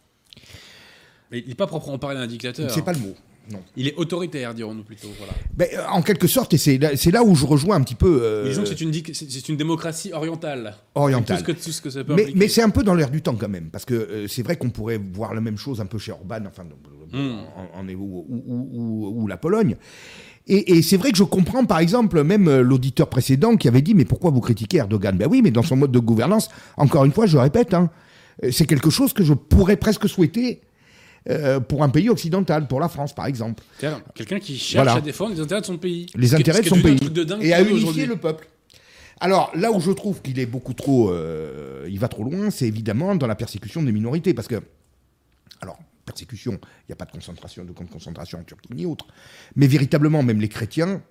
Mais 1.30 1.40
il 1.40 1.48
n'est 1.48 1.54
pas 1.54 1.66
proprement 1.66 1.98
parlé 1.98 2.16
d'un 2.16 2.26
dictateur. 2.26 2.70
C'est 2.70 2.84
pas 2.84 2.92
le 2.92 3.00
mot. 3.00 3.14
Non. 3.50 3.60
Il 3.76 3.86
est 3.86 3.94
autoritaire, 3.96 4.54
dirons-nous 4.54 4.82
plutôt. 4.82 5.08
Voilà. 5.18 5.32
Ben, 5.54 5.68
euh, 5.74 5.86
en 5.88 6.02
quelque 6.02 6.26
sorte, 6.26 6.54
et 6.54 6.58
c'est 6.58 6.78
là, 6.78 6.90
là, 7.12 7.22
où 7.22 7.34
je 7.34 7.46
rejoins 7.46 7.76
un 7.76 7.82
petit 7.82 7.94
peu. 7.94 8.20
Euh, 8.22 8.48
disons 8.48 8.62
que 8.62 8.68
c'est 8.68 8.80
une, 8.80 8.92
c'est 9.12 9.48
une 9.48 9.56
démocratie 9.56 10.12
orientale. 10.12 10.74
Orientale. 10.94 11.38
Tout 11.38 11.42
ce 11.42 11.46
que, 11.46 11.64
tout 11.64 11.72
ce 11.72 11.80
que 11.80 11.90
ça 11.90 12.04
peut 12.04 12.14
mais, 12.14 12.32
mais 12.34 12.48
c'est 12.48 12.62
un 12.62 12.70
peu 12.70 12.82
dans 12.82 12.94
l'air 12.94 13.10
du 13.10 13.22
temps 13.22 13.36
quand 13.36 13.48
même, 13.48 13.70
parce 13.70 13.84
que 13.84 13.94
euh, 13.94 14.28
c'est 14.28 14.42
vrai 14.42 14.56
qu'on 14.56 14.70
pourrait 14.70 14.98
voir 14.98 15.34
la 15.34 15.40
même 15.40 15.58
chose 15.58 15.80
un 15.80 15.86
peu 15.86 15.98
chez 15.98 16.12
Orban, 16.12 16.40
enfin, 16.46 16.64
hmm. 17.12 17.38
en, 17.74 17.88
ou, 17.88 19.22
ou, 19.22 19.26
la 19.26 19.36
Pologne. 19.36 19.76
Et, 20.48 20.76
et 20.76 20.82
c'est 20.82 20.96
vrai 20.96 21.12
que 21.12 21.18
je 21.18 21.24
comprends, 21.24 21.64
par 21.64 21.78
exemple, 21.78 22.22
même 22.22 22.60
l'auditeur 22.60 23.08
précédent 23.08 23.56
qui 23.56 23.68
avait 23.68 23.82
dit 23.82 23.94
Mais 23.94 24.04
pourquoi 24.04 24.30
vous 24.30 24.40
critiquez 24.40 24.78
Erdogan? 24.78 25.16
Ben 25.16 25.28
oui, 25.30 25.40
mais 25.42 25.50
dans 25.50 25.62
son 25.62 25.76
mode 25.76 25.92
de 25.92 25.98
gouvernance, 25.98 26.48
encore 26.76 27.04
une 27.04 27.12
fois, 27.12 27.26
je 27.26 27.38
répète, 27.38 27.74
hein, 27.74 27.90
euh, 28.44 28.50
c'est 28.50 28.66
quelque 28.66 28.90
chose 28.90 29.12
que 29.12 29.24
je 29.24 29.34
pourrais 29.34 29.76
presque 29.76 30.08
souhaiter 30.08 30.60
euh, 31.28 31.60
pour 31.60 31.82
un 31.82 31.88
pays 31.88 32.08
occidental, 32.08 32.68
pour 32.68 32.80
la 32.80 32.88
France 32.88 33.14
par 33.14 33.26
exemple. 33.26 33.62
Quelqu'un 34.14 34.38
qui 34.38 34.56
cherche 34.56 34.88
à 34.88 35.00
défendre 35.00 35.34
les 35.34 35.40
intérêts 35.40 35.60
de 35.60 35.66
son 35.66 35.78
pays. 35.78 36.06
Les 36.14 36.34
intérêts 36.34 36.62
de 36.62 36.68
son 36.68 36.80
pays. 36.80 36.98
et 37.40 37.52
à 37.52 37.62
unifier 37.62 38.06
le 38.06 38.16
peuple. 38.16 38.48
Alors 39.18 39.50
là 39.54 39.72
où 39.72 39.80
je 39.80 39.90
trouve 39.92 40.20
qu'il 40.20 40.38
est 40.38 40.46
beaucoup 40.46 40.74
trop, 40.74 41.10
euh, 41.10 41.86
il 41.88 41.98
va 41.98 42.08
trop 42.08 42.22
loin, 42.22 42.50
c'est 42.50 42.66
évidemment 42.66 43.14
dans 43.16 43.26
la 43.26 43.34
persécution 43.34 43.82
des 43.82 43.92
minorités, 43.92 44.34
parce 44.34 44.46
que, 44.46 44.62
alors 45.60 45.78
persécution, 46.04 46.52
il 46.52 46.90
n'y 46.90 46.92
a 46.92 46.96
pas 46.96 47.06
de 47.06 47.10
concentration, 47.10 47.64
de 47.64 47.72
camp 47.72 47.84
de 47.84 47.90
concentration 47.90 48.38
en 48.38 48.44
Turquie 48.44 48.68
ni 48.74 48.86
autre, 48.86 49.06
mais 49.56 49.66
véritablement 49.66 50.22
même 50.22 50.40
les 50.40 50.48
chrétiens, 50.48 51.02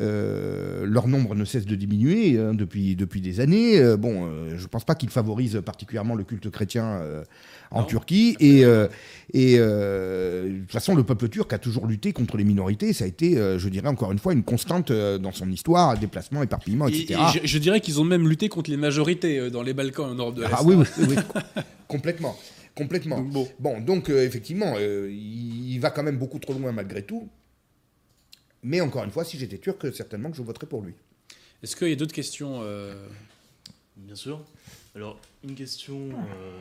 euh, 0.00 0.84
leur 0.86 1.08
nombre 1.08 1.34
ne 1.34 1.44
cesse 1.44 1.64
de 1.64 1.74
diminuer 1.74 2.38
hein, 2.38 2.52
depuis, 2.52 2.96
depuis 2.96 3.20
des 3.20 3.40
années. 3.40 3.78
Euh, 3.78 3.96
bon, 3.96 4.26
euh, 4.26 4.56
je 4.56 4.62
ne 4.62 4.68
pense 4.68 4.84
pas 4.84 4.94
qu'ils 4.94 5.08
favorisent 5.08 5.62
particulièrement 5.64 6.14
le 6.14 6.24
culte 6.24 6.50
chrétien 6.50 7.00
en 7.70 7.84
Turquie. 7.84 8.36
Et, 8.40 8.60
et 9.32 9.58
de 9.58 10.60
toute 10.60 10.72
façon, 10.72 10.94
le 10.94 11.04
peuple 11.04 11.28
turc 11.28 11.52
a 11.52 11.58
toujours 11.58 11.86
lutté 11.86 12.12
contre 12.12 12.36
les 12.36 12.44
minorités. 12.44 12.92
Ça 12.92 13.04
a 13.04 13.06
été, 13.06 13.34
je 13.36 13.68
dirais 13.68 13.88
encore 13.88 14.12
une 14.12 14.18
fois, 14.18 14.32
une 14.32 14.44
constante 14.44 14.92
dans 14.92 15.32
son 15.32 15.50
histoire, 15.50 15.98
déplacement, 15.98 16.42
éparpillement, 16.42 16.88
etc. 16.88 17.20
je, 17.42 17.58
dirais 17.58 17.80
qu'ils 17.80 18.00
ont 18.00 18.04
même 18.04 18.28
lutté 18.28 18.48
contre 18.48 18.70
les 18.70 18.76
majorités 18.76 19.50
dans 19.50 19.62
les 19.62 19.74
Balkans 19.74 20.10
en 20.10 20.14
Europe 20.14 20.34
de 20.34 20.42
l'Est. 20.42 20.50
Ah 20.52 20.62
oui, 20.64 20.76
oui, 20.76 20.86
oui, 21.08 21.16
complètement. 21.88 22.36
Complètement. 22.74 23.20
bon. 23.20 23.80
donc 23.80 24.10
effectivement, 24.10 24.74
il 24.78 25.78
va 25.78 25.90
quand 25.90 26.02
même 26.02 26.18
beaucoup 26.18 26.38
trop 26.38 26.52
loin 26.52 26.72
malgré 26.72 27.02
tout. 27.02 27.28
Mais 28.62 28.80
encore 28.80 29.04
une 29.04 29.12
fois, 29.12 29.24
si 29.24 29.38
j'étais 29.38 29.58
turc, 29.58 29.94
certainement 29.94 30.30
que 30.30 30.36
je 30.36 30.42
voterais 30.42 30.66
pour 30.66 30.82
lui. 30.82 30.92
Est-ce 31.62 31.76
qu'il 31.76 31.88
y 31.88 31.92
a 31.92 31.96
d'autres 31.96 32.12
questions 32.14 32.60
euh 32.62 32.94
Bien 33.96 34.14
sûr. 34.14 34.44
Alors, 34.94 35.18
une 35.42 35.54
question 35.54 36.10
euh, 36.10 36.52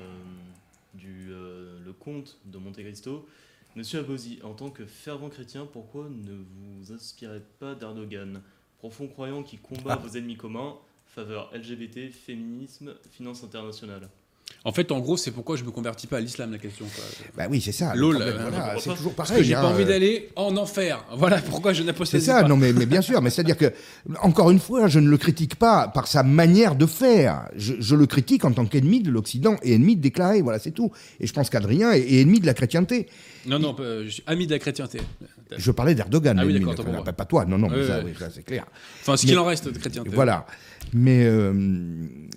du 0.96 1.30
euh, 1.32 1.80
le 1.84 1.94
comte 1.94 2.40
de 2.46 2.58
Monte 2.58 2.78
Cristo. 2.78 3.28
Monsieur 3.76 4.00
Abosi, 4.00 4.40
en 4.44 4.54
tant 4.54 4.70
que 4.70 4.86
fervent 4.86 5.30
chrétien, 5.30 5.66
pourquoi 5.66 6.10
ne 6.10 6.34
vous 6.34 6.92
inspirez 6.94 7.42
pas 7.60 7.76
d'Erdogan? 7.76 8.42
Profond 8.78 9.08
croyant 9.08 9.44
qui 9.44 9.58
combat 9.58 9.98
ah. 10.00 10.08
vos 10.08 10.18
ennemis 10.18 10.38
communs, 10.38 10.78
faveur 11.06 11.52
LGBT, 11.54 12.12
féminisme, 12.12 12.96
finance 13.12 13.44
internationale 13.44 14.10
en 14.68 14.72
fait, 14.72 14.92
en 14.92 15.00
gros, 15.00 15.16
c'est 15.16 15.30
pourquoi 15.30 15.58
je 15.58 15.64
me 15.64 15.70
convertis 15.70 16.08
pas 16.08 16.18
à 16.18 16.20
l'islam, 16.20 16.52
la 16.52 16.58
question. 16.58 16.86
Bah 17.38 17.46
oui, 17.48 17.62
c'est 17.62 17.72
ça. 17.72 17.94
Lol, 17.94 18.18
c'est 18.80 18.96
toujours 18.96 19.14
pareil. 19.14 19.16
Parce 19.16 19.32
que 19.32 19.44
j'ai 19.44 19.54
pas 19.54 19.62
hein, 19.62 19.72
envie 19.72 19.84
euh. 19.84 19.88
d'aller 19.88 20.30
en 20.36 20.58
enfer. 20.58 21.06
Voilà 21.16 21.38
pourquoi 21.38 21.72
je 21.74 21.84
n'apostasie 21.84 22.26
pas. 22.26 22.34
C'est 22.34 22.42
ça, 22.42 22.48
non, 22.48 22.58
mais, 22.58 22.74
mais 22.74 22.88
bien 22.88 23.04
sûr. 23.04 23.22
Mais 23.22 23.30
c'est-à-dire 23.30 23.58
que, 23.58 23.72
encore 24.24 24.50
une 24.50 24.60
fois, 24.60 24.88
je 24.88 25.00
ne 25.00 25.08
le 25.08 25.18
critique 25.18 25.56
pas 25.56 25.88
par 25.88 26.08
sa 26.08 26.24
manière 26.24 26.76
de 26.76 26.88
faire. 26.88 27.48
Je, 27.56 27.96
le 27.96 28.08
critique 28.08 28.44
en 28.44 28.54
tant 28.54 28.66
qu'ennemi 28.66 29.02
de 29.02 29.12
l'Occident 29.12 29.56
et 29.62 29.74
ennemi 29.74 29.96
de 29.98 30.02
déclaré. 30.02 30.42
Voilà, 30.42 30.58
c'est 30.58 30.72
tout. 30.72 30.92
Et 31.20 31.28
je 31.28 31.34
pense 31.34 31.52
qu'Adrien 31.52 31.92
est, 31.92 32.22
ennemi 32.22 32.40
de 32.40 32.48
la 32.48 32.56
chrétienté. 32.56 33.08
Non, 33.46 33.60
non, 33.60 33.76
suis 34.10 34.24
ami 34.26 34.48
de 34.48 34.52
la 34.52 34.60
chrétienté. 34.60 35.00
Je 35.56 35.72
parlais 35.72 35.94
d'Erdogan. 35.94 36.40
Ah 36.40 36.46
oui, 36.46 36.60
d'accord. 36.60 37.04
Pas 37.04 37.26
toi. 37.26 37.46
Non, 37.46 37.60
non, 37.60 37.70
ça, 37.70 38.02
c'est 38.34 38.44
clair. 38.44 38.66
Enfin, 39.02 39.16
ce 39.16 39.28
qu'il 39.28 39.38
en 39.38 39.46
reste 39.46 39.70
de 39.70 39.78
chrétienté. 39.78 40.10
Voilà. 40.12 40.48
Mais 40.98 41.26
euh, 41.26 41.52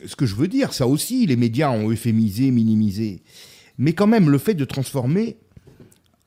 ce 0.05 0.17
que 0.17 0.27
je 0.27 0.35
veux 0.35 0.49
dire, 0.49 0.73
ça 0.73 0.89
aussi, 0.89 1.27
les 1.27 1.37
médias 1.37 1.71
ont 1.71 1.89
euphémisé, 1.89 2.51
minimisé. 2.51 3.23
Mais 3.79 3.93
quand 3.93 4.09
même, 4.09 4.31
le 4.31 4.39
fait 4.39 4.55
de 4.55 4.65
transformer 4.65 5.39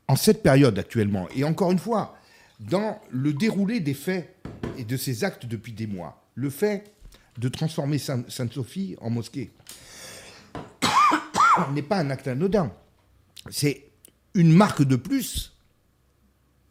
en 0.08 0.16
cette 0.16 0.42
période 0.42 0.80
actuellement, 0.80 1.28
et 1.36 1.44
encore 1.44 1.74
une 1.74 1.78
fois, 1.78 2.16
dans 2.62 3.02
le 3.10 3.34
déroulé 3.34 3.82
des 3.82 3.94
faits 3.94 4.34
et 4.78 4.86
de 4.86 4.96
ces 4.96 5.26
actes 5.26 5.46
depuis 5.46 5.74
des 5.74 5.88
mois, 5.88 6.24
le 6.36 6.50
fait 6.50 6.94
de 7.38 7.50
transformer 7.50 7.98
Sainte-Sophie 7.98 8.96
en 9.02 9.10
mosquée 9.10 9.52
n'est 11.74 11.82
pas 11.82 11.98
un 11.98 12.12
acte 12.12 12.30
anodin. 12.30 12.72
C'est 13.50 13.90
une 14.36 14.54
marque 14.54 14.84
de 14.84 14.96
plus 14.96 15.54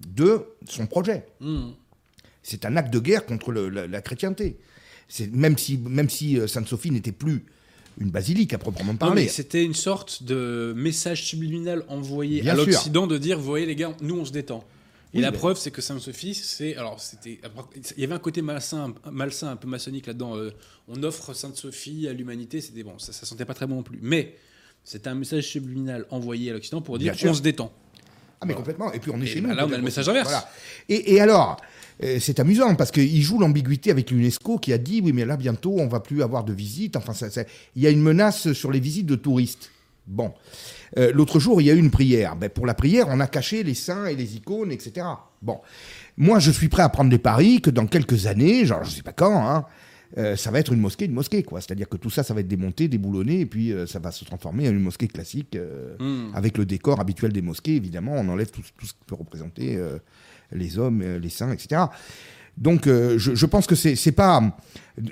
de 0.00 0.42
son 0.66 0.86
projet. 0.86 1.26
Mmh. 1.40 1.72
C'est 2.42 2.64
un 2.64 2.78
acte 2.78 2.90
de 2.90 2.98
guerre 2.98 3.26
contre 3.26 3.52
la 3.52 4.00
chrétienté 4.00 4.58
même 5.32 5.58
si, 5.58 5.78
même 5.78 6.08
si 6.08 6.38
euh, 6.38 6.46
Sainte-Sophie 6.46 6.90
n'était 6.90 7.12
plus 7.12 7.44
une 7.98 8.10
basilique 8.10 8.54
à 8.54 8.58
proprement 8.58 8.96
parler. 8.96 9.28
C'était 9.28 9.64
une 9.64 9.74
sorte 9.74 10.22
de 10.22 10.72
message 10.76 11.24
subliminal 11.24 11.84
envoyé 11.88 12.48
à 12.48 12.54
l'Occident 12.54 13.06
de 13.06 13.18
dire, 13.18 13.38
vous 13.38 13.44
voyez 13.44 13.66
les 13.66 13.76
gars, 13.76 13.94
nous 14.00 14.18
on 14.18 14.24
se 14.24 14.32
détend. 14.32 14.64
Et 15.12 15.20
la 15.20 15.32
preuve, 15.32 15.58
c'est 15.58 15.72
que 15.72 15.82
Sainte-Sophie, 15.82 16.34
c'est 16.34 16.76
alors 16.76 17.00
c'était, 17.00 17.40
il 17.96 18.00
y 18.00 18.04
avait 18.04 18.14
un 18.14 18.20
côté 18.20 18.42
malsain, 18.42 18.94
malsain 19.10 19.50
un 19.50 19.56
peu 19.56 19.66
maçonnique 19.66 20.06
là-dedans. 20.06 20.36
Euh, 20.36 20.52
on 20.86 21.02
offre 21.02 21.34
Sainte-Sophie 21.34 22.06
à 22.08 22.12
l'humanité, 22.12 22.60
c'était 22.60 22.84
bon, 22.84 22.98
ça, 22.98 23.12
ça 23.12 23.26
sentait 23.26 23.44
pas 23.44 23.54
très 23.54 23.66
bon 23.66 23.76
non 23.76 23.82
plus. 23.82 23.98
Mais 24.02 24.36
c'était 24.84 25.08
un 25.08 25.14
message 25.14 25.48
subliminal 25.48 26.06
envoyé 26.10 26.50
à 26.50 26.54
l'Occident 26.54 26.80
pour 26.80 26.98
dire, 26.98 27.14
on 27.24 27.34
se 27.34 27.42
détend. 27.42 27.72
Ah 28.40 28.46
mais 28.46 28.54
complètement. 28.54 28.92
Et 28.92 28.98
puis 28.98 29.10
on 29.14 29.20
est 29.20 29.26
chez 29.26 29.40
nous. 29.40 29.54
Là, 29.54 29.66
on 29.66 29.72
a 29.72 29.76
le 29.76 29.82
message 29.82 30.08
inverse. 30.08 30.34
Et, 30.88 31.14
et 31.14 31.20
alors, 31.20 31.58
euh, 32.02 32.18
c'est 32.20 32.40
amusant 32.40 32.74
parce 32.74 32.90
qu'il 32.90 33.22
joue 33.22 33.38
l'ambiguïté 33.38 33.90
avec 33.90 34.10
l'UNESCO 34.10 34.58
qui 34.58 34.72
a 34.72 34.78
dit 34.78 35.02
oui 35.04 35.12
mais 35.12 35.26
là 35.26 35.36
bientôt 35.36 35.76
on 35.78 35.86
va 35.86 36.00
plus 36.00 36.22
avoir 36.22 36.44
de 36.44 36.52
visites. 36.52 36.96
Enfin, 36.96 37.12
il 37.76 37.82
y 37.82 37.86
a 37.86 37.90
une 37.90 38.02
menace 38.02 38.52
sur 38.52 38.70
les 38.70 38.80
visites 38.80 39.06
de 39.06 39.16
touristes. 39.16 39.70
Bon. 40.06 40.32
Euh, 40.98 41.12
l'autre 41.12 41.38
jour, 41.38 41.60
il 41.60 41.66
y 41.66 41.70
a 41.70 41.74
eu 41.74 41.78
une 41.78 41.90
prière. 41.90 42.34
Ben, 42.34 42.48
pour 42.48 42.66
la 42.66 42.74
prière, 42.74 43.06
on 43.08 43.20
a 43.20 43.26
caché 43.26 43.62
les 43.62 43.74
saints 43.74 44.06
et 44.06 44.16
les 44.16 44.36
icônes, 44.36 44.72
etc. 44.72 45.06
Bon. 45.40 45.60
Moi, 46.16 46.38
je 46.40 46.50
suis 46.50 46.68
prêt 46.68 46.82
à 46.82 46.88
prendre 46.88 47.10
des 47.10 47.18
paris 47.18 47.60
que 47.60 47.70
dans 47.70 47.86
quelques 47.86 48.26
années, 48.26 48.64
genre 48.64 48.82
je 48.84 48.90
sais 48.90 49.02
pas 49.02 49.12
quand, 49.12 49.46
hein, 49.46 49.66
euh, 50.18 50.36
ça 50.36 50.50
va 50.50 50.58
être 50.60 50.72
une 50.72 50.80
mosquée, 50.80 51.06
une 51.06 51.12
mosquée, 51.12 51.42
quoi. 51.42 51.60
C'est-à-dire 51.60 51.88
que 51.88 51.96
tout 51.96 52.10
ça, 52.10 52.22
ça 52.22 52.34
va 52.34 52.40
être 52.40 52.48
démonté, 52.48 52.88
déboulonné, 52.88 53.40
et 53.40 53.46
puis 53.46 53.72
ça 53.86 53.98
va 53.98 54.10
se 54.10 54.24
transformer 54.24 54.68
en 54.68 54.72
une 54.72 54.80
mosquée 54.80 55.08
classique, 55.08 55.56
hmm. 55.98 56.34
avec 56.34 56.58
le 56.58 56.66
décor 56.66 57.00
habituel 57.00 57.32
des 57.32 57.42
mosquées, 57.42 57.76
évidemment. 57.76 58.14
On 58.16 58.28
enlève 58.28 58.50
tout, 58.50 58.62
tout 58.76 58.86
ce 58.86 58.92
qui 58.92 59.04
peut 59.06 59.14
représenter 59.14 59.78
les 60.52 60.78
hommes, 60.78 61.02
euh, 61.02 61.18
les 61.18 61.28
saints, 61.28 61.52
etc. 61.52 61.82
Donc 62.56 62.86
euh, 62.86 63.18
je, 63.18 63.46
pense 63.46 63.66
que 63.66 63.74
c'est 63.74 64.12
pas... 64.12 64.42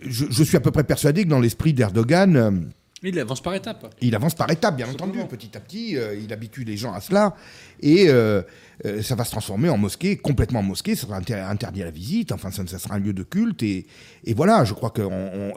Je, 0.03 0.43
suis 0.43 0.57
à 0.57 0.61
peu 0.61 0.71
près 0.71 0.85
persuadé 0.85 1.25
que 1.25 1.29
dans 1.29 1.41
l'esprit 1.41 1.73
d'Erdogan... 1.73 2.71
Euh, 3.05 3.09
il 3.09 3.19
avance 3.19 3.41
par 3.41 3.55
étapes. 3.55 3.95
Il 4.01 4.15
avance 4.15 4.35
par 4.35 4.51
étapes, 4.51 4.77
bien 4.77 4.89
entendu. 4.89 5.21
Petit 5.29 5.57
à 5.57 5.61
petit, 5.61 5.97
il 6.23 6.33
habitue 6.33 6.65
les 6.65 6.77
gens 6.77 6.93
à 6.93 7.01
cela. 7.01 7.35
Et 7.81 8.09
ça 8.09 9.15
va 9.15 9.25
se 9.25 9.31
transformer 9.31 9.69
en 9.69 9.79
mosquée, 9.79 10.17
complètement 10.17 10.61
en 10.61 10.65
mosquée. 10.65 10.95
Ça 10.95 11.07
sera 11.07 11.17
interdit 11.17 11.83
à 11.83 11.85
la 11.85 11.91
visite. 11.91 12.33
Enfin, 12.33 12.51
ça, 12.51 12.67
sera 12.79 12.95
un 12.95 12.99
lieu 12.99 13.13
de 13.13 13.23
culte. 13.23 13.63
Et, 13.63 13.87
voilà, 14.35 14.65
je 14.65 14.75
crois 14.75 14.91
que 14.91 15.03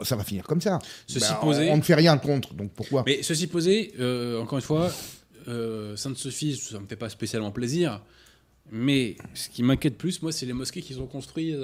ça 0.02 0.16
va 0.16 0.24
finir 0.24 0.44
comme 0.44 0.60
ça. 0.60 0.78
Ceci 1.06 1.32
ben, 1.32 1.38
posé. 1.40 1.70
On, 1.70 1.76
ne 1.76 1.82
fait 1.82 1.94
rien 1.94 2.16
contre, 2.18 2.54
donc 2.54 2.72
pourquoi 2.72 3.02
Mais 3.06 3.22
ceci 3.22 3.46
posé, 3.46 3.92
encore 4.40 4.58
une 4.58 4.64
fois, 4.64 4.90
Sainte-Sophie, 5.96 6.56
ça 6.56 6.78
me 6.78 6.86
fait 6.86 6.96
pas 6.96 7.08
spécialement 7.08 7.50
plaisir. 7.50 8.00
Mais 8.74 9.16
ce 9.34 9.50
qui 9.50 9.62
m'inquiète 9.62 9.98
plus, 9.98 10.22
moi, 10.22 10.32
c'est 10.32 10.46
les 10.46 10.54
mosquées 10.54 10.80
qu'ils 10.80 11.00
ont 11.00 11.06
construites 11.06 11.58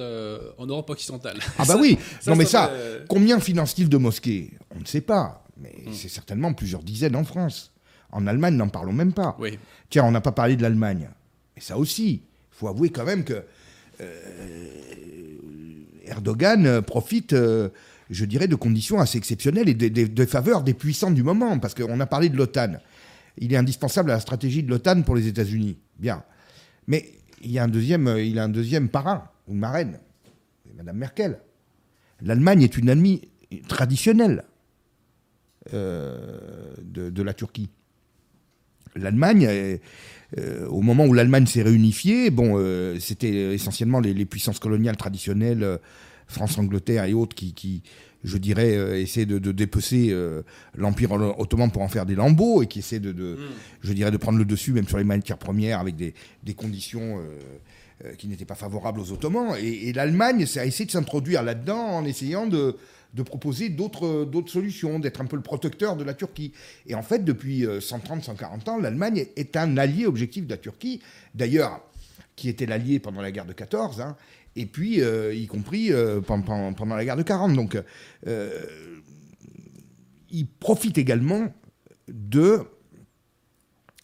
en 0.58 0.66
Europe 0.66 0.90
occidentale. 0.90 1.38
Ah 1.58 1.64
bah 1.64 1.76
oui, 1.80 1.96
non 2.26 2.36
mais 2.36 2.44
ça, 2.44 2.70
combien 3.08 3.38
financent-ils 3.40 3.88
de 3.88 3.96
mosquées? 3.96 4.50
On 4.74 4.80
ne 4.80 4.84
sait 4.84 5.00
pas, 5.00 5.44
mais 5.60 5.74
hmm. 5.86 5.92
c'est 5.92 6.08
certainement 6.08 6.52
plusieurs 6.52 6.82
dizaines 6.82 7.16
en 7.16 7.24
France. 7.24 7.72
En 8.10 8.26
Allemagne, 8.26 8.56
n'en 8.56 8.68
parlons 8.68 8.92
même 8.92 9.12
pas. 9.12 9.36
Oui. 9.38 9.58
Tiens, 9.90 10.04
on 10.04 10.10
n'a 10.10 10.20
pas 10.20 10.32
parlé 10.32 10.56
de 10.56 10.62
l'Allemagne. 10.62 11.10
Et 11.56 11.60
ça 11.60 11.76
aussi, 11.76 12.10
il 12.12 12.20
faut 12.50 12.68
avouer 12.68 12.90
quand 12.90 13.04
même 13.04 13.24
que 13.24 13.44
Erdogan 16.06 16.80
profite 16.82 17.34
je 18.10 18.24
dirais, 18.24 18.48
de 18.48 18.54
conditions 18.54 19.00
assez 19.00 19.18
exceptionnelles 19.18 19.68
et 19.68 19.74
de, 19.74 20.24
faveurs 20.24 20.62
des 20.62 20.74
puissants 20.74 21.10
du 21.10 21.22
moment. 21.22 21.58
Parce 21.58 21.74
qu'on 21.74 22.00
a 22.00 22.06
parlé 22.06 22.28
de 22.28 22.36
l'OTAN. 22.36 22.74
Il 23.38 23.52
est 23.52 23.56
indispensable 23.56 24.10
à 24.10 24.14
la 24.14 24.20
stratégie 24.20 24.62
de 24.62 24.70
l'OTAN 24.70 25.02
pour 25.02 25.14
les 25.14 25.26
États-Unis. 25.26 25.78
Bien. 25.98 26.22
Mais 26.86 27.10
il 27.42 27.50
y 27.50 27.58
a 27.58 27.64
un 27.64 27.68
deuxième, 27.68 28.16
il 28.18 28.38
a 28.38 28.44
un 28.44 28.48
deuxième 28.48 28.88
parrain, 28.88 29.24
une 29.48 29.58
marraine, 29.58 29.98
Madame 30.76 30.96
Merkel. 30.96 31.38
L'Allemagne 32.20 32.62
est 32.62 32.76
une 32.76 32.90
amie 32.90 33.28
traditionnelle 33.68 34.44
euh, 35.74 36.38
de, 36.82 37.22
la 37.22 37.34
Turquie. 37.34 37.68
L'Allemagne, 38.96 39.46
euh, 40.38 40.66
au 40.68 40.80
moment 40.80 41.06
où 41.06 41.12
l'Allemagne 41.12 41.46
s'est 41.46 41.62
réunifiée, 41.62 42.30
bon, 42.30 42.54
euh, 42.56 42.98
c'était 42.98 43.54
essentiellement 43.54 44.00
les, 44.00 44.14
les, 44.14 44.24
puissances 44.24 44.58
coloniales 44.58 44.96
traditionnelles 44.96 45.78
France-Angleterre 46.26 47.04
et 47.04 47.14
autres 47.14 47.34
qui, 47.34 47.82
je 48.24 48.38
dirais, 48.38 48.76
euh, 48.76 49.00
essaient 49.00 49.26
de, 49.26 49.38
dépecer 49.52 50.08
euh, 50.10 50.42
l'Empire 50.76 51.12
ottoman 51.12 51.70
pour 51.70 51.82
en 51.82 51.88
faire 51.88 52.06
des 52.06 52.14
lambeaux 52.14 52.62
et 52.62 52.66
qui 52.66 52.80
essaient 52.80 53.00
de, 53.00 53.12
mm. 53.12 53.36
je 53.82 53.92
dirais, 53.92 54.10
de 54.10 54.16
prendre 54.16 54.38
le 54.38 54.44
dessus 54.44 54.72
même 54.72 54.86
sur 54.88 54.98
les 54.98 55.04
matières 55.04 55.38
premières 55.38 55.80
avec 55.80 55.96
des, 55.96 56.14
conditions 56.54 57.20
euh, 58.04 58.14
qui 58.16 58.28
n'étaient 58.28 58.44
pas 58.44 58.54
favorables 58.54 59.00
aux 59.00 59.12
Ottomans. 59.12 59.54
Et, 59.60 59.92
l'Allemagne 59.92 60.44
a 60.56 60.66
essayé 60.66 60.86
de 60.86 60.90
s'introduire 60.90 61.42
là-dedans 61.42 61.78
en 61.78 62.04
essayant 62.04 62.46
de, 62.46 62.76
proposer 63.22 63.68
d'autres 63.68 64.28
solutions, 64.46 64.98
d'être 64.98 65.20
un 65.20 65.26
peu 65.26 65.36
le 65.36 65.42
protecteur 65.42 65.96
de 65.96 66.04
la 66.04 66.14
Turquie. 66.14 66.52
Et 66.86 66.94
en 66.94 67.02
fait, 67.02 67.24
depuis 67.24 67.66
130, 67.80 68.24
140 68.24 68.68
ans, 68.68 68.78
l'Allemagne 68.78 69.26
est 69.36 69.56
un 69.56 69.76
allié 69.76 70.06
objectif 70.06 70.46
de 70.46 70.50
la 70.50 70.58
Turquie. 70.58 71.00
D'ailleurs, 71.34 71.80
qui 72.38 72.48
était 72.48 72.66
l'allié 72.66 73.00
pendant 73.00 73.20
la 73.20 73.32
guerre 73.32 73.46
de 73.46 73.52
14, 73.52 74.00
hein, 74.00 74.16
et 74.54 74.64
puis 74.66 75.02
euh, 75.02 75.34
y 75.34 75.46
compris 75.46 75.92
euh, 75.92 76.20
pendant, 76.20 76.94
la 76.94 77.04
guerre 77.04 77.16
de 77.16 77.22
40. 77.22 77.54
Donc, 77.54 77.76
euh, 78.26 78.50
il 80.30 80.46
profite 80.46 80.98
également 80.98 81.52
de, 82.08 82.60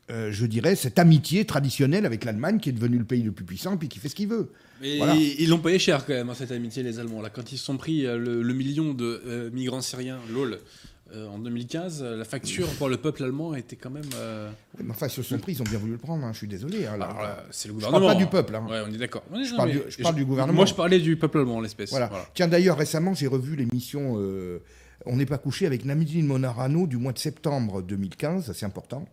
je 0.09 0.47
dirais, 0.47 0.77
cette 0.77 0.99
amitié 0.99 1.45
traditionnelle 1.45 2.07
avec 2.07 2.25
l'Allemagne, 2.25 2.59
qui 2.59 2.69
est 2.69 2.73
devenue 2.73 2.99
le 2.99 3.05
pays 3.05 3.23
le 3.23 3.33
plus 3.33 3.45
puissant, 3.45 3.77
puis 3.77 3.89
qui 3.89 3.99
fait 3.99 4.09
ce 4.09 4.15
qu'il 4.15 4.29
veut. 4.29 4.51
Ils 4.83 5.49
l'ont 5.49 5.59
payé 5.59 5.79
cher 5.79 6.05
quand 6.05 6.13
même, 6.13 6.29
hein, 6.29 6.35
cette 6.35 6.53
amitié, 6.53 6.83
les 6.83 6.99
Allemands. 6.99 7.23
Là, 7.23 7.31
quand 7.31 7.53
ils 7.53 7.59
se 7.59 7.65
sont 7.65 7.77
pris 7.77 8.03
le, 8.03 8.43
le 8.43 8.55
million 8.55 8.93
de 8.93 9.51
migrants 9.53 9.81
syriens, 9.81 10.19
LOL, 10.33 10.59
euh, 11.13 11.29
en 11.29 11.39
2015, 11.39 12.03
euh, 12.03 12.17
la 12.17 12.25
facture 12.25 12.67
pour 12.79 12.89
le 12.89 12.97
peuple 12.97 13.25
allemand 13.25 13.55
était 13.55 13.77
quand 13.77 13.91
même. 13.91 14.09
Euh, 14.17 14.51
oui, 14.79 14.85
mais 14.87 14.91
enfin, 14.91 15.09
sur 15.09 15.23
son 15.23 15.39
prix, 15.39 15.53
ils 15.53 15.61
ont 15.61 15.65
bien 15.65 15.79
voulu 15.79 15.93
le 15.93 15.99
prendre. 15.99 16.25
Hein, 16.25 16.33
je 16.33 16.39
suis 16.39 16.49
désolé. 16.49 16.87
Hein, 16.87 16.99
c'est 17.51 17.69
le 17.69 17.75
gouvernement. 17.75 17.99
Je 17.99 18.05
parle 18.05 18.19
pas 18.19 18.25
du 18.25 18.31
peuple. 18.31 18.55
Hein. 18.57 18.67
Ouais, 18.69 18.83
on 18.89 18.93
est 18.93 18.97
d'accord. 18.97 19.23
Je, 19.31 19.55
parle 20.03 20.17
du, 20.17 20.25
gouvernement. 20.25 20.57
Moi, 20.57 20.65
je 20.65 20.75
parlais 20.75 20.99
du 20.99 21.17
peuple 21.17 21.39
allemand, 21.39 21.61
l'espèce. 21.61 21.91
Voilà. 21.91 22.11
Tiens, 22.33 22.49
d'ailleurs, 22.49 22.79
récemment, 22.79 23.15
j'ai 23.15 23.27
revu 23.27 23.55
l'émission 23.55 24.19
On 25.07 25.17
n'est 25.17 25.27
pas 25.27 25.39
couché 25.39 25.67
avec 25.67 25.85
Namidine 25.85 26.27
Monarano 26.27 26.87
du 26.87 26.97
mois 26.97 27.13
de 27.13 27.19
septembre 27.19 27.83
2015. 27.83 28.53
C'est 28.53 28.67
important. 28.67 29.07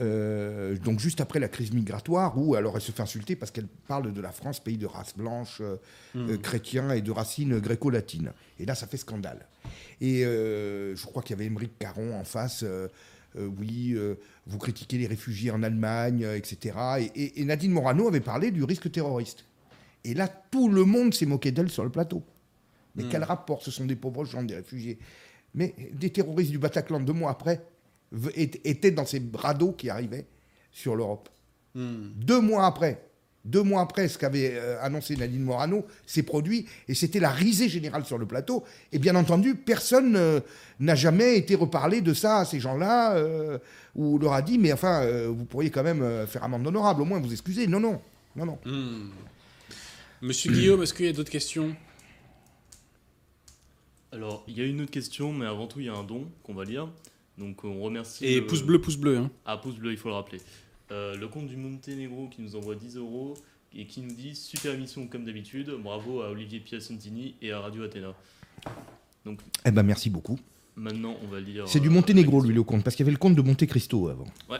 Donc 0.00 0.98
juste 0.98 1.20
après 1.20 1.38
la 1.38 1.48
crise 1.48 1.72
migratoire, 1.72 2.36
où 2.36 2.54
alors 2.54 2.74
elle 2.76 2.82
se 2.82 2.92
fait 2.92 3.02
insulter 3.02 3.36
parce 3.36 3.50
qu'elle 3.50 3.68
parle 3.86 4.12
de 4.12 4.20
la 4.20 4.32
France, 4.32 4.58
pays 4.58 4.76
de 4.76 4.86
race 4.86 5.16
blanche, 5.16 5.62
hmm. 6.14 6.36
chrétien 6.38 6.90
et 6.90 7.00
de 7.00 7.12
racines 7.12 7.58
gréco-latines. 7.58 8.32
Et 8.58 8.66
là, 8.66 8.74
ça 8.74 8.86
fait 8.86 8.96
scandale. 8.96 9.46
Et 10.00 10.24
euh, 10.24 10.94
je 10.96 11.06
crois 11.06 11.22
qu'il 11.22 11.36
y 11.36 11.38
avait 11.38 11.46
Émeric 11.46 11.78
Caron 11.78 12.14
en 12.14 12.24
face. 12.24 12.62
Euh, 12.62 12.88
euh, 13.36 13.48
oui, 13.58 13.96
vous 14.46 14.58
critiquez 14.58 14.96
les 14.98 15.06
réfugiés 15.06 15.50
en 15.50 15.62
Allemagne, 15.62 16.26
etc. 16.36 17.10
Et, 17.14 17.44
Nadine 17.44 17.72
Morano 17.72 18.06
avait 18.06 18.20
parlé 18.20 18.50
du 18.50 18.62
risque 18.62 18.90
terroriste. 18.92 19.44
Et 20.04 20.14
là, 20.14 20.28
tout 20.28 20.68
le 20.68 20.84
monde 20.84 21.14
s'est 21.14 21.26
moqué 21.26 21.50
d'elle 21.50 21.70
sur 21.70 21.82
le 21.82 21.90
plateau. 21.90 22.22
Mais 22.94 23.04
hmm. 23.04 23.08
quel 23.10 23.24
rapport? 23.24 23.62
Ce 23.62 23.70
sont 23.70 23.86
des 23.86 23.96
pauvres 23.96 24.24
gens, 24.24 24.42
des 24.42 24.54
réfugiés. 24.54 24.98
Mais 25.54 25.74
des 25.92 26.10
terroristes 26.10 26.50
du 26.50 26.58
Bataclan, 26.58 27.00
deux 27.00 27.12
mois 27.12 27.30
après, 27.30 27.64
étaient 28.34 28.90
dans 28.90 29.06
ces 29.06 29.22
radeaux 29.34 29.72
qui 29.72 29.90
arrivaient 29.90 30.26
sur 30.72 30.96
l'Europe. 30.96 31.28
Hmm. 31.74 32.10
Deux 32.16 32.40
mois 32.40 32.66
après. 32.66 33.00
Deux 33.44 33.62
mois 33.62 33.82
après 33.82 34.08
ce 34.08 34.16
qu'avait 34.16 34.54
euh, 34.54 34.82
annoncé 34.82 35.16
Nadine 35.16 35.42
Morano, 35.42 35.84
s'est 36.06 36.22
produit 36.22 36.66
et 36.88 36.94
c'était 36.94 37.20
la 37.20 37.30
risée 37.30 37.68
générale 37.68 38.04
sur 38.06 38.16
le 38.16 38.24
plateau. 38.24 38.64
Et 38.90 38.98
bien 38.98 39.14
entendu, 39.16 39.54
personne 39.54 40.16
euh, 40.16 40.40
n'a 40.80 40.94
jamais 40.94 41.36
été 41.36 41.54
reparlé 41.54 42.00
de 42.00 42.14
ça 42.14 42.38
à 42.38 42.44
ces 42.46 42.58
gens-là 42.58 43.16
euh, 43.16 43.58
ou 43.94 44.18
leur 44.18 44.32
a 44.32 44.40
dit 44.40 44.56
mais 44.58 44.72
enfin, 44.72 45.06
vous 45.28 45.44
pourriez 45.44 45.70
quand 45.70 45.82
même 45.82 46.26
faire 46.26 46.42
amende 46.42 46.66
honorable, 46.66 47.02
au 47.02 47.04
moins 47.04 47.20
vous 47.20 47.32
excuser. 47.32 47.66
Non, 47.66 47.80
non, 47.80 48.00
non, 48.34 48.46
non. 48.46 48.58
Hmm. 48.64 49.10
Monsieur 50.22 50.50
Guillaume, 50.50 50.82
est-ce 50.82 50.94
qu'il 50.94 51.04
y 51.04 51.10
a 51.10 51.12
d'autres 51.12 51.30
questions? 51.30 51.76
Alors, 54.10 54.42
il 54.48 54.56
y 54.56 54.62
a 54.62 54.64
une 54.64 54.80
autre 54.80 54.90
question, 54.90 55.32
mais 55.32 55.44
avant 55.44 55.66
tout, 55.66 55.80
il 55.80 55.86
y 55.86 55.88
a 55.90 55.94
un 55.94 56.04
don 56.04 56.28
qu'on 56.44 56.54
va 56.54 56.64
lire. 56.64 56.88
Donc, 57.38 57.64
on 57.64 57.80
remercie. 57.80 58.24
Et 58.26 58.42
pouce 58.42 58.62
bleu, 58.62 58.80
pouce 58.80 58.96
bleu. 58.96 59.18
Hein. 59.18 59.30
Ah, 59.44 59.56
pouce 59.56 59.76
bleu, 59.76 59.92
il 59.92 59.98
faut 59.98 60.08
le 60.08 60.14
rappeler. 60.14 60.40
Euh, 60.90 61.16
le 61.16 61.28
compte 61.28 61.46
du 61.46 61.56
Monténégro 61.56 62.28
qui 62.28 62.42
nous 62.42 62.56
envoie 62.56 62.74
10 62.74 62.96
euros 62.96 63.34
et 63.74 63.86
qui 63.86 64.00
nous 64.02 64.14
dit 64.14 64.36
super 64.36 64.74
émission 64.74 65.06
comme 65.06 65.24
d'habitude. 65.24 65.72
Bravo 65.82 66.22
à 66.22 66.30
Olivier 66.30 66.60
Piacentini 66.60 67.34
et 67.42 67.52
à 67.52 67.60
Radio 67.60 67.82
Athéna. 67.84 68.14
Donc, 69.24 69.40
eh 69.64 69.70
ben 69.70 69.82
merci 69.82 70.10
beaucoup. 70.10 70.38
Maintenant, 70.76 71.16
on 71.24 71.28
va 71.28 71.40
lire. 71.40 71.66
C'est 71.66 71.80
du 71.80 71.88
euh, 71.88 71.92
Monténégro, 71.92 72.42
lui, 72.42 72.54
le 72.54 72.62
compte, 72.62 72.84
parce 72.84 72.94
qu'il 72.94 73.04
y 73.04 73.06
avait 73.06 73.12
le 73.12 73.18
compte 73.18 73.34
de 73.34 73.42
Monte 73.42 73.64
Cristo 73.66 74.08
avant. 74.08 74.26
Ouais, 74.50 74.58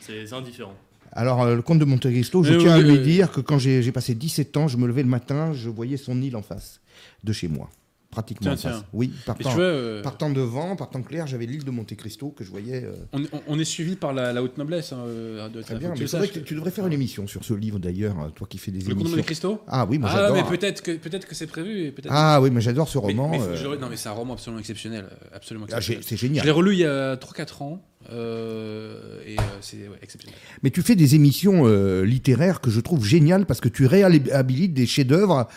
c'est 0.00 0.32
indifférent. 0.32 0.76
Alors, 1.12 1.42
euh, 1.42 1.56
le 1.56 1.62
comte 1.62 1.78
de 1.78 1.84
Monte 1.84 2.02
Cristo, 2.02 2.42
je 2.42 2.54
tiens 2.54 2.74
à 2.74 2.80
lui 2.80 2.98
dire 2.98 3.30
que 3.32 3.40
quand 3.40 3.58
j'ai 3.58 3.92
passé 3.92 4.14
17 4.14 4.56
ans, 4.56 4.68
je 4.68 4.76
me 4.76 4.86
levais 4.86 5.02
le 5.02 5.08
matin, 5.08 5.52
je 5.52 5.68
voyais 5.68 5.96
son 5.96 6.20
île 6.22 6.36
en 6.36 6.42
face 6.42 6.80
de 7.24 7.32
chez 7.32 7.48
moi 7.48 7.70
pratiquement. 8.14 8.54
Oui, 8.92 9.10
partant, 9.26 9.56
euh, 9.58 10.02
partant 10.02 10.30
devant, 10.30 10.76
partant 10.76 11.02
clair, 11.02 11.26
j'avais 11.26 11.46
l'île 11.46 11.64
de 11.64 11.70
Monte 11.70 11.94
Cristo 11.96 12.30
que 12.30 12.44
je 12.44 12.50
voyais. 12.50 12.84
Euh, 12.84 13.26
on, 13.48 13.58
est 13.58 13.64
suivi 13.64 13.96
par 13.96 14.12
la, 14.12 14.40
haute 14.42 14.56
noblesse. 14.56 14.92
Hein, 14.92 15.02
euh, 15.06 15.48
Très 15.62 15.76
bien, 15.76 15.92
tu, 15.94 16.54
devrais 16.54 16.70
faire 16.70 16.86
une 16.86 16.92
émission 16.92 17.26
sur 17.26 17.44
ce 17.44 17.54
livre 17.54 17.78
d'ailleurs, 17.78 18.32
toi 18.34 18.46
qui 18.48 18.58
fais 18.58 18.70
des 18.70 18.88
émissions. 18.88 19.10
Le 19.10 19.16
Monte 19.16 19.26
Cristo 19.26 19.60
Ah 19.66 19.86
oui, 19.88 19.98
moi 19.98 20.10
ah, 20.12 20.30
mais 20.32 20.44
peut-être 20.44 20.82
que, 20.82 20.92
peut 20.92 21.10
que 21.10 21.34
c'est 21.34 21.46
prévu. 21.48 21.92
ah 22.08 22.40
oui, 22.40 22.50
mais 22.50 22.60
j'adore 22.60 22.88
ce 22.88 22.98
roman. 22.98 23.32
non, 23.32 23.88
mais 23.90 23.96
c'est 23.96 24.08
un 24.08 24.12
roman 24.12 24.34
absolument 24.34 24.60
exceptionnel. 24.60 25.06
Absolument 25.32 25.66
ah, 25.72 25.80
c'est 25.80 26.16
génial. 26.16 26.42
Je 26.42 26.46
l'ai 26.46 26.52
relu 26.52 26.72
il 26.74 26.78
y 26.80 26.84
a 26.84 27.16
3-4 27.16 27.62
ans. 27.62 27.82
et 28.12 29.36
c'est 29.60 29.88
exceptionnel. 30.02 30.38
Mais 30.62 30.70
tu 30.70 30.82
fais 30.82 30.94
des 30.94 31.16
émissions 31.16 31.66
littéraires 32.02 32.60
que 32.60 32.70
je 32.70 32.80
trouve 32.80 33.04
géniales 33.04 33.46
parce 33.46 33.60
que 33.60 33.68
tu 33.68 33.86
réhabilites 33.86 34.72
des 34.72 34.86
chefs-d'œuvre 34.86 35.48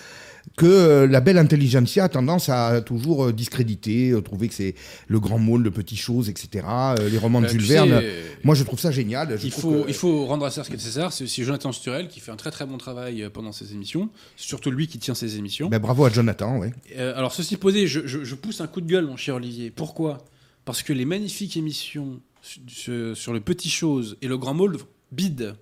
que 0.56 0.66
euh, 0.66 1.08
la 1.08 1.20
belle 1.20 1.38
intelligentsia 1.38 2.06
a 2.06 2.10
tendance 2.10 2.50
à 2.50 2.82
toujours 2.82 3.26
euh, 3.26 3.34
discréditer, 3.34 4.12
euh, 4.12 4.22
trouver 4.22 4.48
que 4.48 4.54
c'est 4.54 4.76
le 5.08 5.20
grand 5.20 5.38
mot, 5.38 5.58
le 5.58 5.72
petit 5.72 5.96
chose, 5.96 6.30
etc. 6.30 6.66
les 7.12 7.18
romans 7.18 7.42
de 7.42 7.48
Jules 7.48 7.62
Verne. 7.62 8.02
Moi, 8.44 8.56
je 8.56 8.64
trouve 8.64 8.80
ça 8.80 8.92
génial. 8.92 9.38
il, 9.44 9.52
faut, 9.52 9.86
il 9.88 9.94
faut 9.94 10.26
rendre 10.26 10.46
à 10.46 10.50
César 10.50 10.66
ce 10.66 10.70
qui 10.70 10.76
est 10.76 10.80
César. 10.80 11.12
C'est 11.12 11.26
aussi 11.26 11.44
Jonathan 11.44 11.72
Sturel 11.72 12.08
qui 12.08 12.20
fait 12.20 12.32
un 12.32 12.36
très 12.36 12.52
très 12.52 12.66
bon 12.66 12.78
travail 12.78 13.30
pendant 13.34 13.52
ses 13.52 13.74
émissions. 13.74 14.10
C'est 14.36 14.48
surtout 14.48 14.72
lui 14.72 14.88
qui 14.88 15.00
tient 15.00 15.16
ses 15.16 15.38
émissions. 15.38 15.70
Ben, 15.70 15.80
bravo 15.80 16.06
à 16.06 16.10
Jonathan, 16.10 16.58
oui. 16.60 16.70
alors, 16.98 17.34
ceci 17.34 17.58
posé, 17.58 17.88
je, 17.88 18.36
pousse 18.36 18.62
un 18.62 18.68
coup 18.68 18.82
de 18.82 18.88
gueule, 18.88 19.06
mon 19.06 19.18
cher 19.18 19.36
Olivier. 19.36 19.72
Pourquoi? 19.72 20.20
Parce 20.66 20.84
que 20.84 20.94
les 20.94 21.06
magnifiques 21.06 21.58
émissions 21.58 22.20
sur, 22.42 23.34
le 23.34 23.40
petit 23.40 23.70
chose 23.70 24.18
et 24.22 24.28
le 24.28 24.38
grand 24.38 24.54
mot 24.54 24.70
bident 25.12 25.54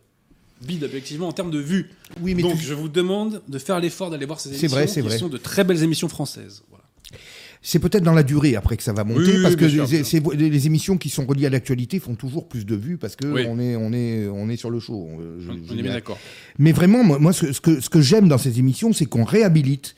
bide 0.62 0.84
objectivement 0.84 1.28
en 1.28 1.32
termes 1.32 1.52
de 1.52 1.60
vues. 1.60 1.90
Oui, 2.22 2.36
mais 2.36 2.42
Donc 2.42 2.58
je 2.60 2.74
vous 2.74 2.90
demande 2.90 3.42
de 3.48 3.60
faire 3.60 3.80
l'effort 3.80 4.10
d'aller 4.10 4.26
voir 4.26 4.40
ces 4.40 4.50
émissions. 4.50 4.68
C'est 4.70 4.76
vrai, 4.76 4.88
c'est 4.88 5.02
vrai. 5.02 5.18
sont 5.18 5.30
de 5.30 5.38
très 5.38 5.64
belles 5.64 5.84
émissions 5.84 6.08
françaises. 6.08 6.64
C'est 7.68 7.80
peut-être 7.80 8.04
dans 8.04 8.14
la 8.14 8.22
durée 8.22 8.56
après 8.56 8.78
que 8.78 8.84
ça 8.84 8.94
va 8.94 9.04
monter, 9.04 9.42
parce 9.42 9.56
que 9.56 9.66
les, 9.66 10.68
émissions 10.68 11.00
qui 11.00 11.10
sont 11.10 11.26
reliées 11.26 11.48
à 11.48 11.50
l'actualité 11.50 12.00
font 12.00 12.14
toujours 12.14 12.48
plus 12.48 12.64
de 12.64 12.76
vues 12.76 12.98
parce 12.98 13.16
que 13.16 13.26
on 13.26 13.60
est 13.60 13.76
on 13.76 13.92
est 13.92 14.28
on 14.28 14.50
est 14.50 14.56
sur 14.56 14.70
le 14.70 14.80
show. 14.80 15.10
on 15.10 15.78
est 15.78 15.82
bien 15.82 15.94
d'accord. 15.94 16.20
Mais 16.60 16.72
vraiment, 16.72 17.04
moi, 17.04 17.34
ce, 17.34 17.60
que 17.60 17.82
ce 17.82 17.90
que 17.90 18.02
j'aime 18.02 18.28
dans 18.28 18.38
ces 18.38 18.60
émissions, 18.60 18.94
c'est 18.94 19.08
qu'on 19.08 19.24
réhabilite 19.24 19.96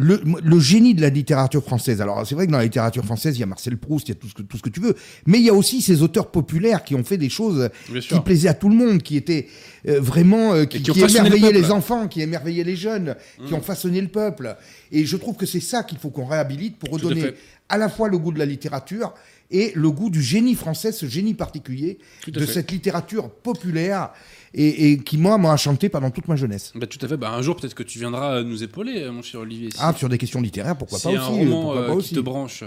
le, 0.00 0.60
génie 0.60 0.94
de 0.94 1.00
la 1.00 1.08
littérature 1.08 1.62
française. 1.62 2.00
Alors 2.00 2.24
c'est 2.24 2.36
vrai 2.36 2.46
que 2.46 2.52
dans 2.52 2.58
la 2.58 2.64
littérature 2.64 3.04
française, 3.04 3.36
il 3.36 3.40
y 3.40 3.42
a 3.42 3.46
Marcel 3.46 3.76
Proust, 3.76 4.08
il 4.08 4.12
y 4.12 4.12
a 4.12 4.14
tout 4.14 4.28
ce 4.28 4.34
que, 4.34 4.42
tout 4.42 4.56
ce 4.56 4.62
que 4.62 4.68
tu 4.68 4.80
veux, 4.80 4.94
mais 5.26 5.38
il 5.38 5.44
y 5.44 5.50
a 5.50 5.54
aussi 5.54 5.82
ces 5.82 6.02
auteurs 6.02 6.30
populaires 6.30 6.84
qui 6.84 6.94
ont 6.94 7.02
fait 7.02 7.16
des 7.18 7.28
choses 7.28 7.68
qui 8.08 8.20
plaisaient 8.20 8.48
à 8.48 8.54
tout 8.54 8.68
le 8.68 8.76
monde, 8.76 9.02
qui 9.02 9.16
étaient 9.16 9.48
euh, 9.88 10.00
vraiment 10.00 10.54
euh, 10.54 10.66
qui, 10.66 10.88
émerveillaient 10.88 11.52
les 11.52 11.72
enfants, 11.72 12.06
qui 12.06 12.20
émerveillaient 12.20 12.62
les 12.64 12.76
jeunes, 12.76 13.16
qui 13.46 13.54
ont 13.54 13.58
mmh. 13.58 13.62
façonné 13.62 14.00
le 14.00 14.08
peuple. 14.08 14.56
Et 14.92 15.04
je 15.04 15.16
trouve 15.16 15.36
que 15.36 15.46
c'est 15.46 15.60
ça 15.60 15.82
qu'il 15.82 15.98
faut 15.98 16.10
qu'on 16.10 16.26
réhabilite 16.26 16.76
pour 16.78 16.90
redonner 16.90 17.32
à, 17.68 17.76
la 17.76 17.88
fois 17.88 18.08
le 18.08 18.18
goût 18.18 18.32
de 18.32 18.38
la 18.38 18.46
littérature 18.46 19.14
et 19.50 19.72
le 19.74 19.90
goût 19.90 20.10
du 20.10 20.22
génie 20.22 20.54
français, 20.54 20.92
ce 20.92 21.06
génie 21.06 21.34
particulier 21.34 21.98
de 22.26 22.44
cette 22.44 22.70
littérature 22.70 23.30
populaire 23.30 24.10
et, 24.54 24.98
qui, 24.98 25.18
moi, 25.18 25.38
m'a 25.38 25.50
enchanté 25.50 25.88
pendant 25.88 26.10
toute 26.10 26.28
ma 26.28 26.36
jeunesse. 26.36 26.72
Bah, 26.74 26.86
tout 26.86 26.98
à 27.04 27.08
fait. 27.08 27.16
Bah, 27.16 27.30
un 27.32 27.42
jour, 27.42 27.56
peut-être 27.56 27.74
que 27.74 27.82
tu 27.82 27.98
viendras 27.98 28.42
nous 28.42 28.62
épauler, 28.62 29.10
mon 29.10 29.22
cher 29.22 29.40
Olivier. 29.40 29.70
Ah, 29.78 29.94
sur 29.96 30.08
des 30.08 30.18
questions 30.18 30.40
littéraires, 30.40 30.76
pourquoi 30.76 30.98
pas 30.98 31.08
aussi. 31.08 31.18
un 31.18 31.22
roman 31.22 31.74
pas 31.74 31.96
qui 31.98 32.14
te 32.14 32.20
branche. 32.20 32.64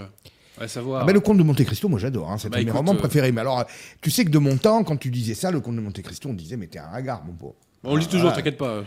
savoir. 0.66 1.02
Ah 1.02 1.04
ben, 1.04 1.12
le 1.12 1.20
Comte 1.20 1.38
de 1.38 1.42
Monte 1.42 1.64
Cristo, 1.64 1.88
moi 1.88 1.98
j'adore, 1.98 2.30
hein, 2.30 2.38
c'est 2.38 2.48
bah, 2.48 2.58
un 2.58 2.60
de 2.60 2.66
mes 2.66 2.72
romans 2.72 2.94
préférés. 2.94 3.32
Mais 3.32 3.40
alors, 3.40 3.64
tu 4.00 4.10
sais 4.10 4.24
que 4.24 4.30
de 4.30 4.38
mon 4.38 4.56
temps, 4.56 4.82
quand 4.84 4.96
tu 4.96 5.10
disais 5.10 5.34
ça, 5.34 5.50
le 5.50 5.60
Comte 5.60 5.76
de 5.76 5.80
Monte 5.80 6.02
Cristo, 6.02 6.28
on 6.28 6.34
disait, 6.34 6.56
mais 6.56 6.66
t'es 6.66 6.78
un 6.78 6.90
regard, 6.90 7.24
mon 7.24 7.34
pauvre. 7.34 7.56
On 7.84 7.96
lit 7.96 8.06
toujours, 8.06 8.32
t'inquiète 8.32 8.58
pas. 8.58 8.84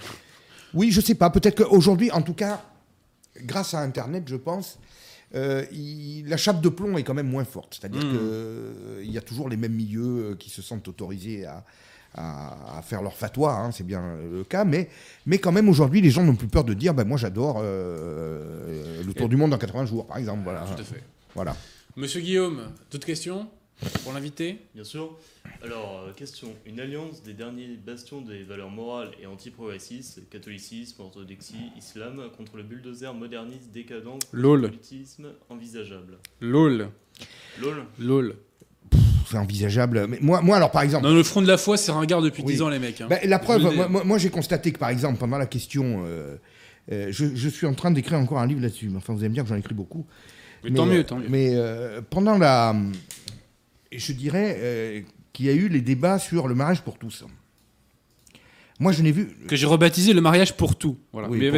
Oui, 0.73 0.91
je 0.91 1.01
sais 1.01 1.15
pas. 1.15 1.29
Peut-être 1.29 1.63
qu'aujourd'hui, 1.63 2.11
en 2.11 2.21
tout 2.21 2.33
cas, 2.33 2.61
grâce 3.41 3.73
à 3.73 3.79
Internet, 3.79 4.23
je 4.27 4.35
pense, 4.35 4.79
euh, 5.33 5.65
la 6.25 6.37
chape 6.37 6.61
de 6.61 6.69
plomb 6.69 6.97
est 6.97 7.03
quand 7.03 7.13
même 7.13 7.29
moins 7.29 7.43
forte. 7.43 7.77
C'est-à-dire 7.79 8.01
hmm. 8.05 8.09
qu'il 8.09 8.19
euh, 8.21 9.03
y 9.03 9.17
a 9.17 9.21
toujours 9.21 9.49
les 9.49 9.57
mêmes 9.57 9.73
milieux 9.73 10.31
euh, 10.31 10.35
qui 10.35 10.49
se 10.49 10.61
sentent 10.61 10.87
autorisés 10.87 11.45
à, 11.45 11.63
faire 12.81 13.01
leur 13.01 13.13
fatwa, 13.13 13.51
hein, 13.51 13.71
c'est 13.73 13.85
bien 13.85 14.15
le 14.31 14.45
cas, 14.45 14.63
mais, 14.63 14.89
mais 15.25 15.37
quand 15.37 15.51
même 15.51 15.67
aujourd'hui, 15.67 15.99
les 15.99 16.11
gens 16.11 16.23
n'ont 16.23 16.37
plus 16.37 16.47
peur 16.47 16.63
de 16.63 16.73
dire 16.73 16.93
ben, 16.93 17.05
moi 17.05 17.17
j'adore 17.17 17.61
le 17.61 19.11
tour 19.13 19.27
du 19.27 19.35
monde 19.35 19.53
en 19.53 19.57
80 19.57 19.85
jours, 19.85 20.07
par 20.07 20.15
exemple. 20.15 20.39
Voilà. 20.45 20.61
Tout 20.61 20.81
à 20.81 20.85
fait. 20.85 21.03
Voilà. 21.33 21.57
Monsieur 21.97 22.21
Guillaume, 22.21 22.71
d'autres 22.89 23.05
questions? 23.05 23.49
Pour 24.03 24.13
l'invité 24.13 24.59
Bien 24.73 24.83
sûr. 24.83 25.17
Alors, 25.63 26.05
euh, 26.07 26.13
question. 26.13 26.49
Une 26.65 26.79
alliance 26.79 27.23
des 27.23 27.33
derniers 27.33 27.77
bastions 27.85 28.21
des 28.21 28.43
valeurs 28.43 28.69
morales 28.69 29.11
et 29.21 29.25
anti-progressistes, 29.25 30.29
catholicisme, 30.29 31.01
orthodoxie, 31.01 31.71
islam, 31.77 32.21
contre 32.37 32.57
le 32.57 32.63
bulldozer 32.63 33.13
moderniste 33.13 33.71
décadent, 33.71 34.19
LOL. 34.31 34.61
politisme 34.61 35.27
envisageable? 35.49 36.17
LOL. 36.41 36.89
LOL 37.61 37.85
LOL. 37.99 38.35
C'est 39.27 39.37
envisageable. 39.37 40.05
Mais 40.07 40.19
moi, 40.21 40.41
moi, 40.41 40.57
alors, 40.57 40.71
par 40.71 40.83
exemple. 40.83 41.03
Dans 41.03 41.13
le 41.13 41.23
front 41.23 41.41
de 41.41 41.47
la 41.47 41.57
foi, 41.57 41.77
c'est 41.77 41.91
ringard 41.91 42.21
depuis 42.21 42.43
10 42.43 42.61
ans, 42.61 42.69
les 42.69 42.79
mecs. 42.79 43.01
Hein. 43.01 43.07
Ben, 43.09 43.19
la 43.23 43.39
preuve, 43.39 43.89
moi, 43.89 44.17
j'ai 44.17 44.29
constaté 44.29 44.71
que, 44.71 44.77
par 44.77 44.89
exemple, 44.89 45.17
pendant 45.17 45.37
la 45.37 45.47
question. 45.47 46.03
Euh, 46.05 46.35
euh, 46.91 47.07
je, 47.09 47.49
suis 47.49 47.65
en 47.65 47.73
train 47.73 47.89
d'écrire 47.89 48.19
encore 48.19 48.37
un 48.37 48.45
livre 48.45 48.61
là-dessus. 48.61 48.91
Enfin, 48.95 49.13
vous 49.13 49.19
allez 49.19 49.29
me 49.29 49.33
dire 49.33 49.43
que 49.43 49.49
j'en 49.49 49.55
écris 49.55 49.73
beaucoup. 49.73 50.05
Mais, 50.63 50.71
tant 50.71 50.85
mieux, 50.85 51.03
tant 51.03 51.17
mieux. 51.17 51.27
Mais 51.27 51.57
pendant 52.11 52.37
la 52.37 52.75
je 53.97 54.13
dirais 54.13 54.57
euh, 54.59 55.01
qu'il 55.33 55.45
y 55.45 55.49
a 55.49 55.53
eu 55.53 55.67
les 55.67 55.81
débats 55.81 56.19
sur 56.19 56.47
le 56.47 56.55
mariage 56.55 56.81
pour 56.81 56.97
tous. 56.97 57.23
Moi, 58.79 58.91
je 58.91 59.01
n'ai 59.01 59.11
vu. 59.11 59.29
Que 59.47 59.55
j'ai 59.55 59.65
rebaptisé 59.65 60.13
le 60.13 60.21
mariage 60.21 60.55
pour 60.55 60.75
tout. 60.75 60.97
Voilà. 61.13 61.29
Oui, 61.29 61.49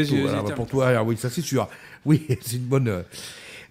pour, 0.56 0.68
toi, 0.68 1.02
oui, 1.04 1.18
ça 1.18 1.30
c'est 1.30 1.42
sûr. 1.42 1.68
Oui, 2.06 2.26
c'est 2.42 2.56
une 2.56 2.64
bonne. 2.64 2.88
Euh, 2.88 3.02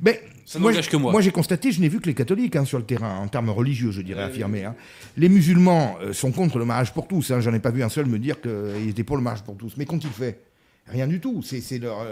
mais 0.00 0.20
ça 0.44 0.58
moi, 0.58 0.72
que 0.74 0.96
moi. 0.96 1.10
Moi, 1.12 1.20
j'ai 1.22 1.30
constaté, 1.30 1.72
je 1.72 1.80
n'ai 1.80 1.88
vu 1.88 2.00
que 2.00 2.06
les 2.06 2.14
catholiques 2.14 2.54
hein, 2.56 2.66
sur 2.66 2.76
le 2.76 2.84
terrain, 2.84 3.18
en 3.18 3.28
termes 3.28 3.48
religieux, 3.48 3.92
je 3.92 4.02
dirais, 4.02 4.24
affirmés. 4.24 4.64
Hein. 4.64 4.74
Les 5.16 5.30
musulmans 5.30 5.96
euh, 6.02 6.12
sont 6.12 6.32
contre 6.32 6.58
le 6.58 6.66
mariage 6.66 6.92
pour 6.92 7.08
tous. 7.08 7.30
Hein. 7.30 7.40
J'en 7.40 7.54
ai 7.54 7.60
pas 7.60 7.70
vu 7.70 7.82
un 7.82 7.88
seul 7.88 8.06
me 8.06 8.18
dire 8.18 8.40
qu'il 8.40 8.88
était 8.90 9.04
pour 9.04 9.16
le 9.16 9.22
mariage 9.22 9.42
pour 9.42 9.56
tous. 9.56 9.74
Mais 9.78 9.86
qu'ont-ils 9.86 10.10
fait? 10.10 10.40
Rien 10.88 11.06
du 11.06 11.18
tout. 11.18 11.42
C'est 11.42 11.78
leur 11.78 12.06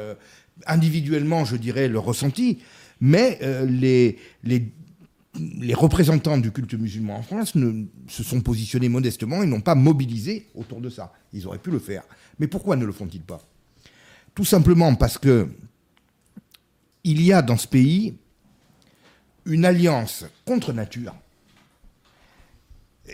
individuellement, 0.66 1.44
je 1.44 1.56
dirais, 1.56 1.86
leur 1.86 2.04
ressenti. 2.04 2.58
Mais 3.00 3.38
les, 3.68 4.18
les 4.42 4.72
les 5.36 5.74
représentants 5.74 6.38
du 6.38 6.52
culte 6.52 6.74
musulman 6.74 7.16
en 7.16 7.22
France 7.22 7.54
se 8.08 8.22
sont 8.22 8.40
positionnés 8.40 8.88
modestement 8.88 9.42
et 9.42 9.46
n'ont 9.46 9.60
pas 9.60 9.74
mobilisé 9.74 10.48
autour 10.54 10.80
de 10.80 10.88
ça. 10.88 11.12
Ils 11.32 11.46
auraient 11.46 11.58
pu 11.58 11.70
le 11.70 11.78
faire. 11.78 12.04
Mais 12.38 12.46
pourquoi 12.46 12.76
ne 12.76 12.84
le 12.84 12.92
font-ils 12.92 13.22
pas? 13.22 13.40
Tout 14.34 14.44
simplement 14.44 14.94
parce 14.94 15.18
que 15.18 15.48
il 17.02 17.20
y 17.22 17.32
a 17.32 17.42
dans 17.42 17.56
ce 17.56 17.68
pays 17.68 18.16
une 19.44 19.64
alliance 19.64 20.24
contre 20.44 20.72
nature, 20.72 21.14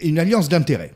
une 0.03 0.19
alliance 0.19 0.49
d'intérêt, 0.49 0.95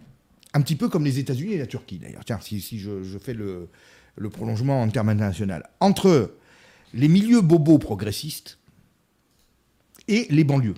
un 0.52 0.60
petit 0.60 0.76
peu 0.76 0.88
comme 0.88 1.04
les 1.04 1.18
États-Unis 1.18 1.54
et 1.54 1.58
la 1.58 1.66
Turquie 1.66 1.98
d'ailleurs. 1.98 2.24
Tiens, 2.24 2.38
si, 2.40 2.78
je, 2.78 3.18
fais 3.18 3.34
le 3.34 4.30
prolongement 4.30 4.82
en 4.82 4.88
termes 4.88 5.08
internationaux, 5.08 5.54
entre 5.80 6.36
les 6.92 7.08
milieux 7.08 7.40
bobos 7.40 7.78
progressistes 7.78 8.58
et 10.06 10.26
les 10.30 10.44
banlieues 10.44 10.76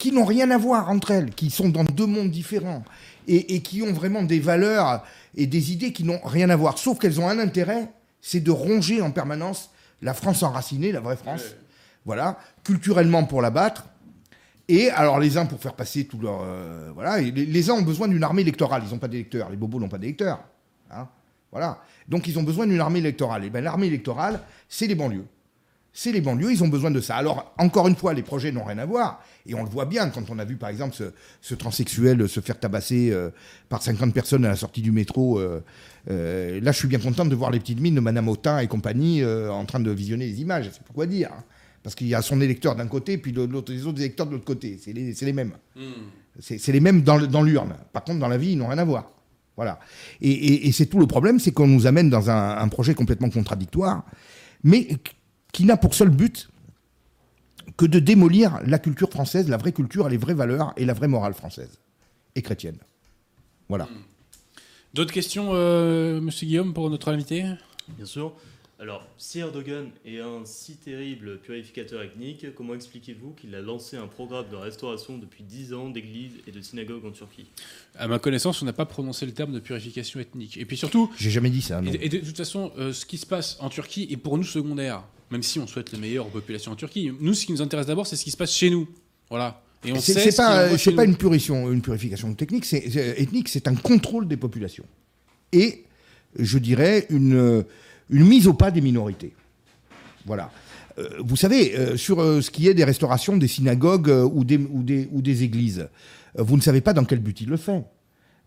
qui 0.00 0.12
n'ont 0.12 0.24
rien 0.24 0.50
à 0.50 0.56
voir 0.56 0.88
entre 0.88 1.10
elles, 1.10 1.30
qui 1.34 1.50
sont 1.50 1.68
dans 1.68 1.84
deux 1.84 2.06
mondes 2.06 2.30
différents 2.30 2.82
et, 3.28 3.60
qui 3.60 3.82
ont 3.82 3.92
vraiment 3.92 4.22
des 4.22 4.40
valeurs 4.40 5.04
et 5.36 5.46
des 5.46 5.72
idées 5.72 5.92
qui 5.92 6.04
n'ont 6.04 6.20
rien 6.24 6.48
à 6.48 6.56
voir, 6.56 6.78
sauf 6.78 6.98
qu'elles 6.98 7.20
ont 7.20 7.28
un 7.28 7.38
intérêt, 7.38 7.92
c'est 8.22 8.40
de 8.40 8.50
ronger 8.50 9.02
en 9.02 9.10
permanence 9.10 9.70
la 10.00 10.14
France 10.14 10.42
enracinée, 10.42 10.90
la 10.90 11.00
vraie 11.00 11.18
France, 11.18 11.42
voilà, 12.06 12.38
culturellement 12.64 13.24
pour 13.24 13.42
la 13.42 13.50
battre. 13.50 13.84
Et 14.68 14.88
alors 14.88 15.20
les 15.20 15.36
uns 15.36 15.44
pour 15.44 15.60
faire 15.60 15.74
passer 15.74 16.06
tout 16.06 16.18
leur... 16.18 16.40
Euh, 16.44 16.90
voilà, 16.94 17.18
les, 17.20 17.70
uns 17.70 17.74
ont 17.74 17.82
besoin 17.82 18.08
d'une 18.08 18.24
armée 18.24 18.40
électorale, 18.40 18.82
ils 18.86 18.92
n'ont 18.92 18.98
pas 18.98 19.08
d'électeurs, 19.08 19.50
les 19.50 19.56
bobos 19.56 19.80
n'ont 19.80 19.90
pas 19.90 19.98
d'électeurs. 19.98 20.42
Hein, 20.90 21.08
voilà. 21.52 21.82
Donc 22.08 22.26
ils 22.26 22.38
ont 22.38 22.42
besoin 22.42 22.66
d'une 22.66 22.80
armée 22.80 23.00
électorale. 23.00 23.44
Et 23.44 23.50
bien 23.50 23.60
l'armée 23.60 23.88
électorale, 23.88 24.40
c'est 24.66 24.86
les 24.86 24.94
banlieues 24.94 25.26
c'est 25.92 26.12
les 26.12 26.20
banlieues, 26.20 26.52
ils 26.52 26.62
ont 26.62 26.68
besoin 26.68 26.90
de 26.90 27.00
ça. 27.00 27.16
Alors, 27.16 27.52
encore 27.58 27.88
une 27.88 27.96
fois, 27.96 28.14
les 28.14 28.22
projets 28.22 28.52
n'ont 28.52 28.64
rien 28.64 28.78
à 28.78 28.86
voir. 28.86 29.22
Et 29.46 29.54
on 29.54 29.64
le 29.64 29.68
voit 29.68 29.86
bien 29.86 30.08
quand 30.10 30.30
on 30.30 30.38
a 30.38 30.44
vu, 30.44 30.56
par 30.56 30.68
exemple, 30.68 30.94
ce, 31.40 31.54
transsexuel 31.54 32.28
se 32.28 32.40
faire 32.40 32.58
tabasser 32.60 33.10
euh, 33.10 33.30
par 33.68 33.82
50 33.82 34.14
personnes 34.14 34.44
à 34.44 34.48
la 34.48 34.56
sortie 34.56 34.82
du 34.82 34.92
métro. 34.92 35.40
Euh, 35.40 35.62
euh, 36.08 36.60
là, 36.60 36.70
je 36.70 36.78
suis 36.78 36.88
bien 36.88 37.00
content 37.00 37.24
de 37.24 37.34
voir 37.34 37.50
les 37.50 37.58
petites 37.58 37.80
mines 37.80 37.96
de 37.96 38.00
Madame 38.00 38.28
Autain 38.28 38.60
et 38.60 38.68
compagnie 38.68 39.24
en 39.24 39.64
train 39.64 39.80
de 39.80 39.90
visionner 39.90 40.26
les 40.26 40.40
images. 40.40 40.70
C'est 40.72 40.82
pourquoi 40.84 41.06
dire. 41.06 41.30
Hein. 41.36 41.42
Parce 41.82 41.96
qu'il 41.96 42.08
y 42.08 42.14
a 42.14 42.22
son 42.22 42.40
électeur 42.40 42.76
d'un 42.76 42.86
côté, 42.86 43.18
puis 43.18 43.32
les 43.32 43.86
autres 43.86 44.00
électeurs 44.00 44.26
de 44.26 44.32
l'autre 44.32 44.44
côté. 44.44 44.78
C'est 44.80 44.92
les, 44.92 45.32
mêmes. 45.32 45.54
Hmm. 45.74 45.90
C'est 46.38 46.72
les 46.72 46.80
mêmes 46.80 47.02
dans, 47.02 47.42
l'urne. 47.42 47.74
Par 47.92 48.04
contre, 48.04 48.20
dans 48.20 48.28
la 48.28 48.36
vie, 48.36 48.52
ils 48.52 48.58
n'ont 48.58 48.68
rien 48.68 48.78
à 48.78 48.84
voir. 48.84 49.10
Voilà. 49.56 49.80
Et, 50.20 50.70
c'est 50.72 50.86
tout 50.86 51.00
le 51.00 51.06
problème, 51.06 51.40
c'est 51.40 51.52
qu'on 51.52 51.66
nous 51.66 51.86
amène 51.86 52.10
dans 52.10 52.30
un, 52.30 52.58
un 52.58 52.68
projet 52.68 52.94
complètement 52.94 53.30
contradictoire. 53.30 54.04
Mais 54.62 54.88
qui 55.52 55.64
n'a 55.64 55.76
pour 55.76 55.94
seul 55.94 56.10
but 56.10 56.48
que 57.76 57.86
de 57.86 57.98
démolir 57.98 58.60
la 58.66 58.78
culture 58.78 59.10
française, 59.10 59.48
la 59.48 59.56
vraie 59.56 59.72
culture, 59.72 60.08
les 60.08 60.16
vraies 60.16 60.34
valeurs 60.34 60.72
et 60.76 60.84
la 60.84 60.92
vraie 60.92 61.08
morale 61.08 61.34
française 61.34 61.78
et 62.34 62.42
chrétienne. 62.42 62.78
Voilà. 63.68 63.84
Hmm. 63.84 64.02
D'autres 64.92 65.12
questions, 65.12 65.50
euh, 65.52 66.20
Monsieur 66.20 66.46
Guillaume, 66.46 66.74
pour 66.74 66.90
notre 66.90 67.12
invité? 67.12 67.44
Bien 67.96 68.06
sûr. 68.06 68.34
Alors, 68.80 69.06
si 69.18 69.40
Erdogan 69.40 69.90
est 70.06 70.20
un 70.20 70.46
si 70.46 70.74
terrible 70.76 71.38
purificateur 71.38 72.00
ethnique, 72.00 72.54
comment 72.54 72.74
expliquez-vous 72.74 73.32
qu'il 73.32 73.54
a 73.54 73.60
lancé 73.60 73.98
un 73.98 74.06
programme 74.06 74.48
de 74.50 74.56
restauration 74.56 75.18
depuis 75.18 75.44
10 75.44 75.74
ans 75.74 75.90
d'églises 75.90 76.32
et 76.46 76.50
de 76.50 76.62
synagogues 76.62 77.04
en 77.04 77.10
Turquie? 77.10 77.50
À 77.94 78.08
ma 78.08 78.18
connaissance, 78.18 78.62
on 78.62 78.64
n'a 78.64 78.72
pas 78.72 78.86
prononcé 78.86 79.26
le 79.26 79.32
terme 79.32 79.52
de 79.52 79.60
purification 79.60 80.18
ethnique. 80.18 80.56
Et 80.56 80.64
puis 80.64 80.78
surtout... 80.78 81.12
J'ai 81.18 81.28
jamais 81.28 81.50
dit 81.50 81.60
ça. 81.60 81.82
Et, 82.00 82.08
de, 82.08 82.18
toute 82.20 82.38
façon, 82.38 82.72
euh, 82.78 82.94
ce 82.94 83.04
qui 83.04 83.18
se 83.18 83.26
passe 83.26 83.58
en 83.60 83.68
Turquie 83.68 84.08
est 84.10 84.16
pour 84.16 84.38
nous 84.38 84.44
secondaire 84.44 85.04
même 85.30 85.42
si 85.42 85.58
on 85.58 85.66
souhaite 85.66 85.92
le 85.92 85.98
meilleur 85.98 86.26
aux 86.26 86.30
populations 86.30 86.72
en 86.72 86.76
Turquie. 86.76 87.10
Nous, 87.20 87.34
ce 87.34 87.46
qui 87.46 87.52
nous 87.52 87.62
intéresse 87.62 87.86
d'abord, 87.86 88.06
c'est 88.06 88.16
ce 88.16 88.24
qui 88.24 88.30
se 88.30 88.36
passe 88.36 88.54
chez 88.54 88.70
nous. 88.70 88.88
Voilà. 89.28 89.62
Et 89.84 89.92
on 89.92 90.00
sait. 90.00 90.12
C'est 90.12 90.36
pas, 90.36 90.76
c'est 90.76 90.92
pas 90.92 91.04
une 91.04 91.16
purification, 91.16 91.70
une 91.70 91.82
purification 91.82 92.34
technique, 92.34 92.64
c'est 92.64 92.84
ethnique, 93.18 93.48
c'est 93.48 93.68
un 93.68 93.74
contrôle 93.74 94.28
des 94.28 94.36
populations 94.36 94.84
et, 95.52 95.84
je 96.38 96.58
dirais, 96.58 97.06
une 97.10 97.64
une 98.10 98.24
mise 98.24 98.46
au 98.46 98.54
pas 98.54 98.70
des 98.70 98.80
minorités. 98.80 99.32
Voilà. 100.26 100.50
Euh, 100.98 101.08
vous 101.24 101.36
savez, 101.36 101.76
euh, 101.76 101.96
sur 101.96 102.20
euh, 102.20 102.40
ce 102.40 102.50
qui 102.50 102.68
est 102.68 102.74
des 102.74 102.84
restaurations 102.84 103.36
des 103.36 103.48
synagogues 103.48 104.12
ou 104.32 104.44
des, 104.44 104.58
ou, 104.58 104.82
des, 104.82 105.08
ou 105.12 105.22
des 105.22 105.44
églises, 105.44 105.88
vous 106.36 106.56
ne 106.56 106.62
savez 106.62 106.80
pas 106.80 106.92
dans 106.92 107.04
quel 107.04 107.20
but 107.20 107.40
il 107.40 107.48
le 107.48 107.56
fait. 107.56 107.82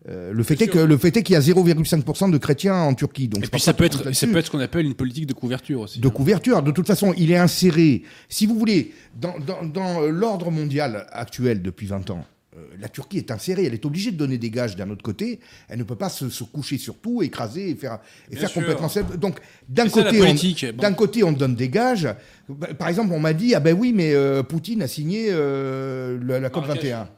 Euh, 0.06 0.32
le 0.34 0.42
fait 0.42 0.60
est 0.60 0.68
que 0.68 0.78
le 0.78 0.98
fait 0.98 1.16
est 1.16 1.22
qu'il 1.22 1.32
y 1.32 1.36
a 1.36 1.40
0,5% 1.40 2.30
de 2.30 2.38
chrétiens 2.38 2.74
en 2.74 2.94
Turquie. 2.94 3.28
Donc 3.28 3.44
et 3.44 3.48
puis 3.48 3.60
ça 3.60 3.72
peut 3.72 3.84
être 3.84 4.12
ça 4.12 4.26
peut 4.26 4.36
être 4.36 4.46
ce 4.46 4.50
qu'on 4.50 4.60
appelle 4.60 4.84
une 4.84 4.94
politique 4.94 5.26
de 5.26 5.32
couverture 5.32 5.80
aussi. 5.80 5.98
De 5.98 6.08
couverture. 6.08 6.62
De 6.62 6.72
toute 6.72 6.86
façon, 6.86 7.14
il 7.16 7.30
est 7.30 7.38
inséré. 7.38 8.02
Si 8.28 8.46
vous 8.46 8.58
voulez, 8.58 8.92
dans, 9.18 9.34
dans, 9.62 10.00
l'ordre 10.02 10.50
mondial 10.50 11.06
actuel 11.10 11.62
depuis 11.62 11.86
20 11.86 12.10
ans, 12.10 12.26
euh, 12.54 12.60
la 12.78 12.90
Turquie 12.90 13.16
est 13.16 13.30
insérée. 13.30 13.64
Elle 13.64 13.72
est 13.72 13.86
obligée 13.86 14.10
de 14.10 14.18
donner 14.18 14.36
des 14.36 14.50
gages 14.50 14.76
d'un 14.76 14.90
autre 14.90 15.02
côté. 15.02 15.40
Elle 15.68 15.78
ne 15.78 15.84
peut 15.84 15.96
pas 15.96 16.10
se, 16.10 16.44
coucher 16.44 16.76
sur 16.76 16.98
tout, 16.98 17.22
écraser 17.22 17.70
et 17.70 17.74
faire 17.74 17.98
et 18.30 18.36
faire 18.36 18.52
complètement. 18.52 18.90
Donc 19.16 19.38
d'un 19.70 19.88
côté, 19.88 20.20
on, 20.20 20.72
d'un 20.76 20.92
côté, 20.92 21.24
on 21.24 21.32
donne 21.32 21.54
des 21.54 21.70
gages. 21.70 22.08
Par 22.78 22.88
exemple, 22.88 23.14
on 23.14 23.20
m'a 23.20 23.32
dit 23.32 23.54
ah 23.54 23.60
ben 23.60 23.74
oui, 23.74 23.94
mais 23.94 24.12
euh, 24.14 24.42
Poutine 24.42 24.82
a 24.82 24.86
signé 24.86 25.30
la, 25.30 26.50
COP 26.50 26.66
21 26.66 27.08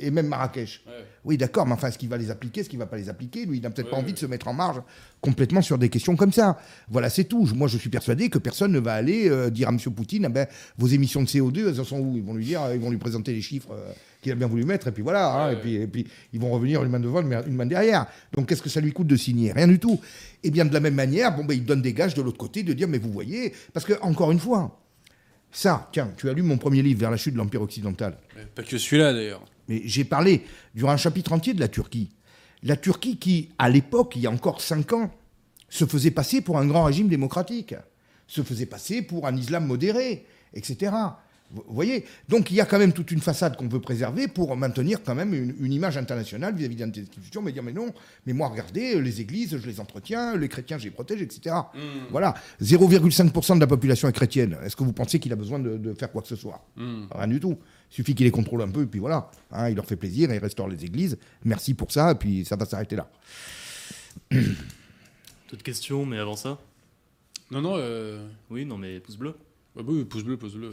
et 0.00 0.10
même 0.10 0.26
Marrakech. 0.26 0.82
Oui, 1.24 1.36
d'accord, 1.36 1.66
mais 1.66 1.72
enfin, 1.72 1.88
est-ce 1.88 1.98
qu'il 1.98 2.08
va 2.08 2.16
les 2.16 2.30
appliquer, 2.30 2.60
est-ce 2.60 2.68
qu'il 2.68 2.78
va 2.78 2.86
pas 2.86 2.96
les 2.96 3.08
appliquer 3.08 3.44
Lui, 3.46 3.58
il 3.58 3.62
n'a 3.62 3.70
peut-être 3.70 3.90
pas 3.90 3.96
envie 3.96 4.12
de 4.12 4.18
se 4.18 4.26
mettre 4.26 4.48
en 4.48 4.54
marge 4.54 4.80
complètement 5.20 5.62
sur 5.62 5.76
des 5.78 5.88
questions 5.88 6.14
comme 6.14 6.32
ça. 6.32 6.58
Voilà, 6.88 7.10
c'est 7.10 7.24
tout. 7.24 7.48
Moi, 7.54 7.68
je 7.68 7.78
suis 7.78 7.90
persuadé 7.90 8.28
que 8.28 8.38
personne 8.38 8.72
ne 8.72 8.78
va 8.78 8.94
aller 8.94 9.28
euh, 9.28 9.50
dire 9.50 9.68
à 9.68 9.72
M. 9.72 9.78
Poutine, 9.78 10.26
ah 10.26 10.28
ben, 10.28 10.46
vos 10.78 10.86
émissions 10.86 11.22
de 11.22 11.26
CO2, 11.26 11.68
elles 11.68 11.80
en 11.80 11.84
sont 11.84 11.98
où? 11.98 12.16
Ils 12.16 12.22
vont 12.22 12.34
lui 12.34 12.44
dire, 12.44 12.60
ils 12.72 12.80
vont 12.80 12.90
lui 12.90 12.98
présenter 12.98 13.32
les 13.32 13.42
chiffres 13.42 13.70
euh, 13.72 13.92
qu'il 14.22 14.30
a 14.30 14.34
bien 14.34 14.46
voulu 14.46 14.64
mettre, 14.64 14.88
et 14.88 14.92
puis 14.92 15.02
voilà, 15.02 15.32
hein, 15.32 15.50
et, 15.52 15.56
puis, 15.56 15.74
et 15.74 15.86
puis 15.86 16.06
ils 16.32 16.40
vont 16.40 16.50
revenir 16.50 16.82
une 16.82 16.90
main 16.90 17.00
devant, 17.00 17.22
une 17.22 17.54
main 17.54 17.66
derrière. 17.66 18.06
Donc, 18.32 18.48
qu'est-ce 18.48 18.62
que 18.62 18.68
ça 18.68 18.80
lui 18.80 18.92
coûte 18.92 19.08
de 19.08 19.16
signer? 19.16 19.52
Rien 19.52 19.66
du 19.66 19.78
tout. 19.78 20.00
Et 20.44 20.50
bien, 20.50 20.64
de 20.64 20.72
la 20.72 20.80
même 20.80 20.94
manière, 20.94 21.34
bon, 21.36 21.44
ben, 21.44 21.54
il 21.54 21.64
donne 21.64 21.82
des 21.82 21.92
gages 21.92 22.14
de 22.14 22.22
l'autre 22.22 22.38
côté 22.38 22.62
de 22.62 22.72
dire, 22.72 22.88
mais 22.88 22.98
vous 22.98 23.10
voyez, 23.10 23.52
parce 23.72 23.84
que 23.84 23.94
encore 24.02 24.30
une 24.30 24.40
fois, 24.40 24.80
Ça, 25.52 25.88
tiens, 25.90 26.12
tu 26.16 26.28
as 26.28 26.34
lu 26.34 26.42
mon 26.42 26.58
premier 26.58 26.82
livre, 26.82 27.00
Vers 27.00 27.10
la 27.10 27.16
chute 27.16 27.32
de 27.32 27.38
l'Empire 27.38 27.62
occidental. 27.62 28.18
Pas 28.54 28.62
que 28.62 28.76
celui-là, 28.76 29.12
d'ailleurs. 29.12 29.42
Mais 29.68 29.82
j'ai 29.84 30.04
parlé 30.04 30.44
durant 30.74 30.92
un 30.92 30.96
chapitre 30.96 31.32
entier 31.32 31.54
de 31.54 31.60
la 31.60 31.68
Turquie. 31.68 32.10
La 32.62 32.76
Turquie 32.76 33.16
qui, 33.16 33.50
à 33.58 33.68
l'époque, 33.68 34.14
il 34.16 34.22
y 34.22 34.26
a 34.26 34.30
encore 34.30 34.60
cinq 34.60 34.92
ans, 34.92 35.10
se 35.68 35.84
faisait 35.84 36.10
passer 36.10 36.40
pour 36.40 36.58
un 36.58 36.66
grand 36.66 36.84
régime 36.84 37.08
démocratique, 37.08 37.74
se 38.26 38.42
faisait 38.42 38.66
passer 38.66 39.02
pour 39.02 39.26
un 39.26 39.36
islam 39.36 39.66
modéré, 39.66 40.24
etc. 40.54 40.92
Vous 41.50 41.62
voyez? 41.68 42.04
Donc 42.28 42.50
il 42.50 42.56
y 42.56 42.60
a 42.60 42.64
quand 42.64 42.78
même 42.78 42.92
toute 42.92 43.12
une 43.12 43.20
façade 43.20 43.56
qu'on 43.56 43.68
veut 43.68 43.80
préserver 43.80 44.26
pour 44.26 44.56
maintenir 44.56 45.02
quand 45.04 45.14
même 45.14 45.32
une, 45.32 45.72
image 45.72 45.96
internationale 45.96 46.54
vis-à-vis 46.54 46.76
des 46.76 46.82
institutions, 46.82 47.40
mais 47.40 47.52
dire 47.52 47.62
mais 47.62 47.72
non, 47.72 47.92
mais 48.26 48.32
moi 48.32 48.48
regardez, 48.48 49.00
les 49.00 49.20
églises, 49.20 49.56
je 49.56 49.66
les 49.66 49.78
entretiens, 49.78 50.36
les 50.36 50.48
chrétiens, 50.48 50.78
je 50.78 50.84
les 50.84 50.90
protège, 50.90 51.22
etc. 51.22 51.54
Hmm. 51.72 52.06
Voilà, 52.10 52.34
0,5% 52.60 53.54
de 53.56 53.60
la 53.60 53.66
population 53.68 54.08
est 54.08 54.12
chrétienne. 54.12 54.56
Est-ce 54.64 54.74
que 54.74 54.82
vous 54.82 54.92
pensez 54.92 55.20
qu'il 55.20 55.32
a 55.32 55.36
besoin 55.36 55.60
de, 55.60 55.94
faire 55.94 56.10
quoi 56.10 56.22
que 56.22 56.28
ce 56.28 56.36
soit? 56.36 56.66
Hmm. 56.76 57.04
Rien 57.12 57.28
du 57.28 57.38
tout. 57.38 57.56
Il 57.90 57.94
suffit 57.94 58.14
qu'il 58.14 58.26
les 58.26 58.30
contrôle 58.30 58.62
un 58.62 58.68
peu, 58.68 58.82
et 58.82 58.86
puis 58.86 59.00
voilà. 59.00 59.30
Hein, 59.50 59.70
il 59.70 59.76
leur 59.76 59.86
fait 59.86 59.96
plaisir, 59.96 60.30
et 60.30 60.36
il 60.36 60.38
restaure 60.38 60.68
les 60.68 60.84
églises. 60.84 61.18
Merci 61.44 61.74
pour 61.74 61.92
ça, 61.92 62.12
et 62.12 62.14
puis 62.14 62.44
ça 62.44 62.56
va 62.56 62.64
s'arrêter 62.64 62.96
là. 62.96 63.10
Toute 65.48 65.62
question, 65.62 66.04
mais 66.04 66.18
avant 66.18 66.36
ça? 66.36 66.58
Non, 67.50 67.60
non. 67.60 67.74
Euh, 67.76 68.26
oui, 68.50 68.64
non, 68.64 68.76
mais 68.76 68.98
pouce 69.00 69.16
bleu. 69.16 69.34
Bah 69.74 69.82
oui, 69.86 70.04
pouce 70.04 70.24
bleu, 70.24 70.36
pouce 70.36 70.54
bleu. 70.54 70.72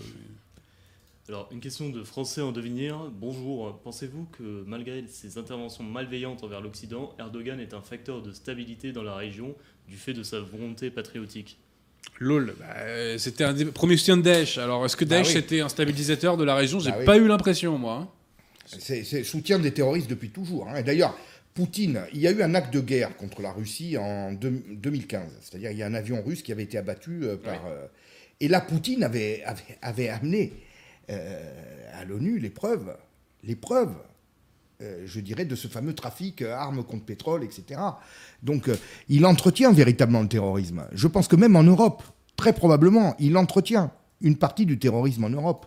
Alors, 1.30 1.48
une 1.52 1.62
question 1.62 1.90
de 1.90 2.04
Français 2.04 2.42
en 2.42 2.52
devenir. 2.52 3.10
Bonjour, 3.12 3.80
pensez-vous 3.80 4.26
que 4.26 4.64
malgré 4.66 5.08
ses 5.08 5.38
interventions 5.38 5.84
malveillantes 5.84 6.44
envers 6.44 6.60
l'Occident, 6.60 7.16
Erdogan 7.18 7.62
est 7.62 7.74
un 7.74 7.82
facteur 7.82 8.22
de 8.22 8.34
stabilité 8.34 8.92
dans 8.92 9.04
la 9.04 9.16
région 9.16 9.56
du 9.88 9.96
fait 9.96 10.14
de 10.14 10.24
sa 10.24 10.42
volonté 10.42 10.92
patriotique? 10.92 11.58
LOL, 12.20 12.56
bah, 12.60 13.18
c'était 13.18 13.44
un 13.44 13.54
des 13.54 13.66
premiers 13.66 13.98
soutiens 13.98 14.18
de 14.18 14.22
Daesh. 14.22 14.58
Alors, 14.58 14.86
est-ce 14.86 14.96
que 14.96 15.06
bah 15.06 15.18
Daesh 15.18 15.36
était 15.36 15.62
un 15.62 15.70
stabilisateur 15.70 16.38
de 16.38 16.44
la 16.44 16.56
région? 16.56 16.80
J'ai 16.80 16.92
bah 16.92 17.04
pas 17.06 17.18
eu 17.18 17.28
l'impression, 17.28 17.78
moi. 17.78 17.94
Hein. 17.94 18.08
C'est 18.66 19.24
soutien 19.24 19.60
des 19.60 19.72
terroristes 19.72 20.10
depuis 20.10 20.30
toujours. 20.30 20.68
Hein. 20.70 20.78
Et 20.78 20.84
d'ailleurs, 20.84 21.18
Poutine, 21.54 22.02
il 22.14 22.20
y 22.20 22.28
a 22.28 22.32
eu 22.32 22.42
un 22.42 22.56
acte 22.56 22.74
de 22.74 22.80
guerre 22.80 23.16
contre 23.18 23.42
la 23.42 23.52
Russie 23.52 23.98
en 23.98 24.34
2015. 24.34 25.22
C'est-à-dire, 25.42 25.72
il 25.72 25.78
y 25.78 25.84
a 25.84 25.86
un 25.86 25.94
avion 25.94 26.24
russe 26.24 26.42
qui 26.42 26.52
avait 26.52 26.64
été 26.64 26.78
abattu 26.78 27.22
euh, 27.24 27.38
par. 27.38 27.68
Euh, 27.68 27.86
et 28.40 28.48
là, 28.48 28.62
Poutine 28.62 29.04
avait, 29.04 29.44
avait, 29.46 29.78
avait 29.82 30.10
amené 30.10 30.54
euh, 31.10 32.00
à 32.00 32.06
l'ONU 32.06 32.40
les 32.40 32.50
preuves, 32.50 32.96
les 33.44 33.56
preuves, 33.56 33.94
euh, 33.94 34.13
je 34.82 35.20
dirais, 35.20 35.46
de 35.46 35.56
ce 35.56 35.68
fameux 35.68 35.94
trafic 35.94 36.42
euh, 36.42 36.54
armes 36.54 36.84
contre 36.84 37.06
pétrole, 37.06 37.44
etc. 37.44 37.80
Donc 38.42 38.70
il 39.10 39.26
entretient 39.26 39.72
véritablement 39.72 40.22
le 40.22 40.28
terrorisme. 40.28 40.86
Je 40.94 41.08
pense 41.08 41.28
que 41.28 41.36
même 41.36 41.56
en 41.56 41.64
Europe, 41.64 42.04
très 42.36 42.54
probablement, 42.54 43.16
il 43.20 43.38
entretient 43.38 43.92
une 44.22 44.38
partie 44.38 44.66
du 44.66 44.80
terrorisme 44.80 45.24
en 45.26 45.30
Europe. 45.30 45.66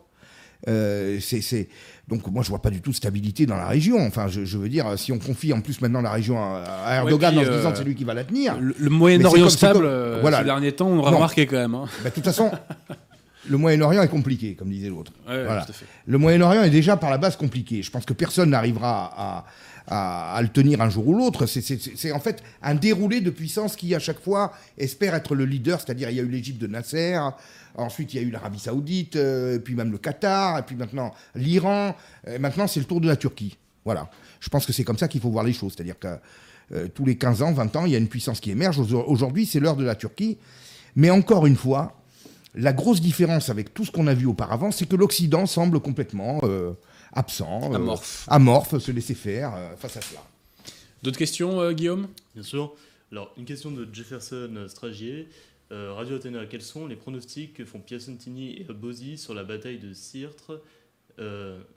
c'est, 0.66 1.68
Donc 2.08 2.26
moi 2.26 2.42
je 2.42 2.48
vois 2.48 2.60
pas 2.60 2.70
du 2.70 2.80
tout 2.80 2.90
de 2.90 2.96
stabilité 2.96 3.46
dans 3.46 3.56
la 3.56 3.68
région. 3.68 4.04
Enfin 4.06 4.28
je, 4.28 4.58
veux 4.58 4.68
dire, 4.68 4.98
si 4.98 5.12
on 5.12 5.18
confie 5.18 5.52
en 5.52 5.60
plus 5.60 5.80
maintenant 5.80 6.00
la 6.00 6.10
région 6.12 6.38
à, 6.38 6.96
Erdogan 6.96 7.38
en 7.38 7.44
se 7.44 7.50
disant 7.50 7.72
que 7.72 7.78
c'est 7.78 7.84
lui 7.84 7.94
qui 7.94 8.04
va 8.04 8.14
la 8.14 8.24
tenir. 8.24 8.56
Le, 8.60 8.90
Moyen-Orient 8.90 9.48
stable, 9.48 9.88
voilà. 10.20 10.38
ces 10.38 10.44
derniers 10.44 10.72
temps, 10.72 10.88
on 10.88 11.04
a 11.04 11.10
remarqué 11.10 11.46
quand 11.46 11.56
même. 11.56 11.74
Hein. 11.74 11.86
Bah, 12.02 12.10
de 12.10 12.14
toute 12.14 12.24
façon, 12.24 12.50
le 13.48 13.56
Moyen-Orient 13.56 14.02
est 14.02 14.08
compliqué, 14.08 14.54
comme 14.54 14.70
disait 14.70 14.88
l'autre. 14.88 15.12
Le 15.28 16.18
Moyen-Orient 16.18 16.62
est 16.62 16.70
déjà 16.70 16.96
par 16.96 17.10
la 17.10 17.18
base 17.18 17.36
compliqué. 17.36 17.82
Je 17.82 17.90
pense 17.90 18.04
que 18.04 18.12
personne 18.12 18.50
n'arrivera 18.50 19.44
à, 19.88 20.40
le 20.42 20.48
tenir 20.48 20.80
un 20.80 20.90
jour 20.90 21.06
ou 21.08 21.14
l'autre. 21.14 21.46
C'est 21.46 22.12
en 22.12 22.20
fait 22.20 22.42
un 22.62 22.74
déroulé 22.74 23.20
de 23.20 23.30
puissance 23.30 23.76
qui, 23.76 23.94
à 23.94 23.98
chaque 23.98 24.20
fois, 24.20 24.52
espère 24.78 25.14
être 25.14 25.34
le 25.34 25.44
leader. 25.44 25.80
C'est-à-dire, 25.80 26.10
il 26.10 26.16
y 26.16 26.20
a 26.20 26.22
eu 26.22 26.28
l'Égypte 26.28 26.60
de 26.60 26.66
Nasser, 26.66 27.18
ensuite, 27.74 28.14
il 28.14 28.20
y 28.20 28.24
a 28.24 28.26
eu 28.26 28.30
l'Arabie 28.30 28.58
Saoudite, 28.58 29.16
euh, 29.16 29.58
puis 29.58 29.74
même 29.74 29.92
le 29.92 29.98
Qatar, 29.98 30.58
et 30.58 30.62
puis 30.62 30.76
maintenant 30.76 31.12
l'Iran. 31.34 31.94
Maintenant, 32.40 32.66
c'est 32.66 32.80
le 32.80 32.86
tour 32.86 33.00
de 33.00 33.06
la 33.06 33.16
Turquie. 33.16 33.56
Voilà. 33.84 34.10
Je 34.40 34.48
pense 34.48 34.66
que 34.66 34.72
c'est 34.72 34.84
comme 34.84 34.98
ça 34.98 35.08
qu'il 35.08 35.20
faut 35.20 35.30
voir 35.30 35.44
les 35.44 35.52
choses. 35.52 35.74
C'est-à-dire 35.76 35.98
que 35.98 36.08
euh, 36.72 36.88
tous 36.88 37.04
les 37.04 37.16
15 37.16 37.42
ans, 37.42 37.52
20 37.52 37.76
ans, 37.76 37.86
il 37.86 37.92
y 37.92 37.94
a 37.94 37.98
une 37.98 38.08
puissance 38.08 38.40
qui 38.40 38.50
émerge. 38.50 38.78
Aujourd'hui, 38.78 39.46
c'est 39.46 39.60
l'heure 39.60 39.76
de 39.76 39.84
la 39.84 39.94
Turquie. 39.94 40.38
Mais 40.96 41.10
encore 41.10 41.46
une 41.46 41.56
fois, 41.56 41.96
la 42.56 42.72
grosse 42.72 43.00
différence 43.00 43.50
avec 43.50 43.74
tout 43.74 43.84
ce 43.84 43.90
qu'on 43.92 44.06
a 44.06 44.14
vu 44.14 44.26
auparavant, 44.26 44.70
c'est 44.70 44.88
que 44.88 44.96
l'Occident 44.96 45.46
semble 45.46 45.78
complètement 45.80 46.40
euh, 46.42 46.72
absent, 47.12 47.70
euh, 47.70 47.76
amorphe. 47.76 48.24
amorphe, 48.28 48.78
se 48.78 48.90
laisser 48.90 49.14
faire 49.14 49.54
euh, 49.54 49.76
face 49.76 49.96
à 49.98 50.00
cela. 50.00 50.20
D'autres 51.02 51.18
questions, 51.18 51.70
Guillaume? 51.72 52.08
Bien 52.34 52.42
sûr. 52.42 52.74
Alors, 53.12 53.32
une 53.36 53.44
question 53.44 53.70
de 53.70 53.86
Jefferson 53.92 54.66
Stragier. 54.68 55.28
Radio 55.70 56.16
Athéna, 56.16 56.46
quels 56.46 56.62
sont 56.62 56.86
les 56.86 56.96
pronostics 56.96 57.54
que 57.54 57.64
font 57.64 57.80
Piacentini 57.80 58.56
et 58.56 58.64
Bozzi 58.72 59.18
sur 59.18 59.34
la 59.34 59.42
bataille 59.44 59.78
de 59.78 59.92
Sirte, 59.92 60.52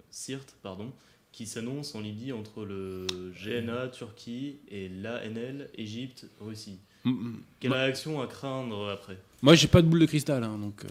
Sirte 0.10 0.56
pardon, 0.64 0.91
qui 1.31 1.45
s'annonce 1.45 1.95
en 1.95 2.01
Libye 2.01 2.31
entre 2.31 2.65
le 2.65 3.07
GNA, 3.43 3.89
Turquie, 3.89 4.60
et 4.69 4.89
l'ANL, 4.89 5.69
Égypte, 5.76 6.27
Russie? 6.39 6.80
Quelle 7.59 7.73
réaction 7.73 8.21
à 8.21 8.27
craindre 8.27 8.89
après 8.89 9.17
moi, 9.41 9.55
j'ai 9.55 9.67
pas 9.67 9.81
de 9.81 9.88
boule 9.88 9.99
de 9.99 10.05
cristal. 10.05 10.43
Hein, 10.43 10.57
donc, 10.59 10.84
euh. 10.84 10.88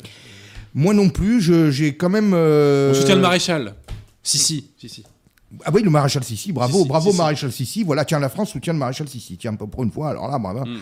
Moi 0.74 0.94
non 0.94 1.08
plus, 1.08 1.40
j'ai 1.72 1.96
quand 1.96 2.08
même. 2.08 2.32
Euh... 2.34 2.92
On 2.92 2.94
soutient 2.94 3.16
le 3.16 3.22
maréchal. 3.22 3.74
Si, 4.22 4.38
si, 4.38 4.70
si, 4.78 4.88
si. 4.88 5.04
Ah 5.64 5.70
oui, 5.72 5.82
le 5.82 5.88
maréchal 5.88 6.22
Sissi, 6.22 6.52
bravo, 6.52 6.84
bravo 6.84 7.10
maréchal 7.14 7.50
Sissi. 7.50 7.82
Voilà, 7.82 8.04
tiens, 8.04 8.18
la 8.18 8.28
France 8.28 8.50
soutient 8.50 8.74
le 8.74 8.78
maréchal 8.78 9.08
Sissi. 9.08 9.38
Tiens, 9.38 9.54
pour 9.54 9.82
une 9.82 9.90
fois, 9.90 10.10
alors 10.10 10.30
là, 10.30 10.38
bravo. 10.38 10.66
Hmm. 10.66 10.78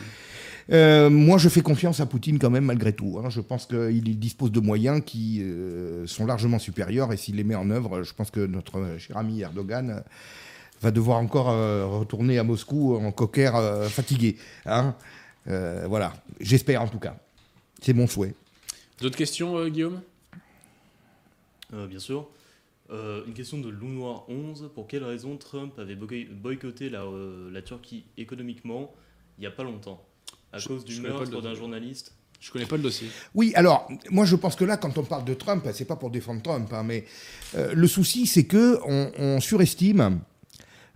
Euh, 0.73 1.09
moi, 1.09 1.39
je 1.39 1.49
fais 1.49 1.61
confiance 1.61 2.01
à 2.01 2.07
Poutine 2.07 2.41
quand 2.41 2.51
même, 2.51 2.65
malgré 2.65 2.93
tout. 2.93 3.21
Hein. 3.23 3.31
Je 3.31 3.41
pense 3.41 3.67
qu'il 3.67 4.19
dispose 4.19 4.51
de 4.51 4.59
moyens 4.59 5.01
qui 5.07 5.41
euh, 5.41 6.05
sont 6.09 6.27
largement 6.27 6.59
supérieurs 6.59 7.13
et 7.13 7.17
s'il 7.17 7.37
les 7.37 7.45
met 7.45 7.55
en 7.55 7.71
œuvre, 7.71 8.03
je 8.03 8.13
pense 8.13 8.33
que 8.33 8.45
notre 8.45 8.97
cher 8.99 9.17
ami 9.17 9.43
Erdogan 9.43 10.03
va 10.83 10.91
devoir 10.91 11.19
encore 11.19 11.47
retourner 11.89 12.39
à 12.39 12.43
Moscou 12.43 12.97
en 12.97 13.13
cocker 13.13 13.53
fatigué. 13.89 14.37
Hein. 14.67 14.97
Voilà, 15.47 16.13
j'espère 16.41 16.83
en 16.83 16.89
tout 16.89 16.99
cas. 16.99 17.17
C'est 17.81 17.93
mon 17.93 18.07
souhait. 18.07 18.35
D'autres 19.01 19.17
questions, 19.17 19.57
euh, 19.59 19.69
Guillaume? 19.69 20.01
Euh, 21.73 21.87
Bien 21.87 21.99
sûr. 21.99 22.29
Euh, 22.91 23.25
une 23.27 23.35
question 23.35 23.59
de 23.59 23.69
Loup 23.69 23.89
Noir 23.89 24.25
11. 24.29 24.71
Pour 24.75 24.87
quelle 24.87 25.05
raison 25.05 25.37
Trump 25.37 25.79
avait 25.79 25.97
boycotté 25.97 26.89
la, 26.89 27.05
la 27.51 27.63
Turquie 27.63 28.05
économiquement 28.17 28.95
il 29.39 29.43
n'y 29.43 29.47
a 29.47 29.51
pas 29.51 29.65
longtemps? 29.65 30.03
À 30.53 30.61
cause 30.61 30.85
du 30.85 31.01
meurtre 31.01 31.41
d'un 31.43 31.55
journaliste? 31.55 32.15
Je 32.39 32.51
connais 32.51 32.67
pas 32.67 32.77
le 32.77 32.83
dossier. 32.83 33.09
Oui, 33.35 33.53
alors 33.55 33.89
moi 34.11 34.25
je 34.25 34.37
pense 34.37 34.57
que 34.57 34.65
là, 34.65 34.77
quand 34.77 34.97
on 34.99 35.03
parle 35.03 35.25
de 35.25 35.35
Trump, 35.35 35.67
c'est 35.73 35.85
pas 35.85 35.97
pour 35.97 36.11
défendre 36.11 36.43
Trump, 36.43 36.71
hein, 36.73 36.85
mais 36.85 37.07
le 37.55 37.87
souci 37.87 38.27
c'est 38.27 38.45
que 38.45 38.79
on, 38.85 39.41
surestime 39.41 40.21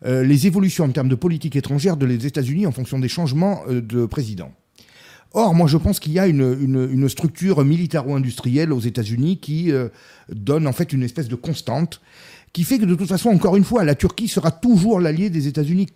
les 0.03 0.47
évolutions 0.47 0.85
en 0.85 0.91
termes 0.91 1.09
de 1.09 1.15
politique 1.15 1.57
étrangère 1.57 1.97
de 1.97 2.07
les 2.07 2.27
États-Unis 2.27 2.67
en 2.67 2.73
fonction 2.73 2.99
des 2.99 3.09
changements 3.09 3.65
de 3.69 4.07
président. 4.07 4.53
Or, 5.33 5.55
moi, 5.55 5.69
je 5.69 5.77
pense 5.77 6.01
qu'il 6.01 6.13
y 6.13 6.19
a 6.19 6.27
une, 6.27 7.09
structure 7.09 7.65
militaro-industrielle 7.65 8.73
aux 8.73 8.81
États-Unis 8.81 9.39
qui 9.39 9.71
euh, 9.71 9.89
donne 10.29 10.67
en 10.67 10.73
fait 10.73 10.93
une 10.93 11.05
espèce 11.05 11.29
de 11.29 11.37
constante, 11.37 12.01
qui 12.53 12.65
fait 12.65 12.79
que 12.79 12.85
de 12.85 12.97
toute 12.97 13.09
façon, 13.09 13.31
encore 13.31 13.57
une 13.57 13.63
fois, 13.63 13.85
la 13.85 13.95
Turquie 13.95 14.27
sera 14.27 14.51
toujours 14.51 14.99
l'allié 14.99 15.31
des 15.31 15.47
États-Unis, 15.47 15.87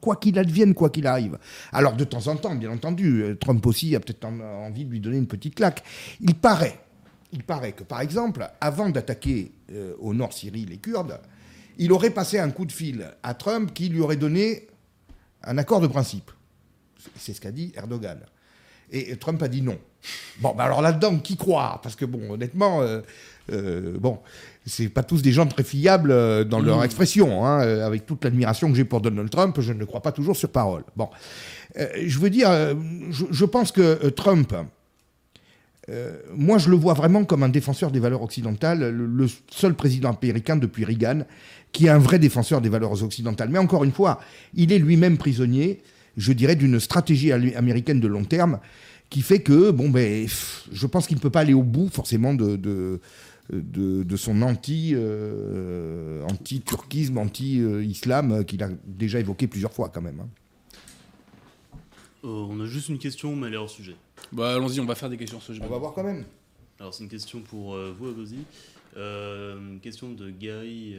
quoi 0.00 0.16
qu'il 0.16 0.38
advienne, 0.40 0.74
quoi 0.74 0.90
qu'il 0.90 1.06
arrive. 1.06 1.38
Alors, 1.72 1.94
de 1.94 2.02
temps 2.02 2.26
en 2.26 2.34
temps, 2.34 2.56
bien 2.56 2.72
entendu, 2.72 3.22
euh, 3.22 3.36
Trump 3.36 3.64
aussi 3.64 3.94
a 3.94 4.00
peut-être 4.00 4.24
envie 4.24 4.84
de 4.84 4.90
lui 4.90 4.98
donner 4.98 5.18
une 5.18 5.28
petite 5.28 5.54
claque. 5.54 5.84
Il 6.20 6.34
paraît, 6.34 6.80
il 7.32 7.44
paraît 7.44 7.72
que, 7.72 7.84
par 7.84 8.00
exemple, 8.00 8.48
avant 8.60 8.88
d'attaquer 8.88 9.52
euh, 9.70 9.94
au 10.00 10.14
nord 10.14 10.32
Syrie 10.32 10.66
les 10.68 10.78
Kurdes, 10.78 11.20
il 11.80 11.92
aurait 11.92 12.10
passé 12.10 12.38
un 12.38 12.50
coup 12.50 12.66
de 12.66 12.72
fil 12.72 13.10
à 13.22 13.32
Trump 13.32 13.72
qui 13.72 13.88
lui 13.88 14.00
aurait 14.00 14.16
donné 14.16 14.68
un 15.42 15.56
accord 15.56 15.80
de 15.80 15.86
principe. 15.86 16.30
C'est 17.16 17.32
ce 17.32 17.40
qu'a 17.40 17.50
dit 17.50 17.72
Erdogan. 17.74 18.20
Et 18.92 19.16
Trump 19.16 19.42
a 19.42 19.48
dit 19.48 19.62
non. 19.62 19.78
Bon, 20.40 20.54
bah 20.54 20.64
alors 20.64 20.82
là-dedans, 20.82 21.18
qui 21.18 21.36
croit 21.36 21.80
Parce 21.82 21.96
que, 21.96 22.04
bon, 22.04 22.32
honnêtement, 22.32 22.82
euh, 22.82 23.00
euh, 23.50 23.96
bon, 23.98 24.18
c'est 24.66 24.90
pas 24.90 25.02
tous 25.02 25.22
des 25.22 25.32
gens 25.32 25.46
très 25.46 25.62
fiables 25.62 26.10
euh, 26.10 26.44
dans 26.44 26.60
leur 26.60 26.80
mmh. 26.80 26.84
expression. 26.84 27.46
Hein, 27.46 27.60
avec 27.60 28.04
toute 28.04 28.24
l'admiration 28.24 28.68
que 28.68 28.76
j'ai 28.76 28.84
pour 28.84 29.00
Donald 29.00 29.30
Trump, 29.30 29.58
je 29.60 29.72
ne 29.72 29.84
crois 29.84 30.02
pas 30.02 30.12
toujours 30.12 30.36
sur 30.36 30.50
parole. 30.50 30.84
Bon, 30.96 31.08
je 31.76 32.18
veux 32.18 32.30
dire, 32.30 32.50
je, 33.10 33.44
pense 33.46 33.72
que 33.72 34.08
Trump, 34.10 34.54
moi, 36.34 36.58
je 36.58 36.70
le 36.70 36.76
vois 36.76 36.94
vraiment 36.94 37.24
comme 37.24 37.42
un 37.42 37.48
défenseur 37.48 37.90
des 37.90 38.00
valeurs 38.00 38.22
occidentales, 38.22 38.90
le, 38.90 39.26
seul 39.50 39.74
président 39.74 40.16
américain 40.20 40.56
depuis 40.56 40.84
Reagan 40.84 41.22
qui 41.72 41.86
est 41.86 41.90
un 41.90 41.98
vrai 41.98 42.18
défenseur 42.18 42.60
des 42.60 42.68
valeurs 42.68 43.02
occidentales. 43.02 43.48
Mais 43.48 43.58
encore 43.58 43.84
une 43.84 43.92
fois, 43.92 44.20
il 44.54 44.72
est 44.72 44.78
lui-même 44.78 45.18
prisonnier 45.18 45.80
je 46.16 46.32
dirais, 46.32 46.56
d'une 46.56 46.80
stratégie 46.80 47.32
américaine 47.32 48.00
de 48.00 48.08
long 48.08 48.24
terme 48.24 48.60
qui 49.08 49.22
fait 49.22 49.40
que, 49.40 49.70
bon, 49.70 49.88
ben, 49.88 50.26
je 50.70 50.86
pense 50.86 51.06
qu'il 51.06 51.16
ne 51.16 51.20
peut 51.20 51.30
pas 51.30 51.40
aller 51.40 51.54
au 51.54 51.62
bout 51.62 51.88
forcément 51.88 52.34
de, 52.34 53.00
son 54.16 54.42
anti, 54.42 54.92
euh, 54.94 56.22
anti-turquisme, 56.30 57.18
anti-islam 57.18 58.44
qu'il 58.44 58.62
a 58.62 58.68
déjà 58.86 59.18
évoqué 59.18 59.46
plusieurs 59.46 59.72
fois 59.72 59.90
quand 59.92 60.02
même. 60.02 60.20
Hein. 60.20 60.28
Euh, 62.24 62.28
on 62.28 62.60
a 62.60 62.66
juste 62.66 62.88
une 62.88 62.98
question, 62.98 63.34
mais 63.34 63.48
elle 63.48 63.54
est 63.54 63.58
hors 63.58 63.70
sujet. 63.70 63.96
Bah, 64.32 64.54
allons-y, 64.54 64.80
on 64.80 64.86
va 64.86 64.94
faire 64.94 65.10
des 65.10 65.16
questions 65.16 65.40
sur 65.40 65.48
ce 65.48 65.54
sujet. 65.54 65.66
On 65.66 65.70
va 65.70 65.78
voir 65.78 65.92
quand 65.92 66.04
même. 66.04 66.24
Alors 66.78 66.94
c'est 66.94 67.04
une 67.04 67.10
question 67.10 67.40
pour 67.40 67.76
vous, 67.76 68.08
Abosi. 68.08 68.38
une 68.96 69.80
question 69.82 70.12
de 70.12 70.30
Gary 70.30 70.96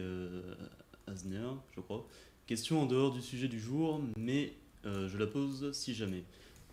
Asner, 1.08 1.48
je 1.74 1.80
crois. 1.80 2.06
Question 2.46 2.82
en 2.82 2.86
dehors 2.86 3.12
du 3.12 3.20
sujet 3.20 3.48
du 3.48 3.58
jour, 3.58 4.00
mais 4.16 4.52
je 4.84 5.16
la 5.18 5.26
pose 5.26 5.72
si 5.72 5.92
jamais. 5.92 6.22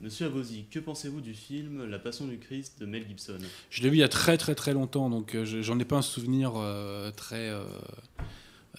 Monsieur 0.02 0.28
Avosi, 0.28 0.64
que 0.72 0.80
pensez-vous 0.80 1.20
du 1.20 1.34
film 1.34 1.86
La 1.90 2.00
Passion 2.00 2.26
du 2.26 2.38
Christ 2.38 2.80
de 2.80 2.86
Mel 2.86 3.06
Gibson? 3.06 3.40
Je 3.70 3.84
l'ai 3.84 3.90
vu 3.90 3.98
il 3.98 4.00
y 4.00 4.04
a 4.04 4.08
très 4.08 4.38
très 4.38 4.56
très 4.56 4.72
longtemps, 4.72 5.10
donc 5.10 5.36
euh, 5.36 5.44
j'en 5.44 5.78
ai 5.78 5.84
pas 5.84 5.98
un 5.98 6.02
souvenir 6.02 6.54
euh, 6.56 7.12
très, 7.12 7.52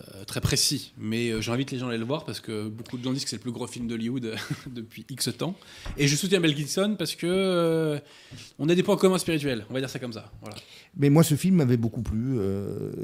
euh, 0.01 0.24
très 0.24 0.40
précis. 0.40 0.93
Mais 0.98 1.40
j'invite 1.43 1.70
les 1.70 1.78
gens 1.78 1.86
à 1.86 1.90
aller 1.90 1.98
le 1.98 2.05
voir 2.05 2.24
parce 2.24 2.40
que 2.40 2.68
beaucoup 2.68 2.98
de 2.98 3.05
gens 3.05 3.12
disent 3.12 3.24
que 3.24 3.31
c'est 3.31 3.36
le 3.36 3.43
plus 3.43 3.52
gros 3.52 3.66
film 3.66 3.86
d'Hollywood 3.86 4.35
depuis 4.66 5.05
X 5.09 5.31
temps. 5.36 5.55
Et 5.97 6.09
je 6.09 6.16
soutiens 6.16 6.40
Mel 6.40 6.56
Gibson 6.56 6.97
parce 6.98 7.14
que 7.14 8.01
on 8.59 8.68
a 8.68 8.74
des 8.74 8.82
points 8.82 8.97
communs 8.97 9.18
spirituels, 9.18 9.64
on 9.70 9.74
va 9.74 9.81
dire 9.81 9.90
ça 9.90 9.98
comme 9.98 10.12
ça. 10.12 10.31
Voilà. 10.40 10.56
Mais 10.97 11.10
moi, 11.10 11.22
ce 11.22 11.35
film 11.35 11.56
m'avait 11.56 11.77
beaucoup 11.77 12.02
plu. 12.02 12.39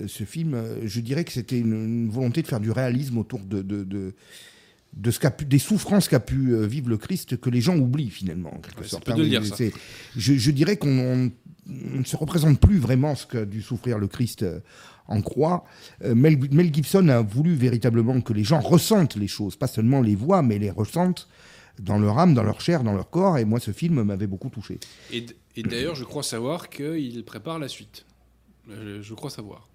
ce 0.07 0.25
film, 0.25 0.61
je 0.85 1.01
dirais 1.01 1.25
que 1.25 1.33
c'était 1.33 1.59
une, 1.59 2.09
volonté 2.11 2.43
de 2.43 2.47
faire 2.47 2.61
du 2.61 2.71
réalisme 2.71 3.19
autour 3.19 3.41
de, 3.41 3.63
de 3.63 4.15
de 4.97 5.11
ce 5.11 5.21
des 5.45 5.59
souffrances 5.59 6.09
qu'a 6.09 6.21
pu 6.21 6.55
euh, 6.55 6.67
vivre 6.67 6.89
le 6.89 6.97
Christ 6.97 7.39
que 7.39 7.51
les 7.51 7.61
gens 7.61 7.77
oublient 7.77 8.11
finalement, 8.11 8.55
en 8.55 8.59
quelque 8.59 8.85
sorte. 8.85 9.09
Hein, 9.09 9.15
dire, 9.17 9.45
ça. 9.45 9.57
Je, 10.17 10.51
dirais 10.51 10.77
qu'on 10.79 11.31
ne 11.67 12.05
se 12.05 12.17
représente 12.17 12.59
plus 12.61 12.79
vraiment 12.79 13.15
ce 13.15 13.27
qu'a 13.27 13.45
dû 13.45 13.61
souffrir 13.61 13.99
le 13.99 14.09
Christ 14.09 14.43
euh, 14.43 14.61
en 15.09 15.21
croix. 15.23 15.65
Euh, 16.05 16.15
Mel, 16.15 16.75
Gibson 16.75 17.09
a 17.09 17.21
voulu 17.21 17.55
véritablement 17.55 18.21
que 18.21 18.33
les 18.33 18.45
gens 18.45 18.61
ressentent 18.61 19.17
les 19.17 19.29
choses, 19.29 19.57
pas 19.57 19.67
seulement 19.67 20.01
les 20.01 20.15
voient, 20.15 20.43
mais 20.43 20.59
les 20.59 20.71
ressentent 20.71 21.29
dans 21.79 21.99
leur 21.99 22.19
âme, 22.19 22.35
dans 22.35 22.43
leur 22.43 22.61
chair, 22.61 22.83
dans 22.83 22.95
leur 22.95 23.11
corps. 23.11 23.39
Et 23.39 23.45
moi, 23.45 23.61
ce 23.61 23.71
film 23.71 24.03
m'avait 24.03 24.27
beaucoup 24.27 24.49
touché. 24.49 24.79
Et, 25.13 25.27
d'ailleurs, 25.63 25.95
je 25.95 26.05
crois 26.05 26.23
savoir 26.23 26.69
qu'il 26.69 27.25
prépare 27.25 27.59
la 27.59 27.69
suite. 27.69 28.05
je 28.69 29.15
crois 29.15 29.31
savoir. 29.31 29.69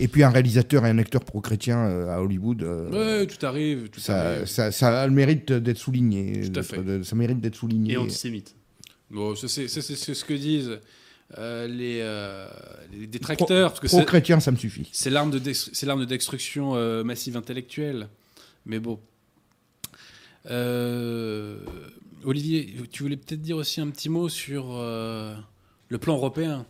Et 0.00 0.08
puis 0.08 0.22
un 0.22 0.30
réalisateur 0.30 0.86
et 0.86 0.90
un 0.90 0.98
acteur 0.98 1.24
pro-chrétien 1.24 1.78
euh, 1.78 2.14
à 2.14 2.22
Hollywood. 2.22 2.62
Euh, 2.62 3.20
ouais, 3.20 3.26
tout 3.26 3.44
arrive. 3.44 3.88
Tout 3.88 4.00
ça, 4.00 4.36
arrive. 4.36 4.46
Ça, 4.46 5.02
a 5.02 5.06
le 5.06 5.12
mérite 5.12 5.52
d'être 5.52 5.78
souligné. 5.78 6.48
Tout 6.50 6.60
à 6.60 6.62
fait. 6.62 7.04
ça 7.04 7.16
mérite 7.16 7.40
d'être 7.40 7.56
souligné. 7.56 7.94
Et 7.94 7.96
antisémite. 7.96 8.54
Bon, 9.10 9.34
c'est 9.36 9.68
ce 9.68 10.24
que 10.24 10.34
disent 10.34 10.80
euh, 11.38 11.66
les, 11.66 12.98
les, 12.98 13.06
détracteurs. 13.06 13.74
Pro-chrétien, 13.74 14.40
ça 14.40 14.50
me 14.50 14.56
suffit. 14.56 14.88
C'est 14.92 15.10
l'arme 15.10 15.30
de, 15.30 15.38
de 15.38 16.04
destruction 16.04 17.04
massive 17.04 17.36
intellectuelle. 17.36 18.08
Mais 18.66 18.78
bon. 18.78 19.00
Olivier, 22.24 22.76
tu 22.90 23.02
voulais 23.02 23.16
peut-être 23.16 23.42
dire 23.42 23.56
aussi 23.56 23.80
un 23.80 23.90
petit 23.90 24.08
mot 24.08 24.28
sur 24.28 24.72
le 24.72 25.98
plan 25.98 26.14
européen 26.14 26.66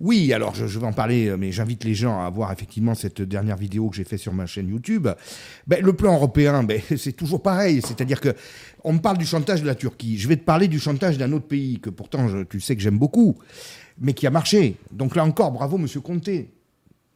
oui, 0.00 0.32
alors 0.32 0.54
je, 0.54 0.64
vais 0.64 0.86
en 0.86 0.92
parler, 0.92 1.26
euh, 1.26 1.36
mais 1.36 1.50
j'invite 1.50 1.82
les 1.82 1.94
gens 1.94 2.20
à 2.20 2.30
voir 2.30 2.52
effectivement 2.52 2.94
cette 2.94 3.20
dernière 3.20 3.56
vidéo 3.56 3.88
que 3.90 3.96
j'ai 3.96 4.04
faite 4.04 4.20
sur 4.20 4.32
ma 4.32 4.46
chaîne 4.46 4.68
YouTube. 4.68 5.08
Ben, 5.66 5.84
le 5.84 5.92
plan 5.92 6.14
européen, 6.14 6.62
ben, 6.62 6.80
c'est 6.96 7.12
toujours 7.12 7.42
pareil, 7.42 7.82
c'est-à-dire 7.82 8.20
que 8.20 8.34
on 8.84 8.92
me 8.92 9.00
parle 9.00 9.18
du 9.18 9.26
chantage 9.26 9.60
de 9.60 9.66
la 9.66 9.74
Turquie. 9.74 10.16
Je 10.16 10.28
vais 10.28 10.36
te 10.36 10.44
parler 10.44 10.68
du 10.68 10.78
chantage 10.78 11.18
d'un 11.18 11.32
autre 11.32 11.48
pays 11.48 11.80
que 11.80 11.90
pourtant 11.90 12.28
tu 12.48 12.60
sais 12.60 12.76
que 12.76 12.82
j'aime 12.82 12.98
beaucoup, 12.98 13.36
mais 13.98 14.14
qui 14.14 14.26
a 14.26 14.30
marché. 14.30 14.76
Donc 14.92 15.16
là 15.16 15.24
encore, 15.24 15.50
bravo 15.50 15.78
Monsieur 15.78 16.00
Conte, 16.00 16.30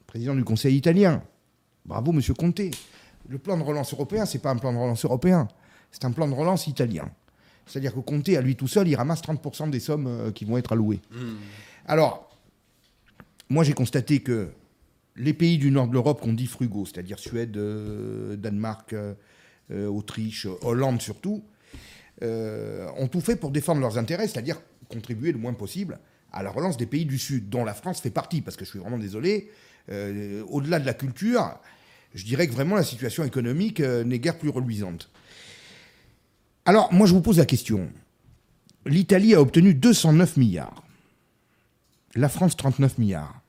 président 0.09 0.35
du 0.35 0.43
Conseil 0.43 0.77
italien. 0.77 1.23
Bravo 1.87 2.11
Monsieur 2.11 2.35
Conte. 2.35 2.63
Le 3.29 3.39
plan 3.39 3.57
de 3.57 3.63
relance 3.63 3.95
européen, 3.95 4.27
c'est 4.27 4.41
pas 4.41 4.51
un 4.51 4.57
plan 4.57 4.73
de 4.73 4.79
relance 4.79 5.05
européen, 5.05 5.47
c'est 5.93 6.05
un 6.05 6.11
plan 6.11 6.27
de 6.27 6.35
relance 6.35 6.67
italien. 6.67 7.09
C'est-à-dire 7.65 7.95
que 7.95 8.01
Conte, 8.01 8.29
à 8.31 8.41
lui 8.41 8.57
tout 8.57 8.67
seul, 8.67 8.89
il 8.89 8.97
ramasse 8.97 9.23
30% 9.23 9.71
des 9.71 9.79
sommes 9.79 10.09
euh, 10.09 10.31
qui 10.33 10.45
vont 10.45 10.59
être 10.59 10.73
allouées. 10.73 11.01
Hmm. 11.13 11.37
Alors, 11.87 12.32
moi, 13.53 13.65
j'ai 13.65 13.75
constaté 13.75 14.21
que 14.21 14.49
les 15.15 15.35
pays 15.35 15.59
du 15.59 15.71
nord 15.71 15.87
de 15.87 15.93
l'Europe 15.93 16.23
qu'on 16.23 16.33
dit 16.33 16.47
frugaux, 16.47 16.87
c'est-à-dire 16.87 17.19
Suède, 17.19 17.55
euh, 17.59 18.35
Danemark, 18.37 18.95
euh, 18.95 19.13
euh, 19.71 19.89
Autriche, 19.89 20.47
Hollande 20.63 21.03
surtout, 21.03 21.45
ont 22.23 23.09
tout 23.11 23.21
fait 23.21 23.35
pour 23.35 23.51
défendre 23.51 23.81
leurs 23.81 23.99
intérêts, 23.99 24.29
c'est-à-dire 24.29 24.61
contribuer 24.89 25.33
le 25.33 25.39
moins 25.39 25.55
possible 25.55 25.99
à 26.31 26.45
la 26.45 26.51
relance 26.51 26.77
des 26.77 26.87
pays 26.87 27.05
du 27.05 27.19
Sud, 27.19 27.49
dont 27.49 27.65
la 27.65 27.75
France 27.75 28.01
fait 28.01 28.11
partie, 28.11 28.41
parce 28.41 28.57
que 28.57 28.65
je 28.65 28.71
suis 28.71 28.79
vraiment 28.79 28.99
désolé, 28.99 29.51
au-delà 29.89 30.79
de 30.79 30.87
la 30.87 30.95
culture, 30.95 31.59
je 32.15 32.25
dirais 32.25 32.47
que 32.47 32.53
vraiment 32.53 32.77
la 32.77 32.85
situation 32.85 33.25
économique 33.25 33.81
n'est 33.81 34.21
guère 34.21 34.39
plus 34.39 34.51
reluisante. 34.51 35.11
Alors, 36.65 36.93
moi, 36.93 37.09
je 37.09 37.13
vous 37.13 37.23
pose 37.23 37.39
la 37.39 37.45
question. 37.45 37.91
L'Italie 38.87 39.35
a 39.35 39.41
obtenu 39.41 39.75
209 39.75 40.37
milliards. 40.37 40.85
La 42.15 42.29
France, 42.29 42.57
39 42.57 42.99
milliards 42.99 43.42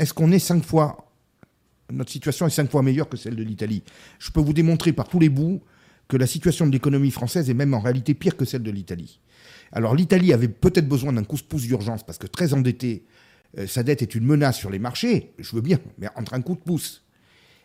est-ce 0.00 0.14
qu'on 0.14 0.32
est 0.32 0.38
cinq 0.38 0.64
fois. 0.64 1.12
Notre 1.92 2.10
situation 2.10 2.46
est 2.46 2.50
cinq 2.50 2.70
fois 2.70 2.82
meilleure 2.82 3.08
que 3.08 3.18
celle 3.18 3.36
de 3.36 3.42
l'Italie? 3.42 3.82
Je 4.18 4.30
peux 4.30 4.40
vous 4.40 4.54
démontrer 4.54 4.92
par 4.94 5.08
tous 5.08 5.20
les 5.20 5.28
bouts 5.28 5.60
que 6.08 6.16
la 6.16 6.26
situation 6.26 6.66
de 6.66 6.72
l'économie 6.72 7.10
française 7.10 7.50
est 7.50 7.54
même 7.54 7.74
en 7.74 7.80
réalité 7.80 8.14
pire 8.14 8.36
que 8.36 8.46
celle 8.46 8.62
de 8.62 8.70
l'Italie. 8.70 9.20
Alors 9.72 9.94
l'Italie 9.94 10.32
avait 10.32 10.48
peut-être 10.48 10.88
besoin 10.88 11.12
d'un 11.12 11.22
coup 11.22 11.36
de 11.36 11.42
pouce 11.42 11.62
d'urgence 11.62 12.04
parce 12.04 12.18
que 12.18 12.26
très 12.26 12.54
endettée, 12.54 13.04
euh, 13.58 13.66
sa 13.66 13.82
dette 13.82 14.00
est 14.00 14.14
une 14.14 14.24
menace 14.24 14.56
sur 14.56 14.70
les 14.70 14.78
marchés. 14.78 15.34
Je 15.38 15.54
veux 15.54 15.62
bien, 15.62 15.78
mais 15.98 16.08
entre 16.16 16.32
un 16.32 16.40
coup 16.40 16.54
de 16.54 16.60
pouce. 16.60 17.04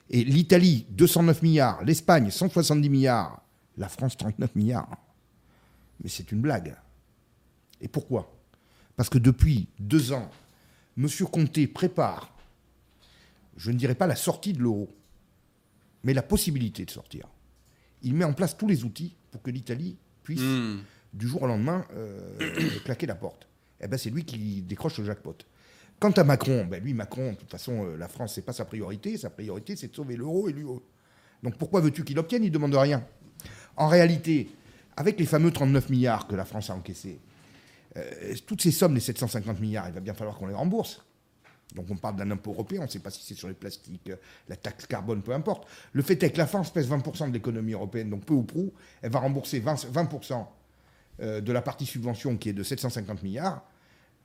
Et 0.10 0.24
l'Italie, 0.26 0.86
209 0.90 1.42
milliards, 1.42 1.84
l'Espagne, 1.86 2.30
170 2.30 2.90
milliards, 2.90 3.42
la 3.78 3.88
France, 3.88 4.18
39 4.18 4.56
milliards. 4.56 4.98
Mais 6.04 6.10
c'est 6.10 6.34
une 6.34 6.42
blague. 6.42 6.76
Et 7.80 7.88
pourquoi? 7.88 8.36
Parce 8.98 9.10
que 9.10 9.18
depuis 9.18 9.70
deux 9.80 10.12
ans, 10.12 10.30
M. 10.98 11.08
Comté 11.32 11.68
prépare, 11.68 12.34
je 13.58 13.72
ne 13.72 13.78
dirais 13.78 13.96
pas 13.96 14.08
la 14.08 14.16
sortie 14.16 14.54
de 14.54 14.62
l'euro, 14.62 14.90
mais 16.04 16.14
la 16.14 16.24
possibilité 16.24 16.86
de 16.86 16.92
sortir. 16.92 17.28
Il 18.02 18.14
met 18.14 18.26
en 18.26 18.34
place 18.34 18.58
tous 18.58 18.68
les 18.68 18.84
outils 18.84 19.16
pour 19.32 19.42
que 19.42 19.52
l'Italie 19.52 19.98
puisse, 20.24 20.42
hmm. 20.42 20.80
du 21.14 21.28
jour 21.28 21.44
au 21.44 21.48
lendemain, 21.48 21.86
euh, 21.96 22.80
claquer 22.86 23.08
la 23.08 23.16
porte. 23.16 23.48
Eh 23.82 23.88
ben, 23.88 23.98
c'est 23.98 24.10
lui 24.10 24.24
qui 24.24 24.62
décroche 24.62 24.98
le 25.00 25.06
jackpot. 25.06 25.36
Quant 26.00 26.12
à 26.12 26.24
Macron, 26.24 26.66
ben 26.66 26.84
lui, 26.84 26.94
Macron, 26.94 27.32
de 27.32 27.38
toute 27.38 27.52
façon, 27.52 27.86
euh, 27.86 27.98
la 27.98 28.08
France, 28.08 28.36
c'est 28.36 28.42
pas 28.42 28.54
sa 28.54 28.66
priorité. 28.66 29.18
Sa 29.18 29.30
priorité, 29.30 29.76
c'est 29.76 29.90
de 29.90 29.96
sauver 29.96 30.16
l'euro 30.16 30.50
et 30.50 30.54
l'euro. 30.54 30.84
Donc 31.44 31.58
pourquoi 31.58 31.82
veux-tu 31.82 32.04
qu'il 32.04 32.20
obtienne? 32.20 32.44
Il 32.44 32.48
ne 32.48 32.54
demande 32.54 32.76
rien. 32.76 33.06
En 33.78 33.88
réalité, 33.88 34.50
avec 34.98 35.20
les 35.20 35.26
fameux 35.26 35.52
39 35.52 35.90
milliards 35.90 36.28
que 36.28 36.36
la 36.36 36.46
France 36.46 36.70
a 36.70 36.76
encaissés, 36.76 37.20
euh, 37.98 38.34
toutes 38.46 38.62
ces 38.62 38.72
sommes, 38.72 38.94
les 38.94 39.00
750 39.00 39.60
milliards, 39.60 39.88
il 39.88 39.94
va 39.94 40.02
bien 40.02 40.14
falloir 40.14 40.38
qu'on 40.38 40.48
les 40.48 40.54
rembourse. 40.54 41.02
Donc 41.74 41.88
on 41.90 41.96
parle 41.96 42.16
d'un 42.16 42.30
impôt 42.32 42.52
européen, 42.52 42.82
on 42.82 42.86
ne 42.86 42.90
sait 42.90 43.00
pas 43.00 43.10
si 43.10 43.24
c'est 43.24 43.34
sur 43.34 43.48
les 43.48 43.54
plastiques, 43.54 44.10
euh, 44.10 44.16
la 44.48 44.56
taxe 44.56 44.86
carbone, 44.86 45.22
peu 45.22 45.34
importe. 45.34 45.68
Le 45.94 46.02
fait 46.04 46.22
est 46.24 46.32
que 46.32 46.38
la 46.38 46.48
France 46.48 46.72
pèse 46.72 46.90
20% 46.90 47.30
de 47.30 47.34
l'économie 47.34 47.74
européenne, 47.74 48.10
donc 48.10 48.26
peu 48.26 48.34
ou 48.34 48.44
prou, 48.44 48.74
elle 49.02 49.12
va 49.12 49.20
rembourser 49.20 49.62
20%, 49.62 50.46
euh, 51.22 51.42
de 51.42 51.52
la 51.52 51.62
partie 51.62 51.86
subvention 51.86 52.38
qui 52.38 52.50
est 52.50 52.54
de 52.54 52.64
750 52.64 53.24
milliards, 53.24 53.64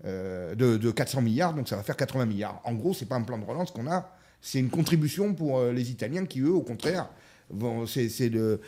de, 0.03 0.55
de, 0.55 0.91
400 0.91 1.21
milliards, 1.21 1.53
donc 1.53 1.69
ça 1.69 1.77
va 1.77 1.83
faire 1.83 1.97
80 1.97 2.25
milliards. 2.25 2.63
En 2.65 2.73
gros, 2.73 2.95
ce 2.95 3.05
n'est 3.05 3.09
pas 3.09 3.17
un 3.17 3.23
plan 3.23 3.37
de 3.37 3.45
relance 3.45 3.71
qu'on 3.71 3.87
a, 3.87 4.17
c'est 4.41 4.59
une 4.59 4.71
contribution 4.71 5.35
pour 5.35 5.63
les 5.65 5.91
Italiens 5.91 6.25
qui, 6.25 6.41
eux, 6.41 6.55
au 6.55 6.63
contraire, 6.63 7.11
c'est 7.87 8.29
le, 8.29 8.61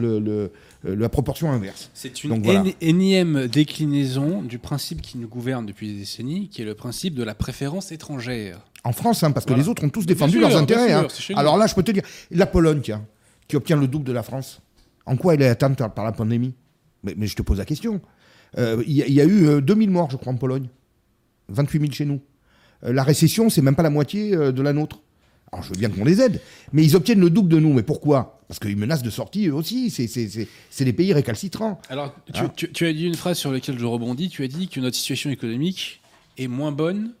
le, 0.00 0.50
la 0.84 1.08
proportion 1.08 1.50
inverse. 1.50 1.90
C'est 1.94 2.24
une 2.24 2.72
énième 2.80 3.46
déclinaison 3.46 4.42
du 4.42 4.58
principe 4.58 5.00
qui 5.02 5.18
nous 5.18 5.28
gouverne 5.28 5.66
depuis 5.66 5.92
des 5.92 5.98
décennies, 6.00 6.48
qui 6.48 6.62
est 6.62 6.64
le 6.64 6.74
principe 6.74 7.14
de 7.14 7.22
la 7.22 7.34
préférence 7.34 7.92
étrangère. 7.92 8.60
En 8.84 8.92
France, 8.92 9.22
hein, 9.22 9.30
parce 9.30 9.46
que 9.46 9.54
les 9.54 9.68
autres 9.68 9.84
ont 9.84 9.88
tous 9.88 10.06
défendu 10.06 10.40
leurs 10.40 10.56
intérêts. 10.56 10.92
Hein. 10.92 11.06
Alors 11.36 11.56
là, 11.56 11.66
je 11.66 11.74
peux 11.74 11.82
te 11.82 11.92
dire, 11.92 12.02
la 12.30 12.46
Pologne, 12.46 12.80
tiens, 12.82 13.04
qui 13.46 13.56
obtient 13.56 13.76
le 13.76 13.86
double 13.86 14.04
de 14.04 14.12
la 14.12 14.22
France, 14.22 14.60
en 15.06 15.16
quoi 15.16 15.34
elle 15.34 15.42
est 15.42 15.48
atteinte 15.48 15.78
par 15.94 16.04
la 16.04 16.12
pandémie? 16.12 16.54
Mais, 17.02 17.26
je 17.26 17.36
te 17.36 17.42
pose 17.42 17.58
la 17.58 17.64
question. 17.64 18.00
Euh, 18.58 18.82
il 18.86 18.94
y, 18.94 19.20
a 19.20 19.24
eu 19.24 19.60
2000 19.60 19.88
euh, 19.88 19.92
morts, 19.92 20.10
je 20.10 20.16
crois, 20.16 20.32
en 20.32 20.36
Pologne. 20.36 20.68
28 21.48 21.80
000 21.80 21.92
chez 21.92 22.04
nous. 22.04 22.20
Euh, 22.84 22.92
la 22.92 23.02
récession, 23.02 23.50
c'est 23.50 23.62
même 23.62 23.74
pas 23.74 23.82
la 23.82 23.90
moitié 23.90 24.36
de 24.36 24.62
la 24.62 24.72
nôtre. 24.72 25.00
Alors, 25.52 25.64
je 25.64 25.68
veux 25.68 25.76
bien 25.76 25.90
qu'on 25.90 26.04
les 26.04 26.20
aide, 26.20 26.40
mais 26.72 26.82
ils 26.82 26.96
obtiennent 26.96 27.20
le 27.20 27.28
double 27.28 27.50
de 27.50 27.58
nous. 27.58 27.74
Mais 27.74 27.82
pourquoi? 27.82 28.40
Parce 28.48 28.58
qu'ils 28.58 28.76
menacent 28.76 29.02
de 29.02 29.10
sortie 29.10 29.48
eux 29.48 29.54
aussi. 29.54 29.90
C'est 29.90 30.84
des 30.84 30.92
pays 30.94 31.12
récalcitrants. 31.12 31.78
Alors, 31.90 32.14
hein 32.34 32.48
tu, 32.56 32.86
as 32.86 32.92
dit 32.92 33.04
une 33.04 33.14
phrase 33.14 33.38
sur 33.38 33.52
laquelle 33.52 33.78
je 33.78 33.84
rebondis. 33.84 34.30
Tu 34.30 34.42
as 34.44 34.48
dit 34.48 34.68
que 34.68 34.80
notre 34.80 34.96
situation 34.96 35.28
économique 35.30 36.00
est 36.38 36.48
moins 36.48 36.72
bonne, 36.72 37.12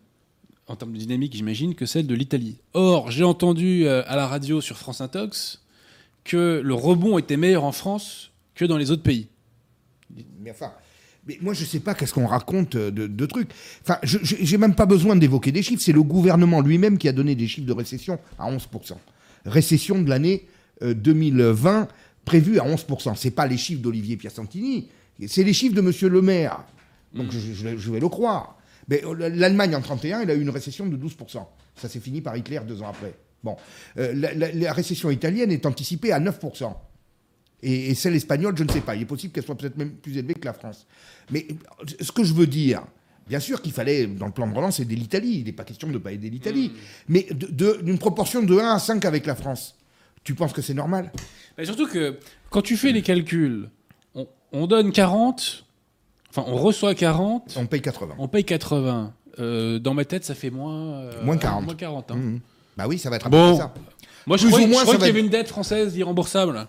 en 0.66 0.76
termes 0.76 0.92
de 0.92 0.98
dynamique, 0.98 1.34
j'imagine, 1.34 1.74
que 1.74 1.84
celle 1.84 2.06
de 2.06 2.14
l'Italie. 2.14 2.56
Or, 2.72 3.10
j'ai 3.10 3.24
entendu 3.24 3.86
euh, 3.86 4.02
à 4.06 4.16
la 4.16 4.26
radio 4.26 4.62
sur 4.62 4.78
France 4.78 5.02
Intox 5.02 5.60
que 6.24 6.62
le 6.64 6.74
rebond 6.74 7.18
était 7.18 7.36
meilleur 7.36 7.64
en 7.64 7.72
France 7.72 8.30
que 8.54 8.64
dans 8.64 8.78
les 8.78 8.90
autres 8.90 9.02
pays. 9.02 9.28
Mais 10.40 10.50
enfin, 10.50 10.72
mais 11.26 11.38
moi, 11.40 11.54
je 11.54 11.60
ne 11.62 11.66
sais 11.66 11.80
pas 11.80 11.94
qu'est-ce 11.94 12.12
qu'on 12.12 12.26
raconte 12.26 12.76
de, 12.76 13.26
trucs. 13.26 13.50
Enfin, 13.82 13.98
je 14.02 14.50
n'ai 14.50 14.58
même 14.58 14.74
pas 14.74 14.86
besoin 14.86 15.14
d'évoquer 15.14 15.52
des 15.52 15.62
chiffres. 15.62 15.82
C'est 15.82 15.92
le 15.92 16.02
gouvernement 16.02 16.60
lui-même 16.60 16.98
qui 16.98 17.08
a 17.08 17.12
donné 17.12 17.34
des 17.34 17.46
chiffres 17.46 17.66
de 17.66 17.72
récession 17.72 18.18
à 18.38 18.50
11%. 18.50 18.94
Récession 19.44 20.02
de 20.02 20.08
l'année 20.08 20.46
2020 20.82 21.82
euh, 21.82 21.86
prévue 22.24 22.58
à 22.58 22.64
11%. 22.64 23.14
Ce 23.16 23.28
pas 23.28 23.46
les 23.46 23.56
chiffres 23.56 23.82
d'Olivier 23.82 24.16
Piacentini, 24.16 24.88
c'est 25.28 25.44
les 25.44 25.52
chiffres 25.52 25.74
de 25.74 25.80
M. 25.80 26.12
Le 26.12 26.22
Maire. 26.22 26.64
Donc, 27.14 27.30
je, 27.30 27.90
vais 27.90 28.00
le 28.00 28.08
croire. 28.08 28.58
Mais 28.88 29.04
euh, 29.04 29.28
l'Allemagne 29.28 29.76
en 29.76 29.80
31, 29.80 30.22
elle 30.22 30.30
a 30.30 30.34
eu 30.34 30.40
une 30.40 30.50
récession 30.50 30.86
de 30.86 30.96
12%. 30.96 31.44
Ça 31.76 31.88
s'est 31.88 32.00
fini 32.00 32.20
par 32.20 32.36
Hitler 32.36 32.60
deux 32.66 32.82
ans 32.82 32.88
après. 32.88 33.14
Bon, 33.44 33.56
euh, 33.98 34.12
la, 34.14 34.72
récession 34.72 35.10
italienne 35.10 35.50
est 35.52 35.66
anticipée 35.66 36.12
à 36.12 36.20
9%. 36.20 36.72
Et, 37.62 37.90
et, 37.90 37.94
celle 37.94 38.14
espagnole, 38.14 38.56
je 38.56 38.64
ne 38.64 38.70
sais 38.70 38.80
pas. 38.80 38.96
Il 38.96 39.02
est 39.02 39.06
possible 39.06 39.32
qu'elle 39.32 39.44
soit 39.44 39.56
peut-être 39.56 39.76
même 39.76 39.92
plus 39.92 40.16
élevée 40.16 40.34
que 40.34 40.44
la 40.44 40.52
France. 40.52 40.86
Mais 41.30 41.46
ce 42.00 42.10
que 42.10 42.24
je 42.24 42.34
veux 42.34 42.46
dire, 42.48 42.82
bien 43.28 43.40
sûr 43.40 43.62
qu'il 43.62 43.72
fallait, 43.72 44.06
dans 44.06 44.26
le 44.26 44.32
plan 44.32 44.46
de 44.46 44.54
relance, 44.54 44.80
aider 44.80 44.96
l'Italie. 44.96 45.38
Il 45.38 45.44
n'est 45.44 45.52
pas 45.52 45.64
question 45.64 45.88
de 45.88 45.92
ne 45.92 45.98
pas 45.98 46.12
aider 46.12 46.30
l'Italie. 46.30 46.68
Mmh. 46.68 46.72
Mais 47.08 47.26
d'une 47.30 47.98
proportion 47.98 48.42
de 48.42 48.54
1 48.56 48.74
à 48.74 48.78
5 48.78 49.04
avec 49.04 49.26
la 49.26 49.34
France. 49.34 49.76
Tu 50.24 50.34
penses 50.34 50.52
que 50.52 50.62
c'est 50.62 50.74
normal? 50.74 51.10
Mais 51.58 51.64
Surtout 51.64 51.88
que 51.88 52.18
quand 52.50 52.62
tu 52.62 52.76
fais 52.76 52.92
les 52.92 53.02
calculs, 53.02 53.68
on, 54.52 54.66
donne 54.66 54.92
40, 54.92 55.64
enfin 56.30 56.44
on 56.46 56.56
reçoit 56.56 56.94
40. 56.94 57.54
On 57.56 57.66
paye 57.66 57.82
80. 57.82 58.14
On 58.18 58.28
paye 58.28 58.44
80. 58.44 59.14
Euh, 59.38 59.78
dans 59.78 59.94
ma 59.94 60.04
tête, 60.04 60.24
ça 60.24 60.34
fait 60.34 60.50
moins. 60.50 61.00
Euh, 61.00 61.24
moins 61.24 61.38
40. 61.38 61.64
Moins 61.64 61.74
40 61.74 62.10
hein. 62.10 62.16
mmh. 62.16 62.40
Bah 62.76 62.84
oui, 62.86 62.98
ça 62.98 63.10
va 63.10 63.16
être 63.16 63.26
un 63.26 63.30
peu 63.30 63.56
ça. 63.56 63.74
Moi, 64.26 64.36
je 64.36 64.46
croyais, 64.46 64.66
qu'il 64.66 65.06
y 65.06 65.08
avait 65.08 65.20
une 65.20 65.28
dette 65.28 65.48
française 65.48 65.96
irremboursable. 65.96 66.68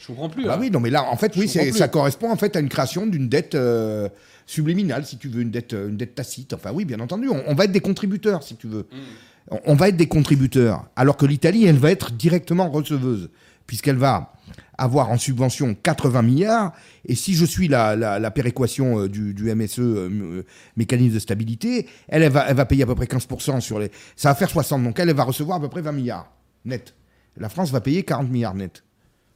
Je 0.00 0.06
comprends 0.06 0.28
plus. 0.28 0.44
Bah 0.44 0.56
oui, 0.58 0.70
non, 0.70 0.80
mais 0.80 0.90
là, 0.90 1.04
en 1.04 1.16
fait, 1.16 1.36
oui, 1.36 1.48
ça 1.48 1.88
correspond 1.88 2.30
en 2.30 2.36
fait 2.36 2.56
à 2.56 2.60
une 2.60 2.68
création 2.68 3.06
d'une 3.06 3.28
dette 3.28 3.54
euh, 3.54 4.08
subliminale, 4.46 5.04
si 5.04 5.18
tu 5.18 5.28
veux, 5.28 5.42
une 5.42 5.50
dette, 5.50 5.72
une 5.72 5.96
dette 5.96 6.14
tacite. 6.14 6.52
Enfin, 6.52 6.70
oui, 6.72 6.84
bien 6.84 7.00
entendu, 7.00 7.28
on, 7.28 7.54
va 7.54 7.64
être 7.64 7.72
des 7.72 7.80
contributeurs, 7.80 8.42
si 8.42 8.56
tu 8.56 8.68
veux. 8.68 8.86
Mmh. 8.90 9.56
On, 9.64 9.74
va 9.74 9.88
être 9.88 9.96
des 9.96 10.08
contributeurs, 10.08 10.88
alors 10.94 11.16
que 11.16 11.26
l'Italie, 11.26 11.64
elle 11.64 11.78
va 11.78 11.90
être 11.90 12.12
directement 12.12 12.68
receveuse, 12.68 13.30
puisqu'elle 13.66 13.96
va 13.96 14.34
avoir 14.76 15.10
en 15.10 15.18
subvention 15.18 15.74
80 15.74 16.22
milliards. 16.22 16.72
Et 17.04 17.14
si 17.14 17.34
je 17.34 17.44
suis 17.44 17.66
la, 17.66 18.30
péréquation 18.30 19.00
euh, 19.00 19.08
du, 19.08 19.54
MSE, 19.54 19.78
euh, 19.80 20.44
mécanisme 20.76 21.14
de 21.14 21.18
stabilité, 21.18 21.86
elle, 22.08 22.22
elle, 22.22 22.32
va, 22.32 22.64
payer 22.66 22.84
à 22.84 22.86
peu 22.86 22.94
près 22.94 23.06
15% 23.06 23.60
sur 23.60 23.78
les. 23.78 23.90
Ça 24.16 24.28
va 24.28 24.34
faire 24.34 24.50
60. 24.50 24.82
Donc 24.84 24.98
elle, 24.98 25.08
elle 25.08 25.16
va 25.16 25.24
recevoir 25.24 25.58
à 25.58 25.60
peu 25.60 25.68
près 25.68 25.82
20 25.82 25.92
milliards 25.92 26.30
net. 26.64 26.94
La 27.36 27.48
France 27.48 27.70
va 27.70 27.80
payer 27.80 28.02
40 28.02 28.30
milliards 28.30 28.54
net. 28.54 28.82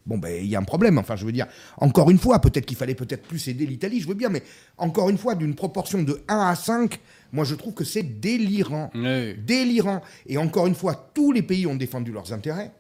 Bon, 0.05 0.19
ben, 0.19 0.43
il 0.43 0.49
y 0.49 0.57
a 0.57 0.59
un 0.59 0.65
problème. 0.65 0.99
Enfin, 0.99 1.17
je 1.17 1.25
veux 1.25 1.33
dire, 1.33 1.47
encore 1.77 2.11
une 2.11 2.19
fois, 2.19 2.41
peut-être 2.41 2.67
qu'il 2.67 2.77
fallait 2.77 2.95
peut-être 2.95 3.23
plus 3.23 3.47
aider 3.49 3.67
l'Italie, 3.67 4.01
je 4.01 4.09
veux 4.09 4.15
bien, 4.15 4.29
mais 4.29 4.43
encore 4.77 5.09
une 5.11 5.19
fois, 5.19 5.35
d'une 5.35 5.55
proportion 5.55 6.03
de 6.03 6.23
1 6.29 6.39
à 6.39 6.55
5, 6.55 7.01
moi, 7.33 7.45
je 7.45 7.55
trouve 7.55 7.75
que 7.75 7.85
c'est 7.85 8.03
délirant. 8.03 8.91
Délirant. 8.95 10.03
Et 10.27 10.39
encore 10.39 10.67
une 10.67 10.75
fois, 10.75 11.11
tous 11.15 11.33
les 11.33 11.43
pays 11.43 11.67
ont 11.67 11.77
défendu 11.77 12.13
leurs 12.13 12.33
intérêts. 12.33 12.73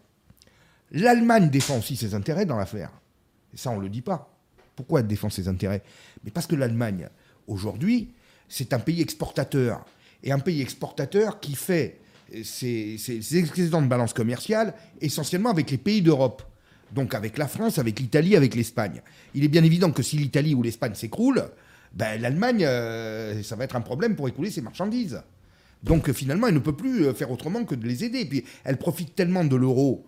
L'Allemagne 0.90 1.48
défend 1.48 1.78
aussi 1.78 1.96
ses 1.96 2.14
intérêts 2.14 2.44
dans 2.44 2.56
l'affaire. 2.56 2.90
Et 3.54 3.56
ça, 3.56 3.70
on 3.70 3.78
ne 3.78 3.82
le 3.82 3.88
dit 3.88 4.02
pas. 4.02 4.28
Pourquoi 4.76 5.00
elle 5.00 5.06
défend 5.06 5.30
ses 5.30 5.48
intérêts? 5.48 5.82
Mais 6.24 6.30
parce 6.30 6.46
que 6.46 6.56
l'Allemagne, 6.56 7.08
aujourd'hui, 7.46 8.12
c'est 8.48 8.72
un 8.72 8.78
pays 8.78 9.00
exportateur. 9.00 9.84
Et 10.22 10.32
un 10.32 10.38
pays 10.38 10.60
exportateur 10.60 11.40
qui 11.40 11.54
fait 11.54 11.98
ses, 12.42 13.36
excédents 13.36 13.82
de 13.82 13.86
balance 13.86 14.12
commerciale 14.12 14.74
essentiellement 15.00 15.50
avec 15.50 15.70
les 15.70 15.78
pays 15.78 16.02
d'Europe. 16.02 16.42
Donc 16.92 17.14
avec 17.14 17.38
la 17.38 17.48
France, 17.48 17.78
avec 17.78 17.98
l'Italie, 17.98 18.36
avec 18.36 18.54
l'Espagne. 18.54 19.02
Il 19.34 19.44
est 19.44 19.48
bien 19.48 19.64
évident 19.64 19.90
que 19.90 20.02
si 20.02 20.16
l'Italie 20.16 20.54
ou 20.54 20.62
l'Espagne 20.62 20.94
s'écroulent, 20.94 21.50
ben, 21.94 22.20
l'Allemagne, 22.20 22.64
euh, 22.64 23.42
ça 23.42 23.56
va 23.56 23.64
être 23.64 23.76
un 23.76 23.80
problème 23.80 24.16
pour 24.16 24.28
écouler 24.28 24.50
ses 24.50 24.60
marchandises. 24.60 25.22
Donc 25.82 26.10
finalement, 26.12 26.46
elle 26.46 26.54
ne 26.54 26.60
peut 26.60 26.76
plus 26.76 27.06
euh, 27.06 27.14
faire 27.14 27.30
autrement 27.30 27.64
que 27.64 27.74
de 27.74 27.86
les 27.86 28.04
aider. 28.04 28.24
Puis 28.24 28.44
elle 28.64 28.76
profite 28.76 29.14
tellement 29.14 29.44
de 29.44 29.56
l'euro 29.56 30.06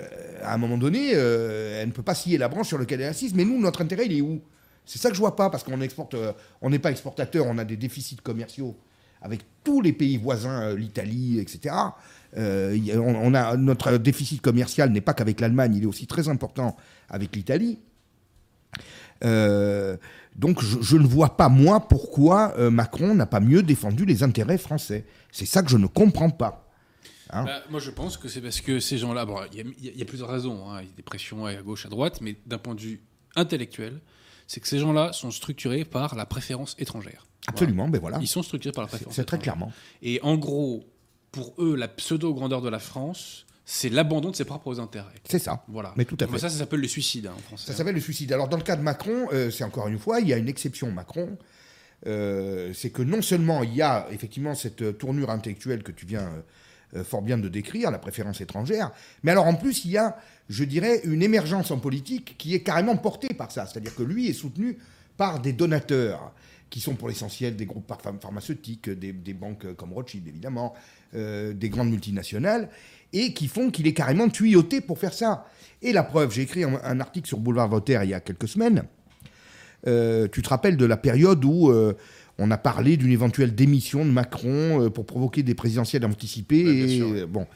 euh, 0.00 0.04
à 0.42 0.54
un 0.54 0.58
moment 0.58 0.78
donné, 0.78 1.10
elle 1.10 1.86
ne 1.86 1.92
peut 1.92 2.02
pas 2.02 2.14
scier 2.14 2.38
la 2.38 2.48
branche 2.48 2.68
sur 2.68 2.78
laquelle 2.78 3.00
elle 3.02 3.10
assise. 3.10 3.34
Mais 3.34 3.44
nous, 3.44 3.60
notre 3.60 3.82
intérêt, 3.82 4.06
il 4.06 4.16
est 4.16 4.22
où? 4.22 4.40
C'est 4.84 4.98
ça 4.98 5.10
que 5.10 5.14
je 5.14 5.20
vois 5.20 5.36
pas, 5.36 5.48
parce 5.48 5.62
qu'on 5.62 5.80
exporte, 5.80 6.16
on 6.60 6.70
n'est 6.70 6.78
pas 6.78 6.90
exportateur, 6.90 7.46
on 7.46 7.56
a 7.58 7.64
des 7.64 7.76
déficits 7.76 8.16
commerciaux 8.16 8.76
avec 9.20 9.42
tous 9.62 9.80
les 9.80 9.92
pays 9.92 10.16
voisins, 10.16 10.74
l'Italie, 10.74 11.38
etc. 11.38 11.72
on, 12.36 13.34
a 13.34 13.56
notre 13.56 13.98
déficit 13.98 14.40
commercial 14.40 14.90
n'est 14.90 15.00
pas 15.00 15.14
qu'avec 15.14 15.40
l'Allemagne, 15.40 15.74
il 15.76 15.82
est 15.82 15.86
aussi 15.86 16.06
très 16.06 16.28
important 16.28 16.76
avec 17.08 17.34
l'Italie. 17.36 17.78
donc 19.22 20.62
je, 20.62 20.80
je, 20.80 20.96
ne 20.96 21.06
vois 21.06 21.36
pas 21.36 21.48
moi 21.48 21.88
pourquoi 21.88 22.54
Macron 22.70 23.14
n'a 23.14 23.26
pas 23.26 23.40
mieux 23.40 23.62
défendu 23.62 24.04
les 24.04 24.22
intérêts 24.22 24.58
français. 24.58 25.04
C'est 25.30 25.46
ça 25.46 25.62
que 25.62 25.70
je 25.70 25.76
ne 25.76 25.86
comprends 25.86 26.30
pas. 26.30 26.62
Hein 27.32 27.44
bah, 27.44 27.62
moi, 27.70 27.80
je 27.80 27.90
pense 27.90 28.16
que 28.16 28.28
c'est 28.28 28.42
parce 28.42 28.60
que 28.60 28.78
ces 28.78 28.98
gens-là, 28.98 29.26
il 29.52 29.96
y, 29.96 30.02
a 30.02 30.04
plusieurs 30.04 30.28
raisons, 30.28 30.70
hein. 30.70 30.82
il 30.82 30.88
y 30.88 30.92
a 30.92 30.96
des 30.96 31.02
pressions 31.02 31.46
à 31.46 31.54
gauche, 31.56 31.86
à 31.86 31.88
droite, 31.88 32.20
mais 32.20 32.36
d'un 32.46 32.58
point 32.58 32.74
de 32.74 32.80
vue 32.80 33.00
intellectuel, 33.34 34.00
c'est 34.46 34.60
que 34.60 34.68
ces 34.68 34.78
gens-là 34.78 35.12
sont 35.12 35.30
structurés 35.30 35.84
par 35.84 36.14
la 36.14 36.26
préférence 36.26 36.76
étrangère. 36.78 37.26
Absolument, 37.48 37.86
mais 37.86 37.92
ben 37.92 38.00
voilà. 38.00 38.18
Ils 38.20 38.28
sont 38.28 38.42
structurés 38.42 38.72
par 38.72 38.84
la 38.84 38.88
préférence. 38.88 39.14
C'est 39.14 39.24
très 39.24 39.38
clairement. 39.38 39.72
Et 40.02 40.20
en 40.22 40.36
gros, 40.36 40.84
pour 41.32 41.54
eux, 41.58 41.74
la 41.74 41.88
pseudo-grandeur 41.88 42.62
de 42.62 42.68
la 42.68 42.78
France, 42.78 43.46
c'est 43.64 43.88
l'abandon 43.88 44.30
de 44.30 44.36
ses 44.36 44.44
propres 44.44 44.78
intérêts. 44.80 45.08
C'est 45.28 45.38
ça. 45.38 45.64
Voilà. 45.68 45.92
Mais 45.96 46.04
tout 46.04 46.16
à 46.20 46.26
fait. 46.26 46.38
ça, 46.38 46.48
ça 46.48 46.58
s'appelle 46.58 46.80
le 46.80 46.88
suicide 46.88 47.26
hein, 47.26 47.34
en 47.36 47.40
français. 47.40 47.66
Ça 47.66 47.76
s'appelle 47.76 47.94
le 47.94 48.00
suicide. 48.00 48.32
Alors, 48.32 48.48
dans 48.48 48.58
le 48.58 48.62
cas 48.62 48.76
de 48.76 48.82
Macron, 48.82 49.28
euh, 49.32 49.50
c'est 49.50 49.64
encore 49.64 49.88
une 49.88 49.98
fois, 49.98 50.20
il 50.20 50.28
y 50.28 50.32
a 50.32 50.36
une 50.36 50.48
exception 50.48 50.90
Macron. 50.92 51.36
Euh, 52.06 52.72
c'est 52.74 52.90
que 52.90 53.02
non 53.02 53.22
seulement 53.22 53.62
il 53.62 53.74
y 53.74 53.82
a 53.82 54.08
effectivement 54.10 54.56
cette 54.56 54.98
tournure 54.98 55.30
intellectuelle 55.30 55.84
que 55.84 55.92
tu 55.92 56.04
viens 56.04 56.22
euh, 56.22 56.42
euh, 56.96 57.04
fort 57.04 57.22
bien 57.22 57.38
de 57.38 57.48
décrire, 57.48 57.90
la 57.90 57.98
préférence 57.98 58.40
étrangère. 58.40 58.90
Mais 59.22 59.30
alors 59.30 59.46
en 59.46 59.54
plus, 59.54 59.84
il 59.84 59.92
y 59.92 59.98
a, 59.98 60.16
je 60.48 60.64
dirais, 60.64 61.00
une 61.04 61.22
émergence 61.22 61.70
en 61.70 61.78
politique 61.78 62.36
qui 62.38 62.54
est 62.54 62.62
carrément 62.62 62.96
portée 62.96 63.32
par 63.34 63.52
ça. 63.52 63.66
C'est-à-dire 63.66 63.94
que 63.94 64.02
lui 64.02 64.28
est 64.28 64.32
soutenu 64.32 64.78
par 65.16 65.40
des 65.40 65.52
donateurs 65.52 66.32
qui 66.70 66.80
sont 66.80 66.94
pour 66.94 67.08
l'essentiel 67.08 67.54
des 67.54 67.66
groupes 67.66 67.92
pharmaceutiques, 68.20 68.88
des, 68.88 69.34
banques 69.34 69.74
comme 69.74 69.92
Rothschild 69.92 70.26
évidemment, 70.26 70.72
euh, 71.14 71.52
des 71.52 71.68
grandes 71.68 71.90
multinationales, 71.90 72.68
et 73.12 73.34
qui 73.34 73.48
font 73.48 73.70
qu'il 73.70 73.86
est 73.86 73.92
carrément 73.92 74.28
tuyauté 74.28 74.80
pour 74.80 74.98
faire 74.98 75.12
ça. 75.12 75.46
Et 75.82 75.92
la 75.92 76.02
preuve, 76.02 76.32
j'ai 76.32 76.42
écrit 76.42 76.64
un, 76.64 77.00
article 77.00 77.28
sur 77.28 77.38
Boulevard 77.38 77.68
Voltaire 77.68 78.04
il 78.04 78.10
y 78.10 78.14
a 78.14 78.20
quelques 78.20 78.48
semaines. 78.48 78.84
Euh, 79.86 80.28
tu 80.30 80.42
te 80.42 80.48
rappelles 80.48 80.76
de 80.76 80.84
la 80.84 80.96
période 80.96 81.44
où 81.44 81.72
on 82.38 82.50
a 82.50 82.58
parlé 82.58 82.96
d'une 82.96 83.12
éventuelle 83.12 83.54
démission 83.54 84.04
de 84.04 84.10
Macron 84.10 84.82
euh, 84.82 84.90
pour 84.90 85.06
provoquer 85.06 85.42
des 85.42 85.54
présidentielles 85.54 86.04
anticipées. 86.04 87.00
Euh, 87.00 87.26
bon. 87.26 87.46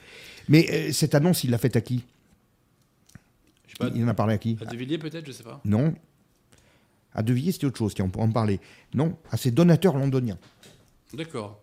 Mais 0.49 0.67
euh, 0.71 0.93
cette 0.93 1.15
annonce, 1.15 1.45
il 1.45 1.51
l'a 1.51 1.59
faite 1.59 1.77
à 1.77 1.81
qui? 1.81 2.05
Il 3.95 4.05
en 4.05 4.09
a 4.09 4.15
parlé 4.15 4.35
à 4.35 4.39
qui? 4.39 4.57
À 4.61 4.67
De 4.67 4.77
Villiers 4.77 4.99
peut-être, 4.99 5.27
je 5.27 5.33
sais 5.33 5.43
pas. 5.43 5.61
Non. 5.65 5.95
À 7.13 7.23
De 7.23 7.33
Villiers, 7.33 7.53
c'était 7.53 7.67
autre 7.67 7.79
chose, 7.79 7.95
on 8.01 8.09
pourrait 8.09 8.27
en 8.27 8.33
parler. 8.33 8.61
Non, 8.95 9.17
à 9.31 9.37
ses 9.37 9.51
donateurs 9.51 9.97
londoniens. 9.97 10.39
D'accord. 11.13 11.61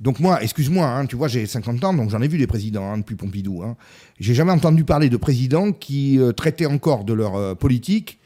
Donc 0.00 0.20
moi, 0.20 0.42
excuse-moi, 0.42 0.86
hein, 0.86 1.06
tu 1.06 1.16
vois, 1.16 1.28
j'ai 1.28 1.46
50 1.46 1.82
ans, 1.84 1.94
donc 1.94 2.10
j'en 2.10 2.20
ai 2.20 2.28
vu 2.28 2.36
des 2.38 2.46
présidents 2.46 2.92
hein, 2.92 2.98
depuis 2.98 3.16
Pompidou. 3.16 3.62
Hein. 3.62 3.76
J'ai 4.20 4.34
jamais 4.34 4.52
entendu 4.52 4.84
parler 4.84 5.08
de 5.08 5.16
présidents 5.16 5.72
qui 5.72 6.20
traitaient 6.36 6.66
encore 6.66 7.04
de 7.04 7.14
leur 7.14 7.56
politique 7.56 8.18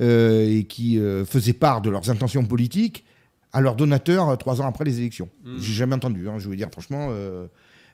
et 0.00 0.66
qui 0.68 1.00
faisaient 1.26 1.52
part 1.52 1.80
de 1.82 1.90
leurs 1.90 2.10
intentions 2.10 2.44
politiques 2.44 3.04
à 3.52 3.60
leurs 3.60 3.76
donateurs 3.76 4.28
euh, 4.28 4.36
trois 4.36 4.60
ans 4.60 4.66
après 4.66 4.84
les 4.84 4.98
élections. 4.98 5.28
Hmm. 5.44 5.58
J'ai 5.58 5.72
jamais 5.72 5.94
entendu, 5.94 6.26
je 6.38 6.48
veux 6.48 6.56
dire, 6.56 6.68
franchement, 6.70 7.08
euh, 7.10 7.46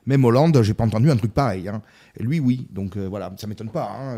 même 0.05 0.23
Hollande, 0.23 0.61
j'ai 0.61 0.73
pas 0.73 0.83
entendu 0.83 1.09
un 1.09 1.15
truc 1.15 1.33
pareil. 1.33 1.69
Lui, 2.19 2.39
oui. 2.39 2.67
Donc 2.69 2.97
euh, 2.97 3.07
voilà, 3.07 3.33
ça 3.37 3.47
m'étonne 3.47 3.69
pas. 3.69 4.17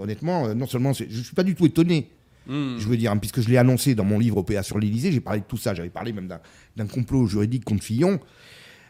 Honnêtement, 0.00 0.54
non 0.54 0.66
seulement, 0.66 0.92
je 0.92 1.04
suis 1.04 1.34
pas 1.34 1.44
du 1.44 1.54
tout 1.54 1.66
étonné. 1.66 2.10
Hmm. 2.48 2.78
Je 2.78 2.88
veux 2.88 2.96
dire, 2.96 3.14
puisque 3.20 3.40
je 3.40 3.48
l'ai 3.48 3.58
annoncé 3.58 3.94
dans 3.94 4.04
mon 4.04 4.18
livre 4.18 4.38
OPA 4.38 4.62
sur 4.62 4.78
l'Élysée, 4.78 5.12
j'ai 5.12 5.20
parlé 5.20 5.40
de 5.40 5.46
tout 5.46 5.56
ça. 5.56 5.74
J'avais 5.74 5.90
parlé 5.90 6.12
même 6.12 6.28
d'un 6.76 6.86
complot 6.86 7.26
juridique 7.26 7.64
contre 7.64 7.84
Fillon. 7.84 8.18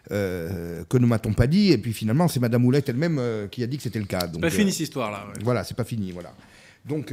que 0.08 0.96
ne 0.98 1.06
m'a-t-on 1.06 1.34
pas 1.34 1.46
dit 1.46 1.72
Et 1.72 1.78
puis 1.78 1.92
finalement, 1.92 2.28
c'est 2.28 2.40
Madame 2.40 2.64
Houlette 2.64 2.88
elle-même 2.88 3.20
qui 3.50 3.62
a 3.62 3.66
dit 3.66 3.76
que 3.76 3.82
c'était 3.82 3.98
le 3.98 4.06
cas. 4.06 4.28
C'est 4.32 4.40
pas 4.40 4.50
fini 4.50 4.70
cette 4.70 4.80
histoire-là. 4.80 5.26
Voilà, 5.42 5.64
c'est 5.64 5.76
pas 5.76 5.84
fini. 5.84 6.12
Voilà. 6.12 6.32
Donc, 6.86 7.12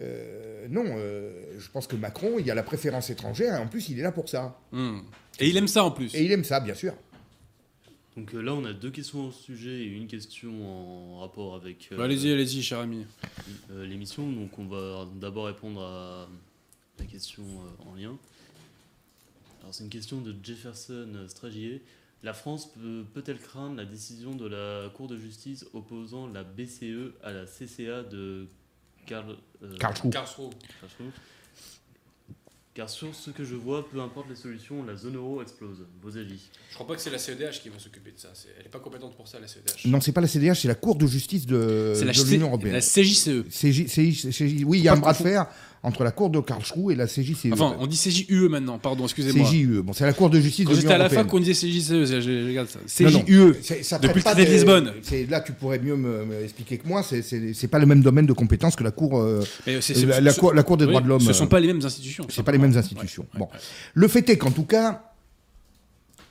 euh, 0.00 0.66
non, 0.70 0.84
euh, 0.86 1.30
je 1.58 1.68
pense 1.70 1.86
que 1.86 1.96
Macron, 1.96 2.36
il 2.38 2.46
y 2.46 2.50
a 2.50 2.54
la 2.54 2.62
préférence 2.62 3.10
étrangère, 3.10 3.54
et 3.54 3.58
en 3.58 3.66
plus, 3.66 3.88
il 3.88 3.98
est 3.98 4.02
là 4.02 4.12
pour 4.12 4.28
ça. 4.28 4.58
Hmm. 4.72 4.98
Et 5.40 5.48
il 5.48 5.56
aime 5.56 5.68
ça 5.68 5.84
en 5.84 5.90
plus. 5.90 6.14
Et 6.14 6.24
il 6.24 6.32
aime 6.32 6.44
ça, 6.44 6.60
bien 6.60 6.74
sûr. 6.74 6.94
Donc 8.18 8.34
euh, 8.34 8.40
là, 8.40 8.52
on 8.52 8.64
a 8.64 8.72
deux 8.72 8.90
questions 8.90 9.28
au 9.28 9.30
sujet 9.30 9.80
et 9.82 9.86
une 9.86 10.08
question 10.08 11.14
en 11.14 11.20
rapport 11.20 11.54
avec. 11.54 11.90
allez-y, 11.92 12.32
allez-y, 12.32 12.62
cher 12.62 12.80
ami. 12.80 13.06
L'émission. 13.70 14.28
Donc, 14.30 14.58
on 14.58 14.66
va 14.66 15.06
d'abord 15.14 15.46
répondre 15.46 15.80
à 15.80 16.28
la 16.98 17.04
question 17.04 17.44
en 17.86 17.94
lien. 17.94 18.16
Alors, 19.60 19.72
c'est 19.72 19.84
une 19.84 19.90
question 19.90 20.20
de 20.20 20.34
Jefferson 20.42 21.08
Stragier. 21.28 21.82
La 22.24 22.32
France 22.32 22.72
peut-elle 23.14 23.38
craindre 23.38 23.76
la 23.76 23.84
décision 23.84 24.34
de 24.34 24.46
la 24.46 24.88
Cour 24.90 25.06
de 25.06 25.16
justice 25.16 25.64
opposant 25.72 26.26
la 26.26 26.42
BCE 26.42 27.12
à 27.22 27.32
la 27.32 27.44
CCA 27.46 28.02
de 28.02 28.48
Karl, 29.06 29.36
euh, 29.62 29.76
Karlsruhe. 29.78 30.50
Car 32.78 32.88
sur 32.88 33.12
ce 33.12 33.30
que 33.30 33.42
je 33.42 33.56
vois, 33.56 33.90
peu 33.90 33.98
importe 34.00 34.28
les 34.30 34.36
solutions, 34.36 34.84
la 34.84 34.94
zone 34.94 35.16
euro 35.16 35.42
explose. 35.42 35.84
Vos 36.00 36.16
avis 36.16 36.48
Je 36.70 36.74
crois 36.76 36.86
pas 36.86 36.94
que 36.94 37.00
c'est 37.00 37.10
la 37.10 37.18
CEDH 37.18 37.60
qui 37.60 37.70
va 37.70 37.78
s'occuper 37.80 38.12
de 38.12 38.20
ça. 38.20 38.28
Elle 38.56 38.62
n'est 38.62 38.68
pas 38.68 38.78
compétente 38.78 39.16
pour 39.16 39.26
ça, 39.26 39.40
la 39.40 39.48
CEDH. 39.48 39.86
Non, 39.86 40.00
c'est 40.00 40.12
pas 40.12 40.20
la 40.20 40.28
CEDH, 40.28 40.54
c'est 40.54 40.68
la 40.68 40.76
Cour 40.76 40.94
de 40.94 41.04
justice 41.04 41.44
de, 41.44 41.92
l'Union 42.30 42.46
européenne. 42.46 42.74
La 42.74 42.80
CJCE. 42.80 43.48
CJ, 43.50 44.62
oui, 44.64 44.78
il 44.78 44.84
y 44.84 44.88
a 44.88 44.92
un 44.92 44.96
bras 44.96 45.12
de 45.12 45.16
fer 45.16 45.48
entre 45.82 46.02
la 46.02 46.10
Cour 46.10 46.30
de 46.30 46.40
Karlsruhe 46.40 46.92
et 46.92 46.96
la 46.96 47.06
CJCE. 47.06 47.52
Enfin, 47.52 47.76
on 47.78 47.86
dit 47.86 47.96
CJUE 47.96 48.48
maintenant, 48.48 48.78
pardon, 48.78 49.04
excusez-moi. 49.04 49.48
CJUE, 49.48 49.82
bon, 49.82 49.92
c'est 49.92 50.04
la 50.04 50.12
Cour 50.12 50.28
de 50.28 50.40
justice 50.40 50.64
Quand 50.64 50.72
de 50.72 50.76
j'étais 50.76 50.88
l'Union 50.88 50.94
à 50.96 50.98
la 50.98 51.04
européenne. 51.04 51.24
fac, 51.26 51.34
on 51.34 51.38
disait 51.40 51.52
CJCE, 51.52 52.20
je, 52.20 52.48
regarde 52.48 52.68
ça. 52.68 52.78
CJUE. 52.86 53.54
Depuis 54.02 54.22
le 54.24 54.34
de 54.44 54.50
Lisbonne. 54.50 54.92
Là, 55.30 55.40
tu 55.40 55.52
pourrais 55.52 55.78
mieux 55.78 55.96
me, 55.96 56.24
me 56.24 56.42
expliquer 56.42 56.78
que 56.78 56.88
moi. 56.88 57.02
C'est- 57.02 57.68
pas 57.68 57.78
le 57.78 57.86
même 57.86 58.02
domaine 58.02 58.26
de 58.26 58.32
compétence 58.32 58.74
que 58.76 58.84
la 58.84 58.90
Cour, 58.90 59.18
euh, 59.20 59.42
c'est- 59.80 60.04
la, 60.06 60.20
la 60.20 60.32
ce- 60.32 60.40
cour, 60.40 60.52
la 60.54 60.62
Cour 60.62 60.76
des 60.78 60.84
oui, 60.84 60.90
droits 60.90 61.00
de 61.02 61.08
l'homme. 61.08 61.20
Ce 61.20 61.32
sont 61.32 61.44
euh, 61.44 61.48
pas 61.48 61.60
les 61.60 61.66
mêmes 61.68 61.84
institutions. 61.84 62.26
C'est 62.28 62.42
pas 62.42 62.52
les 62.52 62.58
mêmes 62.58 62.76
institutions. 62.76 63.22
Ouais, 63.34 63.38
bon. 63.40 63.44
ouais, 63.46 63.52
ouais. 63.52 63.58
Le 63.94 64.08
fait 64.08 64.28
est 64.30 64.36
qu'en 64.38 64.50
tout 64.50 64.64
cas, 64.64 65.04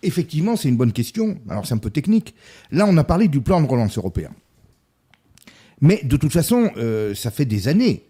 effectivement, 0.03 0.55
c'est 0.55 0.67
une 0.69 0.77
bonne 0.77 0.91
question. 0.93 1.37
Alors, 1.49 1.65
c'est 1.65 1.73
un 1.73 1.77
peu 1.79 1.89
technique. 1.89 2.35
Là, 2.71 2.85
on 2.87 2.97
a 2.97 3.03
parlé 3.03 3.27
du 3.27 3.39
plan 3.41 3.61
de 3.61 3.67
relance 3.67 3.97
européen. 3.97 4.31
Mais 5.81 6.01
de 6.03 6.17
toute 6.17 6.33
façon, 6.33 6.71
euh, 6.77 7.13
ça 7.15 7.29
fait 7.31 7.45
des 7.45 7.67
années 7.67 8.03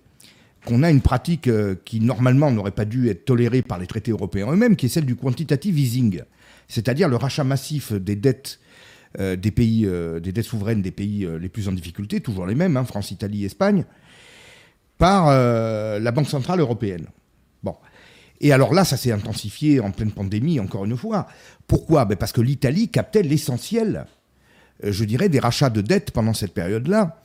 qu'on 0.67 0.83
a 0.83 0.91
une 0.91 1.01
pratique 1.01 1.47
euh, 1.47 1.75
qui, 1.85 2.01
normalement, 2.01 2.51
n'aurait 2.51 2.71
pas 2.71 2.85
dû 2.85 3.09
être 3.09 3.25
tolérée 3.25 3.61
par 3.61 3.79
les 3.79 3.87
traités 3.87 4.11
européens 4.11 4.51
eux-mêmes, 4.51 4.75
qui 4.75 4.87
est 4.87 4.89
celle 4.89 5.05
du 5.05 5.15
quantitative 5.15 5.79
easing. 5.79 6.21
C'est-à-dire 6.67 7.07
le 7.07 7.15
rachat 7.15 7.45
massif 7.45 7.93
des 7.93 8.17
dettes 8.17 8.59
euh, 9.19 9.37
pays, 9.37 9.85
euh, 9.85 10.19
des 10.19 10.33
dettes 10.33 10.45
souveraines 10.45 10.81
des 10.81 10.91
pays 10.91 11.27
les 11.39 11.47
plus 11.47 11.69
en 11.69 11.71
difficulté, 11.71 12.19
toujours 12.19 12.45
les 12.45 12.55
mêmes, 12.55 12.75
hein, 12.75 12.83
France, 12.83 13.11
Italie, 13.11 13.45
Espagne, 13.45 13.85
par 14.97 15.27
la 15.27 16.11
Banque 16.11 16.27
Centrale 16.27 16.59
Européenne. 16.59 17.05
Bon. 17.63 17.75
Et 18.41 18.51
alors 18.51 18.73
là, 18.73 18.83
ça 18.83 18.97
s'est 18.97 19.11
intensifié 19.11 19.79
en 19.79 19.91
pleine 19.91 20.11
pandémie, 20.11 20.59
encore 20.59 20.85
une 20.85 20.97
fois. 20.97 21.27
Pourquoi? 21.67 22.05
Ben 22.05 22.17
Parce 22.17 22.31
que 22.31 22.41
l'Italie 22.41 22.89
captait 22.89 23.21
l'essentiel, 23.21 24.05
je 24.83 25.03
dirais, 25.05 25.29
des 25.29 25.39
rachats 25.39 25.69
de 25.69 25.81
dettes 25.81 26.11
pendant 26.11 26.33
cette 26.33 26.53
période-là. 26.53 27.21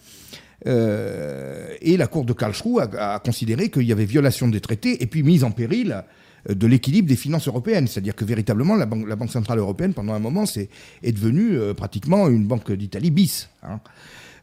Euh, 0.67 1.75
et 1.81 1.97
la 1.97 2.07
Cour 2.07 2.25
de 2.25 2.33
Karlsruhe 2.33 2.81
a, 2.81 3.15
a 3.15 3.19
considéré 3.19 3.71
qu'il 3.71 3.83
y 3.83 3.93
avait 3.93 4.05
violation 4.05 4.49
des 4.49 4.61
traités 4.61 5.03
et 5.03 5.07
puis 5.07 5.23
mise 5.23 5.45
en 5.45 5.51
péril 5.51 6.05
euh, 6.49 6.55
de 6.55 6.67
l'équilibre 6.67 7.09
des 7.09 7.17
finances 7.17 7.49
européennes. 7.49 7.89
C'est-à-dire 7.89 8.15
que 8.15 8.25
véritablement, 8.25 8.77
la 8.77 8.87
Banque, 8.87 9.31
Centrale 9.31 9.59
Européenne, 9.59 9.93
pendant 9.95 10.13
un 10.13 10.19
moment, 10.19 10.47
c'est, 10.47 10.69
est 11.03 11.13
devenue 11.13 11.59
euh, 11.59 11.75
pratiquement 11.75 12.29
une 12.29 12.47
banque 12.47 12.71
d'Italie 12.73 13.11
bis. 13.11 13.49
hein. 13.63 13.81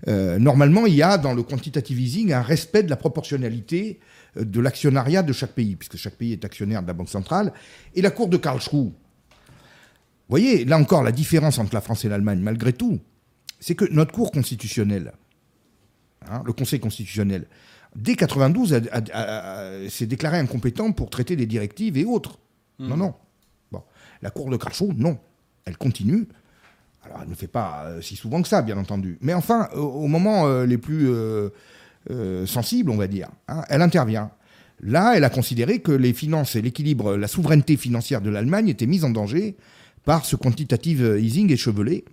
Normalement, 0.08 0.86
il 0.86 0.96
y 0.96 1.04
a 1.04 1.18
dans 1.18 1.34
le 1.34 1.44
quantitative 1.44 2.00
easing 2.00 2.32
un 2.32 2.42
respect 2.42 2.84
de 2.84 2.90
la 2.90 2.96
proportionnalité 2.96 4.00
de 4.40 4.62
l'actionnariat 4.62 5.24
de 5.24 5.34
chaque 5.34 5.52
pays, 5.52 5.76
puisque 5.76 5.98
chaque 5.98 6.16
pays 6.16 6.32
est 6.32 6.46
actionnaire 6.46 6.82
de 6.82 6.88
la 6.88 6.94
Banque 6.94 7.10
centrale. 7.10 7.52
Et 7.94 8.02
la 8.02 8.10
Cour 8.10 8.30
de 8.30 8.38
Karlsruhe, 8.38 8.92
vous 8.92 8.94
voyez, 10.30 10.64
là 10.64 10.78
encore, 10.78 11.04
la 11.04 11.12
différence 11.12 11.60
entre 11.60 11.74
la 11.74 11.82
France 11.82 12.06
et 12.06 12.10
l'Allemagne, 12.10 12.40
malgré 12.40 12.72
tout, 12.72 13.00
c'est 13.60 13.76
que 13.76 13.84
notre 13.92 14.14
Cour 14.14 14.32
constitutionnelle, 14.32 15.12
hein, 16.28 16.42
le 16.46 16.54
Conseil 16.54 16.80
constitutionnel, 16.80 17.46
dès 17.96 18.16
92, 18.16 18.74
a- 18.74 18.78
a- 18.92 19.02
a- 19.14 19.60
a- 19.86 19.90
s'est 19.90 20.06
déclaré 20.08 20.38
incompétent 20.40 20.92
pour 20.92 21.10
traiter 21.10 21.36
des 21.36 21.46
directives 21.46 21.98
et 21.98 22.06
autres. 22.06 22.38
Non, 22.80 22.96
non. 22.98 23.14
Bon. 23.72 23.84
La 24.22 24.30
Cour 24.30 24.50
de 24.50 24.58
Karlsruhe, 24.58 24.94
non. 24.98 25.18
Elle 25.66 25.78
continue. 25.78 26.28
Alors, 27.04 27.20
elle 27.24 27.30
ne 27.30 27.36
fait 27.36 27.48
pas 27.48 27.84
euh, 27.86 28.02
si 28.02 28.16
souvent 28.16 28.42
que 28.42 28.48
ça, 28.48 28.62
bien 28.62 28.78
entendu. 28.78 29.18
Mais 29.22 29.34
enfin, 29.34 29.70
au, 29.76 29.80
au 29.80 30.08
moment 30.08 30.48
euh, 30.48 30.66
les 30.66 30.78
plus 30.78 31.10
euh, 31.10 32.46
sensibles, 32.46 32.90
on 32.92 32.98
va 32.98 33.08
dire, 33.08 33.30
hein, 33.48 33.64
elle 33.70 33.82
intervient. 33.82 34.32
Là, 34.82 35.14
elle 35.16 35.26
a 35.26 35.30
considéré 35.30 35.80
que 35.80 35.92
les 35.92 36.14
finances 36.14 36.56
et 36.56 36.62
l'équilibre, 36.62 37.18
la 37.18 37.28
souveraineté 37.28 37.76
financière 37.76 38.22
de 38.22 38.30
l'Allemagne 38.30 38.70
étaient 38.70 38.86
mises 38.88 39.04
en 39.04 39.10
danger 39.10 39.58
par 40.06 40.24
ce 40.26 40.36
quantitative 40.38 41.18
easing 41.22 41.52
échevelé. 41.52 42.06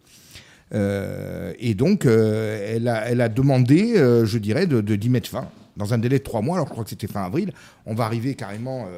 Euh, 0.75 1.53
et 1.59 1.75
donc, 1.75 2.07
euh, 2.07 2.77
elle, 2.77 3.21
a, 3.21 3.29
demandé, 3.29 3.97
euh, 3.97 4.25
je 4.25 4.39
dirais, 4.39 4.67
de, 4.67 4.81
d'y 4.81 5.09
mettre 5.09 5.29
fin 5.29 5.49
dans 5.77 5.95
un 5.95 5.99
délai 5.99 6.19
de 6.19 6.25
trois 6.25 6.43
mois. 6.43 6.57
Alors, 6.57 6.67
je 6.67 6.73
crois 6.73 6.85
que 6.85 6.91
c'était 6.91 7.07
fin 7.07 7.23
avril. 7.25 7.53
On 7.85 7.95
va 7.95 8.05
arriver 8.05 8.35
carrément 8.35 8.89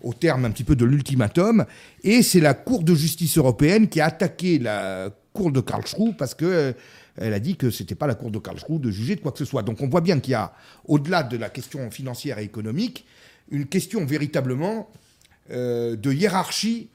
au 0.00 0.14
terme 0.14 0.44
un 0.44 0.50
petit 0.50 0.64
peu 0.64 0.76
de 0.76 0.84
l'ultimatum. 0.84 1.64
Et 2.04 2.22
c'est 2.22 2.40
la 2.40 2.54
Cour 2.54 2.84
de 2.84 2.94
justice 2.94 3.36
européenne 3.36 3.88
qui 3.88 4.00
a 4.00 4.06
attaqué 4.06 4.58
la 4.58 5.10
Cour 5.32 5.50
de 5.52 5.60
Karlsruhe 5.60 6.16
parce 6.16 6.34
que 6.34 6.74
elle 7.16 7.34
a 7.34 7.40
dit 7.40 7.56
que 7.56 7.70
c'était 7.70 7.96
pas 7.96 8.06
la 8.06 8.14
Cour 8.14 8.30
de 8.30 8.38
Karlsruhe 8.38 8.80
de 8.80 8.90
juger 8.90 9.16
de 9.16 9.20
quoi 9.20 9.32
que 9.32 9.38
ce 9.38 9.44
soit. 9.44 9.62
Donc, 9.62 9.80
on 9.80 9.88
voit 9.88 10.00
bien 10.00 10.20
qu'il 10.20 10.32
y 10.32 10.36
a, 10.36 10.52
au-delà 10.86 11.24
de 11.24 11.36
la 11.36 11.50
question 11.50 11.90
financière 11.90 12.38
et 12.38 12.44
économique, 12.44 13.04
une 13.50 13.66
question 13.66 14.06
véritablement 14.06 14.88
de 15.50 16.12
hiérarchie 16.12 16.88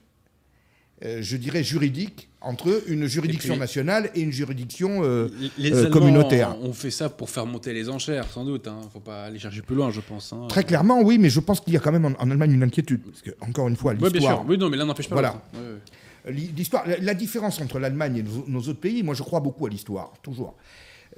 je 1.22 1.38
dirais, 1.38 1.64
juridique 1.64 2.30
entre 2.42 2.84
une 2.88 3.08
juridiction 3.08 3.54
puis- 3.54 3.60
nationale 3.60 4.12
et 4.16 4.22
une 4.22 4.32
juridiction 4.32 5.02
euh, 5.04 5.30
Les 5.58 5.74
euh, 5.74 5.90
communautaire. 5.90 6.56
ont 6.62 6.74
fait 6.74 6.92
ça 6.92 7.10
pour 7.10 7.30
faire 7.30 7.46
monter 7.46 7.74
les 7.74 7.90
enchères, 7.90 8.30
sans 8.30 8.46
doute. 8.46 8.68
Hein. 8.68 8.80
Faut 8.94 9.00
pas 9.00 9.26
aller 9.26 9.40
chercher 9.40 9.62
plus 9.62 9.76
loin, 9.76 9.90
je 9.92 10.02
pense. 10.02 10.32
hein. 10.34 10.46
Très 10.48 10.64
clairement, 10.64 11.02
oui, 11.02 11.18
mais 11.18 11.30
je 11.30 11.40
pense 11.40 11.60
qu'il 11.60 11.74
y 11.74 11.78
a 11.78 11.80
quand 11.80 11.92
même 11.92 12.06
en, 12.06 12.12
en 12.20 12.32
Allemagne 12.32 12.52
une 12.54 12.64
inquiétude. 12.64 13.02
Parce 13.04 13.22
que, 13.22 13.32
encore 13.42 13.68
une 13.68 13.76
fois, 13.76 13.92
Ouais, 13.94 13.98
bien 13.98 14.10
l'histoire. 14.10 14.40
sûr. 14.42 14.46
Oui, 14.48 14.58
non, 14.58 14.70
mais 14.70 14.78
l'un 14.78 14.86
n'empêche 14.86 15.10
pas 15.10 15.16
Voilà. 15.16 15.42
Ouais, 15.54 15.60
ouais. 15.60 16.34
L'histoire, 16.56 16.88
la, 16.88 16.98
la 16.98 17.14
différence 17.14 17.60
entre 17.62 17.78
l'Allemagne 17.80 18.18
et 18.18 18.24
nos, 18.24 18.46
nos 18.48 18.60
autres 18.62 18.80
pays, 18.80 19.04
moi 19.04 19.14
je 19.14 19.22
crois 19.22 19.40
beaucoup 19.42 19.66
à 19.68 19.70
l'histoire, 19.70 20.12
toujours. 20.24 20.56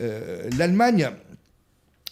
Euh, 0.01 0.49
L'Allemagne 0.57 1.09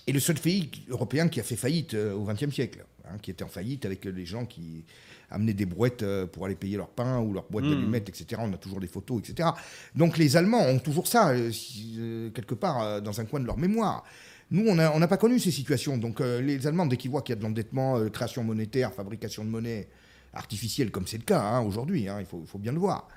est 0.07 0.11
le 0.13 0.19
seul 0.21 0.35
pays 0.37 0.69
européen 0.89 1.27
qui 1.27 1.39
a 1.39 1.43
fait 1.43 1.55
faillite 1.57 1.93
euh, 1.93 2.13
au 2.13 2.23
XXe 2.23 2.53
siècle, 2.53 2.85
hein, 3.05 3.17
qui 3.21 3.31
était 3.31 3.43
en 3.43 3.47
faillite 3.49 3.85
avec 3.85 4.05
euh, 4.05 4.11
les 4.11 4.25
gens 4.25 4.45
qui 4.45 4.85
amenaient 5.29 5.53
des 5.53 5.65
brouettes 5.65 6.03
euh, 6.03 6.25
pour 6.25 6.45
aller 6.45 6.55
payer 6.55 6.77
leur 6.77 6.89
pain 6.89 7.19
ou 7.19 7.33
leur 7.33 7.45
boîte 7.49 7.65
Mm. 7.65 7.69
d'allumettes, 7.69 8.09
etc. 8.09 8.41
On 8.43 8.53
a 8.53 8.57
toujours 8.57 8.79
des 8.79 8.87
photos, 8.87 9.21
etc. 9.21 9.49
Donc 9.95 10.17
les 10.17 10.37
Allemands 10.37 10.65
ont 10.65 10.79
toujours 10.79 11.07
ça, 11.07 11.29
euh, 11.29 11.51
euh, 11.97 12.29
quelque 12.31 12.55
part, 12.55 13.01
dans 13.01 13.19
un 13.19 13.25
coin 13.25 13.39
de 13.39 13.45
leur 13.45 13.57
mémoire. 13.57 14.03
Nous, 14.51 14.67
on 14.67 14.75
n'a 14.75 14.95
on 14.95 14.99
pas 15.07 15.17
connu 15.17 15.39
ces 15.39 15.51
situations. 15.51 15.97
Donc 15.97 16.19
les 16.19 16.67
Allemands, 16.67 16.85
dès 16.85 16.97
qu'ils 16.97 17.09
voient 17.09 17.23
qu'il 17.23 17.33
y 17.33 17.37
a 17.37 17.39
de 17.39 17.43
l'endettement, 17.43 18.07
création 18.09 18.43
monétaire, 18.43 18.93
fabrication 18.93 19.43
de 19.43 19.49
monnaie 19.49 19.87
artificielle, 20.33 20.91
comme 20.91 21.07
c'est 21.07 21.17
le 21.17 21.23
cas 21.23 21.41
hein, 21.41 21.61
aujourd'hui, 21.61 22.07
hein, 22.07 22.17
il 22.19 22.25
faut, 22.25 22.41
il 22.41 22.47
faut 22.47 22.59
bien 22.59 22.71
le 22.71 22.77
voir, 22.77 23.07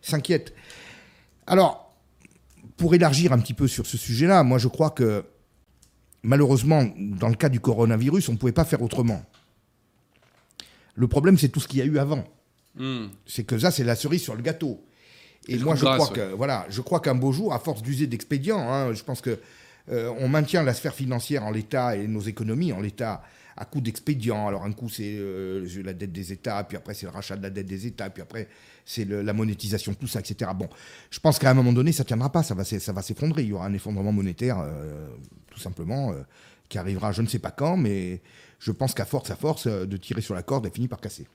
s'inquiètent. 0.00 0.54
Alors, 1.46 1.94
pour 2.78 2.94
élargir 2.94 3.32
un 3.32 3.38
petit 3.38 3.54
peu 3.54 3.68
sur 3.68 3.84
ce 3.86 3.98
sujet-là, 3.98 4.42
moi 4.44 4.58
je 4.58 4.68
crois 4.68 4.90
que 4.90 5.24
malheureusement, 6.22 6.84
dans 6.96 7.28
le 7.28 7.34
cas 7.34 7.48
du 7.48 7.60
coronavirus, 7.60 8.28
on 8.28 8.32
ne 8.32 8.38
pouvait 8.38 8.52
pas 8.52 8.64
faire 8.64 8.82
autrement. 8.82 9.22
Le 10.98 11.06
problème, 11.08 11.38
c'est 11.38 11.48
tout 11.48 11.60
ce 11.60 11.68
qu'il 11.68 11.78
y 11.78 11.82
a 11.82 11.84
eu 11.86 11.98
avant. 11.98 12.24
Hmm. 12.76 13.06
C'est 13.26 13.44
que 13.44 13.58
ça, 13.58 13.70
c'est 13.70 13.84
la 13.84 13.94
cerise 13.96 14.22
sur 14.22 14.34
le 14.34 14.42
gâteau. 14.42 14.84
Et 15.46 15.56
moi, 15.58 15.74
je 15.76 15.82
grâce, 15.82 16.02
crois 16.02 16.14
que 16.14 16.34
voilà, 16.34 16.66
je 16.68 16.80
crois 16.82 17.00
qu'un 17.00 17.14
beau 17.14 17.32
jour, 17.32 17.54
à 17.54 17.58
force 17.58 17.82
d'user 17.82 18.06
d'expédients, 18.06 18.60
hein, 18.70 18.92
je 18.92 19.02
pense 19.04 19.20
que 19.20 19.38
euh, 19.90 20.12
on 20.18 20.28
maintient 20.28 20.62
la 20.62 20.74
sphère 20.74 20.92
financière 20.94 21.44
en 21.44 21.50
l'état 21.50 21.96
et 21.96 22.06
nos 22.06 22.20
économies 22.20 22.72
en 22.72 22.80
l'état 22.80 23.22
à 23.56 23.64
coup 23.64 23.80
d'expédients. 23.80 24.46
Alors 24.48 24.64
un 24.64 24.72
coup, 24.72 24.88
c'est 24.90 25.16
euh, 25.16 25.66
la 25.82 25.94
dette 25.94 26.12
des 26.12 26.32
États, 26.32 26.62
puis 26.64 26.76
après 26.76 26.92
c'est 26.94 27.06
le 27.06 27.12
rachat 27.12 27.36
de 27.36 27.42
la 27.42 27.50
dette 27.50 27.66
des 27.66 27.86
États, 27.86 28.10
puis 28.10 28.22
après 28.22 28.48
c'est 28.84 29.04
la 29.06 29.32
monétisation 29.32 29.94
tout 29.94 30.06
ça, 30.06 30.20
etc. 30.20 30.50
Bon, 30.54 30.68
je 31.10 31.20
pense 31.20 31.38
qu'à 31.38 31.50
un 31.50 31.54
moment 31.54 31.72
donné, 31.72 31.92
ça 31.92 32.04
tiendra 32.04 32.30
pas, 32.30 32.42
ça 32.42 32.54
va, 32.54 32.64
s'e- 32.64 32.78
ça 32.80 32.92
va 32.92 33.02
s'effondrer. 33.02 33.42
Il 33.44 33.48
y 33.48 33.52
aura 33.52 33.66
un 33.66 33.72
effondrement 33.72 34.12
monétaire, 34.12 34.58
euh, 34.60 35.08
tout 35.50 35.60
simplement, 35.60 36.12
qui 36.68 36.76
arrivera, 36.78 37.12
je 37.12 37.22
ne 37.22 37.26
sais 37.26 37.38
pas 37.38 37.50
quand, 37.50 37.76
mais 37.78 38.20
je 38.58 38.72
pense 38.72 38.94
qu'à 38.94 39.04
force, 39.04 39.30
à 39.30 39.36
force 39.36 39.66
euh, 39.66 39.86
de 39.86 39.96
tirer 39.96 40.20
sur 40.20 40.34
la 40.34 40.42
corde, 40.42 40.66
elle 40.66 40.72
finit 40.72 40.88
par 40.88 41.00
casser. 41.00 41.26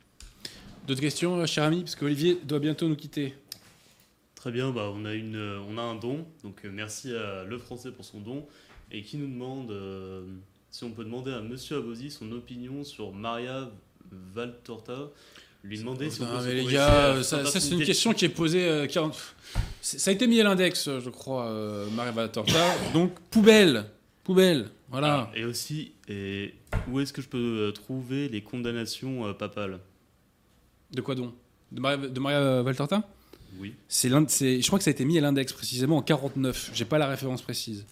D'autres 0.87 1.01
questions, 1.01 1.37
euh, 1.39 1.45
cher 1.45 1.63
ami 1.63 1.81
Parce 1.81 1.95
qu'Olivier 1.95 2.39
doit 2.43 2.59
bientôt 2.59 2.87
nous 2.87 2.95
quitter. 2.95 3.33
Très 4.35 4.51
bien, 4.51 4.71
bah, 4.71 4.91
on, 4.93 5.05
a 5.05 5.13
une, 5.13 5.35
euh, 5.37 5.59
on 5.69 5.77
a 5.77 5.81
un 5.81 5.95
don, 5.95 6.25
donc 6.43 6.61
merci 6.65 7.13
à 7.15 7.43
Le 7.45 7.57
Français 7.57 7.91
pour 7.91 8.03
son 8.03 8.19
don, 8.19 8.45
et 8.91 9.01
qui 9.01 9.15
nous 9.17 9.27
demande 9.27 9.71
euh, 9.71 10.25
si 10.69 10.83
on 10.83 10.91
peut 10.91 11.05
demander 11.05 11.31
à 11.31 11.39
Monsieur 11.41 11.77
Abosi 11.77 12.11
son 12.11 12.29
opinion 12.33 12.83
sur 12.83 13.13
Maria 13.13 13.69
Valtorta, 14.35 15.09
lui 15.63 15.79
demander 15.79 16.09
si 16.09 16.21
on 16.21 16.25
peut 16.25 16.45
mais 16.45 16.53
les 16.55 16.65
gars, 16.65 17.23
ça, 17.23 17.45
c'est 17.45 17.69
une 17.71 17.85
question 17.85 18.13
qui 18.13 18.25
est 18.25 18.29
posée. 18.29 18.67
euh, 18.67 18.85
40 18.85 19.15
C'est- 19.81 19.97
Ça 19.99 20.11
a 20.11 20.13
été 20.13 20.27
mis 20.27 20.41
à 20.41 20.43
l'index, 20.43 20.89
je 20.99 21.09
crois, 21.09 21.47
euh, 21.47 21.87
Maria 21.91 22.11
Valtorta. 22.11 22.59
Donc, 22.93 23.13
poubelle. 23.31 23.85
Poubelle. 24.23 24.69
Voilà. 24.89 25.29
Ah, 25.33 25.37
et 25.37 25.43
aussi, 25.43 25.91
et 26.07 26.53
où 26.89 26.99
est-ce 26.99 27.11
que 27.11 27.21
je 27.21 27.27
peux 27.27 27.37
euh, 27.67 27.71
trouver 27.71 28.29
les 28.29 28.41
condamnations 28.41 29.25
euh, 29.27 29.33
papales? 29.33 29.79
De 30.91 31.01
quoi 31.01 31.15
donc? 31.15 31.33
De 31.71 31.81
Maria, 31.81 31.97
de 31.97 32.19
Maria 32.19 32.61
Valtorta? 32.61 33.07
Oui. 33.59 33.73
C'est 33.87 34.09
l'un 34.09 34.25
Je 34.27 34.65
crois 34.67 34.79
que 34.79 34.83
ça 34.85 34.89
a 34.89 34.93
été 34.93 35.05
mis 35.05 35.17
à 35.17 35.21
l'index 35.21 35.51
précisément 35.53 35.97
en 35.97 36.01
49. 36.01 36.71
J'ai 36.73 36.85
pas 36.85 36.97
la 36.97 37.07
référence 37.07 37.41
précise. 37.41 37.85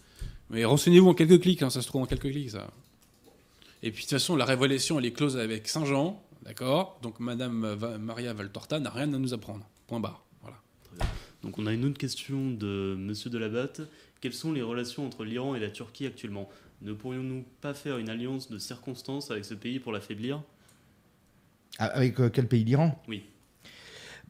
Mais 0.49 0.65
renseignez-vous 0.65 1.09
en 1.09 1.13
quelques 1.13 1.41
clics, 1.41 1.61
hein, 1.61 1.69
ça 1.69 1.81
se 1.81 1.87
trouve 1.87 2.01
en 2.01 2.05
quelques 2.05 2.29
clics, 2.31 2.51
ça. 2.51 2.69
Et 3.83 3.91
puis 3.91 4.03
de 4.03 4.09
toute 4.09 4.17
façon, 4.19 4.35
la 4.35 4.45
révélation, 4.45 4.99
elle 4.99 5.05
est 5.05 5.11
close 5.11 5.37
avec 5.37 5.67
Saint-Jean, 5.67 6.21
d'accord? 6.43 6.99
Donc 7.01 7.19
Madame 7.19 7.65
Va- 7.73 7.97
Maria 7.97 8.33
Valtorta 8.33 8.79
n'a 8.79 8.89
rien 8.89 9.11
à 9.13 9.17
nous 9.17 9.33
apprendre. 9.33 9.65
Point 9.87 9.99
barre. 9.99 10.23
Voilà. 10.41 10.57
Donc 11.41 11.57
on 11.57 11.65
a 11.67 11.73
une 11.73 11.85
autre 11.85 11.97
question 11.97 12.51
de 12.51 12.95
Monsieur 12.97 13.29
Delabatte. 13.29 13.81
Quelles 14.21 14.33
sont 14.33 14.53
les 14.53 14.61
relations 14.61 15.05
entre 15.05 15.23
l'Iran 15.25 15.55
et 15.55 15.59
la 15.59 15.69
Turquie 15.71 16.05
actuellement? 16.05 16.47
Ne 16.81 16.93
pourrions-nous 16.93 17.43
pas 17.59 17.73
faire 17.73 17.97
une 17.97 18.09
alliance 18.09 18.49
de 18.49 18.57
circonstances 18.57 19.31
avec 19.31 19.45
ce 19.45 19.53
pays 19.53 19.79
pour 19.79 19.91
l'affaiblir? 19.91 20.41
Ah, 21.79 21.85
Avec 21.85 22.19
euh, 22.19 22.29
quel 22.29 22.47
pays? 22.47 22.63
l'Iran? 22.63 23.01
Oui. 23.07 23.23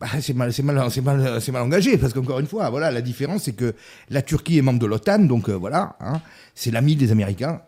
Bah, 0.02 0.08
c'est 0.20 0.34
mal, 0.34 0.52
c'est 0.52 0.64
mal, 0.64 0.90
c'est 0.90 1.02
mal, 1.02 1.40
c'est 1.40 1.52
mal 1.52 1.62
engagé 1.62 1.96
parce 1.96 2.12
qu'encore 2.12 2.40
une 2.40 2.48
fois, 2.48 2.72
voilà, 2.72 2.90
la 2.90 3.02
différence 3.02 3.44
c'est 3.44 3.52
que 3.52 3.76
la 4.10 4.24
Turquie 4.24 4.58
est 4.58 4.64
membre 4.64 4.80
de 4.80 4.88
l'OTAN, 4.88 5.20
donc 5.20 5.48
euh, 5.48 5.54
voilà, 5.54 5.96
hein, 6.00 6.22
c'est 6.56 6.72
l'ami 6.72 6.96
des 6.96 7.12
Américains, 7.12 7.62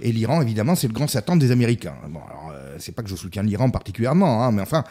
et 0.00 0.12
l'Iran 0.12 0.40
évidemment 0.40 0.76
c'est 0.76 0.86
le 0.86 0.92
grand 0.92 1.08
Satan 1.08 1.34
des 1.34 1.50
Américains. 1.50 1.96
Bon, 2.08 2.20
alors 2.30 2.52
euh, 2.54 2.76
c'est 2.78 2.92
pas 2.92 3.02
que 3.02 3.08
je 3.08 3.16
soutiens 3.16 3.42
l'Iran 3.42 3.70
particulièrement, 3.70 4.44
hein, 4.44 4.52
mais 4.52 4.62
enfin, 4.62 4.84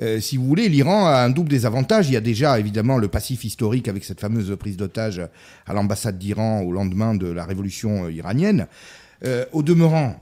euh, 0.00 0.18
si 0.18 0.38
vous 0.38 0.46
voulez, 0.46 0.70
l'Iran 0.70 1.06
a 1.06 1.18
un 1.18 1.28
double 1.28 1.50
désavantage. 1.50 2.08
Il 2.08 2.14
y 2.14 2.16
a 2.16 2.22
déjà 2.22 2.58
évidemment 2.58 2.96
le 2.96 3.08
passif 3.08 3.44
historique 3.44 3.86
avec 3.86 4.04
cette 4.04 4.20
fameuse 4.20 4.56
prise 4.58 4.78
d'otage 4.78 5.20
à 5.66 5.74
l'ambassade 5.74 6.18
d'Iran 6.18 6.62
au 6.62 6.72
lendemain 6.72 7.14
de 7.14 7.26
la 7.26 7.44
révolution 7.44 8.08
iranienne. 8.08 8.66
au 9.52 9.62
demeurant, 9.62 10.18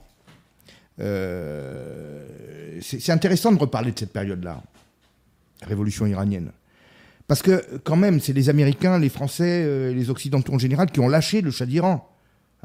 c'est 0.97 1.05
intéressant 3.09 3.53
de 3.53 3.57
reparler 3.57 3.93
de 3.93 3.99
cette 3.99 4.11
période-là 4.11 4.61
révolution 5.61 6.05
iranienne. 6.05 6.51
Parce 7.27 7.41
que 7.41 7.79
quand 7.83 7.95
même, 7.95 8.19
c'est 8.19 8.33
les 8.33 8.49
Américains, 8.49 8.99
les 8.99 9.09
Français, 9.09 9.63
euh, 9.65 9.93
les 9.93 10.09
Occidentaux 10.09 10.53
en 10.53 10.59
général 10.59 10.91
qui 10.91 10.99
ont 10.99 11.07
lâché 11.07 11.41
le 11.41 11.51
Shah 11.51 11.65
d'Iran, 11.65 12.07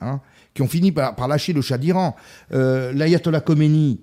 hein, 0.01 0.21
qui 0.53 0.63
ont 0.63 0.69
fini 0.69 0.93
par, 0.93 1.29
lâcher 1.29 1.53
le 1.53 1.63
Shah 1.63 1.79
d'Iran. 1.79 2.15
Euh, 2.53 2.93
L'ayatollah 2.93 3.41
Khomeini, 3.41 4.01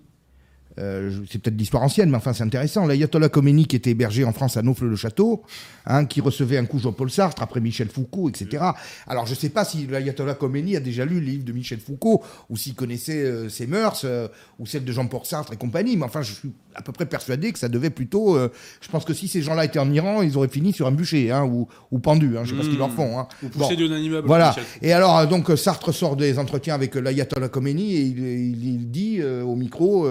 euh, 0.80 1.12
c'est 1.30 1.40
peut-être 1.42 1.58
l'histoire 1.58 1.84
ancienne, 1.84 2.10
mais 2.10 2.18
enfin 2.18 2.34
c'est 2.34 2.44
intéressant. 2.44 2.86
L'ayatollah 2.86 3.30
Khomeini 3.30 3.66
qui 3.66 3.76
était 3.76 3.92
hébergé 3.92 4.24
en 4.24 4.34
France 4.34 4.58
à 4.58 4.62
Naufle-le-Château, 4.62 5.44
hein, 5.86 6.06
qui 6.06 6.22
recevait 6.22 6.58
un 6.58 6.66
coup 6.66 6.80
Jean-Paul 6.80 7.10
Sartre, 7.10 7.42
après 7.42 7.60
Michel 7.60 7.90
Foucault, 7.90 8.30
etc. 8.30 8.64
Alors 9.08 9.26
je 9.26 9.32
ne 9.32 9.36
sais 9.36 9.50
pas 9.50 9.66
si 9.66 9.88
l'ayatollah 9.88 10.36
Khomeini 10.36 10.76
a 10.76 10.80
déjà 10.80 11.06
lu 11.06 11.16
le 11.16 11.26
livre 11.26 11.44
de 11.44 11.52
Michel 11.52 11.80
Foucault, 11.80 12.24
ou 12.50 12.58
s'il 12.58 12.76
connaissait 12.76 13.24
euh, 13.24 13.50
ses 13.50 13.66
mœurs, 13.66 14.02
euh, 14.06 14.28
ou 14.60 14.66
celle 14.66 14.86
de 14.86 14.92
Jean-Paul 14.92 15.22
Sartre 15.24 15.54
et 15.54 15.58
compagnie, 15.58 15.98
mais 15.98 16.06
enfin 16.06 16.22
je 16.22 16.34
suis 16.34 16.52
à 16.76 16.84
peu 16.84 16.92
près 16.92 17.08
persuadé 17.08 17.52
que 17.52 17.58
ça 17.58 17.70
devait 17.70 17.90
plutôt... 17.90 18.38
je 18.38 18.90
pense 18.90 19.04
que 19.04 19.16
si 19.16 19.28
ces 19.28 19.42
gens-là 19.42 19.66
étaient 19.66 19.80
en 19.80 19.92
Iran, 19.92 20.22
ils 20.22 20.38
auraient 20.38 20.48
fini 20.48 20.74
sur 20.74 20.86
un 20.86 20.92
bûcher, 20.92 21.32
hein, 21.32 21.44
ou, 21.44 21.68
ou 21.90 21.98
pendus, 21.98 22.38
hein, 22.38 22.44
je 22.44 22.54
ne 22.54 22.56
sais 22.56 22.56
pas 22.58 22.64
ce 22.66 22.70
qu'ils 22.70 22.78
leur 22.78 22.92
font. 22.92 23.18
Hein. 23.18 23.28
Ou 23.42 23.48
poussés 23.48 23.76
d'un 23.76 23.98
immeuble. 23.98 24.28
Voilà. 24.28 24.56
Et 24.84 24.94
alors 24.94 25.28
donc 25.28 25.50
Sartre 25.58 25.92
sort 25.92 26.16
des 26.16 26.38
entretiens 26.38 26.76
avec 26.76 26.94
l'ayatollah 26.94 27.50
Khomeini, 27.50 27.96
et 27.96 28.02
il, 28.02 28.64
il 28.64 28.92
dit 28.92 29.24
au 29.24 29.56
micro, 29.56 30.08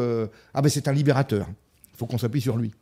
ah 0.56 0.62
ben 0.62 0.70
c'est 0.70 0.88
un 0.88 0.92
libérateur. 0.92 1.46
Il 1.94 1.98
faut 1.98 2.06
qu'on 2.06 2.18
s'appuie 2.18 2.40
sur 2.40 2.56
lui. 2.56 2.72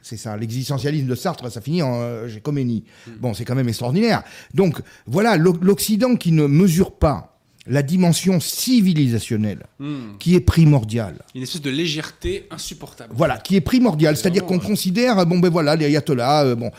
C'est 0.00 0.16
ça, 0.16 0.36
l'existentialisme 0.36 1.06
de 1.06 1.14
Sartre, 1.14 1.52
ça 1.52 1.60
finit 1.60 1.82
en 1.82 2.00
euh, 2.00 2.26
j'ai 2.26 2.40
Khomeini. 2.40 2.84
Mm. 3.06 3.10
Bon, 3.20 3.34
c'est 3.34 3.44
quand 3.44 3.54
même 3.54 3.68
extraordinaire. 3.68 4.24
Donc, 4.54 4.80
voilà, 5.06 5.36
l'Occident 5.36 6.16
qui 6.16 6.32
ne 6.32 6.46
mesure 6.46 6.92
pas 6.92 7.38
la 7.66 7.82
dimension 7.82 8.40
civilisationnelle, 8.40 9.66
mm. 9.78 10.16
qui 10.18 10.34
est 10.34 10.40
primordiale. 10.40 11.18
Une 11.34 11.42
espèce 11.42 11.60
de 11.60 11.70
légèreté 11.70 12.48
insupportable. 12.50 13.12
Voilà, 13.14 13.36
qui 13.36 13.54
est 13.54 13.60
primordiale. 13.60 14.16
C'est-à-dire 14.16 14.46
qu'on 14.46 14.58
considère, 14.58 15.24
bon 15.26 15.38
ben 15.38 15.50
voilà, 15.50 15.76
les 15.76 15.84
ayatollahs, 15.84 16.46
euh, 16.46 16.54
bon, 16.56 16.70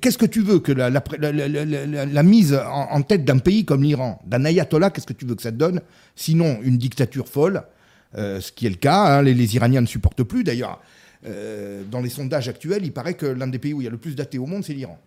qu'est-ce 0.00 0.18
que 0.18 0.26
tu 0.26 0.42
veux 0.42 0.58
que 0.58 0.72
la, 0.72 0.90
la, 0.90 2.22
mise 2.22 2.54
en, 2.54 2.88
en 2.92 3.02
tête 3.02 3.24
d'un 3.24 3.38
pays 3.38 3.64
comme 3.64 3.82
l'Iran, 3.82 4.20
d'un 4.26 4.44
ayatollah, 4.44 4.90
qu'est-ce 4.90 5.06
que 5.06 5.14
tu 5.14 5.24
veux 5.24 5.34
que 5.34 5.42
ça 5.42 5.52
te 5.52 5.56
donne? 5.56 5.80
Sinon, 6.14 6.58
une 6.62 6.76
dictature 6.76 7.26
folle, 7.26 7.56
euh, 7.56 7.60
ce 8.14 8.52
qui 8.52 8.66
est 8.66 8.70
le 8.70 8.76
cas. 8.76 9.18
Hein, 9.18 9.22
les, 9.22 9.56
Iraniens 9.56 9.80
ne 9.80 9.86
supportent 9.86 10.22
plus. 10.22 10.44
D'ailleurs, 10.44 10.80
euh, 11.26 11.82
dans 11.90 12.00
les 12.00 12.10
sondages 12.10 12.48
actuels, 12.48 12.84
il 12.84 12.92
paraît 12.92 13.14
que 13.14 13.26
l'un 13.26 13.48
des 13.48 13.58
pays 13.58 13.72
où 13.72 13.80
il 13.80 13.84
y 13.84 13.88
a 13.88 13.90
le 13.90 13.96
plus 13.96 14.14
d'athées 14.14 14.38
au 14.38 14.46
monde, 14.46 14.64
c'est 14.64 14.74
l'Iran. 14.74 14.98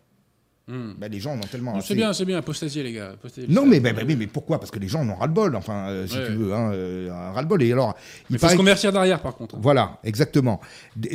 Hmm. 0.68 0.92
Ben, 0.98 1.12
les 1.12 1.20
gens 1.20 1.34
en 1.34 1.38
ont 1.38 1.48
tellement. 1.52 1.80
C'est 1.82 1.96
bien, 1.96 2.14
c'est 2.14 2.26
bien, 2.26 2.38
apostasier, 2.38 2.84
les 2.84 2.94
gars. 2.94 3.16
non, 3.48 3.66
mais, 3.66 3.80
ben, 3.80 3.96
ben, 3.96 4.06
mais, 4.18 4.28
pourquoi? 4.28 4.60
Parce 4.60 4.72
que 4.72 4.80
les 4.80 4.88
gens 4.88 5.02
en 5.02 5.10
ont 5.10 5.16
ras-le-bol, 5.16 5.56
enfin, 5.56 5.90
euh, 5.90 6.08
si 6.08 6.18
tu 6.28 6.34
veux, 6.34 6.54
hein, 6.54 7.32
ras-le-bol. 7.34 7.64
Et 7.64 7.72
alors. 7.72 7.96
Il 8.30 8.38
faut 8.38 8.48
se 8.48 8.56
convertir 8.56 8.92
derrière, 8.92 9.22
par 9.22 9.36
contre. 9.36 9.58
Voilà, 9.58 10.00
exactement. 10.04 10.60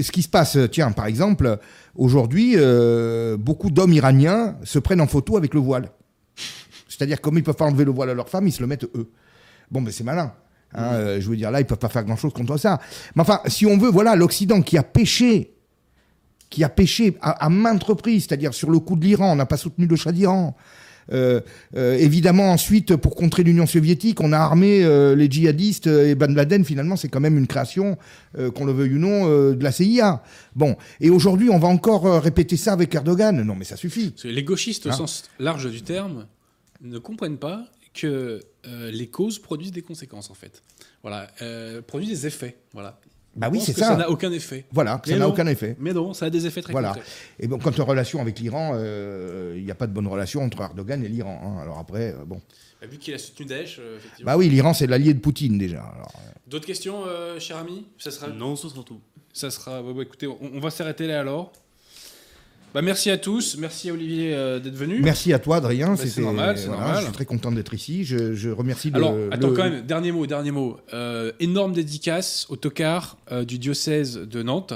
Ce 0.00 0.10
qui 0.10 0.22
se 0.22 0.28
passe, 0.28 0.58
tiens, 0.72 0.90
par 0.92 1.06
exemple, 1.06 1.58
aujourd'hui, 1.94 2.56
beaucoup 3.38 3.70
d'hommes 3.70 3.92
iraniens 3.92 4.56
se 4.64 4.78
prennent 4.78 5.00
en 5.00 5.06
photo 5.06 5.36
avec 5.36 5.54
le 5.54 5.60
voile. 5.60 5.90
C'est-à-dire, 6.88 7.20
comme 7.20 7.34
ils 7.34 7.40
ne 7.40 7.44
peuvent 7.44 7.56
pas 7.56 7.66
enlever 7.66 7.84
le 7.84 7.90
voile 7.90 8.10
à 8.10 8.14
leur 8.14 8.28
femme, 8.28 8.46
ils 8.46 8.52
se 8.52 8.62
le 8.62 8.66
mettent 8.66 8.84
eux. 8.94 9.10
Bon, 9.70 9.80
mais 9.80 9.92
c'est 9.92 10.04
malin. 10.04 10.32
Hein, 10.74 10.94
euh, 10.94 11.20
je 11.20 11.28
veux 11.28 11.36
dire, 11.36 11.50
là, 11.50 11.60
ils 11.60 11.66
peuvent 11.66 11.78
pas 11.78 11.88
faire 11.88 12.04
grand-chose 12.04 12.32
contre 12.32 12.56
ça. 12.56 12.80
Mais 13.14 13.22
enfin, 13.22 13.40
si 13.46 13.66
on 13.66 13.78
veut, 13.78 13.90
voilà, 13.90 14.16
l'Occident 14.16 14.62
qui 14.62 14.76
a 14.76 14.82
péché, 14.82 15.54
qui 16.50 16.64
a 16.64 16.68
péché 16.68 17.16
à, 17.20 17.48
maintes 17.48 17.84
reprises, 17.84 18.26
c'est-à-dire 18.26 18.54
sur 18.54 18.70
le 18.70 18.78
coup 18.78 18.96
de 18.96 19.04
l'Iran, 19.04 19.32
on 19.32 19.36
n'a 19.36 19.46
pas 19.46 19.56
soutenu 19.56 19.86
le 19.86 19.96
Shah 19.96 20.12
d'Iran. 20.12 20.56
Euh, 21.12 21.40
euh, 21.76 21.94
évidemment, 21.94 22.50
ensuite, 22.50 22.96
pour 22.96 23.14
contrer 23.14 23.44
l'Union 23.44 23.66
soviétique, 23.66 24.20
on 24.20 24.32
a 24.32 24.38
armé 24.38 24.80
les 25.14 25.30
djihadistes 25.30 25.86
et 25.86 26.14
Ben 26.14 26.34
Laden, 26.34 26.64
finalement, 26.64 26.96
c'est 26.96 27.08
quand 27.08 27.20
même 27.20 27.38
une 27.38 27.46
création, 27.46 27.96
qu'on 28.54 28.64
le 28.64 28.72
veuille 28.72 28.94
ou 28.94 28.98
non, 28.98 29.28
de 29.28 29.62
la 29.62 29.72
CIA. 29.72 30.22
Bon, 30.54 30.76
et 31.00 31.10
aujourd'hui, 31.10 31.48
on 31.48 31.58
va 31.58 31.68
encore 31.68 32.22
répéter 32.22 32.56
ça 32.56 32.72
avec 32.72 32.94
Erdogan. 32.94 33.40
Non, 33.42 33.54
mais 33.54 33.64
ça 33.64 33.76
suffit. 33.76 34.14
Les 34.24 34.42
gauchistes, 34.42 34.86
au 34.86 34.90
hein 34.90 34.92
sens 34.92 35.24
large 35.38 35.70
du 35.70 35.82
terme, 35.82 36.26
ne 36.82 36.98
comprennent 36.98 37.38
pas 37.38 37.64
que 37.94 38.40
euh, 38.66 38.90
les 38.90 39.08
causes 39.08 39.38
produisent 39.38 39.72
des 39.72 39.82
conséquences 39.82 40.30
en 40.30 40.34
fait. 40.34 40.62
Voilà, 41.02 41.28
euh, 41.42 41.82
produisent 41.82 42.20
des 42.20 42.26
effets. 42.26 42.56
Voilà. 42.72 42.98
Bah 43.34 43.50
oui, 43.52 43.60
c'est 43.60 43.74
ça. 43.74 43.88
Ça 43.88 43.96
n'a 43.96 44.10
aucun 44.10 44.32
effet. 44.32 44.64
Voilà, 44.72 45.00
ça 45.04 45.16
n'a 45.16 45.28
aucun 45.28 45.46
effet. 45.46 45.76
Mais 45.78 45.92
non, 45.92 46.14
ça 46.14 46.26
a 46.26 46.30
des 46.30 46.46
effets 46.46 46.62
très 46.62 46.72
voilà. 46.72 46.96
Et 47.38 47.46
bon, 47.46 47.58
quand 47.58 47.78
en 47.78 47.84
relation 47.84 48.20
avec 48.20 48.38
l'Iran, 48.40 48.74
il 48.74 48.80
euh, 48.80 49.60
n'y 49.60 49.70
a 49.70 49.74
pas 49.74 49.86
de 49.86 49.92
bonne 49.92 50.06
relation 50.06 50.42
entre 50.42 50.62
Erdogan 50.62 51.04
et 51.04 51.08
l'Iran. 51.08 51.40
Hein. 51.44 51.62
Alors 51.62 51.78
après, 51.78 52.14
bon. 52.26 52.40
Bah, 52.80 52.86
vu 52.86 52.96
qu'il 52.96 53.12
a 53.12 53.18
soutenu 53.18 53.44
Daesh, 53.44 53.78
effectivement. 53.98 54.32
Bah 54.32 54.38
oui, 54.38 54.48
l'Iran 54.48 54.72
c'est 54.72 54.86
l'allié 54.86 55.12
de 55.12 55.20
Poutine 55.20 55.58
déjà. 55.58 55.84
D'autres 56.46 56.66
questions, 56.66 57.04
cher 57.38 57.58
ami? 57.58 57.86
Ça 57.98 58.10
sera... 58.10 58.28
Non, 58.28 58.56
ce 58.56 58.70
sera 58.70 58.82
tout. 58.82 59.00
Ça 59.34 59.50
sera. 59.50 59.82
Bah, 59.82 60.02
écoutez, 60.02 60.26
on 60.26 60.60
va 60.60 60.70
s'arrêter 60.70 61.06
là 61.06 61.20
alors. 61.20 61.52
Bah, 62.74 62.82
merci 62.82 63.10
à 63.10 63.16
tous, 63.16 63.56
merci 63.58 63.88
à 63.88 63.94
Olivier 63.94 64.34
euh, 64.34 64.58
d'être 64.58 64.74
venu. 64.74 65.00
Merci 65.00 65.32
à 65.32 65.38
toi, 65.38 65.56
Adrien. 65.56 65.94
Bah, 65.94 65.96
c'est 65.96 66.20
normal, 66.20 66.58
c'est 66.58 66.68
normal. 66.68 66.96
Je 66.98 67.04
suis 67.04 67.12
très 67.12 67.24
content 67.24 67.50
d'être 67.50 67.72
ici. 67.74 68.04
Je, 68.04 68.50
remercie. 68.50 68.90
Alors, 68.92 69.14
attends 69.30 69.54
quand 69.54 69.64
même. 69.64 69.82
Dernier 69.82 70.12
mot, 70.12 70.26
dernier 70.26 70.50
mot. 70.50 70.76
Euh, 70.92 71.32
énorme 71.40 71.72
dédicace 71.72 72.46
au 72.50 72.56
tocard 72.56 73.16
euh, 73.32 73.44
du 73.44 73.58
diocèse 73.58 74.18
de 74.18 74.42
Nantes. 74.42 74.74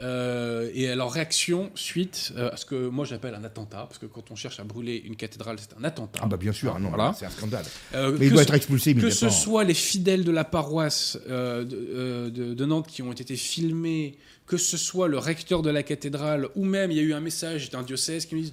Et 0.00 0.88
alors 0.88 1.12
réaction 1.12 1.70
suite 1.74 2.32
à 2.36 2.56
ce 2.56 2.64
que 2.64 2.88
moi 2.88 3.04
j'appelle 3.04 3.34
un 3.34 3.44
attentat, 3.44 3.84
parce 3.86 3.98
que 3.98 4.06
quand 4.06 4.30
on 4.30 4.36
cherche 4.36 4.60
à 4.60 4.64
brûler 4.64 5.02
une 5.04 5.16
cathédrale, 5.16 5.56
c'est 5.60 5.76
un 5.78 5.84
attentat. 5.84 6.20
Ah 6.22 6.26
bah 6.26 6.36
bien 6.36 6.52
sûr, 6.52 6.78
non, 6.78 6.88
voilà. 6.88 7.14
c'est 7.18 7.26
un 7.26 7.30
scandale. 7.30 7.64
Mais 7.94 8.26
il 8.26 8.32
doit 8.32 8.42
être 8.42 8.54
expulsé. 8.54 8.94
Que 8.94 9.10
ce 9.10 9.28
soit 9.28 9.64
les 9.64 9.74
fidèles 9.74 10.24
de 10.24 10.30
la 10.30 10.44
paroisse 10.44 11.18
de, 11.26 12.30
de, 12.30 12.64
Nantes 12.64 12.86
qui 12.86 13.02
ont 13.02 13.12
été 13.12 13.36
filmés 13.36 14.16
que 14.50 14.56
ce 14.56 14.76
soit 14.76 15.06
le 15.06 15.16
recteur 15.16 15.62
de 15.62 15.70
la 15.70 15.84
cathédrale 15.84 16.48
ou 16.56 16.64
même 16.64 16.90
il 16.90 16.96
y 16.96 17.00
a 17.00 17.04
eu 17.04 17.12
un 17.12 17.20
message 17.20 17.70
d'un 17.70 17.82
diocèse 17.82 18.26
qui 18.26 18.34
me 18.34 18.42
dit 18.42 18.52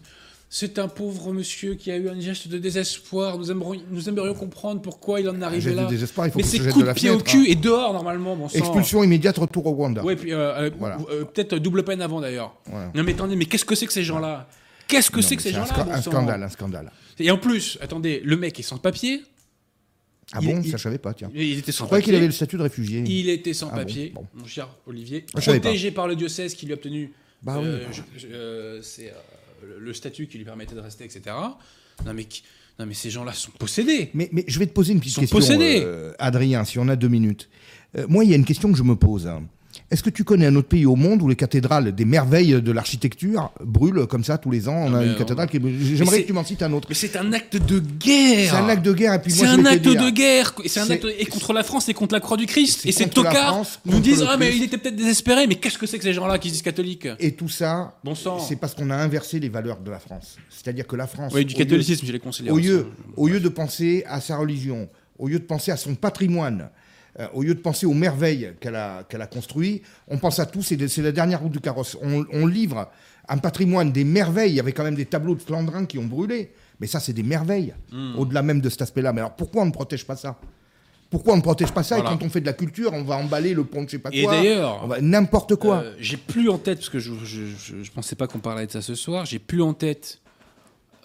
c'est 0.50 0.80
un 0.80 0.88
pauvre 0.88 1.34
monsieur 1.34 1.76
qui 1.76 1.92
a 1.92 1.98
eu 1.98 2.08
un 2.08 2.20
geste 2.20 2.48
de 2.48 2.58
désespoir. 2.58 3.38
Nous 3.38 3.52
aimerions, 3.52 3.82
nous 3.90 4.08
aimerions 4.08 4.34
comprendre 4.34 4.82
pourquoi 4.82 5.20
il 5.20 5.30
en 5.30 5.42
est 5.42 5.44
arrivé 5.44 5.74
là. 5.74 5.84
De 5.86 5.90
désespoir, 5.90 6.28
il 6.28 6.32
faut 6.32 6.40
Mais 6.40 6.44
c'est 6.44 6.60
coup 6.70 6.84
de, 6.84 6.94
pied 6.94 7.10
au 7.10 7.20
cul 7.20 7.40
hein. 7.40 7.46
et 7.48 7.56
dehors 7.56 7.94
normalement. 7.94 8.36
Bon 8.36 8.48
Expulsion 8.48 9.04
immédiate, 9.04 9.38
retour 9.38 9.66
au 9.66 9.72
Rwanda. 9.72 10.04
Oui, 10.06 10.16
puis 10.16 10.34
euh, 10.34 10.70
euh, 10.70 10.70
euh, 11.10 11.26
peut-être 11.26 11.56
double 11.56 11.84
peine 11.84 12.02
avant 12.02 12.22
d'ailleurs. 12.22 12.56
Non 12.96 13.04
mais 13.04 13.14
attendez, 13.14 13.36
mais 13.36 13.46
qu'est-ce 13.46 13.66
que 13.66 13.76
c'est 13.76 13.88
que 13.88 13.94
ces 13.94 14.04
gens-là? 14.04 14.48
Qu'est-ce 14.88 15.12
que 15.12 15.22
c'est 15.22 15.36
que 15.36 15.42
ces 15.42 15.52
gens-là 15.52 15.86
Un 15.92 16.02
scandale, 16.02 16.44
un 16.44 16.50
scandale. 16.50 16.92
Et 17.20 17.30
en 17.30 17.38
plus, 17.38 17.78
attendez, 17.82 18.22
le 18.24 18.38
mec 18.38 18.60
est 18.60 18.64
sans 18.64 18.78
papier. 18.78 19.24
Ah 20.34 20.42
bon, 20.42 20.62
ça 20.64 20.76
je 20.76 20.84
savais 20.84 20.98
pas, 20.98 21.14
tiens. 21.14 21.30
Il 21.34 21.60
était 21.60 21.72
sans 21.72 21.86
je 21.86 21.88
croyais 21.88 22.04
qu'il 22.04 22.16
avait 22.16 22.26
le 22.26 22.32
statut 22.32 22.58
de 22.58 22.64
réfugié. 22.64 23.04
Il 23.06 23.30
était 23.30 23.54
sans 23.54 23.70
ah 23.72 23.78
papier, 23.78 24.14
mon 24.34 24.46
cher 24.46 24.70
Olivier, 24.86 25.26
protégé 25.34 25.92
par 25.92 26.08
le 26.08 26.16
diocèse 26.16 26.54
qui 26.54 26.66
lui 26.66 26.74
a 26.74 26.76
obtenu. 26.76 27.12
Bah 27.44 27.58
euh, 27.58 27.86
euh, 28.26 28.80
c'est 28.82 29.10
euh, 29.10 29.14
le 29.80 29.94
statut 29.94 30.28
qui 30.28 30.38
lui 30.38 30.46
permettait 30.46 30.76
de 30.76 30.80
rester, 30.80 31.06
etc. 31.06 31.36
Non 32.06 32.14
mais, 32.14 32.28
non 32.80 32.86
mais 32.86 32.94
ces 32.94 33.10
gens-là 33.10 33.34
sont 33.34 33.52
possédés. 33.52 34.12
Mais, 34.14 34.30
mais 34.32 34.44
je 34.48 34.60
vais 34.60 34.68
te 34.68 34.74
poser 34.74 34.94
une 34.94 35.00
petite 35.00 35.18
question, 35.18 35.40
Adrien, 36.20 36.64
si 36.64 36.80
on 36.80 36.88
a 36.88 36.96
deux 36.96 37.08
minutes. 37.08 37.50
moi, 38.08 38.24
il 38.24 38.30
y 38.30 38.34
a 38.34 38.38
une 38.38 38.46
question 38.46 38.72
que 38.72 38.78
je 38.78 38.84
me 38.84 38.96
pose. 38.96 39.28
Hein. 39.28 39.48
Est-ce 39.90 40.04
que 40.04 40.10
tu 40.10 40.26
connais 40.26 40.48
un 40.48 40.56
autre 40.58 40.68
pays 40.68 40.86
au 40.86 40.98
monde 40.98 41.22
où 41.22 41.30
les 41.30 41.38
cathédrales 41.38 41.96
des 41.96 42.04
merveilles 42.04 42.62
de 42.62 42.72
l'architecture 42.74 43.54
brûlent 43.64 44.06
comme 44.06 44.26
ça 44.26 44.38
tous 44.38 44.52
les 44.52 44.68
ans? 44.68 44.76
On 44.76 44.94
a 44.94 45.06
une 45.06 45.16
cathédrale 45.16 45.48
qui. 45.48 45.62
J'aimerais 45.96 46.24
que 46.24 46.28
tu 46.28 46.34
m'en 46.34 46.44
cites 46.44 46.62
un 46.62 46.74
autre. 46.74 46.90
Mais 46.90 46.96
c'est 46.96 47.16
un 47.16 47.32
acte 47.32 47.56
de 47.56 47.80
guerre. 47.80 48.50
C'est 48.52 48.58
un 48.58 48.68
acte 48.68 48.84
de 48.84 48.94
guerre 48.94 49.14
et 49.14 49.22
puis 49.22 49.32
C'est 49.32 49.46
un 49.46 49.66
acte 49.66 49.86
de 49.86 50.10
guerre. 50.10 50.54
C'est 50.66 50.82
un 50.82 50.90
acte 50.90 51.08
et 51.18 51.26
contre 51.26 51.54
la 51.54 51.64
France 51.64 51.88
et 51.88 51.94
contre 51.94 52.14
la 52.14 52.20
croix 52.20 52.36
du 52.36 52.46
Christ. 52.46 52.86
Et 52.86 52.92
ces 52.92 53.08
tocards 53.08 53.66
nous 53.86 54.00
disent 54.00 54.26
ah 54.28 54.36
mais 54.38 54.56
il 54.56 54.64
était 54.64 54.78
peut-être 54.78 54.96
désespéré 54.96 55.48
mais 55.48 55.56
qu'est-ce 55.56 55.78
que 55.78 55.86
c'est 55.86 55.98
que 55.98 56.04
ces 56.04 56.14
gens-là 56.14 56.38
qui 56.38 56.52
disent 56.52 56.62
catholiques? 56.62 57.08
Et 57.20 57.32
tout 57.32 57.50
ça, 57.50 57.98
bon 58.04 58.14
c'est 58.16 58.58
parce 58.58 58.74
qu'on 58.74 58.90
a 58.90 58.96
inversé 58.96 59.40
les 59.40 59.50
valeurs 59.50 59.80
de 59.80 59.92
la 59.92 60.00
France. 60.00 60.36
C'est-à-dire 60.50 60.86
que 60.86 60.98
la 60.98 61.08
France. 61.08 61.32
Oui, 61.34 61.46
du 61.46 61.54
catholicisme, 61.54 62.06
je 62.06 62.12
les 62.12 62.20
conseille. 62.20 62.50
Au 62.50 62.58
lieu, 62.58 62.88
au 63.16 63.28
lieu 63.28 63.40
de 63.40 63.50
penser 63.50 64.04
à 64.08 64.20
sa 64.20 64.38
religion, 64.38 64.90
au 65.18 65.28
lieu 65.28 65.40
de 65.40 65.46
penser 65.46 65.72
à 65.72 65.78
son 65.78 65.96
patrimoine 65.96 66.70
euh, 67.20 67.28
au 67.34 67.44
lieu 67.44 67.56
de 67.56 67.60
penser 67.60 67.86
aux 67.86 67.94
merveilles 67.94 68.54
qu'elle 68.60 68.76
a, 68.76 69.04
qu'elle 69.04 69.22
a 69.22 69.28
construites, 69.28 69.84
on 70.08 70.18
pense 70.18 70.40
à 70.40 70.46
tout, 70.46 70.62
c'est, 70.62 70.78
la 70.98 71.12
dernière 71.12 71.42
route 71.42 71.52
du 71.52 71.60
carrosse. 71.60 71.98
On, 72.02 72.46
livre 72.46 72.90
un 73.28 73.38
patrimoine 73.38 73.92
des 73.92 74.04
merveilles, 74.04 74.52
il 74.52 74.56
y 74.56 74.60
avait 74.60 74.72
quand 74.72 74.84
même 74.84 74.96
des 74.96 75.06
tableaux 75.06 75.36
de 75.36 75.42
Flandrin 75.42 75.86
qui 75.86 75.98
ont 75.98 76.06
brûlé, 76.06 76.52
mais 76.80 76.88
ça 76.88 77.00
c'est 77.00 77.14
des 77.14 77.24
merveilles, 77.24 77.74
hmm. 77.92 78.18
au-delà 78.18 78.42
même 78.42 78.62
de 78.62 78.70
cet 78.70 78.84
aspect-là. 78.84 79.14
Mais 79.14 79.22
alors 79.22 79.36
pourquoi 79.36 79.64
on 79.64 79.66
ne 79.66 79.72
protège 79.72 80.06
pas 80.06 80.16
ça? 80.16 80.40
Pourquoi 81.10 81.34
on 81.34 81.38
ne 81.38 81.42
protège 81.42 81.72
pas 81.72 81.84
ça? 81.84 81.98
Et 81.98 82.02
quand 82.02 82.22
on 82.22 82.30
fait 82.30 82.42
de 82.42 82.46
la 82.46 82.54
culture, 82.54 82.92
on 82.94 83.04
va 83.04 83.16
emballer 83.16 83.54
le 83.54 83.64
pont 83.64 83.84
de 83.84 83.88
je 83.88 83.92
sais 83.94 84.00
pas 84.00 84.10
quoi. 84.10 84.20
Et 84.20 84.26
d'ailleurs, 84.26 85.02
n'importe 85.02 85.56
quoi. 85.56 85.78
Euh, 85.78 85.96
j'ai 86.00 86.18
plus 86.18 86.50
en 86.50 86.58
tête 86.58 86.80
parce 86.80 86.90
que 86.90 87.00
je, 87.00 87.14
je, 87.24 87.92
pensais 87.92 88.16
pas 88.16 88.28
qu'on 88.28 88.40
parlait 88.40 88.68
de 88.68 88.72
ça 88.72 88.82
ce 88.82 88.96
soir. 88.96 89.26
J'ai 89.26 89.40
plus 89.40 89.62
en 89.62 89.74
tête 89.74 90.20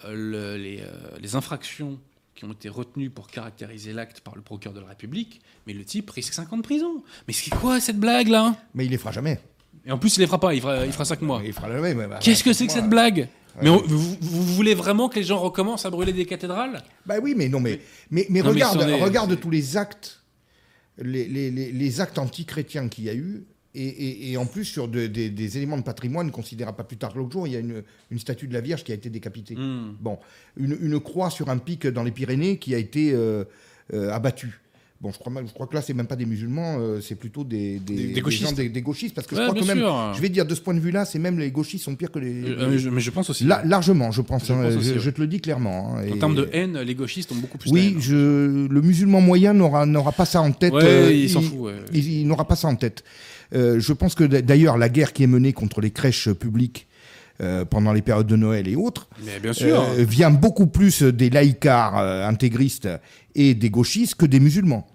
euh, 0.05 0.57
les, 0.57 0.81
euh, 0.81 0.91
les 1.21 1.35
infractions 1.35 1.99
qui 2.35 2.45
ont 2.45 2.51
été 2.51 2.69
retenues 2.69 3.09
pour 3.09 3.27
caractériser 3.27 3.93
l'acte 3.93 4.21
par 4.21 4.35
le 4.35 4.41
procureur 4.41 4.73
de 4.73 4.79
la 4.79 4.87
République. 4.87 5.41
Mais 5.67 5.73
le 5.73 5.85
type 5.85 6.09
risque 6.09 6.33
5 6.33 6.51
ans 6.53 6.57
de 6.57 6.63
prison. 6.63 7.03
Mais 7.27 7.33
c'est 7.33 7.51
quoi 7.51 7.79
cette 7.79 7.99
blague 7.99 8.27
là 8.27 8.55
Mais 8.73 8.85
il 8.85 8.91
les 8.91 8.97
fera 8.97 9.11
jamais. 9.11 9.39
Et 9.85 9.91
en 9.91 9.97
plus, 9.97 10.15
il 10.17 10.21
les 10.21 10.27
fera 10.27 10.39
pas. 10.39 10.53
Il 10.53 10.61
fera, 10.61 10.85
il 10.85 10.91
fera 10.91 11.05
5 11.05 11.21
mois. 11.21 11.41
Il 11.45 11.53
fera 11.53 11.71
jamais. 11.71 11.93
Bah, 11.93 12.19
Qu'est-ce 12.21 12.43
que 12.43 12.53
c'est 12.53 12.67
que 12.67 12.73
cette 12.73 12.89
blague? 12.89 13.27
Mais 13.61 13.69
vous, 13.69 14.43
voulez 14.55 14.73
vraiment 14.73 15.09
que 15.09 15.15
les 15.15 15.23
gens 15.23 15.37
recommencent 15.37 15.85
à 15.85 15.91
brûler 15.91 16.13
des 16.13 16.25
cathédrales? 16.25 16.81
Bah 17.05 17.15
oui, 17.21 17.35
mais 17.37 17.49
non, 17.49 17.59
mais, 17.59 17.81
mais, 18.09 18.25
mais 18.29 18.41
regarde, 18.41 18.81
regarde 18.81 19.39
tous 19.39 19.51
les 19.51 19.77
actes, 19.77 20.23
les, 20.97 21.27
les, 21.27 21.51
les 21.51 22.01
actes 22.01 22.17
anti-chrétiens 22.17 22.87
qu'il 22.87 23.03
y 23.03 23.09
a 23.09 23.13
eu, 23.13 23.45
et, 23.75 24.31
et, 24.31 24.37
en 24.37 24.45
plus 24.45 24.65
sur 24.65 24.87
des, 24.87 25.57
éléments 25.57 25.77
de 25.77 25.83
patrimoine 25.83 26.31
considérable. 26.31 26.77
Pas 26.77 26.83
plus 26.83 26.97
tard 26.97 27.13
que 27.13 27.17
l'autre 27.17 27.31
jour, 27.31 27.47
il 27.47 27.53
y 27.53 27.55
a 27.55 27.59
une, 27.59 27.83
une, 28.11 28.19
statue 28.19 28.47
de 28.47 28.53
la 28.53 28.61
Vierge 28.61 28.83
qui 28.83 28.91
a 28.91 28.95
été 28.95 29.09
décapitée. 29.09 29.55
Hmm. 29.55 29.95
Bon, 29.99 30.19
une, 30.57 30.77
une, 30.79 30.99
croix 30.99 31.29
sur 31.29 31.49
un 31.49 31.57
pic 31.57 31.87
dans 31.87 32.03
les 32.03 32.11
Pyrénées 32.11 32.57
qui 32.57 32.75
a 32.75 32.77
été 32.77 33.13
euh, 33.13 33.45
euh, 33.93 34.11
abattue. 34.11 34.59
Bon, 35.03 35.11
je 35.11 35.19
crois, 35.19 35.33
je 35.45 35.51
crois 35.51 35.67
que 35.67 35.75
là, 35.75 35.81
c'est 35.81 35.93
même 35.93 36.07
pas 36.07 36.15
des 36.15 36.25
musulmans, 36.25 36.77
euh, 36.79 37.01
c'est 37.01 37.15
plutôt 37.15 37.43
des, 37.43 37.77
des, 37.79 38.21
gauchistes. 38.21 38.55
des, 38.55 38.81
gauchistes. 38.81 39.13
Parce 39.13 39.27
que 39.27 39.35
je 39.35 39.41
crois 39.41 39.53
que 39.53 39.65
même, 39.65 39.83
je 40.15 40.21
vais 40.21 40.29
dire, 40.29 40.45
de 40.45 40.55
ce 40.55 40.61
point 40.61 40.73
de 40.73 40.79
vue-là, 40.79 41.03
c'est 41.03 41.19
même 41.19 41.37
les 41.39 41.51
gauchistes 41.51 41.83
sont 41.83 41.95
pires 41.97 42.09
que 42.09 42.19
les. 42.19 42.33
Euh, 42.45 42.89
mais 42.89 43.01
je 43.01 43.09
pense 43.09 43.29
aussi. 43.29 43.43
largement, 43.43 44.11
je 44.11 44.21
pense. 44.21 44.45
Je, 44.47 44.53
hein, 44.53 44.69
je, 44.79 45.09
te 45.09 45.19
le 45.19 45.27
dis 45.27 45.41
clairement. 45.41 45.97
Hein, 45.97 46.09
en 46.09 46.17
termes 46.17 46.35
de 46.35 46.47
haine, 46.53 46.79
les 46.79 46.95
gauchistes 46.95 47.33
ont 47.33 47.35
beaucoup 47.35 47.57
plus. 47.57 47.69
Oui, 47.69 47.97
je, 47.99 48.65
le 48.65 48.81
musulman 48.81 49.19
moyen 49.19 49.53
n'aura 49.53 49.85
n'aura 49.85 50.13
pas 50.13 50.23
ça 50.23 50.41
en 50.41 50.53
tête. 50.53 50.73
Euh, 50.73 51.11
il 51.13 51.29
s'en 51.29 51.41
fout. 51.41 51.69
Il, 51.91 52.25
n'aura 52.25 52.47
pas 52.47 52.55
ça 52.55 52.69
en 52.69 52.75
tête. 52.77 53.03
je 53.51 53.91
pense 53.91 54.15
que 54.15 54.23
d'ailleurs, 54.23 54.77
la 54.77 54.87
guerre 54.87 55.11
qui 55.11 55.23
est 55.23 55.27
menée 55.27 55.51
contre 55.51 55.81
les 55.81 55.91
crèches 55.91 56.31
publiques. 56.31 56.87
pendant 57.69 57.91
les 57.91 58.01
périodes 58.01 58.27
de 58.27 58.37
Noël 58.37 58.69
et 58.69 58.77
autres, 58.77 59.09
bien 59.41 59.51
sûr. 59.51 59.83
vient 59.97 60.31
beaucoup 60.31 60.67
plus 60.67 61.03
des 61.03 61.29
laïcars 61.29 61.97
intégristes 62.25 62.87
et 63.35 63.53
des 63.53 63.69
gauchistes 63.69 64.15
que 64.15 64.25
des 64.25 64.39
musulmans. 64.39 64.87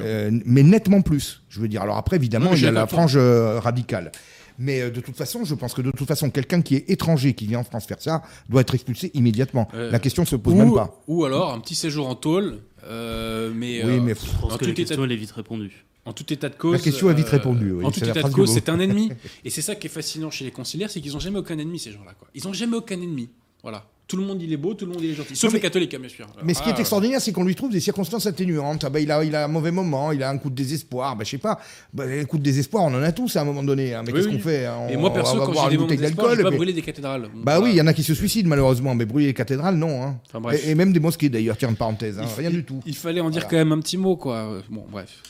Euh, 0.00 0.30
mais 0.44 0.62
nettement 0.62 1.02
plus, 1.02 1.42
je 1.48 1.60
veux 1.60 1.68
dire. 1.68 1.82
Alors 1.82 1.96
après, 1.96 2.16
évidemment, 2.16 2.52
il 2.54 2.62
y 2.62 2.66
a 2.66 2.70
la 2.70 2.86
frange 2.86 3.16
euh, 3.16 3.58
radicale. 3.58 4.12
Mais 4.58 4.82
euh, 4.82 4.90
de 4.90 5.00
toute 5.00 5.16
façon, 5.16 5.44
je 5.44 5.54
pense 5.54 5.72
que 5.72 5.80
de 5.80 5.90
toute 5.90 6.06
façon, 6.06 6.30
quelqu'un 6.30 6.60
qui 6.60 6.76
est 6.76 6.90
étranger, 6.90 7.34
qui 7.34 7.46
vient 7.46 7.60
en 7.60 7.64
France 7.64 7.86
faire 7.86 8.00
ça, 8.00 8.22
doit 8.48 8.60
être 8.60 8.74
expulsé 8.74 9.10
immédiatement. 9.14 9.68
la 9.72 9.98
question 9.98 10.22
ne 10.22 10.28
se 10.28 10.36
pose 10.36 10.54
même 10.54 10.74
pas. 10.74 11.00
Ou 11.08 11.24
alors 11.24 11.52
un 11.52 11.60
petit 11.60 11.74
séjour 11.74 12.08
en 12.08 12.14
tôle. 12.14 12.58
mais, 12.84 13.84
oui, 13.84 14.00
mais 14.00 14.14
je 14.14 14.40
pense 14.40 14.56
que 14.56 14.64
la 14.64 14.72
question, 14.72 15.04
elle 15.04 15.12
est 15.12 15.16
vite 15.16 15.32
répondue. 15.32 15.84
En 16.06 16.14
tout 16.14 16.32
état 16.32 16.48
de 16.48 16.54
cause. 16.54 16.72
La 16.72 16.78
question 16.78 17.10
est 17.10 17.14
vite 17.14 17.28
répondue. 17.28 17.84
En 17.84 17.90
tout 17.90 18.02
état 18.02 18.22
de 18.22 18.32
cause, 18.32 18.52
c'est 18.52 18.68
un 18.68 18.80
ennemi. 18.80 19.12
Et 19.44 19.50
c'est 19.50 19.62
ça 19.62 19.74
qui 19.74 19.86
est 19.86 19.90
fascinant 19.90 20.30
chez 20.30 20.44
les 20.44 20.50
conciliaires, 20.50 20.90
c'est 20.90 21.00
qu'ils 21.00 21.12
n'ont 21.12 21.20
jamais 21.20 21.38
aucun 21.38 21.58
ennemi, 21.58 21.78
ces 21.78 21.92
gens-là. 21.92 22.12
Ils 22.34 22.44
n'ont 22.44 22.52
jamais 22.52 22.76
aucun 22.76 23.00
ennemi. 23.00 23.28
Voilà. 23.62 23.86
Tout 24.10 24.16
le 24.16 24.24
monde 24.24 24.42
il 24.42 24.52
est 24.52 24.56
beau, 24.56 24.74
tout 24.74 24.86
le 24.86 24.90
monde 24.90 25.02
il 25.04 25.10
est 25.12 25.14
gentil. 25.14 25.36
Sauf 25.36 25.52
les 25.52 25.60
catholiques, 25.60 25.94
hein, 25.94 26.00
bien 26.00 26.08
sûr. 26.08 26.26
Mais 26.42 26.52
ce 26.52 26.60
qui 26.64 26.68
est 26.68 26.80
extraordinaire, 26.80 27.20
c'est 27.20 27.30
qu'on 27.30 27.44
lui 27.44 27.54
trouve 27.54 27.70
des 27.70 27.78
circonstances 27.78 28.26
atténuantes. 28.26 28.82
Ah 28.82 28.90
bah, 28.90 28.98
il, 28.98 29.08
a, 29.12 29.22
il 29.22 29.36
a 29.36 29.44
un 29.44 29.48
mauvais 29.48 29.70
moment, 29.70 30.10
il 30.10 30.20
a 30.24 30.30
un 30.30 30.36
coup 30.36 30.50
de 30.50 30.56
désespoir. 30.56 31.14
Bah, 31.14 31.22
je 31.24 31.30
sais 31.30 31.38
pas, 31.38 31.60
bah, 31.94 32.02
un 32.08 32.24
coup 32.24 32.36
de 32.36 32.42
désespoir, 32.42 32.82
on 32.82 32.88
en 32.88 33.02
a 33.04 33.12
tous 33.12 33.36
à 33.36 33.42
un 33.42 33.44
moment 33.44 33.62
donné. 33.62 33.94
Hein. 33.94 34.02
Mais 34.04 34.12
qu'est-ce 34.12 34.26
qu'on 34.26 34.40
fait 34.40 34.66
hein? 34.66 34.88
Et 34.90 34.96
moi, 34.96 35.12
perso, 35.12 35.38
quand 35.38 35.52
j'ai 35.62 35.70
des 35.70 35.78
moments 35.78 35.94
d'alcool, 35.94 36.38
je 36.38 36.42
pas 36.42 36.50
brûler 36.50 36.72
des 36.72 36.82
cathédrales. 36.82 37.28
Bah 37.36 37.60
oui, 37.60 37.70
il 37.70 37.76
y 37.76 37.80
en 37.80 37.86
a 37.86 37.92
qui 37.92 38.02
se 38.02 38.14
suicident 38.14 38.48
malheureusement, 38.48 38.96
mais 38.96 39.04
brûler 39.04 39.26
les 39.26 39.34
cathédrales, 39.34 39.76
non. 39.76 40.16
et, 40.64 40.74
même 40.74 40.92
des 40.92 40.98
mosquées 40.98 41.28
d'ailleurs, 41.28 41.56
tiens, 41.56 41.68
une 41.68 41.76
parenthèse. 41.76 42.18
rien 42.36 42.50
du 42.50 42.64
tout. 42.64 42.80
Il 42.86 42.96
fallait 42.96 43.20
en 43.20 43.30
dire 43.30 43.46
quand 43.46 43.58
même 43.58 43.70
un 43.70 43.78
petit 43.78 43.96
mot, 43.96 44.16
quoi. 44.16 44.60
Bon, 44.68 44.86
bref. 44.90 45.22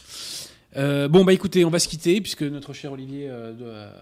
Euh, 0.77 1.09
bon, 1.09 1.25
bah 1.25 1.33
écoutez, 1.33 1.65
on 1.65 1.71
va 1.71 1.79
se 1.79 1.89
quitter 1.89 2.21
puisque 2.21 2.43
notre 2.43 2.73
cher 2.73 2.93
Olivier 2.93 3.27
euh, 3.29 3.53
doit 3.53 3.93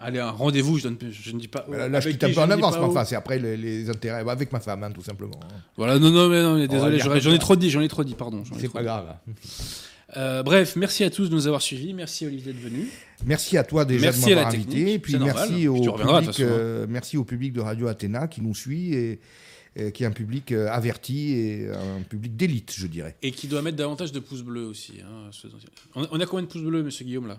aller 0.00 0.18
à 0.18 0.28
un 0.28 0.30
rendez-vous. 0.32 0.78
Je, 0.78 0.88
je, 1.10 1.32
ne 1.32 1.38
dis 1.38 1.48
pas. 1.48 1.66
là, 1.68 2.00
je 2.00 2.08
quitte 2.10 2.24
un 2.24 2.32
peu 2.32 2.40
en 2.40 2.50
avance, 2.50 2.74
mais 2.78 2.84
enfin, 2.84 3.04
c'est 3.04 3.16
après 3.16 3.38
les, 3.38 3.88
intérêts. 3.88 4.24
Bah, 4.24 4.32
avec 4.32 4.52
ma 4.52 4.60
femme, 4.60 4.82
hein, 4.82 4.90
tout 4.90 5.02
simplement. 5.02 5.38
Hein. 5.44 5.54
Voilà, 5.76 5.98
non, 5.98 6.10
non, 6.10 6.28
mais 6.28 6.42
non, 6.42 6.66
désolé, 6.66 6.98
j'en 6.98 7.32
ai 7.32 7.38
trop 7.38 7.56
dit, 7.56 7.70
j'en 7.70 7.80
ai 7.80 7.88
trop 7.88 8.04
dit, 8.04 8.14
pardon. 8.14 8.42
C'est 8.58 8.72
pas 8.72 8.82
grave. 8.82 9.14
Euh, 10.16 10.42
bref, 10.42 10.76
merci 10.76 11.02
à 11.04 11.10
tous 11.10 11.28
de 11.28 11.34
nous 11.34 11.46
avoir 11.46 11.62
suivis. 11.62 11.92
Merci 11.92 12.26
Olivier 12.26 12.52
d'être 12.52 12.62
venu. 12.62 12.88
Merci 13.24 13.58
à 13.58 13.64
toi 13.64 13.84
déjà 13.84 14.12
de 14.12 14.16
m'avoir 14.16 14.46
invité. 14.46 14.92
Et 14.94 14.98
puis 14.98 15.18
merci 15.18 15.66
au, 15.66 15.74
public, 15.74 16.40
hein. 16.40 16.86
merci 16.88 17.16
au 17.16 17.24
public 17.24 17.52
de 17.52 17.60
Radio 17.60 17.88
Athéna 17.88 18.28
qui 18.28 18.40
nous 18.40 18.54
suit 18.54 18.94
et 18.94 19.12
euh, 19.12 19.16
qui 19.90 20.02
est 20.02 20.06
un 20.06 20.12
public 20.12 20.52
euh, 20.52 20.68
averti 20.68 21.32
et 21.32 21.68
un 21.68 22.02
public 22.02 22.36
d'élite, 22.36 22.74
je 22.76 22.86
dirais. 22.86 23.16
Et 23.22 23.30
qui 23.30 23.46
doit 23.46 23.62
mettre 23.62 23.76
davantage 23.76 24.12
de 24.12 24.20
pouces 24.20 24.42
bleus 24.42 24.66
aussi. 24.66 24.94
Hein, 25.02 25.30
on 25.94 26.20
a 26.20 26.26
combien 26.26 26.44
de 26.44 26.48
pouces 26.50 26.62
bleus, 26.62 26.82
monsieur 26.82 27.04
Guillaume, 27.04 27.28
là? 27.28 27.38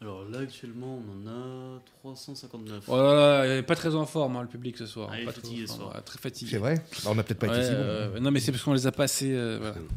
Alors 0.00 0.24
là, 0.30 0.40
actuellement, 0.40 1.02
on 1.02 1.28
en 1.28 1.76
a 1.76 1.80
359. 2.02 2.84
Oh 2.86 2.96
là 2.96 3.46
là, 3.46 3.62
pas 3.64 3.74
très 3.74 3.96
en 3.96 4.06
forme, 4.06 4.36
hein, 4.36 4.42
le 4.42 4.48
public 4.48 4.76
ce 4.76 4.86
soir. 4.86 5.10
Ah, 5.12 5.16
pas 5.24 5.32
fatigué 5.32 5.66
ce 5.66 5.74
soir. 5.74 6.04
très 6.04 6.18
fatigué. 6.20 6.50
C'est 6.52 6.58
vrai? 6.58 6.76
Bah, 6.76 7.10
On 7.10 7.14
n'a 7.16 7.24
peut-être 7.24 7.40
pas 7.40 7.48
été 7.48 7.64
si 7.64 7.70
bon. 7.72 7.76
Euh, 7.78 8.20
non, 8.20 8.30
mais 8.30 8.38
c'est 8.38 8.52
parce 8.52 8.62
qu'on 8.62 8.74
les 8.74 8.86
a 8.86 8.92
pas 8.92 9.04
assez. 9.04 9.34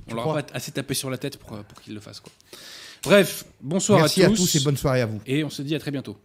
on 0.10 0.16
leur 0.16 0.38
a 0.38 0.42
pas 0.42 0.54
assez 0.54 0.72
tapé 0.72 0.96
sur 0.96 1.10
la 1.12 1.18
tête 1.18 1.38
pour, 1.38 1.50
pour 1.50 1.82
qu'ils 1.82 1.94
le 1.94 2.00
fassent. 2.00 2.20
Quoi. 2.20 2.32
Bref, 3.04 3.46
bonsoir 3.62 4.00
à 4.00 4.10
tous. 4.10 4.18
Merci 4.18 4.24
à 4.24 4.30
tous 4.30 4.56
et 4.56 4.60
bonne 4.64 4.78
soirée 4.78 5.02
à 5.02 5.06
vous. 5.06 5.22
Et 5.26 5.44
on 5.44 5.50
se 5.50 5.62
dit 5.62 5.76
à 5.76 5.80
très 5.80 5.92
bientôt. 5.92 6.18